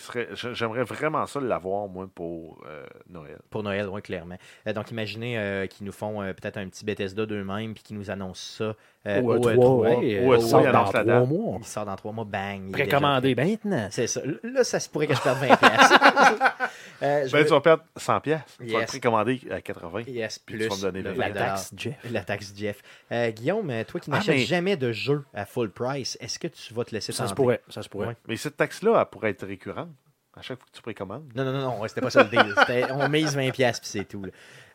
j'aimerais 0.54 0.84
vraiment 0.84 1.26
ça 1.26 1.40
l'avoir, 1.40 1.88
moi, 1.88 2.08
pour 2.14 2.62
euh, 2.66 2.86
Noël. 3.10 3.38
Pour 3.50 3.64
Noël, 3.64 3.88
oui, 3.90 4.00
clairement. 4.02 4.38
Euh, 4.68 4.72
donc, 4.72 4.90
imaginez 4.92 5.36
euh, 5.36 5.66
qu'ils 5.66 5.84
nous 5.84 5.92
font 5.92 6.22
euh, 6.22 6.32
peut-être 6.32 6.56
un 6.58 6.68
petit 6.68 6.84
Bethesda 6.84 7.26
d'eux-mêmes 7.26 7.74
puis 7.74 7.82
qu'ils 7.82 7.98
nous 7.98 8.10
annoncent 8.10 8.56
ça 8.64 8.76
euh, 9.08 9.20
Au 9.22 9.32
au 9.34 9.38
E3, 9.40 9.54
E3. 9.56 9.80
ouais, 9.98 10.20
au 10.24 10.32
euh, 10.32 10.36
E3, 10.38 10.40
sort 10.48 10.62
il 10.64 10.72
dans 10.72 10.84
trois 10.84 11.24
mois. 11.26 11.58
Il 11.60 11.66
sort 11.66 11.84
dans 11.84 11.96
trois 11.96 12.12
mois, 12.12 12.24
bang. 12.24 12.62
il 12.66 12.72
Précommandé 12.72 13.34
déjà- 13.34 13.48
maintenant. 13.48 13.88
C'est 13.90 14.06
ça. 14.06 14.20
Là, 14.44 14.62
ça 14.64 14.78
se 14.80 14.88
pourrait 14.88 15.08
que 15.08 15.14
je 15.14 15.20
perde 15.22 15.38
20 15.38 15.56
pièces. 15.56 15.92
euh, 17.02 17.28
Ben, 17.30 17.38
veux- 17.38 17.44
tu 17.44 17.50
vas 17.50 17.60
perdre 17.60 17.84
100 17.96 18.20
pièces. 18.20 18.40
Tu 18.58 18.64
vas 18.66 18.72
Yes. 18.72 18.80
le 18.82 18.86
précommander 18.86 19.40
à 19.50 19.60
80. 19.60 20.02
Yes, 20.06 20.38
Puis 20.38 20.56
plus 20.56 20.64
tu 20.64 20.70
vas 20.70 20.76
me 20.76 20.80
donner 20.82 21.02
le 21.02 21.10
le- 21.10 21.16
20 21.16 21.28
La 21.28 21.34
taxe, 21.34 21.70
Jeff. 21.76 21.94
La 22.10 22.24
taxe 22.24 22.52
Jeff. 22.56 22.82
Euh, 23.12 23.30
Guillaume, 23.30 23.72
toi 23.84 24.00
qui 24.00 24.10
Ah, 24.12 24.16
n'achètes 24.16 24.36
mais- 24.36 24.44
jamais 24.44 24.76
de 24.76 24.92
jeu 24.92 25.24
à 25.34 25.44
full 25.46 25.70
price, 25.70 26.16
est-ce 26.20 26.38
que 26.38 26.48
tu 26.48 26.72
vas 26.74 26.84
te 26.84 26.94
laisser 26.94 27.12
Ça 27.12 27.26
se 27.28 27.34
pourrait. 27.34 27.62
Ça 27.68 27.82
se 27.82 27.88
pourrait. 27.88 28.08
Ouais. 28.08 28.16
Mais 28.28 28.36
cette 28.36 28.56
taxe-là, 28.56 28.98
elle 29.00 29.06
pourrait 29.10 29.30
être 29.30 29.46
récurrente 29.46 29.90
à 30.38 30.42
chaque 30.42 30.58
fois 30.58 30.66
que 30.70 30.76
tu 30.76 30.82
précommandes. 30.82 31.24
Non, 31.34 31.44
non, 31.44 31.52
non, 31.52 31.60
non, 31.78 31.88
c'était 31.88 32.02
pas 32.02 32.10
ça 32.10 32.22
le 32.22 32.28
deal. 32.28 32.54
On 32.90 33.08
mise 33.08 33.34
20$ 33.36 33.52
pièces 33.52 33.80
puis 33.80 33.88
c'est 33.88 34.04
tout. 34.04 34.22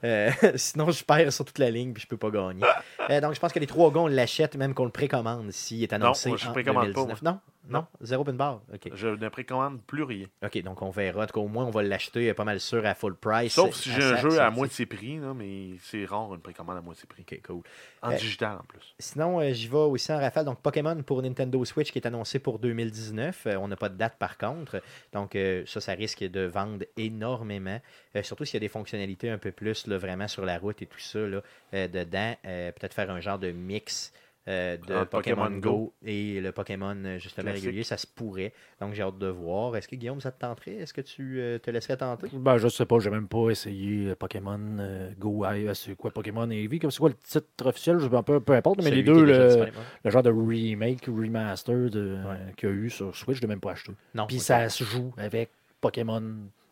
Euh, 0.03 0.31
sinon, 0.55 0.89
je 0.89 1.03
perds 1.03 1.31
sur 1.31 1.45
toute 1.45 1.59
la 1.59 1.69
ligne 1.69 1.93
puis 1.93 2.01
je 2.01 2.07
peux 2.07 2.17
pas 2.17 2.31
gagner. 2.31 2.63
Euh, 3.11 3.21
donc, 3.21 3.35
je 3.35 3.39
pense 3.39 3.53
que 3.53 3.59
les 3.59 3.67
trois 3.67 3.91
gars, 3.91 3.99
on 3.99 4.07
l'achète 4.07 4.55
même 4.55 4.73
qu'on 4.73 4.85
le 4.85 4.91
précommande 4.91 5.51
s'il 5.51 5.83
est 5.83 5.93
annoncé 5.93 6.29
moi, 6.29 6.37
je 6.39 6.47
en 6.47 6.51
précommande 6.53 6.87
pas, 6.93 7.01
2019. 7.05 7.21
Non, 7.21 7.39
non, 7.69 7.85
zéro 8.01 8.23
pin 8.23 8.33
bar. 8.33 8.61
OK. 8.73 8.89
Je 8.93 9.07
ne 9.07 9.29
précommande 9.29 9.81
plus 9.83 10.03
rien. 10.03 10.25
OK, 10.43 10.61
donc 10.63 10.81
on 10.81 10.89
verra. 10.89 11.23
En 11.23 11.25
tout 11.27 11.33
cas, 11.33 11.39
au 11.39 11.47
moins, 11.47 11.65
on 11.65 11.69
va 11.69 11.83
l'acheter 11.83 12.29
euh, 12.29 12.33
pas 12.33 12.43
mal 12.43 12.59
sûr 12.59 12.85
à 12.85 12.95
full 12.95 13.15
price. 13.15 13.53
Sauf 13.53 13.75
si 13.75 13.91
j'ai 13.91 14.03
un 14.03 14.17
jeu 14.17 14.39
à 14.39 14.49
moitié 14.49 14.85
prix, 14.85 15.19
là, 15.19 15.33
mais 15.33 15.75
c'est 15.81 16.05
rare 16.05 16.33
une 16.33 16.41
précommande 16.41 16.77
à 16.77 16.81
moitié 16.81 17.05
prix. 17.07 17.21
OK, 17.21 17.39
cool. 17.45 17.61
En 18.01 18.11
Euh, 18.11 18.15
digital 18.15 18.57
en 18.59 18.63
plus. 18.63 18.95
Sinon, 18.99 19.39
euh, 19.39 19.53
j'y 19.53 19.67
vais 19.67 19.77
aussi 19.77 20.11
en 20.11 20.19
rafale. 20.19 20.45
Donc, 20.45 20.59
Pokémon 20.59 21.01
pour 21.03 21.21
Nintendo 21.21 21.63
Switch 21.63 21.91
qui 21.91 21.99
est 21.99 22.07
annoncé 22.07 22.39
pour 22.39 22.57
2019. 22.59 23.45
Euh, 23.45 23.55
on 23.57 23.67
n'a 23.67 23.77
pas 23.77 23.89
de 23.89 23.95
date 23.95 24.17
par 24.17 24.37
contre. 24.37 24.81
Donc, 25.13 25.37
ça, 25.65 25.81
ça 25.81 25.93
risque 25.93 26.23
de 26.23 26.41
vendre 26.41 26.85
énormément. 26.97 27.79
Surtout 28.23 28.43
s'il 28.45 28.55
y 28.55 28.57
a 28.57 28.59
des 28.61 28.69
fonctionnalités 28.69 29.29
un 29.29 29.37
peu 29.37 29.51
plus 29.51 29.87
là, 29.87 29.97
vraiment 29.97 30.27
sur 30.27 30.45
la 30.45 30.57
route 30.57 30.81
et 30.81 30.85
tout 30.85 30.99
ça 30.99 31.19
là, 31.19 31.41
dedans. 31.73 32.35
Peut-être 32.43 32.93
faire 32.93 33.11
un 33.11 33.19
genre 33.19 33.39
de 33.39 33.51
mix. 33.51 34.11
Euh, 34.47 34.75
de 34.77 35.03
Pokémon, 35.05 35.05
Pokémon 35.45 35.49
Go, 35.59 35.69
Go. 35.69 35.93
et 36.03 36.41
le 36.41 36.51
Pokémon 36.51 36.95
euh, 37.05 37.19
justement 37.19 37.45
Classique. 37.51 37.65
régulier, 37.65 37.83
ça 37.83 37.97
se 37.97 38.07
pourrait. 38.07 38.53
Donc 38.79 38.93
j'ai 38.93 39.03
hâte 39.03 39.19
de 39.19 39.27
voir. 39.27 39.75
Est-ce 39.75 39.87
que 39.87 39.95
Guillaume, 39.95 40.19
ça 40.19 40.31
te 40.31 40.39
tenterait? 40.41 40.75
Est-ce 40.75 40.93
que 40.93 41.01
tu 41.01 41.39
euh, 41.39 41.59
te 41.59 41.69
laisserais 41.69 41.97
tenter? 41.97 42.27
Ben, 42.33 42.57
je 42.57 42.67
sais 42.67 42.85
pas, 42.87 42.97
j'ai 42.99 43.11
même 43.11 43.27
pas 43.27 43.49
essayé 43.51 44.15
Pokémon 44.15 44.59
euh, 44.79 45.11
Go. 45.19 45.45
C'est 45.75 45.95
quoi 45.95 46.09
Pokémon 46.11 46.49
Heavy 46.49 46.79
comme 46.79 46.89
C'est 46.91 46.99
quoi 46.99 47.09
le 47.09 47.15
titre 47.15 47.65
officiel? 47.67 47.99
Je 47.99 48.07
peu, 48.07 48.39
peu 48.39 48.53
importe, 48.53 48.77
mais 48.79 48.85
Celui 48.85 48.97
les 48.97 49.03
deux, 49.03 49.25
le, 49.25 49.67
le 50.03 50.09
genre 50.11 50.23
de 50.23 50.31
remake, 50.31 51.05
remaster 51.05 51.89
de, 51.91 52.17
Ouais. 52.25 52.53
qu'il 52.57 52.69
y 52.69 52.71
a 52.71 52.75
eu 52.75 52.89
sur 52.89 53.15
Switch, 53.15 53.37
je 53.37 53.41
l'ai 53.41 53.47
même 53.47 53.59
pas 53.61 53.71
acheté. 53.71 53.91
Non. 54.15 54.25
Puis 54.27 54.39
ça 54.39 54.67
se 54.69 54.83
joue 54.83 55.13
avec 55.17 55.49
Pokémon 55.81 56.23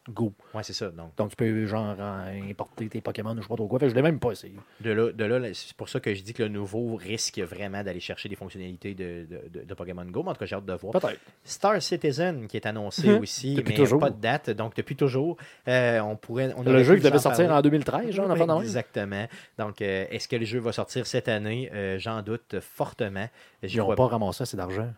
Go. 0.10 0.34
Ouais, 0.53 0.64
c'est 0.64 0.73
ça. 0.73 0.90
Donc 0.90 1.15
Donc 1.15 1.30
tu 1.30 1.36
peux 1.36 1.65
genre 1.65 1.95
en- 1.99 2.49
importer 2.49 2.88
tes 2.90 3.02
Pokémon 3.02 3.31
ou 3.34 3.38
je 3.38 3.41
sais 3.44 3.48
pas 3.48 3.56
trop 3.56 3.68
quoi. 3.68 3.80
Fait 3.80 3.86
que 3.86 3.90
je 3.91 3.95
l'ai 3.95 4.02
même 4.02 4.19
pas 4.19 4.31
essayé. 4.31 4.56
De 4.81 4.91
là, 4.91 5.11
de 5.11 5.23
là, 5.26 5.53
c'est 5.53 5.73
pour 5.76 5.88
ça 5.90 5.99
que 5.99 6.14
je 6.14 6.22
dis 6.23 6.34
que 6.34 6.44
le 6.44 6.49
nouveau 6.49 6.95
risque 6.95 7.40
vraiment 7.40 7.84
d'aller 7.84 7.99
chercher 7.99 8.27
des 8.30 8.36
fonctionnalités 8.36 8.94
de, 8.95 9.27
de- 9.53 9.73
Pokémon 9.73 10.03
Go. 10.06 10.23
Mais 10.23 10.30
en 10.30 10.34
tout 10.34 10.40
cas, 10.40 10.45
j'ai 10.45 10.56
hâte 10.56 10.65
de 10.65 10.73
voir. 10.73 10.91
Peut-être. 10.91 11.19
Star 11.44 11.81
Citizen 11.81 12.48
qui 12.48 12.57
est 12.57 12.65
annoncé 12.65 13.07
Mhm. 13.10 13.22
aussi, 13.22 13.56
Depuis 13.56 13.72
mais 13.73 13.77
toujours. 13.77 13.99
pas 14.02 14.10
de 14.10 14.19
date. 14.19 14.49
Donc, 14.49 14.76
depuis 14.76 14.95
toujours, 14.98 15.38
euh, 15.68 15.99
on 16.02 16.15
pourrait. 16.18 16.53
On 16.57 16.64
Le 16.64 16.84
jeu 16.84 16.95
qui 16.98 17.03
devait 17.03 17.15
en 17.15 17.19
sortir 17.19 17.45
parler. 17.48 17.60
en 17.60 17.61
2013, 17.61 18.11
genre, 18.11 18.30
en 18.30 18.34
de 18.36 18.40
même. 18.44 18.57
Exactement. 18.61 19.26
Donc, 19.57 19.81
euh, 19.81 20.06
est-ce 20.10 20.27
que 20.27 20.36
le 20.36 20.45
jeu 20.45 20.60
va 20.60 20.72
sortir 20.73 21.07
cette 21.07 21.30
année? 21.30 21.69
Euh, 21.73 21.98
J'en 21.99 22.22
doute 22.22 22.60
fortement. 22.60 23.27
Ils 23.64 23.77
n'ont 23.77 23.95
pas 23.95 24.07
ramassé 24.07 24.44
assez 24.44 24.57
d'argent. 24.57 24.91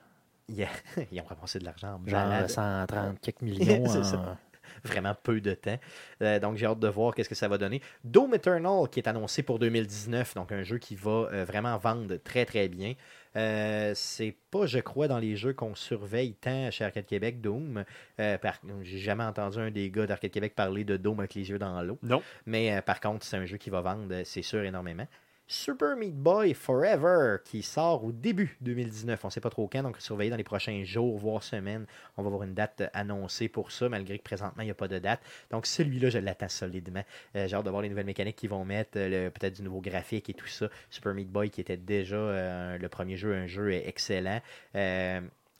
Ils 0.50 0.68
ils 1.12 1.22
ont 1.22 1.26
ramassé 1.26 1.60
de 1.60 1.66
l'argent. 1.66 2.00
Genre 2.06 2.28
malade. 2.28 2.50
130 2.50 3.20
quelques 3.22 3.42
millions. 3.42 3.86
C'est 3.88 4.00
en- 4.00 4.04
ça. 4.04 4.38
Vraiment 4.84 5.16
peu 5.24 5.42
de 5.42 5.54
temps. 5.54 5.78
Euh, 6.22 6.40
donc 6.40 6.58
j'ai 6.58 6.66
hâte 6.66 6.80
de 6.80 6.88
voir 6.88 7.14
qu'est-ce 7.16 7.30
que 7.30 7.36
ça 7.36 7.48
va 7.48 7.58
donner. 7.58 7.82
Doom 8.04 8.34
Eternal 8.36 8.88
qui 8.92 9.00
est 9.00 9.08
annoncé 9.08 9.44
pour 9.44 9.60
2019, 9.60 10.36
donc 10.36 10.52
un 10.52 10.64
jeu 10.64 10.78
qui 10.78 10.96
va 10.96 11.30
euh, 11.32 11.46
vraiment 11.46 11.78
vendre 11.78 12.16
très 12.18 12.46
très 12.46 12.68
bien. 12.68 12.94
Euh, 13.38 13.94
c'est 13.96 14.36
pas, 14.52 14.66
je 14.66 14.80
crois, 14.80 15.08
dans 15.08 15.20
les 15.20 15.38
jeux 15.38 15.54
qu'on 15.54 15.74
surveille 15.74 16.34
tant 16.34 16.70
chez 16.70 16.84
Arcade 16.84 17.06
Québec, 17.06 17.40
Doom. 17.40 17.86
Euh, 18.20 18.38
par- 18.38 18.60
J'ai 18.84 18.98
jamais 18.98 19.24
entendu 19.24 19.58
un 19.60 19.72
des 19.72 19.90
gars 19.90 20.06
d'Arcade 20.06 20.32
Québec 20.32 20.54
parler 20.56 20.84
de 20.84 20.98
Doom 20.98 21.20
avec 21.20 21.34
les 21.36 21.50
yeux 21.50 21.58
dans 21.60 21.82
l'eau. 21.82 21.98
Non. 22.04 22.22
Mais 22.46 22.76
euh, 22.76 22.82
par 22.82 23.00
contre, 23.00 23.26
c'est 23.26 23.38
un 23.38 23.46
jeu 23.46 23.56
qui 23.58 23.70
va 23.70 23.80
vendre, 23.82 24.14
c'est 24.26 24.42
sûr, 24.42 24.64
énormément. 24.64 25.08
Super 25.52 25.98
Meat 25.98 26.16
Boy 26.16 26.54
Forever 26.54 27.40
qui 27.44 27.62
sort 27.62 28.06
au 28.06 28.14
début 28.14 28.58
2019. 28.62 29.20
On 29.26 29.28
ne 29.28 29.32
sait 29.32 29.42
pas 29.42 29.50
trop 29.50 29.68
quand, 29.68 29.84
donc 29.84 30.00
surveillez 30.00 30.30
dans 30.32 30.38
les 30.38 30.46
prochains 30.46 30.86
jours, 30.86 31.18
voire 31.18 31.44
semaines. 31.44 31.86
On 32.16 32.24
va 32.24 32.28
avoir 32.28 32.44
une 32.44 32.54
date 32.54 32.84
annoncée 32.94 33.50
pour 33.50 33.70
ça, 33.70 33.90
malgré 33.90 34.18
que 34.18 34.24
présentement, 34.24 34.64
il 34.64 34.68
n'y 34.68 34.72
a 34.72 34.76
pas 34.76 34.88
de 34.88 34.98
date. 34.98 35.20
Donc 35.50 35.66
celui-là, 35.66 36.10
je 36.10 36.20
l'attends 36.20 36.48
solidement. 36.48 37.04
Euh, 37.36 37.50
J'ai 37.50 37.56
hâte 37.58 37.66
de 37.66 37.70
voir 37.70 37.82
les 37.82 37.90
nouvelles 37.90 38.06
mécaniques 38.06 38.38
qu'ils 38.38 38.50
vont 38.50 38.64
mettre, 38.64 38.92
euh, 38.96 39.30
peut-être 39.30 39.58
du 39.58 39.64
nouveau 39.64 39.82
graphique 39.82 40.30
et 40.30 40.34
tout 40.34 40.48
ça. 40.48 40.70
Super 40.90 41.14
Meat 41.14 41.30
Boy 41.30 41.50
qui 41.50 41.60
était 41.60 41.76
déjà 41.76 42.16
euh, 42.16 42.78
le 42.78 42.88
premier 42.88 43.18
jeu, 43.18 43.36
un 43.36 43.48
jeu 43.48 43.74
excellent. 43.74 44.40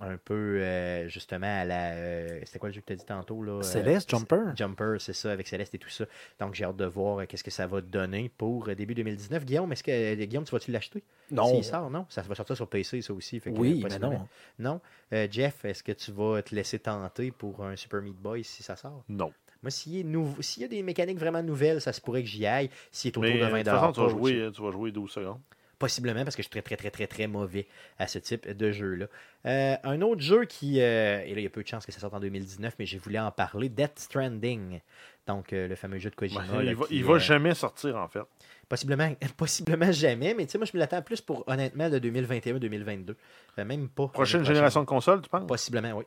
Un 0.04 0.18
peu 0.18 0.34
euh, 0.62 1.08
justement 1.08 1.62
à 1.62 1.64
la. 1.64 1.92
euh, 1.94 2.40
C'était 2.46 2.58
quoi 2.60 2.70
le 2.70 2.74
jeu 2.76 2.82
que 2.82 2.88
tu 2.88 2.94
as 2.94 2.96
dit 2.96 3.06
tantôt 3.06 3.44
là? 3.44 3.54
Euh, 3.54 3.62
Céleste, 3.62 4.10
Jumper? 4.10 4.56
Jumper, 4.56 4.96
c'est 5.00 5.14
ça, 5.14 5.32
avec 5.32 5.48
Céleste 5.48 5.76
et 5.76 5.78
tout 5.78 5.90
ça. 5.90 6.06
Donc 6.40 6.56
j'ai 6.56 6.66
hâte 6.66 6.76
de 6.78 6.86
voir 6.86 7.20
euh, 7.20 7.26
qu'est-ce 7.28 7.44
que 7.44 7.52
ça 7.52 7.68
va 7.68 7.82
donner 7.82 8.30
pour 8.38 8.68
euh, 8.68 8.74
début 8.76 8.96
2019. 8.96 9.46
Guillaume, 9.46 9.72
est-ce 9.72 9.84
que 9.84 9.92
euh, 9.92 10.26
Guillaume, 10.26 10.44
tu 10.44 10.52
vas-tu 10.52 10.72
l'acheter? 10.72 11.04
Non. 11.30 11.46
S'il 11.46 11.64
sort, 11.64 11.90
non? 11.90 12.06
Ça 12.10 12.22
va 12.24 12.34
sortir 12.36 12.56
sur 12.56 12.68
PC, 12.68 13.02
ça 13.02 13.14
aussi. 13.14 13.40
fait 13.40 13.52
que, 13.54 13.58
Oui, 13.58 13.82
euh, 13.86 13.88
mais 13.92 14.00
non. 14.00 14.28
Non. 14.60 14.82
Euh, 15.14 15.28
Jeff, 15.30 15.64
est-ce 15.66 15.84
que 15.84 15.92
tu 15.92 16.12
vas 16.12 16.42
te 16.42 16.56
laisser 16.56 16.80
tenter 16.80 17.32
pour 17.32 17.64
un 17.64 17.76
Super 17.76 18.02
Meat 18.02 18.16
Boy 18.18 18.44
si 18.44 18.64
ça 18.64 18.76
sort? 18.76 19.04
Non. 19.08 19.32
Moi, 19.64 19.70
s'il 19.70 19.98
est 20.00 20.04
nouveau- 20.04 20.42
s'il 20.42 20.64
y 20.64 20.66
a 20.66 20.68
des 20.68 20.82
mécaniques 20.82 21.20
vraiment 21.20 21.44
nouvelles, 21.44 21.80
ça 21.80 21.94
se 21.94 22.02
pourrait 22.02 22.24
que 22.24 22.28
j'y 22.28 22.48
aille. 22.48 22.72
S'il 22.92 23.10
est 23.10 23.18
autour 23.18 23.30
Mais 23.32 23.38
de 23.38 23.44
euh, 23.44 23.50
20 23.50 23.58
de 23.60 23.64
toute 23.64 23.72
façon, 23.80 23.92
tu 23.92 24.00
vas, 24.02 24.10
jouer, 24.10 24.50
tu 24.52 24.62
vas 24.64 24.72
jouer 24.72 24.92
12 24.92 25.12
secondes. 25.12 25.40
Possiblement 25.82 26.24
parce 26.24 26.36
que 26.36 26.44
je 26.44 26.48
suis 26.48 26.52
très 26.52 26.62
très 26.62 26.78
très 26.78 26.92
très 26.92 27.08
très 27.08 27.26
mauvais 27.26 27.68
à 27.98 28.06
ce 28.06 28.20
type 28.20 28.48
de 28.48 28.72
jeu-là. 28.72 29.08
Euh, 29.48 29.76
un 29.84 30.02
autre 30.02 30.22
jeu 30.22 30.46
qui, 30.46 30.80
euh, 30.80 31.24
et 31.26 31.34
là 31.34 31.40
il 31.40 31.44
y 31.44 31.48
a 31.48 31.50
peu 31.50 31.64
de 31.64 31.68
chances 31.68 31.88
que 31.88 31.92
ça 31.92 32.00
sorte 32.00 32.14
en 32.14 32.20
2019, 32.20 32.76
mais 32.78 32.86
j'ai 32.86 33.00
voulu 33.00 33.18
en 33.18 33.32
parler, 33.32 33.68
Death 33.68 33.98
Stranding. 33.98 34.80
Donc 35.26 35.54
euh, 35.54 35.68
le 35.68 35.74
fameux 35.74 35.98
jeu 35.98 36.12
de 36.12 36.16
Kojima. 36.16 36.44
Ouais, 36.44 36.64
là, 36.66 36.72
il 36.72 36.76
va, 36.76 36.86
qui, 36.86 36.98
il 36.98 37.04
va 37.04 37.18
jamais 37.18 37.56
sortir, 37.56 37.96
en 37.98 38.08
fait. 38.08 38.22
Possiblement, 38.70 39.12
possiblement 39.38 39.92
jamais, 39.92 40.36
mais 40.36 40.46
tu 40.46 40.52
sais, 40.52 40.58
moi 40.60 40.68
je 40.72 40.78
me 40.78 40.80
l'attends 40.80 41.02
plus 41.02 41.20
pour 41.20 41.44
honnêtement 41.48 41.90
de 41.90 41.98
2021-2022. 41.98 43.16
Euh, 43.58 43.66
même 43.66 43.90
pas. 43.90 44.08
Prochaine 44.10 44.46
génération 44.46 44.82
de 44.82 44.86
consoles, 44.86 45.24
tu 45.24 45.30
penses? 45.30 45.48
Possiblement, 45.48 45.94
oui. 45.94 46.06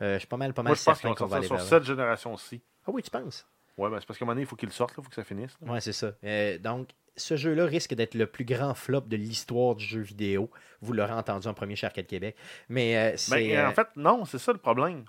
Je 0.00 0.18
suis 0.18 0.26
pas 0.26 0.36
mal, 0.36 0.52
pas 0.52 0.64
mal 0.64 0.70
Moi, 0.70 0.76
je 0.76 0.82
pense 0.82 1.16
qu'on 1.16 1.26
va 1.26 1.36
aller 1.36 1.46
sur 1.46 1.54
vers 1.54 1.64
cette 1.64 1.84
génération-ci. 1.84 2.60
Ah 2.84 2.90
oui, 2.92 3.04
tu 3.04 3.10
penses? 3.10 3.46
Ouais, 3.78 3.88
ben, 3.88 3.98
c'est 4.00 4.06
parce 4.06 4.18
qu'à 4.18 4.24
un 4.24 4.26
moment 4.26 4.34
donné, 4.34 4.42
il 4.42 4.46
faut 4.46 4.56
qu'il 4.56 4.70
sorte, 4.72 4.92
il 4.92 5.02
faut 5.02 5.08
que 5.08 5.14
ça 5.14 5.24
finisse. 5.24 5.56
Ouais, 5.62 5.80
c'est 5.80 5.92
ça. 5.92 6.12
Euh, 6.24 6.58
donc, 6.58 6.88
ce 7.16 7.36
jeu-là 7.36 7.66
risque 7.66 7.94
d'être 7.94 8.14
le 8.14 8.26
plus 8.26 8.44
grand 8.44 8.74
flop 8.74 9.02
de 9.02 9.16
l'histoire 9.16 9.74
du 9.74 9.84
jeu 9.84 10.00
vidéo. 10.00 10.50
Vous 10.80 10.92
l'aurez 10.92 11.12
entendu 11.12 11.46
en 11.46 11.54
premier 11.54 11.76
chez 11.76 11.86
Arcade 11.86 12.06
Québec. 12.06 12.36
Mais 12.68 12.96
euh, 12.96 13.16
c'est. 13.16 13.48
Ben, 13.48 13.58
euh, 13.58 13.68
en 13.68 13.72
fait, 13.72 13.88
non, 13.96 14.24
c'est 14.24 14.38
ça 14.38 14.52
le 14.52 14.58
problème. 14.58 15.04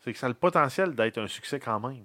C'est 0.00 0.12
que 0.12 0.18
ça 0.18 0.26
a 0.26 0.28
le 0.28 0.34
potentiel 0.34 0.94
d'être 0.94 1.18
un 1.18 1.26
succès 1.26 1.60
quand 1.60 1.80
même. 1.80 2.04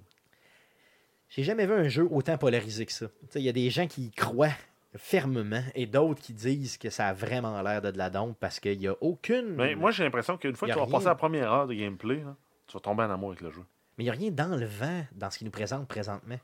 J'ai 1.29 1.43
jamais 1.43 1.65
vu 1.65 1.73
un 1.73 1.87
jeu 1.87 2.07
autant 2.11 2.37
polarisé 2.37 2.85
que 2.85 2.91
ça. 2.91 3.07
Il 3.35 3.41
y 3.41 3.49
a 3.49 3.53
des 3.53 3.69
gens 3.69 3.87
qui 3.87 4.05
y 4.05 4.11
croient 4.11 4.53
fermement 4.95 5.63
et 5.73 5.87
d'autres 5.87 6.21
qui 6.21 6.33
disent 6.33 6.77
que 6.77 6.91
ça 6.91 7.07
a 7.07 7.13
vraiment 7.13 7.59
l'air 7.63 7.81
de 7.81 7.89
de 7.89 7.97
la 7.97 8.11
dompe 8.11 8.37
parce 8.39 8.59
qu'il 8.59 8.77
n'y 8.77 8.87
a 8.87 8.95
aucune. 9.01 9.55
Mais 9.55 9.73
moi, 9.75 9.89
j'ai 9.89 10.03
l'impression 10.03 10.37
qu'une 10.37 10.55
fois 10.55 10.67
que 10.67 10.73
tu 10.73 10.79
vas 10.79 10.85
passer 10.85 11.05
la 11.05 11.15
première 11.15 11.51
heure 11.51 11.67
de 11.67 11.73
gameplay, 11.73 12.17
là, 12.17 12.35
tu 12.67 12.73
vas 12.73 12.79
tomber 12.79 13.03
en 13.03 13.09
amour 13.09 13.29
avec 13.29 13.41
le 13.41 13.51
jeu. 13.51 13.63
Mais 13.97 14.03
il 14.03 14.05
n'y 14.05 14.11
a 14.11 14.13
rien 14.13 14.31
dans 14.31 14.55
le 14.55 14.65
vent 14.65 15.05
dans 15.13 15.29
ce 15.29 15.39
qu'ils 15.39 15.45
nous 15.45 15.51
présentent 15.51 15.87
présentement. 15.87 16.39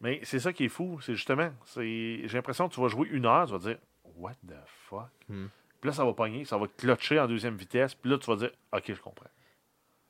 Mais 0.00 0.20
c'est 0.22 0.38
ça 0.38 0.52
qui 0.52 0.64
est 0.64 0.68
fou. 0.68 0.98
C'est 1.02 1.14
justement, 1.14 1.50
c'est 1.64 2.22
j'ai 2.24 2.36
l'impression 2.36 2.68
que 2.68 2.74
tu 2.74 2.80
vas 2.80 2.88
jouer 2.88 3.08
une 3.10 3.26
heure, 3.26 3.46
tu 3.46 3.52
vas 3.52 3.58
dire 3.58 3.78
What 4.16 4.34
the 4.46 4.54
fuck? 4.66 5.10
Hmm. 5.28 5.46
Puis 5.80 5.88
là, 5.88 5.94
ça 5.94 6.04
va 6.04 6.12
pogner, 6.12 6.44
ça 6.44 6.58
va 6.58 6.66
clutcher 6.68 7.18
en 7.18 7.26
deuxième 7.26 7.56
vitesse. 7.56 7.94
Puis 7.94 8.10
là, 8.10 8.18
tu 8.18 8.26
vas 8.26 8.36
dire 8.36 8.50
Ok, 8.72 8.84
je 8.88 9.00
comprends. 9.00 9.30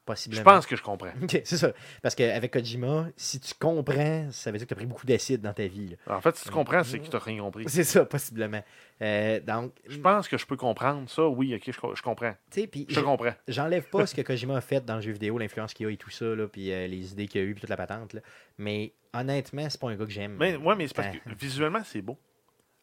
Je 0.08 0.42
pense 0.42 0.66
que 0.66 0.74
je 0.74 0.82
comprends. 0.82 1.12
Ok, 1.22 1.40
c'est 1.44 1.56
ça. 1.56 1.72
Parce 2.02 2.14
qu'avec 2.16 2.52
Kojima, 2.52 3.06
si 3.16 3.38
tu 3.38 3.54
comprends, 3.54 4.26
ça 4.32 4.50
veut 4.50 4.58
dire 4.58 4.66
que 4.66 4.70
tu 4.70 4.74
as 4.74 4.76
pris 4.76 4.86
beaucoup 4.86 5.06
d'acide 5.06 5.40
dans 5.40 5.52
ta 5.52 5.66
vie. 5.66 5.90
là. 6.06 6.16
En 6.16 6.20
fait, 6.20 6.34
si 6.36 6.44
tu 6.44 6.50
comprends, 6.50 6.82
c'est 6.82 6.98
que 6.98 7.04
tu 7.06 7.10
n'as 7.12 7.18
rien 7.22 7.40
compris. 7.42 7.64
C'est 7.68 7.84
ça, 7.84 8.04
possiblement. 8.04 8.62
Euh, 9.02 9.38
donc, 9.40 9.72
Je 9.88 9.98
pense 9.98 10.26
que 10.26 10.36
je 10.36 10.46
peux 10.46 10.56
comprendre 10.56 11.08
ça. 11.08 11.28
Oui, 11.28 11.54
ok, 11.54 11.62
je, 11.66 11.72
je 11.94 12.02
comprends. 12.02 12.34
Je 12.54 12.62
je- 12.88 13.00
comprends. 13.00 13.32
j'enlève 13.46 13.88
pas 13.88 14.04
ce 14.06 14.14
que 14.14 14.22
Kojima 14.22 14.56
a 14.56 14.60
fait 14.60 14.84
dans 14.84 14.96
le 14.96 15.00
jeu 15.02 15.12
vidéo, 15.12 15.38
l'influence 15.38 15.74
qu'il 15.74 15.86
a 15.86 15.90
et 15.90 15.96
tout 15.96 16.10
ça, 16.10 16.26
puis 16.52 16.72
euh, 16.72 16.86
les 16.88 17.12
idées 17.12 17.28
qu'il 17.28 17.40
a 17.40 17.44
eues, 17.44 17.54
puis 17.54 17.60
toute 17.60 17.70
la 17.70 17.76
patente. 17.76 18.14
là. 18.14 18.20
Mais 18.58 18.92
honnêtement, 19.14 19.68
c'est 19.70 19.80
pas 19.80 19.90
un 19.90 19.96
gars 19.96 20.06
que 20.06 20.10
j'aime. 20.10 20.36
Mais 20.38 20.56
ouais, 20.56 20.74
mais 20.74 20.88
c'est 20.88 20.96
parce 20.96 21.08
Ah. 21.14 21.30
que 21.30 21.34
visuellement, 21.38 21.82
c'est 21.84 22.02
beau. 22.02 22.18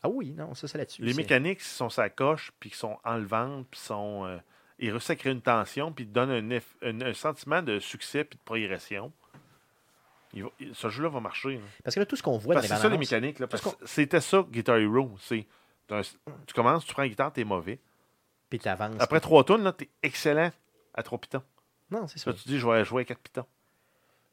Ah 0.04 0.10
oui, 0.10 0.32
non, 0.32 0.54
ça, 0.54 0.68
c'est 0.68 0.78
là-dessus. 0.78 1.02
Les 1.02 1.14
mécaniques 1.14 1.60
qui 1.60 1.66
sont 1.66 1.90
sa 1.90 2.10
coche, 2.10 2.52
puis 2.60 2.70
qui 2.70 2.78
sont 2.78 2.98
enlevantes, 3.04 3.68
puis 3.70 3.80
sont. 3.80 4.26
euh, 4.26 4.38
ils 4.80 4.92
réussissent 4.92 5.10
à 5.12 5.16
créer 5.16 5.32
une 5.34 5.42
tension, 5.42 5.92
puis 5.92 6.06
donnent 6.06 6.32
un, 6.32 6.50
eff- 6.50 6.76
un- 6.82 7.02
un 7.02 7.14
sentiment 7.14 7.62
de 7.62 7.80
succès 7.80 8.24
puis 8.24 8.38
de 8.38 8.44
progression. 8.44 9.12
Il 10.34 10.44
va- 10.44 10.50
il- 10.60 10.76
ce 10.76 10.90
jeu-là 10.90 11.10
va 11.10 11.20
marcher. 11.20 11.56
là. 11.56 11.62
Parce 11.84 11.96
que 11.96 12.00
là, 12.02 12.06
tout 12.06 12.16
ce 12.16 12.24
qu'on 12.24 12.38
voit 12.38 12.56
dans 12.56 12.62
c'est 12.62 12.68
ça 12.84 12.90
les 12.90 12.98
mécaniques. 13.00 13.40
C'était 13.86 14.22
ça, 14.22 14.46
Guitar 14.50 14.78
Hero. 14.78 15.16
Un- 15.90 16.02
tu 16.46 16.54
commences, 16.54 16.86
tu 16.86 16.94
prends 16.94 17.02
la 17.04 17.10
guitare, 17.10 17.32
t'es 17.32 17.44
mauvais. 17.46 17.80
puis 18.50 18.60
t'avances. 18.60 18.96
Après 19.00 19.20
trois 19.20 19.44
tonnes, 19.44 19.64
là, 19.64 19.72
t'es 19.74 19.90
excellent 20.04 20.52
à 20.94 21.04
trois 21.04 21.18
pitons. 21.18 21.44
Non, 21.92 22.08
c'est 22.08 22.20
ça. 22.20 22.34
Tu 22.34 22.48
dis, 22.50 22.60
je 22.60 22.68
vais 22.68 22.84
jouer 22.86 23.02
à 23.02 23.06
quatre 23.06 23.20
pitons. 23.22 23.46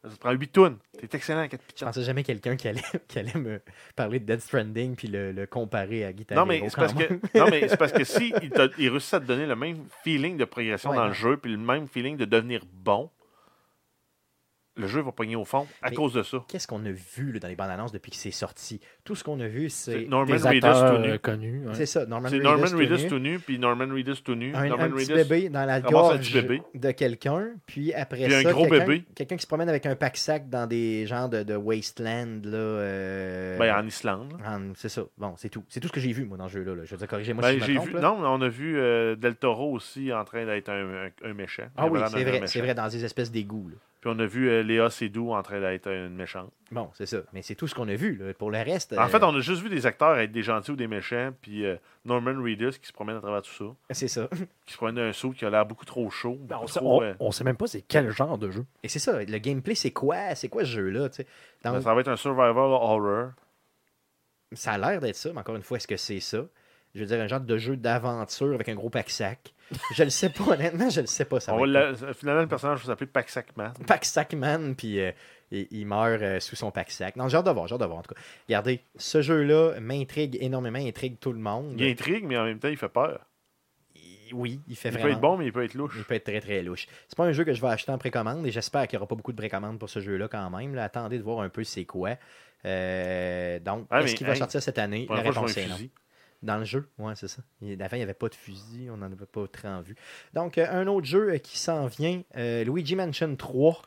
Ça 0.05 0.11
te 0.11 0.21
prend 0.21 0.33
huit 0.33 0.49
tonnes. 0.49 0.77
T'es 0.99 1.17
excellent 1.17 1.41
à 1.41 1.49
quatre 1.49 1.63
Je 1.63 1.67
pitons. 1.75 1.87
pensais 1.87 2.03
jamais 2.03 2.23
quelqu'un 2.23 2.57
qui 2.57 2.69
allait, 2.69 2.83
qui 3.09 3.19
allait 3.19 3.39
me 3.39 3.61
parler 3.97 4.21
de 4.21 4.27
Dead 4.27 4.41
Stranding 4.41 4.97
puis 4.97 5.09
le, 5.09 5.33
le 5.33 5.47
comparer 5.47 6.05
à 6.05 6.13
Guitar 6.13 6.37
Non, 6.37 6.45
mais 6.45 6.59
Hero 6.59 6.69
c'est 6.69 6.77
parce 6.77 6.93
que, 6.93 7.15
non, 7.39 7.47
mais 7.51 7.69
c'est 7.69 7.77
parce 7.79 7.93
que 7.93 8.05
si 8.05 8.35
il, 8.79 8.89
réussit 8.91 9.15
à 9.15 9.21
te 9.21 9.25
donner 9.25 9.47
le 9.47 9.57
même 9.57 9.79
feeling 10.03 10.37
de 10.37 10.45
progression 10.45 10.91
Ouais, 10.91 10.97
dans 10.97 11.07
le 11.07 11.15
jeu, 11.15 11.39
puis 11.39 11.51
le 11.53 11.59
même 11.59 11.89
feeling 11.89 12.19
de 12.19 12.27
devenir 12.27 12.65
bon, 12.71 13.11
le 14.77 14.87
jeu 14.87 15.01
va 15.01 15.13
pogner 15.13 15.37
au 15.37 15.45
fond 15.45 15.67
à 15.83 15.91
Mais- 15.91 15.97
cause 15.97 16.13
de 16.15 16.23
ça. 16.23 16.45
Qu'est-ce 16.49 16.67
qu'on 16.67 16.85
a 16.85 16.91
vu 16.91 17.33
là, 17.33 17.39
dans 17.41 17.49
les 17.49 17.57
bandes 17.57 17.71
annonces 17.71 17.93
depuis 17.93 18.11
que 18.11 18.17
c'est 18.17 18.31
sorti? 18.31 18.81
Tout 19.05 19.15
ce 19.15 19.23
qu'on 19.23 19.39
a 19.41 19.47
vu, 19.47 19.69
c'est. 19.71 20.07
Norman 20.07 20.35
Des 20.37 20.43
Reedus 20.43 20.61
tout 20.61 20.99
nu. 20.99 21.09
euh, 21.11 21.19
connus. 21.19 21.63
C'est 21.75 21.87
ça, 21.87 22.07
Norman 22.07 22.29
C'est 22.29 22.37
Reedus. 22.37 22.45
Norman 22.45 22.67
tout 22.67 22.77
Reedus 22.79 23.03
nu. 23.05 23.09
tout 23.09 23.19
nu, 23.19 23.39
puis 23.39 23.59
Norman 23.59 23.87
Reedus 23.93 24.23
tout 24.25 24.35
nu. 24.35 24.55
Un, 24.55 24.67
Norman 24.69 24.85
un 24.85 24.91
petit 24.91 25.13
Reedus- 25.13 25.15
bébé 25.29 25.49
dans 25.49 25.65
la 25.65 25.81
gorge 25.81 26.33
bébé. 26.33 26.63
de 26.75 26.91
quelqu'un, 26.91 27.49
puis 27.67 27.93
après 27.95 28.25
Puis 28.25 28.35
un 28.35 28.43
ça, 28.43 28.53
gros 28.53 28.67
quelqu'un, 28.67 28.87
bébé. 28.87 29.05
quelqu'un 29.15 29.37
qui 29.37 29.43
se 29.43 29.47
promène 29.47 29.69
avec 29.69 29.87
un 29.87 29.95
pack-sac 29.97 30.49
dans 30.49 30.67
des 30.67 31.07
genres 31.07 31.29
de, 31.29 31.43
de 31.43 31.55
wasteland. 31.57 32.41
Là, 32.45 32.57
euh, 32.59 33.59
Ben, 33.59 33.75
en 33.77 33.87
Islande. 33.87 34.35
C'est 34.77 34.89
ça. 34.89 35.03
Bon, 35.19 35.35
c'est 35.37 35.49
tout. 35.49 35.65
C'est 35.69 35.81
tout 35.81 35.89
ce 35.89 35.93
que 35.93 36.01
j'ai 36.01 36.13
vu, 36.13 36.25
moi, 36.25 36.37
dans 36.37 36.49
ce 36.49 36.55
jeu-là. 36.55 36.75
là. 36.75 36.83
Je 36.85 36.91
veux 36.91 36.97
dire, 36.99 37.09
corrigez-moi 37.09 37.43
Ben, 37.43 37.55
si 37.55 37.61
je 37.61 37.65
j'ai 37.67 37.73
me 37.73 37.77
trompe. 37.79 37.89
vu, 37.91 37.95
là. 37.95 38.01
non, 38.01 38.17
on 38.25 38.41
a 38.43 38.49
vu 38.49 38.79
euh, 38.79 39.15
Del 39.17 39.37
Toro 39.37 39.71
aussi 39.73 40.13
en 40.13 40.25
train 40.25 40.45
d'être 40.47 40.69
un, 40.69 41.07
un- 41.07 41.31
un 41.31 41.35
méchant. 41.35 41.65
Ah 41.77 41.87
oui, 41.87 42.01
c'est 42.11 42.25
vrai, 42.25 42.43
c'est 42.47 42.61
vrai, 42.61 42.75
dans 42.75 42.89
des 42.89 43.05
espèces 43.05 43.31
d'égouts. 43.31 43.71
Puis 44.05 44.13
on 44.15 44.19
a 44.19 44.27
vu 44.27 44.51
euh, 44.51 44.63
Léa 44.63 44.91
Seydoux 44.91 45.33
en 45.33 45.43
train 45.43 45.63
d'être 45.63 45.89
une 45.91 46.15
méchante. 46.15 46.53
Bon, 46.71 46.91
c'est 46.93 47.07
ça. 47.07 47.23
Mais 47.33 47.41
c'est 47.41 47.55
tout 47.55 47.67
ce 47.67 47.75
qu'on 47.75 47.89
a 47.89 47.95
vu. 47.95 48.17
là. 48.17 48.35
Pour 48.35 48.51
le 48.51 48.59
reste. 48.59 48.93
En 48.93 49.03
euh, 49.03 49.07
fait, 49.09 49.23
on 49.23 49.35
a 49.35 49.41
juste 49.41 49.63
vu 49.63 49.71
des 49.71 49.87
acteurs 49.87 50.19
être 50.19 50.31
des 50.31 50.43
gentils 50.43 50.73
ou 50.73 50.77
des 50.77 50.87
méchants, 50.87 51.31
puis 51.41 51.65
euh, 51.65 51.77
Norman 52.05 52.35
Reedus 52.35 52.73
qui 52.83 52.87
se 52.89 52.93
promène 52.93 53.17
à 53.17 53.21
travers 53.23 53.41
tout 53.41 53.51
ça, 53.55 53.65
C'est 53.95 54.09
ça. 54.09 54.29
qui 54.67 54.75
se 54.75 54.77
promène 54.77 54.97
d'un 54.97 55.15
saut 55.15 55.31
qui 55.31 55.47
a 55.47 55.49
l'air 55.49 55.65
beaucoup 55.65 55.87
trop 55.87 56.11
chaud. 56.11 56.37
Ben, 56.43 56.59
on, 56.61 56.67
trop, 56.67 57.01
on- 57.01 57.03
euh, 57.03 57.15
on 57.19 57.31
sait 57.33 57.45
même 57.45 57.57
pas 57.57 57.67
c'est 57.67 57.81
quel 57.81 58.11
genre 58.11 58.37
de 58.37 58.51
jeu. 58.51 58.67
Et 58.83 58.89
c'est 58.89 58.99
ça. 58.99 59.25
Le 59.25 59.39
gameplay, 59.39 59.75
c'est 59.75 59.93
quoi? 59.93 60.35
C'est 60.35 60.51
quoi 60.51 60.67
ce 60.67 60.73
jeu-là 60.73 61.09
ben, 61.63 61.81
ça 61.81 61.95
va 61.95 62.01
être 62.03 62.09
un 62.09 62.17
survival 62.17 62.59
horror. 62.59 63.31
Ça 64.53 64.73
a 64.73 64.77
l'air 64.79 65.01
d'être 65.01 65.17
ça, 65.17 65.33
mais 65.33 65.41
encore 65.41 65.57
une 65.57 65.63
fois, 65.63 65.79
est-ce 65.79 65.89
que 65.89 65.97
c'est 65.97 66.21
ça? 66.21 66.45
Je 66.95 67.01
veux 67.01 67.07
dire, 67.07 67.23
un 67.23 67.27
genre 67.27 67.41
de 67.41 67.57
jeu 67.57 67.79
d'aventure 67.79 68.53
avec 68.53 68.69
un 68.69 68.75
gros 68.75 68.91
pack-sac. 68.91 69.54
Je 69.95 70.05
le 70.05 70.11
sais 70.11 70.29
pas, 70.31 70.45
honnêtement, 70.45 70.91
je 70.91 71.01
le 71.01 71.07
sais 71.07 71.25
pas. 71.25 71.41
Ça 71.41 71.55
On 71.55 71.65
va 71.67 71.95
Finalement, 72.15 72.43
le 72.43 72.49
personnage 72.49 72.81
va 72.81 72.85
s'appeler 72.87 73.07
Pack 73.07 73.29
Sackman. 73.29 73.73
quoi. 73.75 73.87
Pack-sac 73.87 74.35
man, 74.35 74.75
puis 74.77 75.01
euh, 75.01 75.11
il, 75.51 75.67
il 75.71 75.87
meurt 75.87 76.21
euh, 76.23 76.41
sous 76.41 76.57
son 76.57 76.71
pack-sac. 76.71 77.17
Non, 77.17 77.29
j'ai 77.29 77.37
hâte 77.37 77.47
de 77.47 77.51
voir, 77.51 77.67
j'ai 77.67 77.75
hâte 77.75 77.81
de 77.81 77.87
voir, 77.87 77.99
en 77.99 78.03
tout 78.03 78.15
cas. 78.15 78.21
Regardez, 78.49 78.81
ce 78.97 79.23
jeu-là 79.23 79.81
m'intrigue 79.81 80.37
énormément, 80.41 80.79
intrigue 80.79 81.19
tout 81.19 81.33
le 81.33 81.39
monde. 81.41 81.75
Il 81.79 81.89
intrigue, 81.89 82.25
mais 82.25 82.37
en 82.37 82.45
même 82.45 82.59
temps, 82.59 82.69
il 82.69 82.77
fait 82.77 82.89
peur. 82.89 83.21
Il- 83.97 84.35
Oui, 84.35 84.61
il 84.69 84.77
fait 84.77 84.89
Il 84.91 84.99
peut 84.99 85.11
être 85.11 85.21
bon, 85.21 85.37
mais 85.37 85.47
il 85.47 85.53
peut 85.53 85.65
être 85.65 85.75
louche. 85.75 85.95
Il 85.97 86.05
peut 86.05 86.15
être 86.15 86.25
très 86.25 86.41
très 86.41 86.63
louche. 86.63 86.87
C'est 87.09 87.17
pas 87.17 87.25
un 87.25 87.33
jeu 87.33 87.45
que 87.45 87.53
je 87.53 87.61
vais 87.61 87.69
acheter 87.69 87.93
en 87.93 87.99
précommande 87.99 88.47
et 88.47 88.51
j'espère 88.51 88.87
qu'il 88.89 88.97
n'y 88.97 89.01
aura 89.01 89.07
pas 89.09 89.15
beaucoup 89.17 89.33
de 89.33 89.37
précommande 89.37 89.79
pour 89.79 89.89
ce 89.91 90.01
jeu-là 90.01 90.29
quand 90.29 90.51
même. 90.51 90.75
là. 90.75 90.85
Attendez 90.85 91.19
de 91.19 91.23
voir 91.23 91.41
un 91.41 91.49
peu 91.51 91.63
c'est 91.65 91.85
quoi. 91.85 92.17
Euh, 92.65 93.59
donc, 93.61 93.87
Ah, 93.91 94.01
est-ce 94.03 94.15
qu'il 94.15 94.27
va 94.27 94.33
hey, 94.33 94.39
sortir 94.39 94.63
cette 94.63 94.79
année? 94.79 95.07
La 95.11 95.17
réponse 95.21 95.57
est 95.57 95.67
non. 95.69 95.77
Dans 96.45 96.59
le 96.59 96.65
jeu, 96.65 96.87
ouais, 96.99 97.15
c'est 97.17 97.27
ça. 97.29 97.43
Il- 97.63 97.83
Avant, 97.83 97.97
il 97.97 98.01
n'y 98.01 98.03
avait 98.05 98.15
pas 98.15 98.29
de 98.29 98.35
fusil, 98.35 98.89
on 98.93 98.97
n'en 98.99 99.07
avait 99.07 99.27
pas 99.27 99.47
très 99.49 99.67
en 99.69 99.81
vue. 99.81 99.97
Donc, 100.35 100.59
euh, 100.59 100.67
un 100.71 100.87
autre 100.87 101.07
jeu 101.07 101.31
euh, 101.33 101.39
qui 101.39 101.59
s'en 101.59 101.87
vient, 101.87 102.23
euh, 102.37 102.63
Luigi 102.65 102.95
Mansion 102.95 103.35
3. 103.35 103.81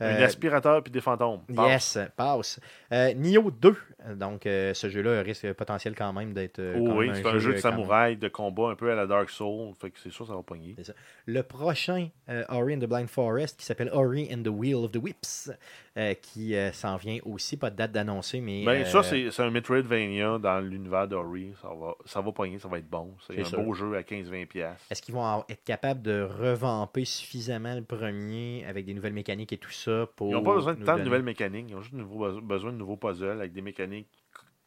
Un 0.00 0.06
Euh, 0.06 0.24
aspirateur 0.24 0.82
puis 0.82 0.90
des 0.90 1.00
fantômes. 1.00 1.42
Passe. 1.54 1.94
Yes, 1.94 1.98
passe. 2.16 2.60
Euh, 2.92 3.14
Nioh 3.14 3.52
2. 3.52 3.76
Donc, 4.16 4.44
euh, 4.44 4.74
ce 4.74 4.88
jeu-là 4.88 5.22
risque 5.22 5.52
potentiel 5.52 5.94
quand 5.94 6.12
même 6.12 6.32
d'être. 6.32 6.60
Oh 6.76 6.94
oui, 6.98 7.10
c'est 7.14 7.24
un 7.24 7.38
jeu 7.38 7.52
de 7.52 7.58
samouraï, 7.58 8.16
de 8.16 8.26
combat, 8.28 8.70
un 8.70 8.74
peu 8.74 8.90
à 8.90 8.96
la 8.96 9.06
Dark 9.06 9.30
Souls. 9.30 9.72
Fait 9.80 9.90
que 9.90 9.98
c'est 10.00 10.10
sûr, 10.10 10.26
ça 10.26 10.34
va 10.34 10.42
pogner. 10.42 10.74
Le 11.26 11.42
prochain 11.42 12.08
Ori 12.48 12.74
and 12.74 12.80
the 12.80 12.86
Blind 12.88 13.08
Forest 13.08 13.60
qui 13.60 13.64
s'appelle 13.66 13.88
Ori 13.92 14.28
and 14.34 14.42
the 14.42 14.48
Wheel 14.48 14.74
of 14.84 14.90
the 14.90 14.96
Whips, 15.00 15.50
euh, 15.96 16.14
qui 16.14 16.56
euh, 16.56 16.72
s'en 16.72 16.96
vient 16.96 17.18
aussi. 17.24 17.56
Pas 17.56 17.70
de 17.70 17.76
date 17.76 17.92
d'annoncer, 17.92 18.40
mais. 18.40 18.64
Ben, 18.64 18.82
euh, 18.82 18.84
ça, 18.84 19.02
c'est 19.02 19.30
c'est 19.30 19.42
un 19.42 19.50
Metroidvania 19.50 20.38
dans 20.38 20.60
l'univers 20.60 21.06
d'Ori. 21.06 21.52
Ça 21.62 21.68
va, 21.68 21.94
ça 22.04 22.20
va 22.20 22.32
pogner, 22.32 22.58
ça 22.58 22.68
va 22.68 22.78
être 22.78 22.88
bon. 22.90 23.14
C'est 23.26 23.40
un 23.40 23.44
sûr. 23.44 23.62
beau 23.62 23.74
jeu 23.74 23.94
à 23.96 24.02
15-20$. 24.02 24.46
piastres. 24.46 24.84
Est-ce 24.90 25.00
qu'ils 25.02 25.14
vont 25.14 25.44
être 25.48 25.62
capables 25.64 26.02
de 26.02 26.22
revamper 26.22 27.04
suffisamment 27.04 27.74
le 27.74 27.82
premier 27.84 28.64
avec 28.66 28.86
des 28.86 28.94
nouvelles 28.94 29.12
mécaniques 29.12 29.52
et 29.52 29.58
tout 29.58 29.70
ça 29.70 30.08
pour. 30.16 30.30
Ils 30.30 30.34
n'ont 30.34 30.42
pas 30.42 30.54
besoin 30.54 30.74
de 30.74 30.84
tant 30.84 30.98
de 30.98 31.02
nouvelles 31.04 31.22
mécaniques. 31.22 31.66
Ils 31.68 31.76
ont 31.76 31.80
juste 31.82 31.94
nouveau- 31.94 32.40
besoin 32.40 32.72
de 32.72 32.76
nouveaux 32.76 32.96
puzzles 32.96 33.30
avec 33.38 33.52
des 33.52 33.62
mécaniques 33.62 34.08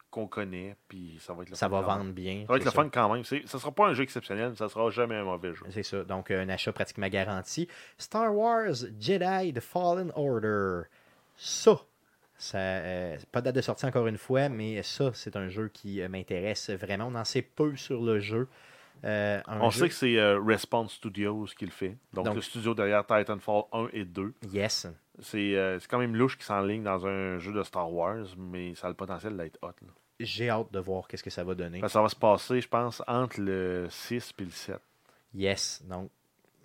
qu'on 0.10 0.28
connaît. 0.28 0.78
Puis 0.88 1.18
ça 1.20 1.34
va 1.34 1.44
être 1.44 1.49
le 1.49 1.56
Ça 1.56 1.68
fun 1.68 1.76
va 1.76 1.82
quand 1.84 1.90
même. 1.90 1.98
vendre 2.04 2.14
bien. 2.14 2.41
Ça 2.48 2.54
va 2.54 2.56
être 2.58 2.64
le 2.64 2.72
ça. 2.72 2.76
fun 2.76 2.90
quand 2.90 3.14
même. 3.14 3.24
Ça 3.26 3.60
sera 3.60 3.72
pas 3.74 3.88
un 3.88 3.94
jeu 3.94 4.04
exceptionnel, 4.04 4.52
mais 4.52 4.56
ça 4.56 4.70
sera 4.70 4.90
jamais 4.90 5.16
un 5.16 5.26
mauvais 5.26 5.54
jeu. 5.54 5.66
C'est 5.70 5.84
ça. 5.84 6.06
Donc, 6.06 6.32
un 6.32 6.48
achat 6.48 6.72
pratiquement 6.72 7.10
garanti. 7.10 7.68
Star 7.98 8.34
Wars 8.34 8.74
Jedi 8.98 9.52
The 9.54 9.60
Fallen 9.60 10.14
Order. 10.16 10.84
Ça. 11.38 11.80
Ça, 12.39 12.57
euh, 12.59 13.18
pas 13.31 13.41
de 13.41 13.45
date 13.45 13.55
de 13.55 13.61
sortie 13.61 13.85
encore 13.85 14.05
une 14.07 14.18
fois, 14.18 14.47
mais 14.49 14.84
ça, 14.84 15.11
c'est 15.14 15.35
un 15.35 15.49
jeu 15.49 15.69
qui 15.69 16.01
euh, 16.01 16.09
m'intéresse 16.09 16.69
vraiment. 16.69 17.05
On 17.07 17.15
en 17.15 17.23
sait 17.23 17.41
peu 17.41 17.76
sur 17.76 18.01
le 18.03 18.19
jeu. 18.19 18.47
Euh, 19.05 19.39
On 19.47 19.69
jeu- 19.69 19.81
sait 19.81 19.89
que 19.89 19.95
c'est 19.95 20.35
Respawn 20.38 20.88
Studios 20.89 21.45
qui 21.57 21.65
le 21.65 21.72
fait. 21.72 21.97
Donc, 22.14 22.26
Donc- 22.26 22.35
le 22.35 22.41
studio 22.41 22.73
derrière 22.76 23.05
Titanfall 23.05 23.64
1 23.72 23.88
et 23.93 24.05
2. 24.05 24.34
Yes. 24.51 24.88
C'est 25.19 25.77
quand 25.89 25.97
même 25.99 26.15
louche 26.15 26.38
qui 26.38 26.45
s'enligne 26.45 26.84
dans 26.84 27.05
un 27.07 27.39
jeu 27.39 27.53
de 27.53 27.64
Star 27.64 27.91
Wars, 27.91 28.26
mais 28.38 28.76
ça 28.76 28.85
a 28.88 28.89
le 28.91 28.95
potentiel 28.95 29.35
d'être 29.38 29.57
hot. 29.64 29.72
J'ai 30.19 30.49
hâte 30.49 30.72
de 30.72 30.80
voir 30.80 31.07
qu'est-ce 31.07 31.23
que 31.23 31.30
ça 31.30 31.43
va 31.43 31.53
donner. 31.55 31.80
Parce 31.80 31.91
que 31.91 31.93
ça 31.93 32.01
va 32.03 32.09
se 32.09 32.15
passer, 32.15 32.59
je 32.61 32.68
pense, 32.68 33.01
entre 33.07 33.39
le 33.39 33.88
6 33.89 34.34
et 34.39 34.43
le 34.43 34.49
7. 34.51 34.80
Yes. 35.34 35.84
Donc, 35.88 36.09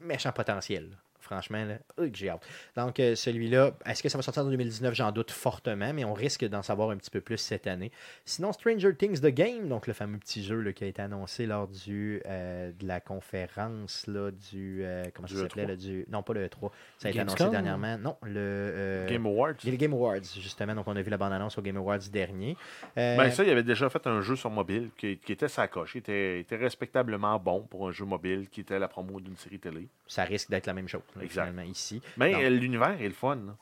méchant 0.00 0.32
potentiel. 0.32 0.98
Franchement, 1.22 1.64
là, 1.64 1.78
euh, 1.98 2.10
que 2.10 2.16
j'ai 2.16 2.28
hâte. 2.28 2.42
Donc, 2.76 3.00
euh, 3.00 3.14
celui-là, 3.14 3.72
est-ce 3.86 4.02
que 4.02 4.08
ça 4.08 4.18
va 4.18 4.22
sortir 4.22 4.42
en 4.44 4.50
2019 4.50 4.92
J'en 4.94 5.10
doute 5.12 5.30
fortement, 5.30 5.92
mais 5.94 6.04
on 6.04 6.12
risque 6.14 6.44
d'en 6.44 6.62
savoir 6.62 6.90
un 6.90 6.96
petit 6.96 7.10
peu 7.10 7.20
plus 7.20 7.38
cette 7.38 7.66
année. 7.66 7.90
Sinon, 8.24 8.52
Stranger 8.52 8.94
Things 8.94 9.20
The 9.20 9.26
Game, 9.28 9.68
donc 9.68 9.86
le 9.86 9.92
fameux 9.92 10.18
petit 10.18 10.44
jeu 10.44 10.60
là, 10.60 10.72
qui 10.72 10.84
a 10.84 10.86
été 10.88 11.00
annoncé 11.02 11.46
lors 11.46 11.68
du, 11.68 12.20
euh, 12.26 12.72
de 12.78 12.86
la 12.86 13.00
conférence 13.00 14.06
là, 14.06 14.30
du. 14.30 14.80
euh, 14.84 15.04
comment 15.14 15.26
Du 15.26 15.34
ça 15.36 15.42
s'appelait 15.42 15.64
E3. 15.64 15.68
là, 15.68 15.76
du, 15.76 16.04
Non, 16.10 16.22
pas 16.22 16.34
le 16.34 16.46
E3. 16.46 16.70
Ça 16.98 17.08
a 17.08 17.10
été 17.10 17.20
annoncé 17.20 17.48
dernièrement. 17.48 17.98
Non, 17.98 18.16
le. 18.22 18.32
euh, 18.36 19.08
Game 19.08 19.26
Awards. 19.26 19.54
les 19.64 19.76
Game 19.76 19.92
Awards, 19.92 20.22
justement. 20.40 20.74
Donc, 20.74 20.86
on 20.88 20.96
a 20.96 21.02
vu 21.02 21.10
la 21.10 21.16
bande-annonce 21.16 21.56
au 21.58 21.62
Game 21.62 21.76
Awards 21.76 21.98
dernier. 22.12 22.56
Euh, 22.98 23.16
Ben, 23.16 23.30
ça, 23.30 23.44
il 23.44 23.50
avait 23.50 23.62
déjà 23.62 23.88
fait 23.88 24.06
un 24.06 24.20
jeu 24.20 24.36
sur 24.36 24.50
mobile 24.50 24.90
qui, 24.96 25.18
qui 25.18 25.32
était 25.32 25.48
sa 25.48 25.68
coche. 25.68 25.94
Il 25.94 25.98
était, 25.98 26.40
était 26.40 26.56
respectablement 26.56 27.38
bon 27.38 27.62
pour 27.62 27.88
un 27.88 27.92
jeu 27.92 28.04
mobile 28.04 28.48
qui 28.50 28.60
était 28.60 28.78
la 28.78 28.88
promo 28.88 29.20
d'une 29.20 29.36
série 29.36 29.58
télé. 29.58 29.88
ça 30.06 30.24
risque 30.24 30.50
d'être 30.50 30.66
la 30.66 30.74
même 30.74 30.88
chose, 30.88 31.02
Exact. 31.20 31.52
ici. 31.66 32.00
Mais 32.16 32.48
l'univers 32.50 33.00
est 33.00 33.08
le 33.08 33.14
fun. 33.14 33.36
là. 33.36 33.56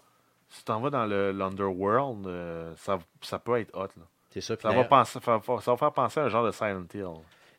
Si 0.48 0.64
tu 0.64 0.72
en 0.72 0.80
vas 0.80 0.90
dans 0.90 1.06
le- 1.06 1.30
l'Underworld, 1.32 2.26
euh, 2.26 2.72
ça, 2.76 2.98
ça 3.22 3.38
peut 3.38 3.58
être 3.60 3.74
hot. 3.76 3.88
là. 3.96 4.02
C'est 4.30 4.40
ça. 4.40 4.56
Ça 4.56 4.68
va, 4.68 4.74
d'ailleurs- 4.74 4.88
penser, 4.88 5.20
fa- 5.20 5.40
fa- 5.40 5.60
ça 5.60 5.70
va 5.72 5.76
faire 5.76 5.92
penser 5.92 6.20
à 6.20 6.24
un 6.24 6.28
genre 6.28 6.44
de 6.46 6.50
Silent 6.52 6.86
Hill. 6.94 7.06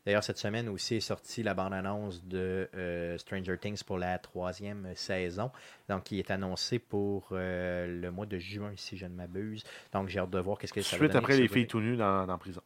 D'ailleurs, 0.04 0.24
cette 0.24 0.38
semaine 0.38 0.68
aussi 0.68 0.96
est 0.96 1.00
sortie 1.00 1.42
la 1.44 1.54
bande-annonce 1.54 2.24
de 2.24 2.68
euh, 2.74 3.16
Stranger 3.18 3.56
Things 3.56 3.84
pour 3.84 3.98
la 3.98 4.18
troisième 4.18 4.88
saison, 4.96 5.52
donc 5.88 6.02
qui 6.04 6.18
est 6.18 6.30
annoncée 6.30 6.78
pour 6.80 7.28
euh, 7.32 7.86
le 8.00 8.10
mois 8.10 8.26
de 8.26 8.36
juin, 8.38 8.72
si 8.76 8.96
je 8.96 9.06
ne 9.06 9.14
m'abuse. 9.14 9.62
Donc, 9.92 10.08
j'ai 10.08 10.18
hâte 10.18 10.30
de 10.30 10.40
voir 10.40 10.58
qu'est-ce 10.58 10.72
que 10.72 10.82
ça 10.82 10.96
va 10.96 11.04
Suite 11.04 11.14
après 11.14 11.36
les 11.36 11.42
le- 11.42 11.48
filles 11.48 11.66
tout 11.68 11.80
nues 11.80 11.96
dans, 11.96 12.26
dans 12.26 12.32
la 12.32 12.38
prison. 12.38 12.60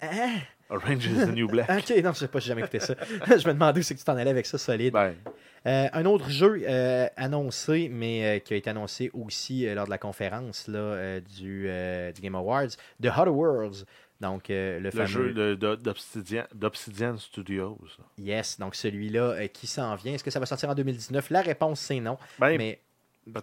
Hein? 0.00 0.40
Orange 0.70 1.06
is 1.06 1.26
the 1.26 1.34
New 1.34 1.48
Black. 1.48 1.68
Ok, 1.90 2.02
non, 2.02 2.12
je 2.12 2.18
sais 2.20 2.28
pas, 2.28 2.38
j'ai 2.38 2.48
jamais 2.48 2.62
écouté 2.62 2.80
ça. 2.80 2.94
je 3.26 3.46
me 3.46 3.52
demandais 3.52 3.80
où 3.80 3.82
c'est 3.82 3.94
que 3.94 3.98
tu 3.98 4.04
t'en 4.04 4.16
allais 4.16 4.30
avec 4.30 4.46
ça, 4.46 4.58
solide. 4.58 4.92
Ben, 4.94 5.14
Euh, 5.64 5.88
un 5.92 6.04
autre 6.06 6.28
jeu 6.28 6.62
euh, 6.66 7.06
annoncé, 7.16 7.88
mais 7.92 8.24
euh, 8.24 8.38
qui 8.40 8.54
a 8.54 8.56
été 8.56 8.70
annoncé 8.70 9.10
aussi 9.14 9.64
lors 9.72 9.84
de 9.84 9.90
la 9.90 9.98
conférence 9.98 10.66
là, 10.66 11.20
du, 11.20 11.68
du 12.14 12.20
Game 12.20 12.34
Awards, 12.34 12.70
The 13.02 13.06
Outer 13.16 13.30
Worlds. 13.30 13.84
Donc, 14.20 14.44
le, 14.48 14.78
le 14.80 14.90
fameux. 14.90 15.06
jeu 15.06 15.56
d'Obsidian 16.54 17.16
Studios. 17.18 17.78
Yes, 18.18 18.58
donc 18.58 18.74
celui-là 18.76 19.48
qui 19.48 19.66
s'en 19.66 19.94
vient. 19.96 20.14
Est-ce 20.14 20.24
que 20.24 20.30
ça 20.30 20.40
va 20.40 20.46
sortir 20.46 20.70
en 20.70 20.74
2019 20.74 21.30
La 21.30 21.42
réponse, 21.42 21.80
c'est 21.80 22.00
non. 22.00 22.16
Ben, 22.38 22.56
mais 22.56 22.80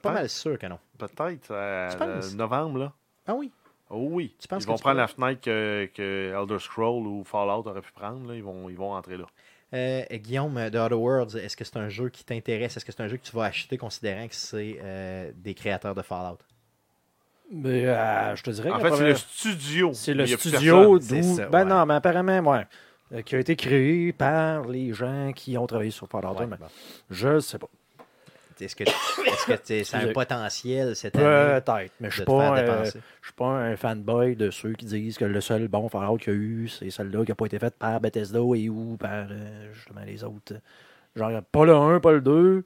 pas 0.02 0.12
mal 0.12 0.30
sûr 0.30 0.58
que 0.58 0.68
non. 0.68 0.80
Peut-être. 0.98 2.36
novembre, 2.36 2.80
là. 2.80 2.94
Ah 3.28 3.36
oui 3.36 3.52
Oh 3.90 4.07
oui. 4.11 4.36
Tu 4.40 4.48
penses 4.48 4.64
ils 4.64 4.66
que 4.66 4.72
vont 4.72 4.78
tu 4.78 4.82
prendre 4.84 4.95
peux- 4.95 5.02
la 5.02 5.07
fenêtre 5.07 5.41
que, 5.41 5.90
que 5.94 6.34
Elder 6.40 6.60
Scroll 6.60 7.07
ou 7.07 7.24
Fallout 7.24 7.68
aurait 7.68 7.82
pu 7.82 7.91
prendre. 7.91 8.28
Là. 8.30 8.36
Ils, 8.36 8.44
vont, 8.44 8.70
ils 8.70 8.78
vont 8.78 8.90
rentrer 8.90 9.18
là. 9.18 9.26
Euh, 9.74 10.03
Guillaume, 10.11 10.56
The 10.72 10.76
Outer 10.76 10.95
Worlds, 10.95 11.36
est-ce 11.38 11.56
que 11.56 11.64
c'est 11.64 11.78
un 11.78 11.90
jeu 11.90 12.10
qui 12.10 12.24
t'intéresse? 12.24 12.76
Est-ce 12.78 12.86
que 12.86 12.91
c'est 12.91 13.02
un 13.03 13.07
jeu 13.07 13.18
que 13.18 13.26
tu 13.28 13.36
vas 13.36 13.45
acheter 13.45 13.78
considérant 13.78 14.28
que 14.28 14.34
c'est 14.36 14.80
euh, 14.82 15.32
des 15.36 15.53
créateurs 15.53 15.94
de 15.95 16.02
Fallout? 16.02 16.40
Mais, 17.52 17.86
euh, 17.88 18.36
je 18.36 18.44
te 18.44 18.49
dirais 18.52 18.70
En 18.70 18.78
que 18.80 18.90
fait, 18.90 18.95
c'est 18.95 19.07
le 19.07 19.16
studio. 19.16 19.91
C'est 19.94 20.14
le 20.14 20.26
studio 20.28 20.99
d'où. 20.99 21.06
Ben 21.38 21.49
ouais. 21.52 21.66
non, 21.66 21.86
mais 21.88 21.95
apparemment, 21.95 22.40
ouais. 22.52 22.66
euh, 23.14 23.22
Qui 23.24 23.36
a 23.36 23.40
été 23.40 23.56
créé 23.56 24.14
par 24.14 24.68
les 24.68 24.94
gens 24.94 25.32
qui 25.36 25.57
ont 25.57 25.66
travaillé 25.66 25.90
sur 25.91 26.07
Fallout 26.07 26.30
1, 26.30 26.34
Ouais, 26.41 26.48
mais 26.48 26.57
bon. 26.57 26.66
Je 27.10 27.40
sais 27.40 27.57
pas. 27.57 27.68
Est-ce 28.65 28.76
que, 28.76 28.84
est-ce 28.84 29.45
que 29.45 29.53
t'es- 29.53 29.84
ça 29.84 29.98
a 29.98 30.02
un 30.02 30.14
potentiel 30.14 30.95
cette 30.95 31.15
année 31.15 31.61
Peut-être. 31.61 31.91
Mais 31.99 32.10
je 32.10 32.23
de 32.23 32.26
suis 33.23 33.34
pas, 33.34 33.45
un 33.45 33.76
fanboy 33.77 34.36
de 34.36 34.52
ceux 34.52 34.73
qui 34.73 34.86
disent 34.86 35.18
que 35.18 35.26
le 35.26 35.41
seul 35.41 35.68
bon 35.68 35.88
Fallout 35.90 36.18
qu'il 36.18 36.34
y 36.34 36.36
a 36.36 36.40
eu, 36.40 36.68
c'est 36.68 36.90
celui-là 36.90 37.23
qui 37.26 37.31
n'a 37.31 37.36
pas 37.36 37.45
été 37.45 37.60
fait 37.60 37.76
par 37.77 37.99
Bethesda 37.99 38.40
et 38.56 38.69
ou 38.69 38.98
par 38.98 39.27
euh, 39.30 39.73
justement 39.73 40.02
les 40.06 40.23
autres. 40.23 40.56
Genre, 41.15 41.41
pas 41.52 41.65
le 41.65 41.73
1, 41.76 41.99
pas 41.99 42.11
le 42.11 42.22
2, 42.22 42.64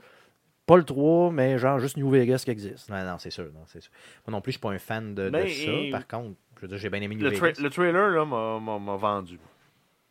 pas 0.66 0.78
le 0.78 0.84
3, 0.84 1.32
mais 1.32 1.58
genre 1.58 1.80
juste 1.80 1.98
New 1.98 2.10
Vegas 2.10 2.42
qui 2.46 2.52
existe. 2.52 2.90
Ouais, 2.90 3.04
non, 3.04 3.18
c'est 3.18 3.30
sûr, 3.32 3.46
non, 3.54 3.64
c'est 3.68 3.82
sûr. 3.82 3.92
Moi 4.26 4.32
non 4.32 4.42
plus, 4.42 4.52
je 4.54 4.58
suis 4.58 4.62
pas 4.62 4.72
un 4.72 4.80
fan 4.80 5.14
de, 5.16 5.30
ça. 5.48 5.72
Par 5.92 6.08
contre, 6.08 6.38
je 6.58 6.62
veux 6.62 6.68
dire, 6.70 6.78
j'ai 6.78 6.90
bien 6.90 7.02
aimé 7.02 7.16
New 7.16 7.24
Le, 7.24 7.32
tra- 7.32 7.42
Vegas. 7.48 7.62
le 7.62 7.70
trailer 7.70 8.10
là, 8.10 8.26
m'a- 8.26 8.60
m'a 8.60 8.80
m'a 8.80 8.96
vendu. 8.96 9.40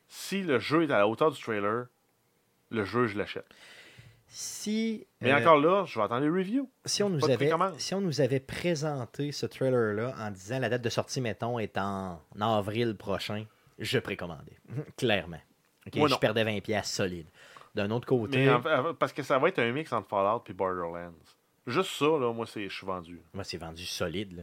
Si 0.09 0.43
le 0.43 0.59
jeu 0.59 0.83
est 0.83 0.91
à 0.93 0.99
la 0.99 1.09
hauteur 1.09 1.31
du 1.31 1.41
trailer, 1.41 1.87
le 2.71 2.85
jeu, 2.85 3.07
je 3.07 3.17
l'achète. 3.17 3.47
Si, 4.35 5.07
Mais 5.21 5.31
euh, 5.31 5.37
encore 5.37 5.59
là, 5.59 5.85
je 5.85 5.99
vais 5.99 6.05
attendre 6.07 6.23
les 6.23 6.31
reviews. 6.31 6.71
si, 6.87 7.03
on 7.03 7.11
nous 7.11 7.23
avait, 7.23 7.37
précommande. 7.37 7.79
si 7.79 7.95
on 7.95 8.01
nous 8.01 8.23
avait 8.23 8.41
présenté 8.41 9.31
ce 9.31 9.45
trailer-là 9.45 10.15
en 10.19 10.31
disant 10.31 10.59
la 10.59 10.71
date 10.71 10.81
de 10.81 10.89
sortie, 10.89 11.21
mettons, 11.21 11.59
est 11.59 11.77
en 11.77 12.19
avril 12.41 12.97
prochain, 12.97 13.45
je 13.79 13.99
précommandais. 13.99 14.57
Clairement. 14.97 15.37
Moi, 15.95 16.09
je 16.09 16.15
non. 16.15 16.19
perdais 16.19 16.45
20$ 16.45 16.63
piastres 16.63 16.95
solide. 16.95 17.27
D'un 17.75 17.91
autre 17.91 18.07
côté, 18.07 18.39
Mais 18.39 18.51
en 18.51 18.63
fait, 18.63 18.93
parce 18.99 19.13
que 19.13 19.23
ça 19.23 19.39
va 19.39 19.49
être 19.49 19.59
un 19.59 19.71
mix 19.71 19.93
entre 19.93 20.09
Fallout 20.09 20.45
et 20.49 20.53
Borderlands. 20.55 21.13
Juste 21.67 21.91
ça, 21.91 22.07
là, 22.07 22.33
moi, 22.33 22.47
c'est, 22.47 22.69
je 22.71 22.75
suis 22.75 22.87
vendu. 22.87 23.21
moi, 23.35 23.45
c'est 23.45 23.59
vendu 23.59 23.85
solide. 23.85 24.39
là. 24.39 24.43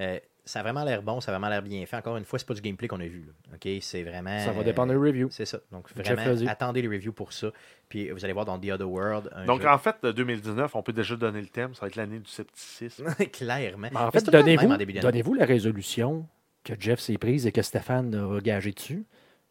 Euh, 0.00 0.20
ça 0.44 0.60
a 0.60 0.62
vraiment 0.62 0.84
l'air 0.84 1.02
bon, 1.02 1.20
ça 1.20 1.30
a 1.30 1.34
vraiment 1.34 1.48
l'air 1.48 1.62
bien 1.62 1.84
fait. 1.86 1.96
Encore 1.96 2.16
une 2.16 2.24
fois, 2.24 2.38
c'est 2.38 2.46
pas 2.48 2.54
du 2.54 2.60
gameplay 2.60 2.88
qu'on 2.88 3.00
a 3.00 3.06
vu. 3.06 3.24
là. 3.26 3.54
Ok, 3.56 3.68
c'est 3.82 4.02
vraiment. 4.02 4.38
Ça 4.40 4.52
va 4.52 4.62
dépendre 4.64 4.92
des 4.92 4.98
reviews. 4.98 5.28
C'est 5.30 5.44
ça. 5.46 5.58
Donc, 5.70 5.88
vraiment, 5.94 6.22
attendez 6.48 6.82
les 6.82 6.88
reviews 6.88 7.12
pour 7.12 7.32
ça. 7.32 7.48
Puis, 7.88 8.10
vous 8.10 8.24
allez 8.24 8.32
voir 8.32 8.44
dans 8.44 8.58
The 8.58 8.70
Other 8.70 8.88
World. 8.90 9.30
Un 9.34 9.44
Donc, 9.46 9.62
jeu- 9.62 9.68
en 9.68 9.78
fait, 9.78 9.96
de 10.02 10.12
2019, 10.12 10.74
on 10.76 10.82
peut 10.82 10.92
déjà 10.92 11.16
donner 11.16 11.40
le 11.40 11.48
thème. 11.48 11.74
Ça 11.74 11.82
va 11.82 11.86
être 11.88 11.96
l'année 11.96 12.18
du 12.18 12.28
scepticisme. 12.30 13.06
Clairement. 13.32 13.88
Mais 13.92 13.98
en 13.98 14.10
fait, 14.10 14.24
donnez-vous 14.30 15.34
la 15.34 15.44
résolution 15.44 16.26
que 16.64 16.74
Jeff 16.78 17.00
s'est 17.00 17.18
prise 17.18 17.46
et 17.46 17.52
que 17.52 17.62
Stéphane 17.62 18.14
a 18.14 18.40
gagé 18.40 18.72
dessus. 18.72 19.04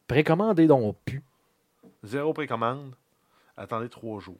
Précommandez 0.07 0.67
donc 0.67 0.95
plus. 1.05 1.21
Zéro 2.03 2.33
précommande. 2.33 2.95
Attendez 3.57 3.89
trois 3.89 4.19
jours. 4.19 4.37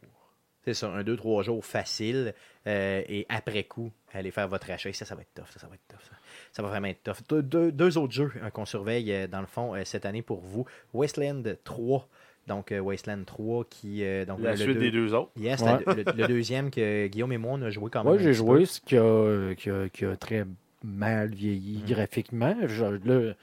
C'est 0.65 0.73
ça, 0.73 0.88
un, 0.89 1.03
deux, 1.03 1.15
trois 1.15 1.41
jours 1.43 1.63
facile. 1.65 2.34
euh, 2.67 3.01
et 3.07 3.26
après 3.30 3.63
coup, 3.63 3.91
allez 4.13 4.30
faire 4.31 4.47
votre 4.47 4.69
achat. 4.71 4.89
Et 4.89 4.93
ça, 4.93 5.05
ça 5.05 5.15
va 5.15 5.21
être 5.21 5.34
tough. 5.34 5.47
Ça, 5.51 5.59
ça 5.59 5.67
va 5.67 5.76
être 5.76 5.88
tough. 5.88 6.01
Ça, 6.01 6.11
Ça 6.51 6.61
va 6.63 6.69
vraiment 6.69 6.88
être 6.88 7.03
tough. 7.03 7.17
Deux, 7.30 7.41
deux- 7.43 7.71
deux 7.71 7.97
autres 7.97 8.13
jeux 8.13 8.31
euh, 8.43 8.49
qu'on 8.49 8.65
surveille, 8.65 9.11
euh, 9.13 9.27
dans 9.27 9.41
le 9.41 9.45
fond, 9.47 9.76
euh, 9.76 9.81
cette 9.85 10.05
année 10.05 10.21
pour 10.21 10.41
vous. 10.41 10.65
Wasteland 10.93 11.43
3. 11.63 12.07
Donc, 12.47 12.71
euh, 12.71 12.80
Wasteland 12.80 13.23
3 13.26 13.65
qui. 13.69 14.03
euh, 14.03 14.26
donc, 14.26 14.39
La 14.39 14.53
le- 14.53 14.57
le 14.57 14.63
suite 14.63 14.73
deux- 14.73 14.80
des 14.80 14.91
deux 14.91 15.13
autres. 15.13 15.30
Yes, 15.38 15.61
Ouais. 15.61 15.77
la- 15.85 15.93
le, 15.93 16.03
le 16.23 16.27
deuxième 16.27 16.71
que 16.71 17.05
Guillaume 17.07 17.31
et 17.34 17.38
moi, 17.38 17.51
on 17.53 17.61
a 17.61 17.69
joué 17.69 17.89
quand 17.91 17.99
même. 18.03 18.13
Moi, 18.13 18.19
un 18.19 18.23
j'ai 18.23 18.34
joué 18.34 18.59
peu. 18.61 18.65
ce 18.65 18.81
qui 18.81 18.97
a, 18.97 19.53
qui 19.55 19.69
a- 19.69 19.89
qui 19.89 20.05
a 20.05 20.15
très 20.17 20.45
mal 20.84 21.30
vieilli 21.35 21.80
Mhm. 21.84 21.85
graphiquement. 21.93 22.55
Je, 22.65 22.85
là, 22.85 23.34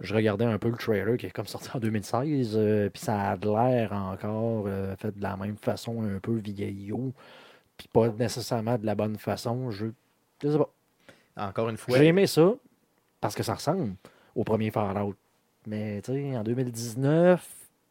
je 0.00 0.14
regardais 0.14 0.44
un 0.46 0.58
peu 0.58 0.68
le 0.70 0.76
trailer 0.76 1.16
qui 1.18 1.26
est 1.26 1.30
comme 1.30 1.46
sorti 1.46 1.68
en 1.74 1.78
2016, 1.80 2.54
euh, 2.56 2.88
puis 2.88 3.02
ça 3.02 3.32
a 3.32 3.36
l'air 3.36 3.92
encore 3.92 4.64
euh, 4.66 4.96
fait 4.96 5.14
de 5.16 5.22
la 5.22 5.36
même 5.36 5.56
façon, 5.56 6.02
un 6.02 6.18
peu 6.18 6.36
vieillot, 6.36 7.12
puis 7.76 7.88
pas 7.92 8.08
nécessairement 8.08 8.78
de 8.78 8.86
la 8.86 8.94
bonne 8.94 9.16
façon. 9.16 9.70
Je, 9.70 9.86
je 10.42 10.48
sais 10.50 10.56
pas. 10.58 10.70
Encore 11.36 11.68
une 11.68 11.76
fois. 11.76 11.98
J'ai 11.98 12.06
aimé 12.06 12.26
ça 12.26 12.52
parce 13.20 13.34
que 13.34 13.42
ça 13.42 13.54
ressemble 13.54 13.94
au 14.34 14.44
premier 14.44 14.70
Fallout. 14.70 15.14
Mais 15.66 16.00
tu 16.02 16.12
sais, 16.12 16.36
en 16.36 16.42
2019, 16.44 17.46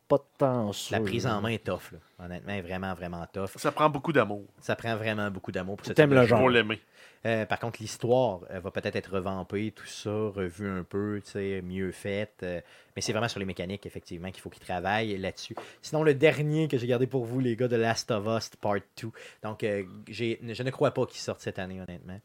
pas 0.07 0.17
de 0.17 0.23
temps. 0.37 0.71
La 0.91 0.99
prise 0.99 1.25
en 1.25 1.41
main 1.41 1.49
est 1.49 1.63
tough. 1.63 1.91
là. 1.91 2.25
Honnêtement, 2.25 2.61
vraiment, 2.61 2.93
vraiment 2.93 3.25
tough. 3.33 3.49
Ça 3.57 3.71
prend 3.71 3.89
beaucoup 3.89 4.13
d'amour 4.13 4.43
Ça 4.61 4.75
prend 4.75 4.95
vraiment 4.95 5.29
beaucoup 5.31 5.51
d'amour 5.51 5.77
pour 5.77 5.85
ce 5.87 5.93
type 5.93 6.09
le 6.09 6.21
jeu. 6.21 6.27
genre. 6.27 6.39
pour 6.39 6.49
l'aimer. 6.49 6.79
Euh, 7.25 7.45
par 7.45 7.57
contre, 7.57 7.81
l'histoire 7.81 8.41
euh, 8.51 8.59
va 8.59 8.69
peut-être 8.69 8.97
être 8.97 9.13
revampée, 9.13 9.71
tout 9.71 9.85
ça, 9.87 10.11
revu 10.11 10.69
un 10.69 10.83
peu, 10.83 11.21
tu 11.23 11.31
sais, 11.31 11.61
mieux 11.61 11.91
faite. 11.93 12.41
euh, 12.43 12.59
mais 12.95 13.01
c'est 13.01 13.13
vraiment 13.13 13.29
sur 13.29 13.39
les 13.39 13.45
mécaniques, 13.45 13.85
effectivement, 13.85 14.29
qu'il 14.29 14.41
faut 14.41 14.49
qu'ils 14.49 14.61
travaillent 14.65 15.17
là-dessus. 15.17 15.55
Sinon, 15.81 16.03
le 16.03 16.13
dernier 16.13 16.67
que 16.67 16.77
j'ai 16.77 16.85
gardé 16.85 17.07
pour 17.07 17.23
vous, 17.23 17.39
les 17.39 17.55
gars, 17.55 17.69
de 17.69 17.77
Last 17.77 18.11
of 18.11 18.25
Us 18.27 18.49
Part 18.57 18.79
2. 19.01 19.09
Donc, 19.41 19.63
euh, 19.63 19.83
j'ai- 20.09 20.37
je 20.43 20.63
ne 20.63 20.69
crois 20.69 20.91
pas 20.91 21.05
qu'il 21.05 21.21
sorte 21.21 21.39
cette 21.39 21.59
année, 21.59 21.79
honnêtement. 21.81 22.19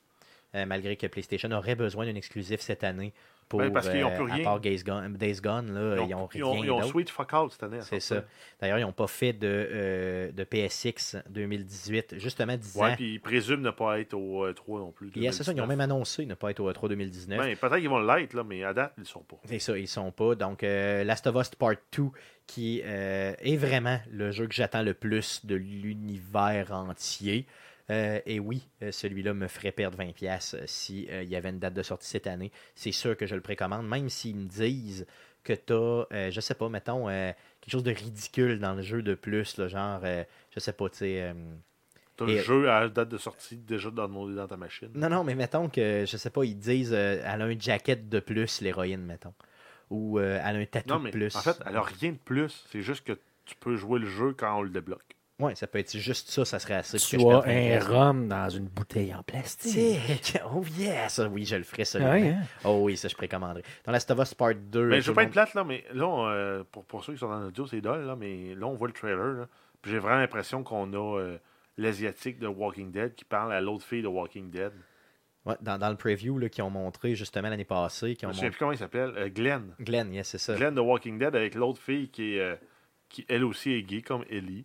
Euh, 0.55 0.65
malgré 0.65 0.97
que 0.97 1.07
PlayStation 1.07 1.51
aurait 1.53 1.75
besoin 1.75 2.07
d'un 2.07 2.15
exclusif 2.15 2.61
cette 2.61 2.83
année 2.83 3.13
pour 3.51 3.61
Ouais, 3.61 3.71
parce 3.71 3.89
qu'ils 3.89 4.03
ont 4.05 4.11
euh, 4.11 4.17
plus 4.17 4.31
à 4.31 4.35
rien. 4.35 4.45
part 4.45 4.61
Days 4.61 4.83
Gone, 4.83 5.15
Days 5.17 5.41
Gone, 5.43 5.73
là, 5.75 6.03
Ils 6.03 6.09
ils 6.09 6.15
ont, 6.15 6.25
ont 6.25 6.29
ils 6.35 6.43
ont- 6.45 6.53
rien 6.53 6.65
ils 6.65 6.71
ont. 6.71 6.83
Sweet 6.85 7.11
Fuck 7.11 7.33
Out 7.35 7.53
cette 7.53 7.63
année. 7.65 7.79
C'est 7.83 8.01
ça. 8.01 8.25
D'ailleurs, 8.61 8.79
ils 8.79 8.83
n'ont 8.83 8.93
pas 8.93 9.07
fait 9.07 9.35
de, 9.35 9.47
euh, 9.47 10.33
de 10.33 10.45
PSX 10.45 11.17
2018, 11.31 12.19
justement 12.19 12.57
disant. 12.57 12.83
Ouais, 12.83 12.97
puis 12.97 13.15
ils 13.15 13.21
présument 13.21 13.63
ne 13.63 13.71
pas 13.71 14.01
être 14.01 14.15
au 14.15 14.45
euh, 14.47 14.53
3 14.55 14.81
non 14.81 14.91
plus. 14.91 15.11
Yes, 15.17 15.37
c'est 15.37 15.45
ça, 15.45 15.53
ils 15.53 15.61
ont 15.61 15.67
2019. 15.67 15.69
même 15.69 15.81
annoncé 15.81 16.25
ne 16.27 16.35
pas 16.35 16.51
être 16.51 16.61
au 16.61 16.71
E3 16.71 16.89
2019. 16.89 17.39
Ben, 17.39 17.57
Peut-être 17.57 17.79
qu'ils 17.79 17.89
vont 17.91 18.01
l'être, 18.01 18.43
mais 18.43 18.65
à 18.65 18.73
date, 18.73 18.93
ils 18.97 19.01
ne 19.03 19.07
sont 19.07 19.21
pas. 19.21 19.37
C'est 19.45 19.59
ça, 19.59 19.77
ils 19.79 19.89
sont 19.89 20.11
pas. 20.13 20.35
Donc, 20.35 20.63
euh, 20.63 21.05
Last 21.05 21.27
of 21.27 21.37
Us 21.37 21.51
Part 21.55 21.75
2, 21.97 22.05
qui 22.47 22.81
euh, 22.85 23.35
est 23.39 23.57
vraiment 23.57 23.99
le 24.11 24.31
jeu 24.31 24.47
que 24.47 24.55
j'attends 24.55 24.83
le 24.83 24.95
plus 24.95 25.45
de 25.45 25.55
l'univers 25.57 26.73
entier. 26.73 27.47
Euh, 27.91 28.21
et 28.27 28.39
oui, 28.39 28.69
euh, 28.83 28.93
celui-là 28.93 29.33
me 29.35 29.49
ferait 29.49 29.73
perdre 29.73 29.97
20$ 29.99 30.13
piastres, 30.13 30.57
euh, 30.57 30.65
si 30.67 31.07
euh, 31.11 31.23
il 31.23 31.29
y 31.31 31.37
avait 31.37 31.49
une 31.49 31.59
date 31.59 31.75
de 31.75 31.83
sortie 31.83 32.07
cette 32.09 32.27
année. 32.27 32.53
C'est 32.75 32.93
sûr 32.93 33.17
que 33.17 33.27
je 33.27 33.35
le 33.35 33.41
précommande, 33.41 33.89
même 33.89 34.09
s'ils 34.11 34.37
me 34.37 34.47
disent 34.47 35.07
que 35.43 35.55
tu 35.55 35.73
as, 35.73 36.31
je 36.31 36.41
sais 36.41 36.55
pas, 36.55 36.69
mettons, 36.69 37.09
euh, 37.09 37.33
quelque 37.61 37.73
chose 37.73 37.83
de 37.85 37.93
ridicule 37.93 38.59
dans 38.59 38.75
le 38.75 38.83
jeu 38.83 39.01
de 39.03 39.15
plus, 39.15 39.57
là, 39.57 39.69
genre, 39.69 40.01
euh, 40.05 40.23
je 40.55 40.61
sais 40.61 40.73
pas, 40.75 40.89
tu 40.91 40.99
sais. 40.99 41.23
euh, 41.23 41.33
Tu 42.19 42.25
as 42.25 42.27
Et- 42.27 42.37
le 42.37 42.43
jeu 42.43 42.71
à 42.71 42.89
date 42.89 43.09
de 43.09 43.17
sortie 43.17 43.57
déjà 43.57 43.91
downloadé 43.91 44.35
dans 44.35 44.49
ta 44.49 44.57
machine. 44.57 44.91
Non, 44.95 45.09
non, 45.09 45.25
mais 45.25 45.35
mettons 45.37 45.69
que, 45.71 46.05
je 46.07 46.17
sais 46.17 46.31
pas, 46.31 46.45
ils 46.45 46.59
disent, 46.59 46.93
euh, 46.93 47.23
elle 47.25 47.41
a 47.43 47.45
un 47.47 47.59
jacket 47.59 48.09
de 48.09 48.19
plus, 48.21 48.61
l'héroïne, 48.61 49.03
mettons. 49.07 49.33
Ou 49.89 50.19
euh, 50.19 50.39
elle 50.45 50.57
a 50.57 50.59
un 50.59 50.67
tatou 50.67 50.99
de 50.99 51.11
plus. 51.11 51.35
en 51.37 51.41
fait, 51.41 51.57
elle 51.65 51.73
n'a 51.73 51.81
rien 51.83 52.13
de 52.13 52.19
plus. 52.19 52.65
C'est 52.71 52.83
juste 52.83 53.05
que 53.05 53.19
tu 53.47 53.55
peux 53.57 53.77
jouer 53.77 54.01
le 54.01 54.07
jeu 54.09 54.35
quand 54.37 54.59
on 54.59 54.63
le 54.63 54.69
débloque. 54.71 55.17
Ouais, 55.39 55.55
ça 55.55 55.69
peut 55.69 55.79
être 55.79 55.97
juste 55.97 56.31
ça, 56.31 56.45
ça 56.45 56.59
serait 56.59 56.75
assez. 56.75 56.99
Soit 56.99 57.43
perde 57.43 57.49
un 57.49 57.79
20 57.79 57.89
rhum 57.89 58.29
dans 58.29 58.49
une 58.49 58.67
bouteille 58.67 59.15
en 59.15 59.23
plastique. 59.23 60.01
Tic! 60.21 60.41
Oh 60.53 60.65
yes! 60.77 61.21
Oui, 61.31 61.45
je 61.45 61.55
le 61.57 61.63
ferai, 61.63 61.85
ça. 61.85 62.01
Ouais, 62.01 62.31
hein? 62.31 62.41
Oh 62.65 62.81
oui, 62.83 62.97
ça, 62.97 63.07
je 63.07 63.15
précommanderai. 63.15 63.63
Dans 63.85 63.93
Last 63.93 64.11
of 64.11 64.19
Us 64.19 64.35
Part 64.35 64.57
2. 64.57 64.89
Mais 64.89 65.01
je 65.01 65.09
veux 65.11 65.15
pas 65.15 65.23
être 65.23 65.31
plate, 65.31 65.55
là, 65.55 65.63
mais 65.63 65.85
là, 65.93 66.09
on, 66.09 66.27
euh, 66.27 66.65
pour, 66.73 66.85
pour 66.85 67.05
ceux 67.05 67.13
qui 67.13 67.21
sont 67.21 67.29
dans 67.29 67.39
l'audio, 67.39 67.67
c'est 67.69 67.81
dole, 67.81 68.05
là, 68.05 68.17
mais 68.17 68.55
là, 68.57 68.67
on 68.67 68.75
voit 68.75 68.89
le 68.89 68.95
trailer. 68.95 69.17
Là, 69.35 69.49
puis 69.81 69.93
j'ai 69.93 69.99
vraiment 70.01 70.19
l'impression 70.19 70.65
qu'on 70.65 70.93
a 70.93 71.19
euh, 71.21 71.39
l'Asiatique 71.77 72.41
de 72.41 72.49
Walking 72.49 72.91
Dead 72.91 73.15
qui 73.15 73.25
parle 73.25 73.53
à 73.53 73.61
l'autre 73.61 73.85
fille 73.85 74.03
de 74.03 74.09
Walking 74.09 74.51
Dead. 74.51 74.73
Ouais, 75.47 75.55
dans, 75.61 75.79
dans 75.79 75.89
le 75.89 75.97
preview 75.97 76.37
là, 76.37 76.49
qu'ils 76.49 76.65
ont 76.65 76.71
montré 76.71 77.15
justement 77.15 77.49
l'année 77.49 77.65
passée, 77.65 78.17
qui 78.17 78.23
Je 78.23 78.27
ont 78.27 78.31
ne 78.31 78.35
sais 78.35 78.41
montré... 78.41 78.51
plus 78.51 78.59
comment 78.59 78.73
il 78.73 78.79
s'appelle. 78.79 79.13
Euh, 79.17 79.29
Glenn. 79.29 79.73
Glenn, 79.79 80.13
yes, 80.13 80.31
c'est 80.31 80.39
ça. 80.39 80.57
Glenn 80.57 80.75
de 80.75 80.81
Walking 80.81 81.17
Dead 81.17 81.37
avec 81.37 81.55
l'autre 81.55 81.81
fille 81.81 82.09
qui, 82.09 82.35
est, 82.35 82.41
euh, 82.41 82.57
qui, 83.09 83.25
elle 83.29 83.45
aussi, 83.45 83.71
est 83.71 83.83
gay, 83.85 84.03
comme 84.03 84.25
Ellie. 84.29 84.65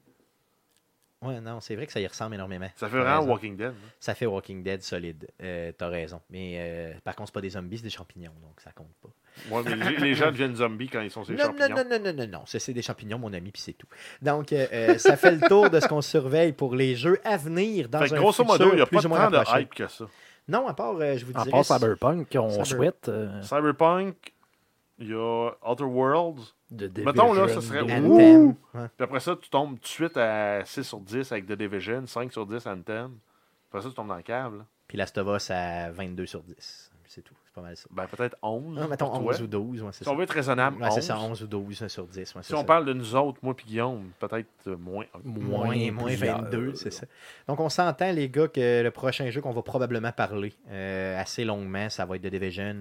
Ouais, 1.24 1.40
non, 1.41 1.60
c'est 1.62 1.76
vrai 1.76 1.86
que 1.86 1.91
ça 1.91 2.00
y 2.00 2.08
ressemble 2.08 2.36
énormément. 2.36 2.68
Ça 2.76 2.88
fait 2.90 2.98
vraiment 3.00 3.20
raison. 3.22 3.32
Walking 3.32 3.56
Dead. 3.58 3.68
hein. 3.68 3.90
Ça 4.00 4.14
fait 4.16 4.26
Walking 4.26 4.64
Dead 4.64 4.82
solide. 4.84 5.28
Euh, 5.41 5.72
T'as 5.78 5.88
raison. 5.88 6.22
Mais 6.30 6.56
euh, 6.58 6.94
par 7.04 7.16
contre, 7.16 7.30
c'est 7.30 7.34
pas 7.34 7.41
des 7.41 7.52
zombies, 7.52 7.78
c'est 7.78 7.84
des 7.84 7.90
champignons, 7.90 8.34
donc 8.41 8.60
ça 8.62 8.72
compte 8.72 8.91
pas. 9.02 9.10
Ouais, 9.50 9.62
mais 9.66 9.76
les, 9.91 9.98
les 9.98 10.14
gens 10.16 10.28
deviennent 10.32 10.56
zombies 10.56 10.90
quand 10.90 11.02
ils 11.02 11.10
sont 11.12 11.24
ces 11.24 11.34
Non, 11.34 11.45
non, 11.54 11.58
champignons. 11.60 11.76
non, 11.90 11.98
non, 12.00 12.00
non, 12.06 12.14
non, 12.14 12.28
non. 12.40 12.45
Ça, 12.45 12.60
c'est 12.60 12.74
des 12.74 12.82
champignons, 12.82 13.18
mon 13.18 13.34
ami, 13.34 13.52
puis 13.52 13.62
c'est 13.62 13.74
tout. 13.74 13.88
Donc, 14.22 14.54
euh, 14.54 14.98
ça 14.98 15.18
fait 15.18 15.32
le 15.32 15.48
tour 15.48 15.70
de 15.70 15.80
ce 15.80 15.88
qu'on 15.88 16.02
surveille 16.02 16.54
pour 16.54 16.76
les 16.76 16.95
jeux 16.95 17.20
à 17.24 17.38
venir 17.38 17.90
dans 17.90 18.00
Fait 18.00 18.14
un 18.14 18.18
grosso 18.20 18.44
futur 18.44 18.60
modo, 18.60 18.72
il 18.74 18.76
n'y 18.76 18.82
a 18.82 18.86
plus 18.86 18.98
pas 18.98 19.06
ou 19.06 19.10
moins 19.10 19.32
tant 19.32 19.41
de 19.56 19.60
hype 19.62 19.74
que 19.74 19.88
ça. 19.88 20.06
Non, 20.48 20.68
à 20.68 20.74
part, 20.74 20.95
euh, 21.00 21.16
je 21.18 21.26
vous 21.26 21.32
dirais... 21.34 21.50
part 21.50 21.64
Cyberpunk, 21.66 22.30
qu'on 22.32 22.50
Cyber- 22.50 22.66
souhaite. 22.66 23.08
euh, 23.10 23.41
Cyberpunk, 23.41 24.16
Il 25.00 25.08
y 25.10 25.14
a 25.14 25.52
Outer 25.68 25.84
Worlds. 25.86 26.54
De 26.76 27.04
Mettons, 27.04 27.34
là, 27.34 27.41
Division, 27.45 27.62
ça 27.62 27.68
serait-! 27.68 27.82
Anthem. 27.82 28.48
Ouais. 28.74 28.88
Puis 28.98 29.04
après 29.04 29.20
ça, 29.20 29.36
tu 29.36 29.50
tombes 29.50 29.76
tout 29.76 29.82
de 29.84 29.88
suite 29.88 30.18
à 30.18 30.64
6 30.66 30.84
sur 30.84 31.00
10 31.00 31.32
avec 31.32 31.45
The 31.45 31.54
Division, 31.54 32.06
5 32.08 32.32
sur 32.32 32.45
10 32.45 32.66
Anthem. 32.68 33.18
Après 33.70 33.82
ça, 33.84 33.90
tu 33.90 33.95
tombes 33.95 34.08
dans 34.08 34.16
le 34.18 34.22
câble. 34.24 34.58
là. 34.60 34.66
Puis 34.88 34.98
Last 34.98 35.18
of 35.18 35.28
Us 35.36 35.50
à 35.52 35.91
22 35.91 36.26
sur 36.26 36.41
10. 36.44 36.90
C'est 37.08 37.22
tout. 37.22 37.36
C'est 37.45 37.54
pas 37.54 37.62
mal 37.62 37.78
ça. 37.78 37.86
Ben, 37.91 38.08
peut-être 38.08 38.36
11. 38.41 38.80
Ah, 38.82 38.88
mettons 38.88 39.06
pour 39.12 39.22
11 39.24 39.36
toi. 39.38 39.44
ou 39.44 39.48
12. 39.48 39.84
Ouais, 39.84 39.90
c'est 39.91 40.04
Si 40.04 40.08
on 40.10 40.14
ça. 40.14 40.18
veut 40.18 40.24
être 40.24 40.32
raisonnable, 40.34 40.82
Ouais, 40.82 40.90
c'est 40.90 40.98
11. 41.02 41.04
ça, 41.06 41.20
11 41.20 41.44
ou 41.44 41.48
12 41.48 41.88
sur 41.88 42.08
10. 42.08 42.18
ouais, 42.18 42.26
c'est 42.41 42.44
Si 42.48 42.56
on 42.56 42.64
parle 42.64 42.86
de 42.86 42.94
nous 42.94 43.16
autres, 43.16 43.38
moi 43.44 43.56
puis 43.56 43.68
Guillaume, 43.68 44.10
peut-être 44.20 44.48
euh, 44.66 44.76
moins. 44.78 45.06
Moins, 45.24 45.66
Moins 45.68 45.91
moins 45.91 46.06
plusieurs. 46.08 46.41
22, 46.41 46.74
c'est 46.74 46.90
ça. 46.90 47.06
Donc, 47.48 47.60
on 47.60 47.70
s'entend, 47.70 48.12
les 48.12 48.30
gars, 48.30 48.48
que 48.48 48.82
le 48.82 48.90
prochain 48.90 49.30
jeu 49.30 49.41
qu'on 49.41 49.52
va 49.52 49.62
probablement 49.62 50.12
parler 50.12 50.54
euh, 50.70 51.20
assez 51.22 51.45
longuement, 51.45 51.88
ça 51.90 52.04
va 52.06 52.16
être 52.16 52.24
The 52.24 52.28
Division, 52.32 52.76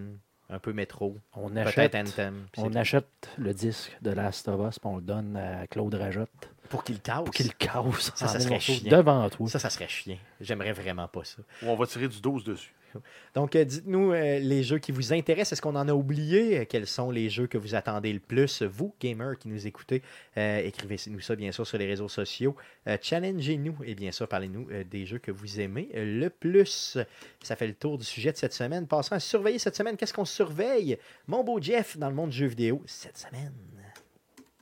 un 0.52 0.58
peu 0.58 0.72
Metro, 0.72 1.16
On 1.34 1.48
peut-être 1.50 1.66
achète, 1.68 1.94
Anthem. 1.94 2.46
on 2.58 2.70
tout. 2.70 2.78
achète 2.78 3.06
le 3.38 3.54
disque 3.54 3.96
de 4.02 4.10
Last 4.10 4.46
of 4.48 4.60
Us, 4.68 4.78
puis 4.78 4.88
on 4.88 4.96
le 4.96 5.02
donne 5.02 5.36
à 5.36 5.66
Claude 5.66 5.94
Rajotte 5.94 6.50
Pour 6.68 6.84
qu'il 6.84 7.00
casse. 7.00 7.24
pour 7.24 7.34
qu'il 7.34 7.54
casse 7.54 8.12
Ça, 8.14 8.28
ça 8.28 8.38
serait 8.40 8.60
chiant. 8.60 8.90
devant 8.90 9.28
toi. 9.30 9.48
Ça, 9.48 9.58
ça 9.58 9.70
serait 9.70 9.88
chiant. 9.88 10.18
J'aimerais 10.40 10.72
vraiment 10.72 11.08
pas 11.08 11.24
ça. 11.24 11.38
Ou 11.62 11.66
on 11.70 11.76
va 11.76 11.86
tirer 11.86 12.08
du 12.08 12.20
12 12.20 12.44
dessus. 12.44 12.72
Donc, 13.34 13.56
euh, 13.56 13.64
dites-nous 13.64 14.12
euh, 14.12 14.38
les 14.38 14.62
jeux 14.62 14.78
qui 14.78 14.92
vous 14.92 15.12
intéressent. 15.12 15.52
Est-ce 15.52 15.62
qu'on 15.62 15.76
en 15.76 15.88
a 15.88 15.92
oublié? 15.92 16.60
Euh, 16.60 16.64
Quels 16.68 16.86
sont 16.86 17.10
les 17.10 17.30
jeux 17.30 17.46
que 17.46 17.58
vous 17.58 17.74
attendez 17.74 18.12
le 18.12 18.20
plus? 18.20 18.62
Vous, 18.62 18.94
gamers 19.00 19.38
qui 19.38 19.48
nous 19.48 19.66
écoutez, 19.66 20.02
écrivez-nous 20.36 21.20
ça, 21.20 21.36
bien 21.36 21.52
sûr, 21.52 21.66
sur 21.66 21.78
les 21.78 21.86
réseaux 21.86 22.08
sociaux. 22.08 22.56
Challengez-nous 23.00 23.76
et 23.84 23.94
bien 23.94 24.12
sûr, 24.12 24.28
parlez-nous 24.28 24.68
des 24.90 25.06
jeux 25.06 25.18
que 25.18 25.30
vous 25.30 25.60
aimez 25.60 25.88
le 25.94 26.28
plus. 26.28 26.98
Ça 27.42 27.56
fait 27.56 27.66
le 27.66 27.74
tour 27.74 27.98
du 27.98 28.04
sujet 28.04 28.32
de 28.32 28.36
cette 28.36 28.54
semaine. 28.54 28.86
Passons 28.86 29.14
à 29.14 29.20
surveiller 29.20 29.58
cette 29.58 29.76
semaine. 29.76 29.96
Qu'est-ce 29.96 30.14
qu'on 30.14 30.24
surveille? 30.24 30.98
Mon 31.26 31.44
beau 31.44 31.60
Jeff 31.60 31.96
dans 31.96 32.08
le 32.08 32.14
monde 32.14 32.30
du 32.30 32.38
jeu 32.38 32.46
vidéo 32.46 32.82
cette 32.86 33.18
semaine. 33.18 33.71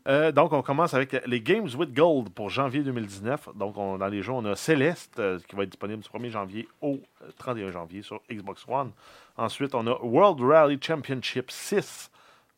Euh, 0.08 0.32
donc, 0.32 0.52
on 0.52 0.62
commence 0.62 0.94
avec 0.94 1.12
les 1.26 1.40
Games 1.40 1.68
with 1.76 1.92
Gold 1.94 2.30
pour 2.30 2.48
janvier 2.48 2.82
2019. 2.82 3.50
Donc, 3.54 3.76
on- 3.76 3.98
dans 3.98 4.06
les 4.08 4.22
jeux, 4.22 4.32
on 4.32 4.44
a 4.46 4.56
Celeste 4.56 5.18
euh, 5.18 5.38
qui 5.46 5.54
va 5.54 5.64
être 5.64 5.70
disponible 5.70 6.02
du 6.02 6.08
1er 6.08 6.30
janvier 6.30 6.68
au 6.80 7.00
euh, 7.22 7.30
31 7.38 7.70
janvier 7.70 8.02
sur 8.02 8.20
Xbox 8.30 8.64
One. 8.66 8.92
Ensuite, 9.36 9.74
on 9.74 9.86
a 9.86 9.98
World 10.02 10.40
Rally 10.40 10.78
Championship 10.80 11.50
6 11.50 12.10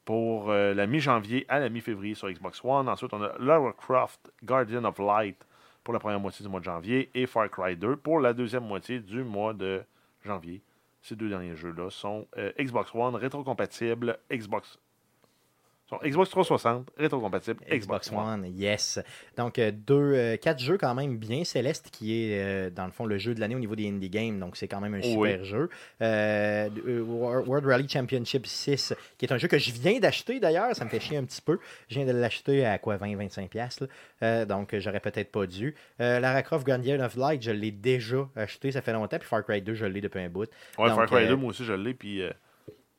pour 0.04 0.50
euh, 0.50 0.72
la 0.74 0.86
mi-janvier 0.86 1.44
à 1.48 1.58
la 1.58 1.68
mi-février 1.68 2.14
sur 2.14 2.28
Xbox 2.30 2.60
One. 2.64 2.88
Ensuite, 2.88 3.12
on 3.12 3.22
a 3.22 3.32
Lara 3.40 3.72
Croft 3.72 4.30
Guardian 4.44 4.84
of 4.84 4.98
Light 4.98 5.44
pour 5.82 5.92
la 5.94 6.00
première 6.00 6.20
moitié 6.20 6.44
du 6.44 6.48
mois 6.50 6.60
de 6.60 6.64
janvier 6.64 7.10
et 7.14 7.26
Far 7.26 7.50
Cry 7.50 7.76
2 7.76 7.96
pour 7.96 8.20
la 8.20 8.32
deuxième 8.32 8.64
moitié 8.64 9.00
du 9.00 9.24
mois 9.24 9.52
de 9.52 9.82
janvier. 10.24 10.62
Ces 11.02 11.16
deux 11.16 11.28
derniers 11.28 11.56
jeux-là 11.56 11.90
sont 11.90 12.28
Xbox 12.60 12.94
One, 12.94 13.16
rétrocompatible, 13.16 14.16
Xbox 14.32 14.78
Xbox 16.02 16.30
360, 16.30 16.88
rétrocompatible, 16.96 17.60
Xbox 17.70 18.10
One, 18.24 18.46
yes. 18.56 18.98
Donc, 19.36 19.58
euh, 19.58 19.70
deux, 19.70 19.94
euh, 20.14 20.36
quatre 20.38 20.58
jeux 20.58 20.78
quand 20.78 20.94
même 20.94 21.18
bien. 21.18 21.44
Céleste, 21.44 21.90
qui 21.92 22.14
est 22.32 22.42
euh, 22.42 22.70
dans 22.70 22.86
le 22.86 22.92
fond 22.92 23.04
le 23.04 23.18
jeu 23.18 23.34
de 23.34 23.40
l'année 23.40 23.54
au 23.54 23.58
niveau 23.58 23.76
des 23.76 23.86
indie 23.88 24.08
games, 24.08 24.38
donc 24.38 24.56
c'est 24.56 24.68
quand 24.68 24.80
même 24.80 24.94
un 24.94 25.02
super 25.02 25.44
jeu. 25.44 25.68
Euh, 26.00 26.70
Wor- 26.86 27.46
World 27.46 27.66
Rally 27.66 27.88
Championship 27.88 28.46
6, 28.46 28.94
qui 29.18 29.26
est 29.26 29.32
un 29.32 29.36
jeu 29.36 29.48
que 29.48 29.58
je 29.58 29.70
viens 29.70 29.98
d'acheter 29.98 30.40
d'ailleurs, 30.40 30.74
ça 30.74 30.84
me 30.86 30.88
fait 30.90 30.98
chier 31.00 31.18
un 31.18 31.24
petit 31.24 31.42
peu. 31.42 31.58
Je 31.88 31.96
viens 31.96 32.06
de 32.06 32.12
l'acheter 32.18 32.64
à 32.64 32.78
quoi 32.78 32.96
20-25$, 32.96 33.48
piastres, 33.48 33.82
là. 33.82 33.88
Euh, 34.22 34.44
donc 34.46 34.74
j'aurais 34.78 35.00
peut-être 35.00 35.30
pas 35.30 35.46
dû. 35.46 35.74
Lara 35.98 36.42
Croft 36.42 36.64
Guardian 36.66 37.00
of 37.00 37.16
Light, 37.16 37.42
je 37.42 37.50
l'ai 37.50 37.70
déjà 37.70 38.26
acheté, 38.34 38.72
ça 38.72 38.80
fait 38.80 38.92
longtemps, 38.94 39.18
puis 39.18 39.28
Far 39.28 39.44
Cry 39.44 39.60
2, 39.60 39.74
je 39.74 39.84
l'ai 39.84 40.00
depuis 40.00 40.20
un 40.20 40.28
bout. 40.30 40.48
Ouais, 40.78 40.88
Donc, 40.88 40.96
Far 40.96 41.06
Cry 41.06 41.24
euh, 41.24 41.28
2, 41.28 41.36
moi 41.36 41.50
aussi, 41.50 41.64
je 41.66 41.74
l'ai. 41.74 41.92
Puis 41.92 42.22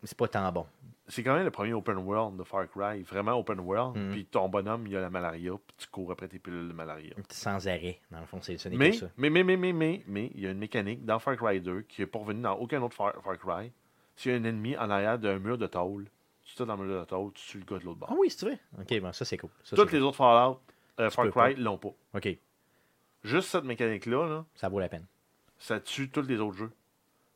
C'est 0.03 0.17
pas 0.17 0.27
tant 0.27 0.51
bon. 0.51 0.65
C'est 1.07 1.21
quand 1.23 1.35
même 1.35 1.43
le 1.43 1.51
premier 1.51 1.73
open 1.73 1.97
world 1.97 2.37
de 2.37 2.43
Far 2.43 2.67
Cry. 2.69 3.01
Vraiment 3.03 3.33
open 3.33 3.59
world. 3.59 3.97
Mhm. 3.97 4.11
Puis 4.11 4.25
ton 4.25 4.47
bonhomme, 4.49 4.87
il 4.87 4.95
a 4.95 5.01
la 5.01 5.09
malaria. 5.09 5.51
Puis 5.51 5.75
tu 5.77 5.87
cours 5.87 6.11
après 6.11 6.27
tes 6.27 6.39
pilules 6.39 6.67
de 6.69 6.73
malaria. 6.73 7.13
Sans 7.29 7.67
arrêt, 7.67 7.99
dans 8.11 8.19
le 8.21 8.25
fond, 8.25 8.39
c'est 8.41 8.57
ce 8.57 8.69
n'est 8.69 8.77
Mais, 8.77 8.93
ça. 8.93 9.07
mais, 9.17 9.29
mais, 9.29 9.43
mais, 9.43 9.57
mais, 9.57 9.73
mais, 9.73 10.01
mais, 10.07 10.31
il 10.33 10.41
y 10.41 10.47
a 10.47 10.51
une 10.51 10.59
mécanique 10.59 11.03
dans 11.05 11.19
Far 11.19 11.35
Cry 11.35 11.59
2 11.61 11.81
qui 11.83 12.01
n'est 12.01 12.07
pas 12.07 12.19
revenue 12.19 12.41
dans 12.41 12.55
aucun 12.55 12.81
autre 12.81 12.95
Far, 12.95 13.13
Far 13.23 13.37
Cry. 13.37 13.71
S'il 14.15 14.31
y 14.31 14.35
a 14.35 14.37
un 14.37 14.43
ennemi 14.43 14.77
en 14.77 14.89
arrière 14.89 15.17
d'un 15.19 15.39
mur 15.39 15.57
de 15.57 15.67
tôle, 15.67 16.05
tu 16.45 16.55
te 16.55 16.63
dans 16.63 16.75
le 16.75 16.85
mur 16.85 16.99
de 17.01 17.05
tôle, 17.05 17.31
tu 17.33 17.45
tues 17.47 17.57
le 17.59 17.65
gars 17.65 17.79
de 17.79 17.85
l'autre 17.85 17.99
bord. 17.99 18.09
Ah 18.11 18.15
oui, 18.17 18.29
tu 18.29 18.45
veux. 18.45 18.57
Ok, 18.79 18.99
bon, 19.01 19.11
ça 19.11 19.25
c'est 19.25 19.37
cool. 19.37 19.49
Ça, 19.63 19.75
Toutes 19.75 19.89
c'est 19.89 19.95
les 19.97 20.01
autres 20.03 20.17
Fallout, 20.17 20.59
euh, 20.99 21.09
Far 21.09 21.29
Cry, 21.31 21.55
l'ont 21.55 21.77
pas. 21.77 21.93
Ok, 22.13 22.37
Juste 23.23 23.47
cette 23.49 23.63
mécanique-là, 23.63 24.27
là, 24.27 24.45
ça 24.55 24.67
vaut 24.69 24.79
la 24.79 24.89
peine. 24.89 25.05
ça 25.57 25.79
tue 25.79 26.09
tous 26.09 26.21
les 26.27 26.39
autres 26.39 26.57
jeux. 26.57 26.71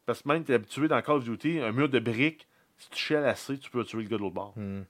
Parce 0.06 0.22
que 0.22 0.28
même, 0.28 0.44
tu 0.44 0.52
es 0.52 0.56
habitué 0.56 0.88
dans 0.88 1.02
Call 1.02 1.16
of 1.18 1.24
Duty, 1.24 1.60
un 1.60 1.72
mur 1.72 1.88
de 1.90 2.00
briques, 2.00 2.48
si 2.78 2.90
tu 2.90 2.98
chiales 2.98 3.26
assez, 3.26 3.58
tu 3.58 3.70
peux 3.70 3.84
tuer 3.84 4.04
le 4.04 4.10
gars 4.10 4.18
de 4.18 4.22
l'autre 4.22 4.36
bord. 4.36 4.54
Hmm. 4.56 4.84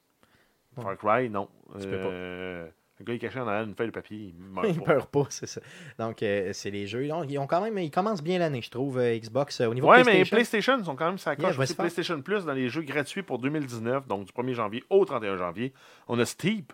Far 0.81 0.97
Cry, 0.97 1.29
non. 1.29 1.49
Tu 1.79 1.87
peux 1.87 1.97
pas. 1.97 2.07
Euh, 2.09 2.67
Le 2.99 3.05
gars 3.05 3.13
est 3.13 3.19
caché 3.19 3.39
en 3.39 3.47
arrière 3.47 3.65
d'une 3.65 3.75
feuille 3.75 3.87
de 3.87 3.91
papier, 3.93 4.17
il 4.17 4.35
meurt 4.39 4.67
Ils 4.69 4.77
pas. 4.79 4.85
peuvent 4.85 5.07
pas, 5.07 5.25
c'est 5.29 5.45
ça. 5.47 5.61
Donc, 5.97 6.21
euh, 6.23 6.51
c'est 6.53 6.69
les 6.71 6.85
jeux. 6.87 7.07
Donc, 7.07 7.25
ils 7.29 7.37
ont 7.39 7.47
quand 7.47 7.61
même, 7.61 7.77
ils 7.79 7.89
commencent 7.91 8.21
bien 8.23 8.37
l'année, 8.39 8.61
je 8.61 8.69
trouve, 8.69 8.97
euh, 8.99 9.17
Xbox. 9.17 9.61
euh, 9.61 9.67
au 9.67 9.73
niveau 9.73 9.87
Ouais, 9.87 9.97
mais 10.03 10.23
PlayStation. 10.25 10.35
PlayStation 10.35 10.83
sont 10.83 10.95
quand 10.95 11.07
même 11.07 11.17
ça 11.17 11.33
Yeah, 11.33 11.53
coche. 11.53 11.65
faire. 11.67 11.75
PlayStation 11.77 12.21
Plus 12.21 12.45
dans 12.45 12.53
les 12.53 12.69
jeux 12.69 12.81
gratuits 12.83 13.23
pour 13.23 13.39
2019, 13.39 14.07
donc 14.07 14.25
du 14.25 14.31
1er 14.33 14.53
janvier 14.53 14.83
au 14.89 15.03
31 15.05 15.37
janvier. 15.37 15.73
On 16.07 16.19
a 16.19 16.25
Steep. 16.25 16.73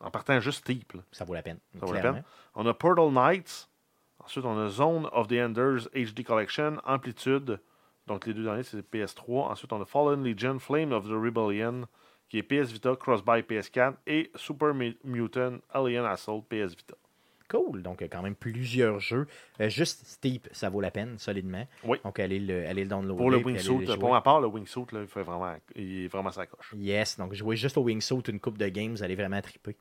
En 0.00 0.10
partant 0.10 0.38
juste 0.40 0.60
Steep. 0.60 0.92
là. 0.92 1.00
Ça 1.12 1.24
vaut 1.24 1.34
la 1.34 1.42
peine. 1.42 1.58
Ça 1.80 1.86
vaut 1.86 1.92
la 1.92 2.00
peine. 2.00 2.22
On 2.54 2.66
a 2.66 2.74
Portal 2.74 3.10
Knights. 3.10 3.68
Ensuite, 4.24 4.44
on 4.44 4.58
a 4.58 4.68
Zone 4.68 5.08
of 5.12 5.28
the 5.28 5.32
Enders 5.40 5.88
HD 5.94 6.22
Collection, 6.24 6.76
Amplitude. 6.84 7.60
Donc, 8.08 8.26
les 8.26 8.34
deux 8.34 8.42
derniers, 8.42 8.62
c'est 8.64 8.78
PS3. 8.78 9.50
Ensuite, 9.50 9.72
on 9.72 9.80
a 9.80 9.84
Fallen 9.84 10.24
Legion, 10.24 10.58
Flame 10.58 10.92
of 10.92 11.04
the 11.06 11.12
Rebellion, 11.12 11.86
qui 12.28 12.38
est 12.38 12.42
PS 12.42 12.72
Vita, 12.72 12.96
Cross-Buy 12.96 13.42
PS4, 13.42 13.94
et 14.06 14.30
Super 14.34 14.74
Mu- 14.74 14.96
Mutant 15.04 15.58
Alien 15.72 16.04
Assault 16.04 16.42
PS 16.48 16.74
Vita. 16.74 16.94
Cool. 17.48 17.82
Donc, 17.82 18.02
quand 18.02 18.22
même 18.22 18.34
plusieurs 18.34 19.00
jeux. 19.00 19.26
Euh, 19.60 19.70
juste 19.70 20.06
Steep, 20.06 20.48
ça 20.52 20.68
vaut 20.68 20.82
la 20.82 20.90
peine, 20.90 21.18
solidement. 21.18 21.66
Oui. 21.82 21.96
Donc, 22.04 22.18
allez 22.20 22.38
le, 22.38 22.66
allez 22.66 22.82
le 22.82 22.90
downloader. 22.90 23.16
Pour 23.16 23.30
le 23.30 23.38
wingsuit, 23.38 23.86
pour 23.98 24.10
ma 24.10 24.20
part, 24.20 24.40
le 24.42 24.48
wingsuit, 24.48 24.84
là, 24.92 25.00
il, 25.00 25.06
fait 25.06 25.22
vraiment, 25.22 25.54
il 25.74 26.04
est 26.04 26.08
vraiment 26.08 26.30
sa 26.30 26.44
coche. 26.44 26.74
Yes. 26.76 27.16
Donc, 27.16 27.32
jouez 27.32 27.56
juste 27.56 27.78
au 27.78 27.82
Wingsuit 27.82 28.20
une 28.28 28.38
coupe 28.38 28.58
de 28.58 28.68
games, 28.68 28.90
vous 28.92 29.02
allez 29.02 29.14
vraiment 29.14 29.40
triper. 29.40 29.76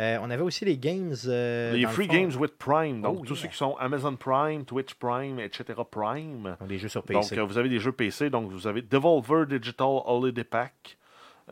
Euh, 0.00 0.16
on 0.22 0.30
avait 0.30 0.42
aussi 0.42 0.64
les 0.64 0.78
games. 0.78 1.14
euh, 1.26 1.72
les 1.72 1.82
le 1.82 1.88
Free 1.88 2.06
Games 2.08 2.32
with 2.38 2.56
Prime, 2.56 3.02
donc 3.02 3.18
Oh, 3.20 3.24
tous 3.26 3.34
yeah. 3.34 3.42
ceux 3.42 3.48
qui 3.48 3.56
sont 3.56 3.76
Amazon 3.78 4.16
Prime, 4.16 4.64
Twitch 4.64 4.94
Prime, 4.94 5.38
etc. 5.38 5.64
Prime. 5.90 6.56
donc 6.58 6.68
des 6.68 6.78
jeux 6.78 6.88
sur 6.88 7.02
Donc, 7.02 7.22
PC. 7.22 7.38
euh, 7.38 7.44
vous 7.44 7.58
avez 7.58 7.68
des 7.68 7.78
jeux 7.80 7.92
PC. 7.92 8.30
Donc, 8.30 8.50
vous 8.50 8.66
avez 8.66 8.80
Devolver 8.82 9.46
Digital 9.46 10.00
Holiday 10.06 10.44
Pack. 10.44 10.96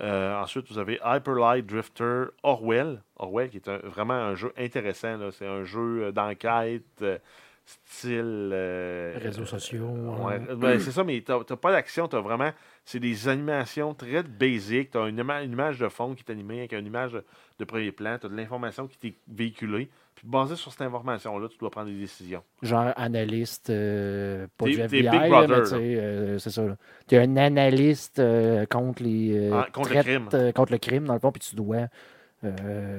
Euh, 0.00 0.40
ensuite, 0.40 0.70
vous 0.70 0.78
avez 0.78 0.98
Hyperlight 1.04 1.66
Drifter 1.66 2.24
Orwell. 2.42 3.02
Orwell, 3.16 3.50
qui 3.50 3.56
est 3.58 3.68
un- 3.68 3.78
vraiment 3.84 4.14
un 4.14 4.34
jeu 4.34 4.52
intéressant. 4.56 5.16
là. 5.18 5.30
C'est 5.32 5.46
un 5.46 5.64
jeu 5.64 6.12
d'enquête, 6.12 6.84
euh, 7.02 7.18
style. 7.66 8.50
euh, 8.52 9.18
Réseaux 9.20 9.44
sociaux. 9.44 9.84
Ouais, 10.24 10.36
hein. 10.36 10.54
ben, 10.56 10.78
c'est 10.78 10.92
ça, 10.92 11.04
mais 11.04 11.20
t'as 11.20 11.42
t'as 11.44 11.56
pas 11.56 11.72
d'action, 11.72 12.08
t'as 12.08 12.20
vraiment. 12.20 12.50
C'est 12.90 13.00
des 13.00 13.28
animations 13.28 13.92
très 13.92 14.22
basiques. 14.22 14.94
Une, 14.94 15.18
ima- 15.20 15.44
une 15.44 15.52
image 15.52 15.78
de 15.78 15.88
fond 15.88 16.14
qui 16.14 16.24
est 16.26 16.32
animée 16.32 16.60
avec 16.60 16.72
une 16.72 16.86
image 16.86 17.12
de, 17.12 17.22
de 17.58 17.64
premier 17.66 17.92
plan. 17.92 18.16
T'as 18.18 18.28
de 18.28 18.34
l'information 18.34 18.86
qui 18.86 18.96
t'est 18.96 19.14
véhiculée. 19.30 19.90
Puis 20.14 20.26
basé 20.26 20.56
sur 20.56 20.72
cette 20.72 20.80
information-là, 20.80 21.48
tu 21.50 21.58
dois 21.58 21.70
prendre 21.70 21.88
des 21.90 21.98
décisions. 21.98 22.42
Genre 22.62 22.90
analyste, 22.96 23.68
euh, 23.68 24.46
pas 24.56 24.64
du 24.64 24.80
FBI, 24.80 25.02
tu 25.02 25.74
euh, 25.74 26.38
c'est 26.38 26.48
ça. 26.48 26.64
Tu 27.06 27.14
es 27.14 27.18
un 27.18 27.36
analyste 27.36 28.20
euh, 28.20 28.64
contre 28.64 29.02
les 29.02 29.36
euh, 29.36 29.50
Ah, 29.60 29.68
contre 29.70 29.92
le 29.94 30.02
crime. 30.02 30.28
contre 30.54 30.72
le 30.72 30.78
crime, 30.78 31.04
dans 31.04 31.12
le 31.14 31.20
fond, 31.20 31.30
puis 31.30 31.40
tu 31.46 31.54
dois 31.56 31.88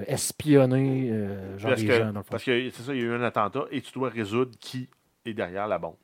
espionner 0.07 1.11
genre 1.57 1.70
Parce 1.72 1.82
les 1.82 1.88
que, 1.88 1.94
gens, 1.94 2.11
dans 2.14 2.20
le 2.20 2.24
fond. 2.24 2.30
parce 2.32 2.44
que 2.44 2.70
c'est 2.70 2.84
ça, 2.84 2.94
il 2.94 2.99
y 3.02 3.03
a 3.03 3.06
eu 3.07 3.14
un 3.14 3.24
attentat 3.24 3.66
et 3.72 3.82
tu 3.82 3.91
dois 3.94 4.10
résoudre 4.10 4.52
qui 4.60 4.88
est 5.26 5.34
derrière 5.34 5.68
la 5.68 5.78
bombe. 5.80 5.95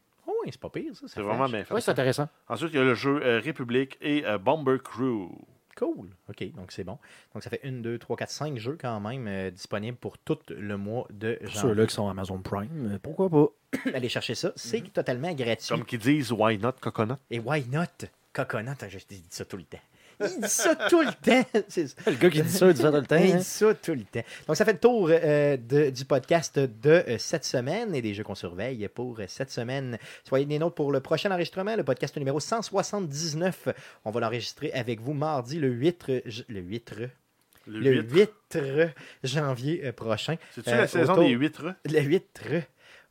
C'est 0.52 0.60
pas 0.60 0.70
pire, 0.70 0.96
ça. 0.96 1.08
ça 1.08 1.16
C'est 1.16 1.22
vraiment 1.22 1.48
bien 1.48 1.64
fait. 1.64 1.74
Oui, 1.74 1.82
c'est 1.82 1.92
intéressant. 1.92 2.28
Ensuite, 2.48 2.72
il 2.74 2.78
y 2.78 2.80
a 2.80 2.84
le 2.84 2.96
jeu 2.96 3.22
euh, 3.24 3.40
République 3.40 3.98
et 4.02 4.26
euh, 4.26 4.38
Bomber 4.38 4.78
Crew. 4.84 5.30
Cool. 5.76 6.10
OK, 6.30 6.54
donc 6.54 6.72
c'est 6.72 6.86
bon. 6.86 6.98
Donc, 7.34 7.44
ça 7.44 7.50
fait 7.50 7.60
1, 7.64 7.74
2, 7.74 7.98
3, 7.98 8.16
4, 8.16 8.30
5 8.30 8.58
jeux 8.58 8.78
quand 8.80 9.00
même 9.02 9.28
euh, 9.28 9.52
disponibles 9.52 9.98
pour 9.98 10.18
tout 10.18 10.38
le 10.50 10.78
mois 10.78 11.06
de 11.12 11.38
janvier. 11.42 11.60
ceux-là 11.60 11.86
qui 11.86 11.94
sont 11.94 12.08
Amazon 12.08 12.40
Prime, 12.40 12.94
euh, 12.94 13.00
pourquoi 13.02 13.30
pas? 13.30 13.48
Allez 13.94 14.08
chercher 14.08 14.36
ça. 14.36 14.54
C'est 14.56 14.82
totalement 14.94 15.34
gratuit. 15.34 15.68
Comme 15.68 15.84
qu'ils 15.84 16.00
disent 16.00 16.32
Why 16.32 16.58
Not 16.58 16.74
Coconut? 16.80 17.18
Et 17.30 17.40
why 17.40 17.66
not? 17.70 18.08
Coconut, 18.32 18.78
je 18.88 18.98
dis 19.08 19.26
ça 19.30 19.44
tout 19.44 19.58
le 19.58 19.64
temps. 19.64 19.80
Il 20.22 20.42
dit 20.42 20.48
ça 20.50 20.76
tout 20.76 21.02
le 21.02 21.08
temps. 21.08 21.48
Ça. 21.68 21.82
Le 22.12 22.16
gars 22.16 22.30
qui 22.30 22.42
dit 22.42 22.50
ça, 22.50 22.68
il 22.68 22.74
dit 22.74 22.82
ça 22.82 22.90
tout 22.92 22.98
le 22.98 23.06
temps. 23.06 23.16
Il 23.18 23.32
hein. 23.34 23.38
dit 23.38 23.44
ça 23.44 23.74
tout 23.74 23.94
le 23.94 24.04
temps. 24.04 24.22
Donc, 24.48 24.56
ça 24.56 24.66
fait 24.66 24.74
le 24.74 24.80
tour 24.80 25.10
euh, 25.12 25.58
de- 25.58 25.90
du 25.90 26.06
podcast 26.06 26.58
de 26.60 26.90
euh, 26.90 27.18
cette 27.18 27.46
semaine 27.46 27.94
et 27.96 28.02
des 28.02 28.14
jeux 28.14 28.24
qu'on 28.24 28.36
surveille 28.36 28.88
pour 28.88 29.20
euh, 29.20 29.26
cette 29.28 29.52
semaine. 29.52 29.98
Soyez 30.24 30.46
des 30.46 30.60
nôtres 30.60 30.76
pour 30.76 30.92
le 30.92 31.00
prochain 31.00 31.32
enregistrement, 31.32 31.76
le 31.76 31.84
podcast 31.84 32.16
numéro 32.18 32.40
179. 32.40 33.70
On 34.06 34.12
va 34.12 34.20
l'enregistrer 34.20 34.72
avec 34.74 35.02
vous 35.02 35.14
mardi 35.14 35.60
le 35.60 35.70
8, 35.70 36.06
euh, 36.10 36.22
j- 36.26 36.46
le 36.48 36.60
8, 36.62 36.94
Le, 37.68 37.80
le 37.80 38.02
8. 38.02 38.32
8 38.54 38.90
janvier 39.24 39.92
prochain. 39.92 40.36
C'est-tu 40.54 40.70
Euh, 40.70 40.78
la 40.78 40.88
saison 40.88 41.14
autour- 41.14 41.24
des 41.26 41.32
8 41.32 41.60
Le 41.86 42.00
8 42.02 42.42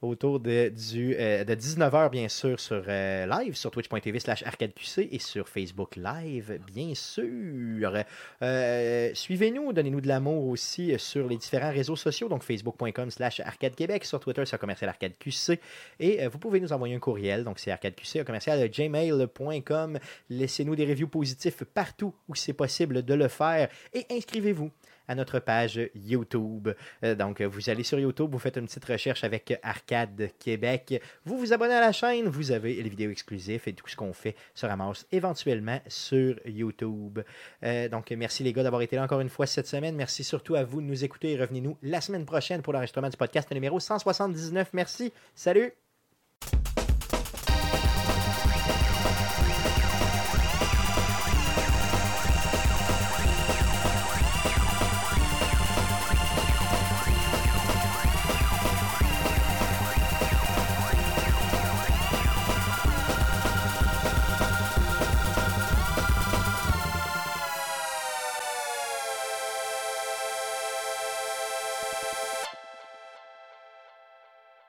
autour 0.05 0.41
de, 0.41 0.69
du, 0.69 1.15
euh, 1.19 1.45
de 1.45 1.55
19h, 1.55 2.11
bien 2.11 2.29
sûr, 2.29 2.59
sur 2.61 2.85
euh, 2.89 3.27
live, 3.27 3.57
sur 3.57 3.71
twitch.tv 3.71 4.19
slash 4.21 4.43
arcadeqc 4.43 5.09
et 5.11 5.19
sur 5.19 5.49
Facebook 5.49 5.97
Live, 5.97 6.61
bien 6.73 6.95
sûr. 6.95 8.05
Euh, 8.43 9.11
Suivez-nous, 9.15 9.73
donnez-nous 9.73 10.01
de 10.01 10.09
l'amour 10.09 10.49
aussi 10.49 10.99
sur 10.99 11.27
les 11.27 11.37
différents 11.37 11.73
réseaux 11.73 11.97
sociaux, 11.97 12.29
donc 12.29 12.43
facebook.com 12.43 13.11
slash 13.11 13.41
arcadequebec, 13.41 14.05
sur 14.05 14.21
Twitter, 14.21 14.45
c'est 14.47 14.59
commercial 14.59 14.89
arcadeqc, 14.91 15.61
et 16.01 16.27
vous 16.27 16.39
pouvez 16.39 16.61
nous 16.61 16.73
envoyer 16.73 16.95
un 16.95 17.01
courriel, 17.01 17.45
donc 17.45 17.59
c'est 17.59 17.71
arcadeqc, 17.71 18.25
commercial 18.25 18.69
gmail.com. 18.69 19.99
Laissez-nous 20.31 20.77
des 20.77 20.87
reviews 20.87 21.09
positifs 21.09 21.65
partout 21.65 22.15
où 22.29 22.35
c'est 22.35 22.53
possible 22.53 23.03
de 23.03 23.15
le 23.15 23.29
faire, 23.29 23.69
et 23.93 24.07
inscrivez-vous 24.11 24.71
à 25.09 25.15
notre 25.15 25.39
page 25.39 25.81
YouTube. 25.95 26.69
Euh, 27.03 27.15
donc, 27.15 27.43
vous 27.43 27.71
allez 27.71 27.83
sur 27.83 27.99
YouTube, 27.99 28.31
vous 28.33 28.39
faites 28.39 28.57
une 28.57 28.67
petite 28.67 28.85
recherche 28.85 29.25
avec 29.25 29.59
Arcade 29.63 30.31
Québec, 30.39 31.03
vous 31.25 31.39
vous 31.39 31.53
abonnez 31.53 31.75
à 31.75 31.81
la 31.81 31.93
chaîne, 31.93 32.27
vous 32.27 32.53
avez 32.53 32.83
les 32.83 32.89
vidéos 32.89 33.11
exclusives 33.11 33.63
et 33.67 33.73
tout 33.73 33.89
ce 33.89 33.97
qu'on 33.97 34.13
fait 34.13 34.37
se 34.55 34.67
ramasse 34.67 35.07
éventuellement 35.13 35.81
sur 35.89 36.39
YouTube. 36.47 37.21
Euh, 37.63 37.89
donc, 37.89 38.11
merci 38.11 38.43
les 38.43 38.53
gars 38.53 38.63
d'avoir 38.63 38.83
été 38.83 38.97
là 38.97 39.03
encore 39.03 39.21
une 39.21 39.29
fois 39.29 39.47
cette 39.47 39.67
semaine. 39.67 39.97
Merci 39.97 40.25
surtout 40.25 40.55
à 40.55 40.65
vous 40.65 40.81
de 40.81 40.87
nous 40.87 41.05
écouter 41.05 41.33
et 41.33 41.37
revenez-nous 41.37 41.77
la 41.83 42.01
semaine 42.01 42.25
prochaine 42.25 42.63
pour 42.63 42.73
l'enregistrement 42.73 43.09
du 43.09 43.17
podcast 43.17 43.51
numéro 43.53 43.79
179. 43.81 44.71
Merci. 44.73 45.13
Salut! 45.35 45.84